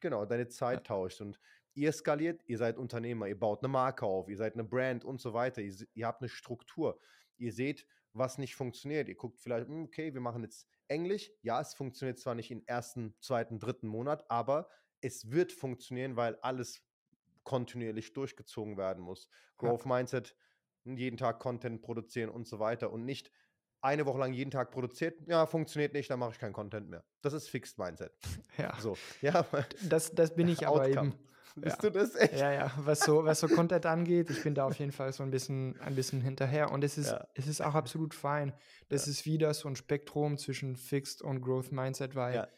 genau, 0.00 0.24
deine 0.24 0.48
Zeit 0.48 0.80
ja. 0.80 0.82
tauscht. 0.82 1.20
Und 1.20 1.38
ihr 1.74 1.92
skaliert, 1.92 2.42
ihr 2.46 2.58
seid 2.58 2.78
Unternehmer, 2.78 3.26
ihr 3.26 3.38
baut 3.38 3.60
eine 3.60 3.68
Marke 3.68 4.06
auf, 4.06 4.28
ihr 4.28 4.36
seid 4.36 4.54
eine 4.54 4.64
Brand 4.64 5.04
und 5.04 5.20
so 5.20 5.32
weiter, 5.34 5.60
ihr, 5.60 5.74
ihr 5.94 6.06
habt 6.06 6.20
eine 6.22 6.28
Struktur. 6.28 6.98
Ihr 7.38 7.52
seht, 7.52 7.86
was 8.12 8.38
nicht 8.38 8.56
funktioniert. 8.56 9.08
Ihr 9.08 9.16
guckt 9.16 9.40
vielleicht, 9.40 9.68
hm, 9.68 9.84
okay, 9.84 10.14
wir 10.14 10.20
machen 10.20 10.42
jetzt 10.42 10.68
Englisch, 10.88 11.30
ja, 11.42 11.60
es 11.60 11.74
funktioniert 11.74 12.18
zwar 12.18 12.34
nicht 12.34 12.50
im 12.50 12.62
ersten, 12.66 13.14
zweiten, 13.20 13.58
dritten 13.58 13.88
Monat, 13.88 14.30
aber 14.30 14.68
es 15.00 15.30
wird 15.30 15.52
funktionieren, 15.52 16.16
weil 16.16 16.36
alles 16.40 16.82
kontinuierlich 17.42 18.12
durchgezogen 18.12 18.76
werden 18.76 19.02
muss. 19.02 19.28
Growth. 19.56 19.86
Mindset, 19.86 20.36
jeden 20.84 21.16
Tag 21.16 21.38
Content 21.40 21.82
produzieren 21.82 22.30
und 22.30 22.46
so 22.46 22.58
weiter 22.58 22.92
und 22.92 23.04
nicht 23.04 23.30
eine 23.80 24.06
Woche 24.06 24.18
lang 24.18 24.32
jeden 24.32 24.50
Tag 24.50 24.70
produziert, 24.70 25.20
ja, 25.26 25.44
funktioniert 25.46 25.92
nicht, 25.92 26.08
dann 26.08 26.18
mache 26.18 26.32
ich 26.32 26.38
keinen 26.38 26.54
Content 26.54 26.88
mehr. 26.88 27.04
Das 27.20 27.34
ist 27.34 27.48
Fixed 27.48 27.78
Mindset. 27.78 28.12
Ja. 28.56 28.78
So, 28.78 28.96
ja. 29.20 29.44
Das, 29.88 30.14
das 30.14 30.34
bin 30.34 30.48
ich 30.48 30.66
aber 30.66 30.88
eben. 30.88 31.12
Bist 31.56 31.82
ja. 31.82 31.90
du 31.90 31.98
das 31.98 32.14
echt? 32.16 32.34
Ja, 32.34 32.52
ja. 32.52 32.72
Was 32.78 33.00
so, 33.00 33.24
was 33.24 33.40
so 33.40 33.48
Content 33.48 33.86
angeht, 33.86 34.30
ich 34.30 34.42
bin 34.42 34.54
da 34.54 34.66
auf 34.66 34.78
jeden 34.78 34.92
Fall 34.92 35.12
so 35.12 35.22
ein 35.22 35.30
bisschen, 35.30 35.78
ein 35.80 35.94
bisschen 35.94 36.20
hinterher. 36.20 36.72
Und 36.72 36.82
es 36.82 36.98
ist, 36.98 37.12
ja. 37.12 37.26
es 37.34 37.46
ist 37.46 37.60
auch 37.60 37.74
absolut 37.74 38.14
fein. 38.14 38.52
Das 38.88 39.06
ja. 39.06 39.12
ist 39.12 39.24
wieder 39.24 39.54
so 39.54 39.68
ein 39.68 39.76
Spektrum 39.76 40.36
zwischen 40.36 40.76
Fixed 40.76 41.22
und 41.22 41.40
Growth 41.40 41.70
Mindset, 41.70 42.14
weil 42.16 42.48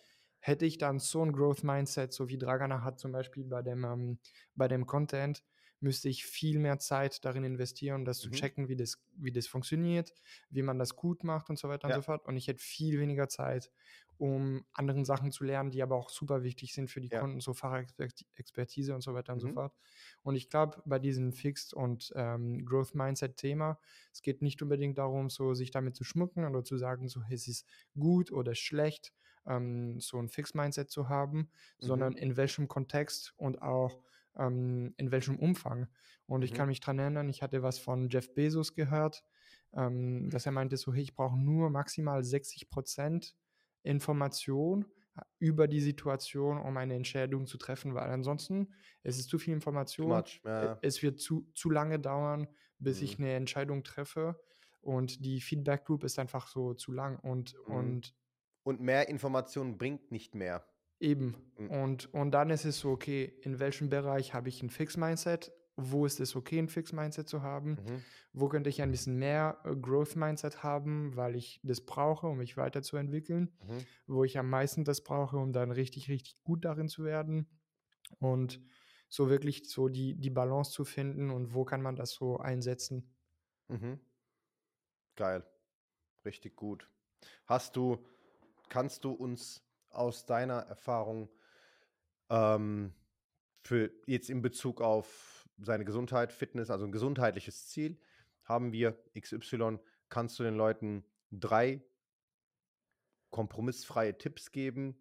hätte 0.47 0.65
ich 0.65 0.79
dann 0.79 0.99
so 1.01 1.23
ein 1.25 1.33
Growth 1.33 1.65
Mindset, 1.65 2.13
so 2.13 2.29
wie 2.29 2.39
Dragana 2.39 2.83
hat 2.83 3.01
zum 3.01 3.13
Beispiel 3.13 3.45
bei 3.45 3.63
dem, 3.63 3.85
ähm, 3.85 4.19
bei 4.55 4.69
dem 4.69 4.87
Content, 4.87 5.43
müsste 5.81 6.09
ich 6.09 6.25
viel 6.25 6.59
mehr 6.59 6.79
Zeit 6.79 7.25
darin 7.25 7.45
investieren, 7.45 8.05
das 8.05 8.19
mhm. 8.19 8.23
zu 8.23 8.31
checken, 8.31 8.69
wie 8.69 8.77
das, 8.77 9.03
wie 9.17 9.33
das 9.33 9.47
funktioniert, 9.47 10.13
wie 10.49 10.63
man 10.63 10.79
das 10.79 10.97
gut 10.97 11.25
macht 11.25 11.51
und 11.51 11.59
so 11.59 11.69
weiter 11.69 11.89
ja. 11.89 11.97
und 11.97 12.03
so 12.03 12.05
fort. 12.07 12.25
Und 12.27 12.37
ich 12.37 12.49
hätte 12.49 12.63
viel 12.63 12.99
weniger 12.99 13.29
Zeit, 13.29 13.71
um 14.19 14.65
anderen 14.73 15.05
Sachen 15.05 15.31
zu 15.31 15.45
lernen, 15.45 15.71
die 15.71 15.83
aber 15.83 15.97
auch 15.97 16.11
super 16.11 16.43
wichtig 16.43 16.73
sind 16.73 16.91
für 16.91 17.01
die 17.01 17.09
ja. 17.09 17.21
Kunden, 17.21 17.41
so 17.41 17.55
Fachexpertise 17.55 18.95
und 18.95 19.03
so 19.03 19.15
weiter 19.15 19.33
und 19.33 19.43
mhm. 19.43 19.49
so 19.49 19.53
fort. 19.55 19.75
Und 20.23 20.37
ich 20.37 20.49
glaube, 20.49 20.83
bei 20.85 20.99
diesem 20.99 21.33
Fixed 21.33 21.75
und 21.75 22.13
ähm, 22.17 22.65
Growth 22.65 22.95
Mindset 22.95 23.37
Thema, 23.37 23.79
es 24.13 24.23
geht 24.23 24.43
nicht 24.43 24.63
unbedingt 24.63 24.99
darum, 24.99 25.31
so 25.31 25.55
sich 25.55 25.71
damit 25.71 25.97
zu 25.97 26.05
schmucken 26.05 26.45
oder 26.45 26.65
zu 26.65 26.77
sagen, 26.79 27.09
so 27.09 27.21
es 27.31 27.49
ist 27.49 27.67
gut 27.99 28.33
oder 28.33 28.55
schlecht, 28.55 29.13
ähm, 29.47 30.01
so 30.01 30.19
ein 30.19 30.29
Fixed 30.29 30.55
Mindset 30.55 30.91
zu 30.91 31.09
haben, 31.09 31.39
mhm. 31.39 31.49
sondern 31.79 32.13
in 32.15 32.37
welchem 32.37 32.69
Kontext 32.69 33.35
und 33.37 33.63
auch 33.63 34.01
ähm, 34.37 34.95
in 34.97 35.11
welchem 35.11 35.37
Umfang. 35.37 35.89
Und 36.27 36.43
ich 36.43 36.53
mhm. 36.53 36.57
kann 36.57 36.69
mich 36.69 36.81
daran 36.81 36.99
erinnern, 36.99 37.29
ich 37.29 37.43
hatte 37.43 37.63
was 37.63 37.79
von 37.79 38.09
Jeff 38.09 38.35
Bezos 38.35 38.75
gehört, 38.75 39.25
ähm, 39.75 40.31
dass 40.31 40.47
er 40.47 40.53
meinte, 40.53 40.77
so, 40.77 40.93
hey, 40.93 41.03
ich 41.03 41.15
brauche 41.15 41.39
nur 41.39 41.71
maximal 41.71 42.25
60 42.25 42.69
Prozent 42.69 43.35
Information 43.87 44.85
äh, 45.17 45.23
über 45.39 45.69
die 45.69 45.81
Situation, 45.81 46.59
um 46.59 46.77
eine 46.77 46.95
Entscheidung 46.95 47.47
zu 47.47 47.59
treffen, 47.59 47.95
weil 47.95 48.11
ansonsten 48.11 48.73
es 49.03 49.19
ist 49.19 49.29
zu 49.29 49.39
viel 49.39 49.55
Information. 49.55 50.09
Much, 50.09 50.41
ja. 50.45 50.79
Es 50.83 51.03
wird 51.03 51.21
zu, 51.21 51.49
zu 51.55 51.71
lange 51.71 51.99
dauern, 51.99 52.49
bis 52.79 52.99
mhm. 52.99 53.05
ich 53.05 53.19
eine 53.19 53.33
Entscheidung 53.35 53.85
treffe. 53.85 54.41
Und 54.81 55.25
die 55.25 55.41
Feedback 55.41 55.89
Loop 55.89 56.05
ist 56.05 56.19
einfach 56.19 56.47
so 56.47 56.75
zu 56.75 56.93
lang. 56.93 57.19
Und, 57.19 57.55
mhm. 57.67 57.75
und, 57.75 58.15
und 58.63 58.81
mehr 58.81 59.09
Information 59.09 59.79
bringt 59.79 60.13
nicht 60.13 60.35
mehr. 60.35 60.65
Eben. 61.01 61.37
Mhm. 61.59 61.71
Und, 61.71 62.15
und 62.15 62.31
dann 62.31 62.51
ist 62.51 62.65
es 62.65 62.81
so, 62.81 62.91
okay, 62.91 63.33
in 63.43 63.59
welchem 63.59 63.91
Bereich 63.91 64.33
habe 64.33 64.49
ich 64.49 64.63
ein 64.63 64.71
Fix-Mindset? 64.71 65.53
Wo 65.77 66.07
ist 66.07 66.21
es 66.21 66.35
okay, 66.35 66.59
ein 66.59 66.69
Fix-Mindset 66.69 67.29
zu 67.29 67.43
haben? 67.43 67.73
Mhm. 67.73 68.03
Wo 68.33 68.49
könnte 68.49 68.71
ich 68.71 68.81
ein 68.81 68.91
bisschen 68.91 69.17
mehr 69.17 69.59
äh, 69.65 69.77
Growth-Mindset 69.77 70.63
haben, 70.63 71.15
weil 71.17 71.37
ich 71.37 71.61
das 71.63 71.83
brauche, 71.83 72.27
um 72.27 72.39
mich 72.39 72.57
weiterzuentwickeln? 72.57 73.53
Mhm. 73.63 73.79
Wo 74.07 74.25
ich 74.25 74.39
am 74.39 74.49
meisten 74.49 74.85
das 74.85 75.05
brauche, 75.05 75.37
um 75.37 75.53
dann 75.53 75.71
richtig, 75.71 76.09
richtig 76.09 76.43
gut 76.43 76.65
darin 76.65 76.89
zu 76.89 77.05
werden? 77.05 77.47
Und 78.19 78.61
so 79.09 79.29
wirklich 79.29 79.69
so 79.69 79.89
die, 79.89 80.15
die 80.15 80.31
Balance 80.31 80.73
zu 80.73 80.85
finden 80.85 81.31
und 81.31 81.55
wo 81.55 81.65
kann 81.65 81.83
man 81.83 81.95
das 81.95 82.13
so 82.13 82.39
einsetzen? 82.39 83.15
Mhm. 83.69 84.01
Geil. 85.15 85.45
Richtig 86.25 86.57
gut. 86.57 86.89
Hast 87.47 87.77
du, 87.77 87.99
kannst 88.69 89.05
du 89.05 89.13
uns 89.13 89.63
aus 89.91 90.27
deiner 90.27 90.61
Erfahrung 90.61 91.29
ähm, 92.29 92.93
für 93.63 93.91
jetzt 94.07 94.31
in 94.31 94.43
Bezug 94.43 94.81
auf 94.81 95.36
seine 95.59 95.85
Gesundheit, 95.85 96.33
Fitness, 96.33 96.71
also 96.71 96.85
ein 96.85 96.93
gesundheitliches 96.93 97.69
Ziel, 97.69 97.99
haben 98.45 98.73
wir 98.73 98.97
XY, 99.19 99.79
kannst 100.09 100.39
du 100.39 100.45
den 100.45 100.57
Leuten 100.57 101.05
drei 101.31 101.83
kompromissfreie 103.31 104.17
Tipps 104.17 104.53
geben, 104.53 104.97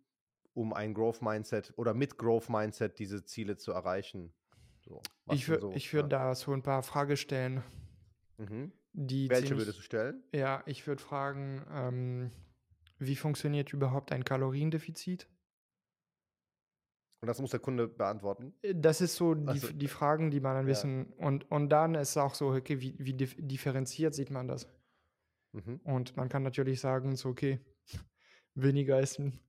um 0.53 0.73
ein 0.73 0.93
Growth 0.93 1.21
Mindset 1.21 1.73
oder 1.77 1.93
mit 1.93 2.17
Growth 2.17 2.49
Mindset 2.49 2.99
diese 2.99 3.23
Ziele 3.23 3.57
zu 3.57 3.71
erreichen? 3.71 4.33
So, 4.81 5.01
ich 5.31 5.47
würde 5.47 5.61
so, 5.61 5.73
würd 5.73 5.93
ja. 5.93 6.07
da 6.07 6.35
so 6.35 6.53
ein 6.53 6.61
paar 6.61 6.83
Fragen 6.83 7.17
stellen. 7.17 7.63
Mhm. 8.37 8.71
Welche 8.93 9.47
ziemlich, 9.47 9.51
würdest 9.51 9.79
du 9.79 9.83
stellen? 9.83 10.23
Ja, 10.33 10.63
ich 10.65 10.87
würde 10.87 11.01
fragen, 11.01 11.65
ähm, 11.71 12.31
wie 12.97 13.15
funktioniert 13.15 13.73
überhaupt 13.73 14.11
ein 14.11 14.23
Kaloriendefizit? 14.23 15.27
Und 17.21 17.27
das 17.27 17.39
muss 17.39 17.51
der 17.51 17.59
Kunde 17.59 17.87
beantworten? 17.87 18.53
Äh, 18.61 18.75
das 18.75 19.01
ist 19.01 19.15
so 19.15 19.33
die, 19.33 19.47
also, 19.47 19.73
die 19.73 19.87
Fragen, 19.87 20.31
die 20.31 20.39
man 20.39 20.55
dann 20.55 20.65
ja. 20.65 20.71
wissen. 20.71 21.13
Und, 21.17 21.49
und 21.51 21.69
dann 21.69 21.95
ist 21.95 22.17
auch 22.17 22.35
so, 22.35 22.49
okay, 22.49 22.81
wie, 22.81 22.95
wie 22.99 23.13
differenziert 23.13 24.13
sieht 24.13 24.29
man 24.29 24.47
das? 24.47 24.67
Mhm. 25.53 25.79
Und 25.83 26.17
man 26.17 26.29
kann 26.29 26.43
natürlich 26.43 26.79
sagen, 26.79 27.15
so, 27.15 27.29
okay, 27.29 27.59
weniger 28.55 28.99
essen, 28.99 29.39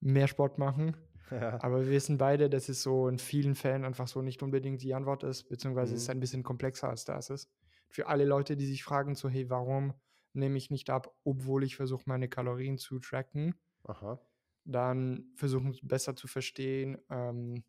mehr 0.00 0.26
Sport 0.26 0.58
machen. 0.58 0.96
Ja. 1.30 1.62
Aber 1.62 1.84
wir 1.84 1.92
wissen 1.92 2.18
beide, 2.18 2.50
dass 2.50 2.68
es 2.68 2.82
so 2.82 3.06
in 3.06 3.20
vielen 3.20 3.54
Fällen 3.54 3.84
einfach 3.84 4.08
so 4.08 4.20
nicht 4.20 4.42
unbedingt 4.42 4.82
die 4.82 4.94
Antwort 4.94 5.22
ist, 5.22 5.44
beziehungsweise 5.44 5.92
mhm. 5.92 5.96
es 5.96 6.02
ist 6.02 6.10
ein 6.10 6.18
bisschen 6.18 6.42
komplexer 6.42 6.88
als 6.88 7.04
das 7.04 7.30
ist. 7.30 7.48
Für 7.88 8.08
alle 8.08 8.24
Leute, 8.24 8.56
die 8.56 8.66
sich 8.66 8.82
fragen, 8.82 9.14
so, 9.14 9.28
hey, 9.28 9.48
warum 9.48 9.94
nehme 10.32 10.56
ich 10.58 10.70
nicht 10.70 10.90
ab, 10.90 11.14
obwohl 11.24 11.64
ich 11.64 11.76
versuche, 11.76 12.02
meine 12.06 12.28
Kalorien 12.28 12.78
zu 12.78 12.98
tracken. 12.98 13.54
Aha. 13.84 14.20
Dann 14.64 15.32
versuchen 15.36 15.76
besser 15.82 16.16
zu 16.16 16.28
verstehen, 16.28 16.98
ähm, 17.10 17.64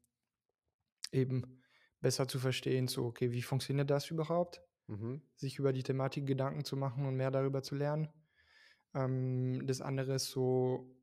eben 1.11 1.61
besser 2.01 2.27
zu 2.27 2.39
verstehen, 2.39 2.87
so, 2.87 3.05
okay, 3.05 3.31
wie 3.31 3.41
funktioniert 3.41 3.89
das 3.89 4.09
überhaupt? 4.09 4.61
Mhm. 4.87 5.21
Sich 5.35 5.59
über 5.59 5.71
die 5.71 5.83
Thematik 5.83 6.25
Gedanken 6.25 6.63
zu 6.65 6.75
machen 6.75 7.05
und 7.05 7.15
mehr 7.15 7.31
darüber 7.31 7.61
zu 7.63 7.75
lernen. 7.75 8.09
Ähm, 8.93 9.65
das 9.67 9.81
andere 9.81 10.15
ist 10.15 10.29
so, 10.29 10.97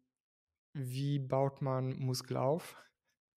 wie 0.74 1.18
baut 1.18 1.62
man 1.62 1.98
Muskel 1.98 2.36
auf? 2.36 2.76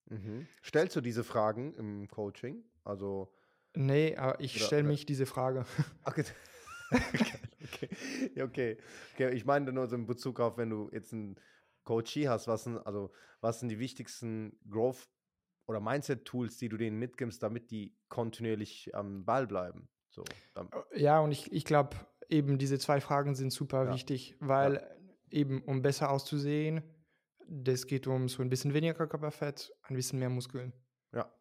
Mhm. 0.09 0.47
Stellst 0.63 0.95
du 0.95 1.01
diese 1.01 1.23
Fragen 1.23 1.73
im 1.75 2.07
Coaching? 2.07 2.63
Also. 2.83 3.33
Nee, 3.73 4.17
aber 4.17 4.39
ich 4.41 4.63
stelle 4.63 4.83
mich 4.83 5.05
diese 5.05 5.25
Frage. 5.25 5.65
Okay. 6.93 7.89
okay. 8.33 8.41
okay. 8.43 8.77
okay. 9.13 9.33
Ich 9.33 9.45
meine 9.45 9.71
nur 9.71 9.87
so 9.87 9.95
in 9.95 10.05
Bezug 10.05 10.41
auf, 10.41 10.57
wenn 10.57 10.69
du 10.69 10.89
jetzt 10.91 11.13
einen 11.13 11.37
Coachie 11.83 12.27
hast, 12.27 12.47
was 12.47 12.63
sind, 12.63 12.77
also, 12.85 13.11
was 13.39 13.59
sind 13.59 13.69
die 13.69 13.79
wichtigsten 13.79 14.57
Growth- 14.69 15.09
oder 15.67 15.79
Mindset-Tools, 15.79 16.57
die 16.57 16.69
du 16.69 16.77
denen 16.77 16.99
mitgibst, 16.99 17.41
damit 17.41 17.71
die 17.71 17.95
kontinuierlich 18.09 18.93
am 18.93 19.25
Ball 19.25 19.47
bleiben? 19.47 19.89
So, 20.09 20.23
äh, 20.55 21.01
ja, 21.01 21.19
und 21.19 21.31
ich, 21.31 21.51
ich 21.51 21.65
glaube, 21.65 21.95
eben 22.29 22.57
diese 22.57 22.79
zwei 22.79 22.99
Fragen 23.01 23.35
sind 23.35 23.51
super 23.51 23.85
ja. 23.85 23.93
wichtig, 23.93 24.35
weil 24.39 24.75
ja. 24.75 24.81
eben, 25.29 25.61
um 25.63 25.81
besser 25.81 26.11
auszusehen, 26.11 26.83
das 27.47 27.87
geht 27.87 28.07
um 28.07 28.29
so 28.29 28.41
ein 28.41 28.49
bisschen 28.49 28.73
weniger 28.73 29.07
Körperfett, 29.07 29.73
ein 29.83 29.95
bisschen 29.95 30.19
mehr 30.19 30.29
Muskeln. 30.29 30.73
Ja. 31.13 31.31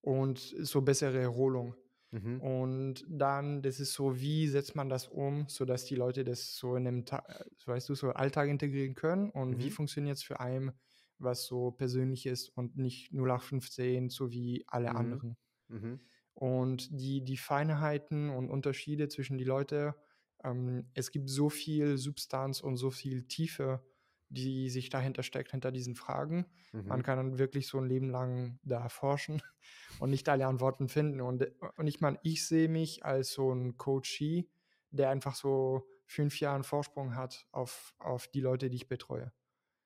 Und 0.00 0.38
so 0.38 0.82
bessere 0.82 1.18
Erholung. 1.20 1.74
Mhm. 2.12 2.40
Und 2.40 3.04
dann, 3.08 3.62
das 3.62 3.78
ist 3.78 3.92
so, 3.92 4.20
wie 4.20 4.48
setzt 4.48 4.74
man 4.74 4.88
das 4.88 5.06
um, 5.06 5.46
sodass 5.48 5.84
die 5.84 5.94
Leute 5.94 6.24
das 6.24 6.56
so 6.56 6.74
in 6.76 6.86
einem, 6.86 7.04
Ta 7.04 7.22
weißt 7.66 7.88
du, 7.88 7.94
so 7.94 8.10
Alltag 8.10 8.48
integrieren 8.48 8.94
können 8.94 9.30
und 9.30 9.50
mhm. 9.50 9.58
wie 9.60 9.70
funktioniert 9.70 10.16
es 10.16 10.22
für 10.22 10.40
einen, 10.40 10.72
was 11.18 11.44
so 11.46 11.70
persönlich 11.70 12.26
ist 12.26 12.48
und 12.48 12.76
nicht 12.76 13.12
0815, 13.12 14.08
so 14.08 14.30
wie 14.30 14.64
alle 14.66 14.90
mhm. 14.90 14.96
anderen. 14.96 15.36
Mhm. 15.68 16.00
Und 16.34 16.88
die, 16.90 17.22
die 17.22 17.36
Feinheiten 17.36 18.30
und 18.30 18.48
Unterschiede 18.48 19.08
zwischen 19.08 19.38
die 19.38 19.44
Leute, 19.44 19.94
ähm, 20.42 20.88
es 20.94 21.10
gibt 21.10 21.28
so 21.28 21.48
viel 21.48 21.96
Substanz 21.98 22.60
und 22.60 22.76
so 22.76 22.90
viel 22.90 23.24
Tiefe, 23.24 23.84
die 24.30 24.70
sich 24.70 24.88
dahinter 24.88 25.22
steckt, 25.22 25.50
hinter 25.50 25.72
diesen 25.72 25.96
Fragen. 25.96 26.46
Mhm. 26.72 26.86
Man 26.86 27.02
kann 27.02 27.16
dann 27.18 27.38
wirklich 27.38 27.66
so 27.66 27.78
ein 27.78 27.88
Leben 27.88 28.08
lang 28.08 28.58
da 28.62 28.88
forschen 28.88 29.42
und 30.00 30.10
nicht 30.10 30.28
alle 30.28 30.46
Antworten 30.46 30.88
finden. 30.88 31.20
Und, 31.20 31.46
und 31.76 31.86
ich 31.86 32.00
meine, 32.00 32.18
ich 32.22 32.46
sehe 32.46 32.68
mich 32.68 33.04
als 33.04 33.32
so 33.32 33.52
ein 33.52 33.76
Coachee, 33.76 34.48
der 34.90 35.10
einfach 35.10 35.34
so 35.34 35.86
fünf 36.06 36.40
Jahre 36.40 36.62
Vorsprung 36.62 37.14
hat 37.14 37.46
auf, 37.52 37.94
auf 37.98 38.28
die 38.28 38.40
Leute, 38.40 38.70
die 38.70 38.76
ich 38.76 38.88
betreue. 38.88 39.32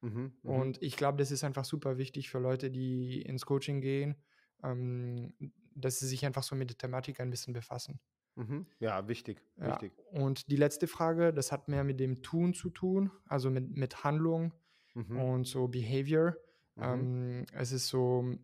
Mhm, 0.02 0.36
mhm. 0.42 0.50
und 0.50 0.82
ich 0.82 0.96
glaube, 0.96 1.16
das 1.16 1.30
ist 1.30 1.44
einfach 1.44 1.64
super 1.64 1.96
wichtig 1.96 2.28
für 2.28 2.38
Leute, 2.38 2.70
die 2.70 3.22
ins 3.22 3.46
Coaching 3.46 3.80
gehen, 3.80 4.16
ähm, 4.62 5.34
dass 5.74 5.98
sie 5.98 6.06
sich 6.06 6.26
einfach 6.26 6.42
so 6.42 6.54
mit 6.54 6.68
der 6.68 6.76
Thematik 6.76 7.20
ein 7.20 7.30
bisschen 7.30 7.54
befassen. 7.54 8.00
Mhm. 8.36 8.66
Ja, 8.81 9.06
wichtig, 9.09 9.40
ja. 9.56 9.69
wichtig. 9.69 9.93
Und 10.11 10.51
die 10.51 10.56
letzte 10.56 10.86
Frage, 10.86 11.32
das 11.32 11.52
hat 11.52 11.69
mehr 11.69 11.85
mit 11.85 12.01
dem 12.01 12.23
Tun 12.23 12.55
zu 12.55 12.70
tun, 12.70 13.11
also 13.27 13.51
mit, 13.51 13.77
mit 13.77 14.05
Handlung 14.05 14.52
mhm. 14.94 15.20
und 15.20 15.47
so 15.47 15.69
Behavior. 15.69 16.36
Mhm. 16.77 16.82
Ähm, 16.82 17.47
es 17.52 17.73
ist 17.73 17.89
so, 17.89 18.35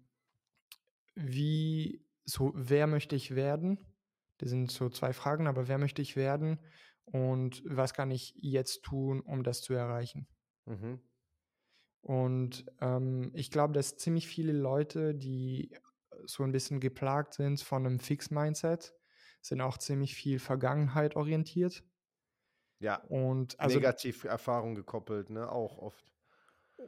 wie, 1.15 2.05
so, 2.25 2.53
wer 2.55 2.87
möchte 2.87 3.17
ich 3.17 3.35
werden? 3.35 3.79
Das 4.39 4.51
sind 4.51 4.71
so 4.71 4.89
zwei 4.89 5.13
Fragen, 5.13 5.47
aber 5.47 5.69
wer 5.69 5.79
möchte 5.79 6.03
ich 6.03 6.17
werden 6.17 6.61
und 7.05 7.63
was 7.67 7.93
kann 7.93 8.11
ich 8.11 8.35
jetzt 8.37 8.83
tun, 8.83 9.21
um 9.21 9.43
das 9.43 9.61
zu 9.63 9.75
erreichen? 9.75 10.29
Mhm. 10.67 11.01
Und 12.03 12.65
ähm, 12.81 13.31
ich 13.35 13.51
glaube, 13.51 13.75
dass 13.75 13.97
ziemlich 13.97 14.27
viele 14.27 14.53
Leute, 14.53 15.15
die 15.15 15.75
so 16.25 16.43
ein 16.45 16.53
bisschen 16.53 16.81
geplagt 16.81 17.35
sind 17.35 17.61
von 17.61 17.85
einem 17.85 17.99
Fix-Mindset, 17.99 18.95
sind 19.41 19.61
auch 19.61 19.79
ziemlich 19.79 20.15
viel 20.15 20.39
Vergangenheit 20.39 21.17
orientiert. 21.17 21.83
Ja. 22.81 22.97
Und 23.09 23.59
also 23.61 23.79
Erfahrung 23.81 24.75
gekoppelt, 24.75 25.31
ne? 25.31 25.51
Auch 25.51 25.79
oft. 25.79 26.11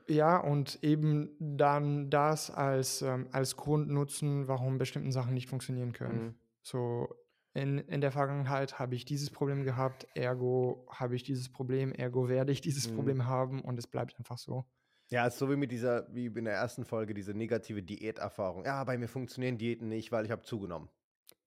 Ja, 0.08 0.38
und 0.38 0.82
eben 0.82 1.36
dann 1.38 2.08
das 2.08 2.50
als, 2.50 3.02
ähm, 3.02 3.28
als 3.30 3.56
Grund 3.56 3.90
nutzen, 3.90 4.48
warum 4.48 4.78
bestimmte 4.78 5.12
Sachen 5.12 5.34
nicht 5.34 5.48
funktionieren 5.48 5.92
können. 5.92 6.24
Mhm. 6.24 6.34
So, 6.62 7.14
in, 7.54 7.78
in 7.78 8.00
der 8.00 8.12
Vergangenheit 8.12 8.78
habe 8.78 8.94
ich 8.94 9.04
dieses 9.04 9.30
Problem 9.30 9.64
gehabt, 9.64 10.06
ergo 10.14 10.86
habe 10.90 11.14
ich 11.14 11.22
dieses 11.22 11.50
Problem, 11.50 11.92
ergo 11.92 12.28
werde 12.28 12.52
ich 12.52 12.62
dieses 12.62 12.88
mhm. 12.88 12.94
Problem 12.94 13.26
haben 13.26 13.60
und 13.60 13.78
es 13.78 13.86
bleibt 13.86 14.16
einfach 14.16 14.38
so. 14.38 14.64
Ja, 15.10 15.26
ist 15.26 15.36
so 15.36 15.50
wie 15.50 15.56
mit 15.56 15.70
dieser, 15.70 16.06
wie 16.14 16.26
in 16.26 16.46
der 16.46 16.54
ersten 16.54 16.86
Folge, 16.86 17.12
diese 17.12 17.34
negative 17.34 17.82
Diäterfahrung. 17.82 18.64
Ja, 18.64 18.82
bei 18.84 18.96
mir 18.96 19.08
funktionieren 19.08 19.58
Diäten 19.58 19.88
nicht, 19.88 20.10
weil 20.10 20.24
ich 20.24 20.30
habe 20.30 20.40
zugenommen. 20.40 20.88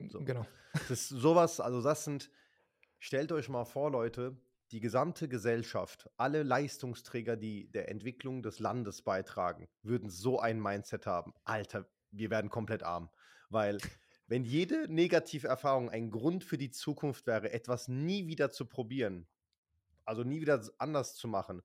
So. 0.10 0.20
Genau. 0.24 0.46
Das 0.74 0.92
ist 0.92 1.10
sowas, 1.10 1.60
also 1.60 1.82
das 1.82 2.04
sind, 2.04 2.30
stellt 3.00 3.32
euch 3.32 3.50
mal 3.50 3.66
vor, 3.66 3.92
Leute, 3.92 4.38
die 4.72 4.80
gesamte 4.80 5.28
Gesellschaft, 5.28 6.10
alle 6.18 6.44
Leistungsträger, 6.44 7.38
die 7.38 7.72
der 7.72 7.90
Entwicklung 7.90 8.42
des 8.42 8.60
Landes 8.60 9.02
beitragen, 9.02 9.68
würden 9.84 10.10
so 10.10 10.40
ein 10.40 10.62
Mindset 10.62 11.06
haben. 11.06 11.34
Alter, 11.44 11.88
wir 12.12 12.30
werden 12.30 12.50
komplett 12.50 12.84
arm. 12.84 13.10
Weil, 13.50 13.78
wenn 14.28 14.44
jede 14.44 14.92
negative 14.92 15.48
Erfahrung 15.48 15.90
ein 15.90 16.10
Grund 16.10 16.44
für 16.44 16.58
die 16.58 16.72
Zukunft 16.72 17.28
wäre, 17.28 17.52
etwas 17.52 17.88
nie 17.88 18.28
wieder 18.28 18.52
zu 18.52 18.66
probieren, 18.66 19.28
also 20.04 20.24
nie 20.24 20.42
wieder 20.42 20.62
anders 20.78 21.16
zu 21.16 21.28
machen, 21.28 21.62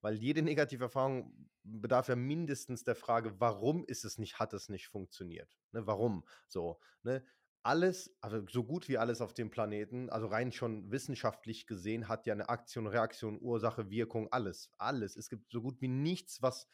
weil 0.00 0.14
jede 0.14 0.42
negative 0.42 0.84
Erfahrung 0.84 1.34
bedarf 1.62 2.08
ja 2.08 2.16
mindestens 2.16 2.84
der 2.84 2.94
Frage, 2.94 3.40
warum 3.40 3.84
ist 3.84 4.04
es 4.04 4.18
nicht, 4.18 4.38
hat 4.38 4.52
es 4.52 4.68
nicht 4.68 4.88
funktioniert? 4.88 5.56
Ne, 5.72 5.86
warum? 5.86 6.24
So, 6.46 6.78
ne? 7.02 7.24
Alles, 7.64 8.14
also 8.20 8.44
so 8.50 8.62
gut 8.62 8.88
wie 8.88 8.98
alles 8.98 9.22
auf 9.22 9.32
dem 9.32 9.50
Planeten, 9.50 10.10
also 10.10 10.26
rein 10.26 10.52
schon 10.52 10.90
wissenschaftlich 10.90 11.66
gesehen, 11.66 12.08
hat 12.08 12.26
ja 12.26 12.34
eine 12.34 12.50
Aktion, 12.50 12.86
Reaktion, 12.86 13.40
Ursache, 13.40 13.88
Wirkung, 13.88 14.30
alles. 14.30 14.70
Alles. 14.76 15.16
Es 15.16 15.30
gibt 15.30 15.50
so 15.50 15.62
gut 15.62 15.80
wie 15.80 15.88
nichts, 15.88 16.42
was, 16.42 16.68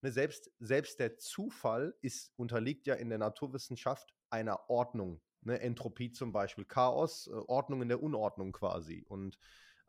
ne, 0.00 0.10
selbst, 0.10 0.50
selbst 0.58 0.98
der 0.98 1.16
Zufall 1.16 1.94
ist, 2.00 2.32
unterliegt 2.36 2.88
ja 2.88 2.96
in 2.96 3.08
der 3.08 3.18
Naturwissenschaft 3.18 4.12
einer 4.30 4.68
Ordnung. 4.68 5.22
Ne? 5.42 5.60
Entropie 5.60 6.10
zum 6.10 6.32
Beispiel, 6.32 6.64
Chaos, 6.64 7.28
äh, 7.28 7.30
Ordnung 7.30 7.80
in 7.82 7.88
der 7.88 8.02
Unordnung 8.02 8.50
quasi. 8.50 9.04
Und 9.06 9.38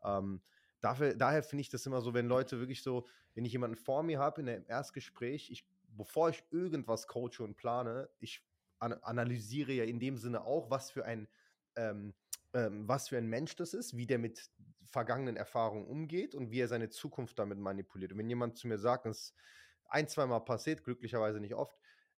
ähm, 0.04 0.40
dafür, 0.80 1.16
daher 1.16 1.42
finde 1.42 1.62
ich 1.62 1.68
das 1.68 1.84
immer 1.84 2.00
so, 2.00 2.14
wenn 2.14 2.28
Leute 2.28 2.60
wirklich 2.60 2.84
so, 2.84 3.08
wenn 3.34 3.44
ich 3.44 3.52
jemanden 3.52 3.76
vor 3.76 4.04
mir 4.04 4.20
habe 4.20 4.40
in 4.40 4.48
einem 4.48 4.66
Erstgespräch, 4.68 5.50
ich, 5.50 5.66
bevor 5.88 6.28
ich 6.28 6.44
irgendwas 6.52 7.08
coache 7.08 7.40
und 7.40 7.56
plane, 7.56 8.08
ich 8.20 8.44
an 8.84 8.92
analysiere 9.02 9.72
ja 9.72 9.84
in 9.84 9.98
dem 9.98 10.16
Sinne 10.18 10.44
auch, 10.44 10.70
was 10.70 10.90
für 10.90 11.04
ein 11.04 11.28
ähm, 11.76 12.14
ähm, 12.54 12.86
was 12.86 13.08
für 13.08 13.18
ein 13.18 13.26
Mensch 13.26 13.56
das 13.56 13.74
ist, 13.74 13.96
wie 13.96 14.06
der 14.06 14.18
mit 14.18 14.48
vergangenen 14.86 15.36
Erfahrungen 15.36 15.86
umgeht 15.86 16.34
und 16.36 16.52
wie 16.52 16.60
er 16.60 16.68
seine 16.68 16.88
Zukunft 16.88 17.38
damit 17.38 17.58
manipuliert. 17.58 18.12
Und 18.12 18.18
wenn 18.18 18.28
jemand 18.28 18.56
zu 18.56 18.68
mir 18.68 18.78
sagt, 18.78 19.06
das 19.06 19.18
ist 19.18 19.34
ein, 19.86 20.08
zweimal 20.08 20.44
passiert, 20.44 20.84
glücklicherweise 20.84 21.40
nicht 21.40 21.54
oft, 21.54 21.76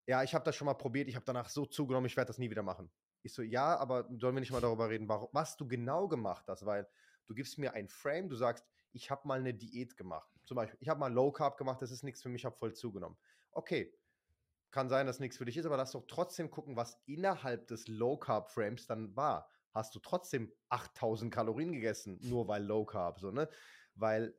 ja, 0.06 0.22
ich 0.22 0.34
habe 0.34 0.44
das 0.44 0.56
schon 0.56 0.66
mal 0.66 0.74
probiert, 0.74 1.08
ich 1.08 1.14
habe 1.14 1.24
danach 1.24 1.48
so 1.48 1.64
zugenommen, 1.64 2.06
ich 2.06 2.16
werde 2.16 2.28
das 2.28 2.38
nie 2.38 2.50
wieder 2.50 2.62
machen. 2.62 2.90
Ich 3.22 3.32
so, 3.32 3.42
ja, 3.42 3.78
aber 3.78 4.08
sollen 4.18 4.34
wir 4.34 4.40
nicht 4.40 4.52
mal 4.52 4.60
darüber 4.60 4.90
reden, 4.90 5.08
warum, 5.08 5.28
was 5.32 5.56
du 5.56 5.66
genau 5.66 6.08
gemacht 6.08 6.44
hast, 6.48 6.66
weil 6.66 6.86
du 7.26 7.34
gibst 7.34 7.56
mir 7.58 7.72
ein 7.72 7.88
Frame, 7.88 8.28
du 8.28 8.36
sagst, 8.36 8.66
ich 8.92 9.10
habe 9.10 9.26
mal 9.26 9.38
eine 9.38 9.54
Diät 9.54 9.96
gemacht. 9.96 10.28
Zum 10.44 10.56
Beispiel, 10.56 10.78
ich 10.80 10.88
habe 10.88 11.00
mal 11.00 11.12
Low 11.12 11.32
Carb 11.32 11.56
gemacht, 11.56 11.80
das 11.80 11.90
ist 11.90 12.02
nichts 12.02 12.22
für 12.22 12.28
mich, 12.28 12.42
ich 12.42 12.44
habe 12.44 12.56
voll 12.56 12.74
zugenommen. 12.74 13.16
Okay, 13.52 13.94
kann 14.74 14.88
sein, 14.88 15.06
dass 15.06 15.20
nichts 15.20 15.36
für 15.36 15.44
dich 15.44 15.56
ist, 15.56 15.66
aber 15.66 15.76
lass 15.76 15.92
doch 15.92 16.04
trotzdem 16.08 16.50
gucken, 16.50 16.74
was 16.74 17.00
innerhalb 17.06 17.68
des 17.68 17.86
Low 17.86 18.16
Carb 18.16 18.50
Frames 18.50 18.88
dann 18.88 19.14
war. 19.14 19.48
Hast 19.72 19.94
du 19.94 20.00
trotzdem 20.00 20.52
8000 20.68 21.32
Kalorien 21.32 21.70
gegessen, 21.72 22.18
nur 22.22 22.48
weil 22.48 22.64
Low 22.64 22.84
Carb, 22.84 23.20
so, 23.20 23.30
ne? 23.30 23.48
Weil 23.94 24.34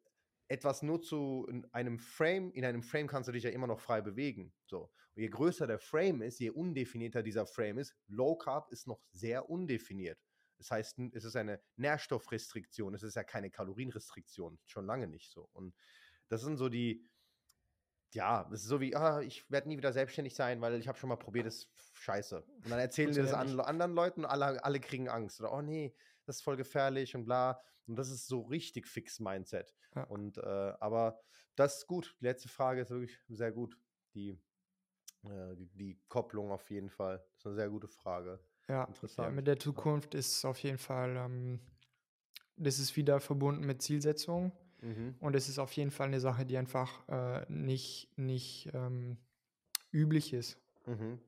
etwas 0.50 0.82
nur 0.82 1.02
zu 1.02 1.50
einem 1.72 2.00
Frame, 2.00 2.52
in 2.52 2.66
einem 2.66 2.84
Frame 2.84 3.08
kannst 3.08 3.30
du 3.30 3.32
dich 3.32 3.44
ja 3.46 3.50
immer 3.50 3.66
noch 3.66 3.80
frei 3.80 4.02
bewegen. 4.02 4.54
So. 4.66 4.92
Und 5.16 5.22
je 5.22 5.30
größer 5.30 5.68
der 5.68 5.80
Frame 5.80 6.22
ist, 6.22 6.40
je 6.40 6.50
undefinierter 6.50 7.24
dieser 7.24 7.46
Frame 7.46 7.78
ist, 7.78 7.96
Low 8.08 8.36
Carb 8.36 8.70
ist 8.74 8.88
noch 8.88 9.00
sehr 9.12 9.50
undefiniert. 9.50 10.20
Das 10.58 10.70
heißt, 10.70 11.00
es 11.14 11.24
ist 11.24 11.38
eine 11.38 11.62
Nährstoffrestriktion, 11.78 12.94
es 12.94 13.04
ist 13.04 13.16
ja 13.16 13.24
keine 13.24 13.52
Kalorienrestriktion, 13.52 14.60
schon 14.66 14.86
lange 14.86 15.08
nicht 15.08 15.32
so. 15.32 15.50
Und 15.54 15.74
das 16.28 16.42
sind 16.42 16.58
so 16.58 16.68
die, 16.68 17.08
ja, 18.16 18.50
es 18.52 18.62
ist 18.62 18.70
so 18.70 18.80
wie, 18.80 18.96
ah, 18.96 19.22
ich 19.22 19.50
werde 19.52 19.68
nie 19.68 19.78
wieder 19.78 19.92
selbstständig 19.92 20.36
sein, 20.36 20.62
weil 20.62 20.80
ich 20.80 20.88
habe 20.88 20.98
schon 20.98 21.10
mal 21.10 21.18
probiert, 21.18 21.46
das 21.46 21.68
scheiße. 21.94 22.42
Und 22.42 22.70
dann 22.70 22.80
erzählen 22.80 23.12
die 23.12 23.20
das 23.20 23.34
an, 23.34 23.60
anderen 23.60 23.94
Leuten 23.94 24.22
und 24.22 24.30
alle, 24.30 24.64
alle 24.64 24.80
kriegen 24.80 25.10
Angst. 25.10 25.42
Oder, 25.42 25.52
oh 25.52 25.62
nee, 25.62 25.94
das 26.26 26.38
ist 26.38 26.42
voll 26.42 26.56
gefährlich 26.56 27.14
und 27.14 27.26
bla. 27.26 27.62
Und 27.88 27.98
das 27.98 28.10
ist 28.10 28.28
so 28.28 28.42
richtig 28.42 28.88
fix 28.88 29.20
Mindset. 29.20 29.76
Ja. 29.96 30.04
Und, 30.06 30.38
äh, 30.38 30.74
aber 30.80 31.20
das 31.56 31.80
ist 31.80 31.88
gut. 31.88 32.16
Die 32.22 32.26
letzte 32.26 32.48
Frage 32.48 32.82
ist 32.82 32.90
wirklich 32.90 33.20
sehr 33.28 33.52
gut. 33.52 33.78
Die, 34.14 34.30
äh, 35.24 35.56
die, 35.56 35.68
die, 35.74 36.00
Kopplung 36.08 36.52
auf 36.52 36.70
jeden 36.72 36.90
Fall. 36.90 37.18
Das 37.18 37.40
ist 37.40 37.46
eine 37.48 37.56
sehr 37.56 37.70
gute 37.70 37.90
Frage. 37.90 38.40
Ja, 38.70 38.86
Interessant. 38.86 39.28
ja 39.28 39.32
mit 39.32 39.46
der 39.46 39.60
Zukunft 39.60 40.16
ist 40.16 40.38
es 40.38 40.46
auf 40.46 40.58
jeden 40.60 40.78
Fall, 40.80 41.18
ähm, 41.18 41.60
das 42.56 42.80
ist 42.80 42.96
wieder 42.96 43.20
verbunden 43.20 43.66
mit 43.66 43.82
Zielsetzung. 43.82 44.54
Mhm. 44.86 45.16
Und 45.20 45.36
es 45.36 45.50
ist 45.50 45.58
auf 45.58 45.72
jeden 45.74 45.92
Fall 45.92 46.08
eine 46.08 46.20
Sache, 46.20 46.46
die 46.46 46.58
einfach 46.58 47.08
äh, 47.10 47.46
nicht, 47.52 48.10
nicht 48.18 48.70
ähm, 48.74 49.18
üblich 49.92 50.32
ist. 50.32 50.62
Mhm. 50.86 51.20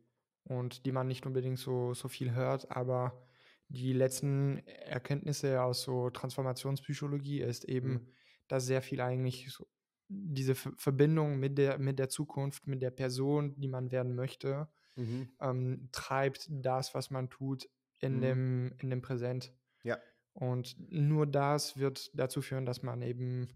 Und 0.43 0.85
die 0.85 0.91
man 0.91 1.07
nicht 1.07 1.25
unbedingt 1.25 1.59
so, 1.59 1.93
so 1.93 2.07
viel 2.07 2.33
hört, 2.33 2.71
aber 2.71 3.27
die 3.67 3.91
letzten 3.93 4.59
Erkenntnisse 4.65 5.61
aus 5.61 5.81
so 5.81 6.09
Transformationspsychologie 6.09 7.41
ist 7.41 7.65
eben, 7.65 7.93
mhm. 7.93 8.07
dass 8.47 8.65
sehr 8.65 8.81
viel 8.81 9.01
eigentlich 9.01 9.51
so 9.51 9.67
diese 10.09 10.55
Ver 10.55 10.71
Verbindung 10.77 11.37
mit 11.37 11.57
der, 11.57 11.79
mit 11.79 11.99
der 11.99 12.07
Zukunft, 12.07 12.65
mit 12.67 12.81
der 12.81 12.91
Person, 12.91 13.59
die 13.59 13.67
man 13.67 13.91
werden 13.91 14.15
möchte, 14.15 14.69
mhm. 14.95 15.29
ähm, 15.41 15.89
treibt 15.91 16.47
das, 16.49 16.93
was 16.93 17.09
man 17.09 17.29
tut, 17.29 17.67
in, 17.99 18.17
mhm. 18.17 18.21
dem, 18.21 18.73
in 18.77 18.89
dem 18.89 19.01
Präsent. 19.01 19.51
Ja. 19.83 19.97
Und 20.39 20.75
nur 20.91 21.25
das 21.25 21.77
wird 21.77 22.11
dazu 22.13 22.43
führen, 22.43 22.67
dass 22.67 22.83
man 22.83 23.01
eben 23.01 23.47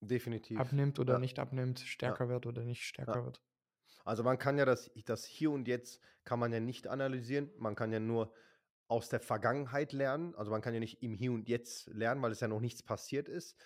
Definitiv. 0.00 0.58
abnimmt 0.58 0.98
oder 0.98 1.14
ja. 1.14 1.18
nicht 1.20 1.38
abnimmt, 1.38 1.78
stärker 1.78 2.24
ja. 2.24 2.30
wird 2.30 2.46
oder 2.46 2.64
nicht 2.64 2.82
stärker 2.82 3.18
ja. 3.20 3.24
wird. 3.24 3.40
Also 4.04 4.24
man 4.24 4.36
kann 4.36 4.58
ja 4.58 4.64
das, 4.64 4.90
das 5.04 5.24
Hier 5.24 5.52
und 5.52 5.68
Jetzt 5.68 6.00
kann 6.24 6.40
man 6.40 6.52
ja 6.52 6.58
nicht 6.58 6.88
analysieren. 6.88 7.52
Man 7.56 7.76
kann 7.76 7.92
ja 7.92 8.00
nur 8.00 8.34
aus 8.88 9.08
der 9.10 9.20
Vergangenheit 9.20 9.92
lernen. 9.92 10.34
Also 10.34 10.50
man 10.50 10.60
kann 10.60 10.74
ja 10.74 10.80
nicht 10.80 11.04
im 11.04 11.14
Hier 11.14 11.30
und 11.30 11.48
Jetzt 11.48 11.86
lernen, 11.86 12.20
weil 12.20 12.32
es 12.32 12.40
ja 12.40 12.48
noch 12.48 12.58
nichts 12.58 12.82
passiert 12.82 13.28
ist. 13.28 13.56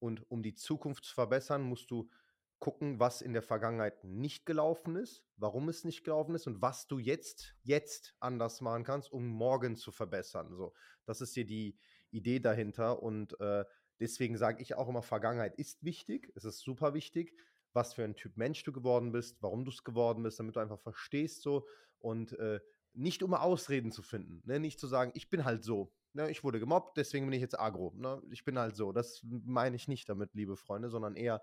Und 0.00 0.28
um 0.28 0.42
die 0.42 0.54
Zukunft 0.54 1.04
zu 1.04 1.14
verbessern, 1.14 1.62
musst 1.62 1.92
du 1.92 2.10
gucken, 2.58 2.98
was 2.98 3.22
in 3.22 3.34
der 3.34 3.42
Vergangenheit 3.42 4.02
nicht 4.02 4.46
gelaufen 4.46 4.96
ist, 4.96 5.22
warum 5.36 5.68
es 5.68 5.84
nicht 5.84 6.02
gelaufen 6.02 6.34
ist 6.34 6.48
und 6.48 6.60
was 6.60 6.88
du 6.88 6.98
jetzt, 6.98 7.54
jetzt 7.62 8.16
anders 8.18 8.60
machen 8.60 8.82
kannst, 8.82 9.12
um 9.12 9.28
morgen 9.28 9.76
zu 9.76 9.92
verbessern. 9.92 10.56
So, 10.56 10.74
das 11.04 11.20
ist 11.20 11.34
hier 11.34 11.46
die, 11.46 11.78
Idee 12.16 12.40
dahinter. 12.40 13.02
Und 13.02 13.38
äh, 13.40 13.64
deswegen 14.00 14.36
sage 14.36 14.62
ich 14.62 14.74
auch 14.74 14.88
immer, 14.88 15.02
Vergangenheit 15.02 15.54
ist 15.56 15.84
wichtig. 15.84 16.32
Es 16.34 16.44
ist 16.44 16.60
super 16.60 16.94
wichtig, 16.94 17.34
was 17.72 17.94
für 17.94 18.04
ein 18.04 18.16
Typ 18.16 18.36
Mensch 18.36 18.62
du 18.64 18.72
geworden 18.72 19.12
bist, 19.12 19.42
warum 19.42 19.64
du 19.64 19.70
es 19.70 19.84
geworden 19.84 20.22
bist, 20.22 20.40
damit 20.40 20.56
du 20.56 20.60
einfach 20.60 20.80
verstehst 20.80 21.42
so 21.42 21.66
und 21.98 22.32
äh, 22.38 22.60
nicht 22.94 23.22
um 23.22 23.34
Ausreden 23.34 23.92
zu 23.92 24.02
finden. 24.02 24.42
Ne? 24.46 24.58
Nicht 24.58 24.80
zu 24.80 24.86
sagen, 24.86 25.12
ich 25.14 25.28
bin 25.28 25.44
halt 25.44 25.62
so. 25.62 25.92
Ne? 26.14 26.30
Ich 26.30 26.42
wurde 26.42 26.58
gemobbt, 26.58 26.96
deswegen 26.96 27.26
bin 27.26 27.34
ich 27.34 27.42
jetzt 27.42 27.58
agro. 27.58 27.92
Ne? 27.94 28.22
Ich 28.30 28.44
bin 28.44 28.58
halt 28.58 28.74
so. 28.74 28.92
Das 28.92 29.20
meine 29.22 29.76
ich 29.76 29.86
nicht 29.86 30.08
damit, 30.08 30.34
liebe 30.34 30.56
Freunde, 30.56 30.88
sondern 30.88 31.14
eher, 31.14 31.42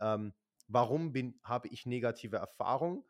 ähm, 0.00 0.34
warum 0.66 1.14
habe 1.44 1.68
ich 1.68 1.86
negative 1.86 2.38
Erfahrungen, 2.38 3.04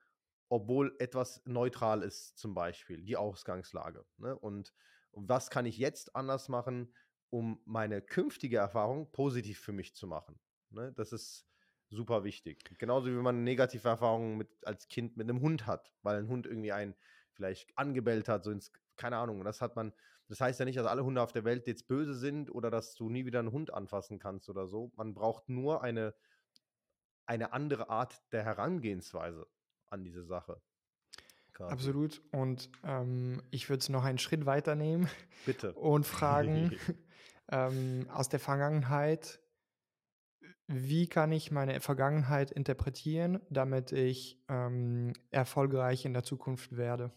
obwohl 0.50 0.94
etwas 0.98 1.40
neutral 1.46 2.02
ist, 2.02 2.36
zum 2.36 2.52
Beispiel, 2.54 3.02
die 3.02 3.16
Ausgangslage. 3.16 4.04
Ne? 4.18 4.36
Und 4.38 4.50
und 4.60 4.74
was 5.12 5.50
kann 5.50 5.66
ich 5.66 5.78
jetzt 5.78 6.14
anders 6.16 6.48
machen, 6.48 6.94
um 7.30 7.60
meine 7.64 8.02
künftige 8.02 8.58
Erfahrung 8.58 9.10
positiv 9.12 9.58
für 9.60 9.72
mich 9.72 9.94
zu 9.94 10.06
machen? 10.06 10.38
Ne? 10.70 10.92
Das 10.96 11.12
ist 11.12 11.46
super 11.88 12.24
wichtig. 12.24 12.78
Genauso 12.78 13.08
wie 13.08 13.12
man 13.12 13.44
negative 13.44 13.88
Erfahrungen 13.88 14.36
mit, 14.36 14.48
als 14.64 14.88
Kind 14.88 15.16
mit 15.16 15.28
einem 15.28 15.40
Hund 15.40 15.66
hat, 15.66 15.92
weil 16.02 16.18
ein 16.18 16.28
Hund 16.28 16.46
irgendwie 16.46 16.72
einen 16.72 16.94
vielleicht 17.32 17.76
angebellt 17.76 18.28
hat, 18.28 18.44
so 18.44 18.50
ins, 18.50 18.72
keine 18.96 19.16
Ahnung. 19.16 19.44
das 19.44 19.60
hat 19.60 19.76
man, 19.76 19.92
das 20.28 20.40
heißt 20.40 20.60
ja 20.60 20.66
nicht, 20.66 20.78
dass 20.78 20.86
alle 20.86 21.04
Hunde 21.04 21.22
auf 21.22 21.32
der 21.32 21.44
Welt 21.44 21.66
jetzt 21.66 21.88
böse 21.88 22.14
sind 22.14 22.50
oder 22.50 22.70
dass 22.70 22.94
du 22.94 23.08
nie 23.08 23.26
wieder 23.26 23.40
einen 23.40 23.52
Hund 23.52 23.72
anfassen 23.72 24.18
kannst 24.18 24.48
oder 24.48 24.66
so. 24.66 24.92
Man 24.96 25.14
braucht 25.14 25.48
nur 25.48 25.82
eine, 25.82 26.14
eine 27.26 27.52
andere 27.52 27.88
Art 27.88 28.20
der 28.32 28.44
Herangehensweise 28.44 29.46
an 29.88 30.04
diese 30.04 30.24
Sache 30.24 30.62
quasi. 31.52 31.72
Absolut. 31.72 32.22
Und 32.32 32.70
ähm, 32.84 33.42
ich 33.50 33.68
würde 33.68 33.80
es 33.80 33.88
noch 33.88 34.04
einen 34.04 34.18
Schritt 34.18 34.46
weiter 34.46 34.74
nehmen. 34.74 35.08
Bitte. 35.46 35.72
Und 35.74 36.06
fragen 36.06 36.76
ähm, 37.52 38.06
aus 38.12 38.28
der 38.28 38.40
Vergangenheit, 38.40 39.40
wie 40.66 41.08
kann 41.08 41.32
ich 41.32 41.50
meine 41.50 41.80
Vergangenheit 41.80 42.50
interpretieren, 42.52 43.40
damit 43.50 43.92
ich 43.92 44.40
ähm, 44.48 45.12
erfolgreich 45.30 46.04
in 46.04 46.14
der 46.14 46.22
Zukunft 46.22 46.76
werde? 46.76 47.10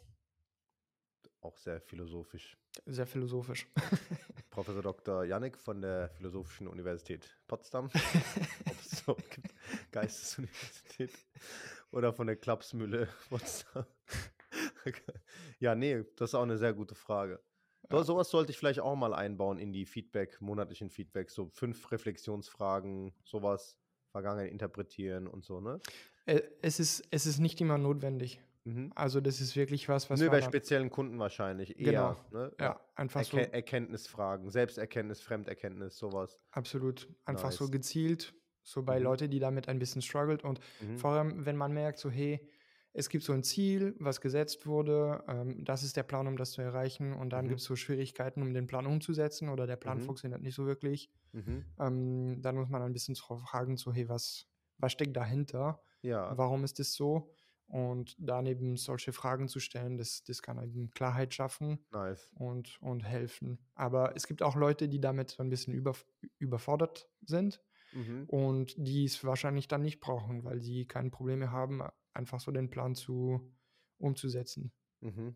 Auch 1.41 1.57
sehr 1.57 1.81
philosophisch. 1.81 2.57
Sehr 2.85 3.05
philosophisch. 3.05 3.67
Professor 4.49 4.81
Dr. 4.81 5.25
Janik 5.25 5.57
von 5.57 5.81
der 5.81 6.09
Philosophischen 6.09 6.67
Universität 6.67 7.29
Potsdam. 7.47 7.85
Ob 8.65 8.79
es 8.79 9.03
so 9.05 9.15
gibt. 9.29 9.53
Geistesuniversität. 9.91 11.11
Oder 11.93 12.11
von 12.11 12.27
der 12.27 12.35
Klapsmühle 12.35 13.07
ja, 15.59 15.75
nee, 15.75 16.03
das 16.15 16.31
ist 16.31 16.35
auch 16.35 16.43
eine 16.43 16.57
sehr 16.57 16.73
gute 16.73 16.95
Frage. 16.95 17.39
Ja. 17.91 18.03
Sowas 18.03 18.29
sollte 18.29 18.51
ich 18.51 18.57
vielleicht 18.57 18.79
auch 18.79 18.95
mal 18.95 19.13
einbauen 19.13 19.59
in 19.59 19.71
die 19.71 19.85
Feedback, 19.85 20.41
monatlichen 20.41 20.89
Feedback. 20.89 21.29
So 21.29 21.49
fünf 21.49 21.91
Reflexionsfragen, 21.91 23.13
sowas, 23.23 23.77
Vergangenheit 24.11 24.51
interpretieren 24.51 25.27
und 25.27 25.43
so, 25.43 25.59
ne? 25.59 25.79
Äh, 26.25 26.41
es 26.61 26.79
ist, 26.79 27.03
es 27.11 27.25
ist 27.25 27.39
nicht 27.39 27.61
immer 27.61 27.77
notwendig. 27.77 28.41
Mhm. 28.63 28.91
Also 28.95 29.19
das 29.21 29.41
ist 29.41 29.55
wirklich 29.55 29.89
was, 29.89 30.09
was 30.09 30.19
Nur 30.19 30.29
bei 30.29 30.41
speziellen 30.41 30.89
Kunden 30.89 31.19
wahrscheinlich 31.19 31.79
eher. 31.79 32.17
Genau. 32.31 32.43
Ne? 32.43 32.51
Ja, 32.59 32.79
einfach 32.95 33.19
Erke 33.21 33.45
so. 33.45 33.51
Erkenntnisfragen, 33.51 34.49
Selbsterkenntnis, 34.49 35.21
Fremderkenntnis, 35.21 35.97
sowas. 35.97 36.39
Absolut. 36.51 37.09
Einfach 37.25 37.49
nice. 37.49 37.57
so 37.57 37.69
gezielt, 37.69 38.33
so 38.63 38.83
bei 38.83 38.97
mhm. 38.97 39.03
Leuten, 39.03 39.31
die 39.31 39.39
damit 39.39 39.67
ein 39.69 39.79
bisschen 39.79 40.01
struggelt 40.01 40.43
und 40.43 40.59
mhm. 40.81 40.97
vor 40.97 41.11
allem, 41.11 41.45
wenn 41.45 41.57
man 41.57 41.73
merkt, 41.73 41.99
so 41.99 42.09
hey, 42.09 42.39
es 42.93 43.09
gibt 43.09 43.23
so 43.23 43.33
ein 43.33 43.43
Ziel, 43.43 43.95
was 43.99 44.21
gesetzt 44.21 44.67
wurde, 44.67 45.23
ähm, 45.27 45.65
das 45.65 45.83
ist 45.83 45.97
der 45.97 46.03
Plan, 46.03 46.27
um 46.27 46.37
das 46.37 46.51
zu 46.51 46.61
erreichen 46.61 47.13
und 47.13 47.31
dann 47.31 47.45
mhm. 47.45 47.49
gibt 47.49 47.61
es 47.61 47.65
so 47.65 47.75
Schwierigkeiten, 47.75 48.41
um 48.41 48.53
den 48.53 48.67
Plan 48.67 48.85
umzusetzen 48.85 49.49
oder 49.49 49.65
der 49.65 49.77
Plan 49.77 49.97
mhm. 49.97 50.03
funktioniert 50.03 50.41
nicht 50.41 50.55
so 50.55 50.65
wirklich. 50.67 51.11
Mhm. 51.31 51.65
Ähm, 51.79 52.41
dann 52.41 52.55
muss 52.55 52.69
man 52.69 52.83
ein 52.83 52.93
bisschen 52.93 53.15
fragen, 53.15 53.77
so 53.77 53.91
hey, 53.91 54.07
was, 54.07 54.47
was 54.77 54.91
steckt 54.91 55.17
dahinter? 55.17 55.81
Ja. 56.01 56.37
Warum 56.37 56.63
ist 56.63 56.79
es 56.79 56.93
so? 56.93 57.33
Und 57.65 58.15
daneben 58.19 58.77
solche 58.77 59.13
Fragen 59.13 59.47
zu 59.47 59.59
stellen, 59.59 59.97
das, 59.97 60.23
das 60.23 60.43
kann 60.43 60.61
eben 60.61 60.91
Klarheit 60.91 61.33
schaffen 61.33 61.83
nice. 61.91 62.29
und, 62.35 62.79
und 62.81 63.03
helfen. 63.03 63.57
Aber 63.73 64.15
es 64.15 64.27
gibt 64.27 64.43
auch 64.43 64.55
Leute, 64.55 64.87
die 64.87 64.99
damit 64.99 65.31
so 65.31 65.41
ein 65.41 65.49
bisschen 65.49 65.73
über, 65.73 65.93
überfordert 66.37 67.09
sind 67.21 67.59
mhm. 67.93 68.25
und 68.27 68.75
die 68.77 69.05
es 69.05 69.23
wahrscheinlich 69.23 69.67
dann 69.67 69.81
nicht 69.81 69.99
brauchen, 69.99 70.43
weil 70.43 70.59
sie 70.59 70.85
keine 70.85 71.09
Probleme 71.09 71.51
haben, 71.51 71.81
einfach 72.13 72.39
so 72.39 72.51
den 72.51 72.69
Plan 72.69 72.95
zu 72.95 73.53
umzusetzen. 73.97 74.71
Mhm. 75.01 75.35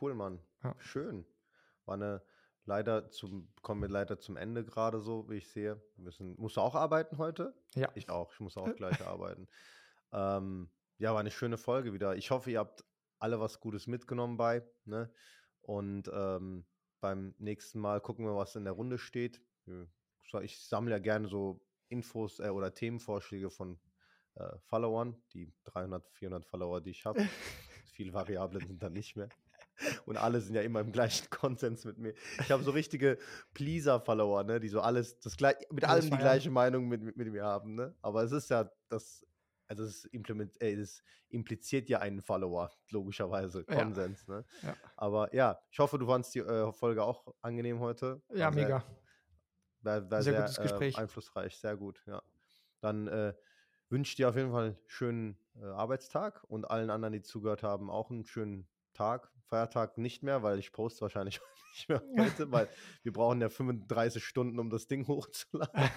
Cool, 0.00 0.14
Mann. 0.14 0.40
Ja. 0.62 0.74
Schön. 0.78 1.24
War 1.84 1.94
eine 1.94 2.22
leider 2.66 3.10
zum, 3.10 3.48
kommen 3.62 3.82
wir 3.82 3.88
leider 3.88 4.18
zum 4.18 4.36
Ende 4.36 4.64
gerade 4.64 5.00
so, 5.00 5.28
wie 5.28 5.36
ich 5.36 5.48
sehe. 5.48 5.82
Müssen, 5.96 6.34
musst 6.38 6.56
du 6.56 6.60
auch 6.60 6.74
arbeiten 6.74 7.18
heute? 7.18 7.54
Ja. 7.74 7.90
Ich 7.94 8.08
auch. 8.10 8.32
Ich 8.32 8.40
muss 8.40 8.56
auch 8.56 8.74
gleich 8.76 9.04
arbeiten. 9.06 9.48
Ähm, 10.12 10.70
ja, 10.98 11.12
war 11.12 11.20
eine 11.20 11.30
schöne 11.30 11.58
Folge 11.58 11.92
wieder. 11.92 12.16
Ich 12.16 12.30
hoffe, 12.30 12.50
ihr 12.50 12.60
habt 12.60 12.84
alle 13.18 13.40
was 13.40 13.60
Gutes 13.60 13.86
mitgenommen 13.86 14.36
bei. 14.36 14.66
Ne? 14.84 15.12
Und 15.62 16.10
ähm, 16.12 16.66
beim 17.00 17.34
nächsten 17.38 17.78
Mal 17.78 18.00
gucken 18.00 18.24
wir, 18.24 18.36
was 18.36 18.56
in 18.56 18.64
der 18.64 18.74
Runde 18.74 18.98
steht. 18.98 19.40
Ich 20.42 20.58
sammle 20.66 20.92
ja 20.92 20.98
gerne 20.98 21.28
so 21.28 21.60
Infos 21.88 22.40
äh, 22.40 22.48
oder 22.48 22.74
Themenvorschläge 22.74 23.50
von 23.50 23.78
äh, 24.34 24.58
Followern, 24.66 25.16
die 25.32 25.52
300, 25.64 26.08
400 26.12 26.44
Follower, 26.44 26.80
die 26.80 26.90
ich 26.90 27.04
habe. 27.04 27.20
Viele 27.92 28.12
Variablen 28.12 28.66
sind 28.66 28.82
dann 28.82 28.92
nicht 28.92 29.16
mehr. 29.16 29.28
Und 30.06 30.16
alle 30.16 30.40
sind 30.40 30.54
ja 30.54 30.62
immer 30.62 30.80
im 30.80 30.92
gleichen 30.92 31.28
Konsens 31.30 31.84
mit 31.84 31.98
mir. 31.98 32.14
Ich 32.40 32.50
habe 32.50 32.62
so 32.62 32.70
richtige 32.70 33.18
Pleaser-Follower, 33.54 34.44
ne, 34.44 34.60
die 34.60 34.68
so 34.68 34.80
alles, 34.80 35.18
das 35.20 35.36
gleich, 35.36 35.56
mit 35.70 35.84
allem 35.84 36.10
die 36.10 36.16
gleiche 36.16 36.50
Meinung 36.50 36.88
mit, 36.88 37.02
mit, 37.02 37.16
mit, 37.16 37.32
mir 37.32 37.44
haben, 37.44 37.74
ne? 37.74 37.94
Aber 38.02 38.22
es 38.22 38.32
ist 38.32 38.50
ja 38.50 38.70
das, 38.88 39.26
also 39.66 39.84
es, 39.84 40.04
äh, 40.60 40.74
es 40.74 41.02
impliziert 41.28 41.88
ja 41.88 41.98
einen 42.00 42.22
Follower, 42.22 42.70
logischerweise, 42.90 43.64
Konsens, 43.64 44.24
ja. 44.28 44.34
ne? 44.34 44.44
Ja. 44.62 44.76
Aber 44.96 45.34
ja, 45.34 45.60
ich 45.70 45.78
hoffe, 45.78 45.98
du 45.98 46.06
fandest 46.06 46.34
die 46.34 46.40
äh, 46.40 46.72
Folge 46.72 47.02
auch 47.02 47.34
angenehm 47.40 47.80
heute. 47.80 48.22
Ja, 48.30 48.52
sehr, 48.52 48.62
mega. 48.62 48.84
War, 49.84 50.10
war 50.10 50.22
sehr, 50.22 50.32
sehr, 50.32 50.42
gutes 50.42 50.60
Gespräch. 50.60 50.96
Äh, 50.96 51.00
einflussreich, 51.00 51.56
sehr 51.56 51.76
gut, 51.76 52.02
ja. 52.06 52.22
Dann 52.80 53.08
äh, 53.08 53.34
wünsche 53.88 54.16
dir 54.16 54.28
auf 54.28 54.36
jeden 54.36 54.50
Fall 54.50 54.64
einen 54.64 54.78
schönen 54.86 55.38
äh, 55.56 55.66
Arbeitstag 55.66 56.44
und 56.44 56.64
allen 56.64 56.90
anderen, 56.90 57.12
die 57.12 57.22
zugehört 57.22 57.62
haben, 57.62 57.90
auch 57.90 58.10
einen 58.10 58.24
schönen 58.24 58.68
Tag. 58.94 59.30
Feiertag 59.46 59.98
nicht 59.98 60.22
mehr, 60.22 60.42
weil 60.42 60.58
ich 60.58 60.72
poste 60.72 61.02
wahrscheinlich 61.02 61.40
nicht 61.74 61.88
mehr 61.88 62.02
heute, 62.18 62.50
weil 62.50 62.68
wir 63.02 63.12
brauchen 63.12 63.40
ja 63.40 63.48
35 63.48 64.24
Stunden, 64.24 64.58
um 64.58 64.70
das 64.70 64.86
Ding 64.86 65.06
hochzuladen. 65.08 65.74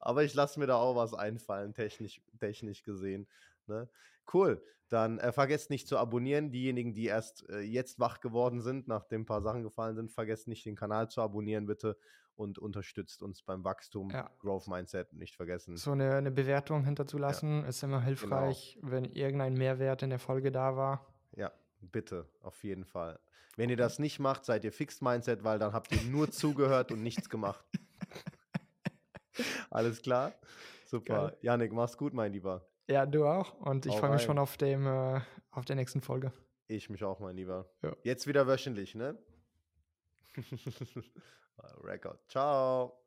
Aber 0.00 0.24
ich 0.24 0.34
lasse 0.34 0.58
mir 0.58 0.66
da 0.66 0.76
auch 0.76 0.96
was 0.96 1.14
einfallen, 1.14 1.74
technisch, 1.74 2.20
technisch 2.38 2.82
gesehen. 2.82 3.28
Ne? 3.70 3.88
Cool. 4.32 4.62
Dann 4.88 5.18
äh, 5.18 5.32
vergesst 5.32 5.70
nicht 5.70 5.86
zu 5.86 5.96
abonnieren. 5.96 6.50
Diejenigen, 6.50 6.92
die 6.92 7.06
erst 7.06 7.48
äh, 7.48 7.60
jetzt 7.60 8.00
wach 8.00 8.20
geworden 8.20 8.60
sind, 8.60 8.88
nachdem 8.88 9.22
ein 9.22 9.26
paar 9.26 9.40
Sachen 9.40 9.62
gefallen 9.62 9.94
sind, 9.94 10.10
vergesst 10.10 10.48
nicht, 10.48 10.66
den 10.66 10.74
Kanal 10.74 11.08
zu 11.08 11.22
abonnieren, 11.22 11.66
bitte. 11.66 11.96
Und 12.34 12.58
unterstützt 12.58 13.22
uns 13.22 13.42
beim 13.42 13.64
Wachstum. 13.64 14.10
Ja. 14.10 14.30
Growth 14.40 14.66
Mindset 14.66 15.12
nicht 15.12 15.36
vergessen. 15.36 15.76
So 15.76 15.92
eine, 15.92 16.14
eine 16.14 16.30
Bewertung 16.30 16.84
hinterzulassen 16.84 17.62
ja. 17.62 17.68
ist 17.68 17.82
immer 17.82 18.02
hilfreich, 18.02 18.78
genau. 18.80 18.92
wenn 18.92 19.04
irgendein 19.04 19.54
Mehrwert 19.54 20.02
in 20.02 20.10
der 20.10 20.18
Folge 20.18 20.50
da 20.50 20.74
war. 20.76 21.06
Ja, 21.36 21.52
bitte, 21.80 22.26
auf 22.40 22.64
jeden 22.64 22.84
Fall. 22.84 23.20
Wenn 23.56 23.68
ihr 23.68 23.76
das 23.76 23.98
nicht 23.98 24.18
macht, 24.18 24.44
seid 24.44 24.64
ihr 24.64 24.72
Fixed 24.72 25.02
Mindset, 25.02 25.44
weil 25.44 25.58
dann 25.58 25.72
habt 25.72 25.92
ihr 25.92 26.02
nur 26.10 26.30
zugehört 26.32 26.90
und 26.92 27.02
nichts 27.02 27.28
gemacht. 27.28 27.64
Alles 29.70 30.02
klar? 30.02 30.32
Super. 30.86 31.28
Geil. 31.28 31.36
Janik, 31.42 31.72
mach's 31.72 31.96
gut, 31.96 32.14
mein 32.14 32.32
Lieber. 32.32 32.66
Ja, 32.90 33.06
du 33.06 33.24
auch. 33.24 33.54
Und 33.60 33.86
ich 33.86 33.94
freue 33.94 34.10
mich 34.10 34.22
schon 34.22 34.38
auf, 34.38 34.56
dem, 34.56 34.86
äh, 34.86 35.20
auf 35.52 35.64
der 35.64 35.76
nächsten 35.76 36.00
Folge. 36.00 36.32
Ich 36.66 36.90
mich 36.90 37.04
auch, 37.04 37.20
mein 37.20 37.36
Lieber. 37.36 37.70
Ja. 37.82 37.96
Jetzt 38.02 38.26
wieder 38.26 38.46
wöchentlich, 38.46 38.94
ne? 38.94 39.16
Record. 41.84 42.18
Ciao. 42.28 43.00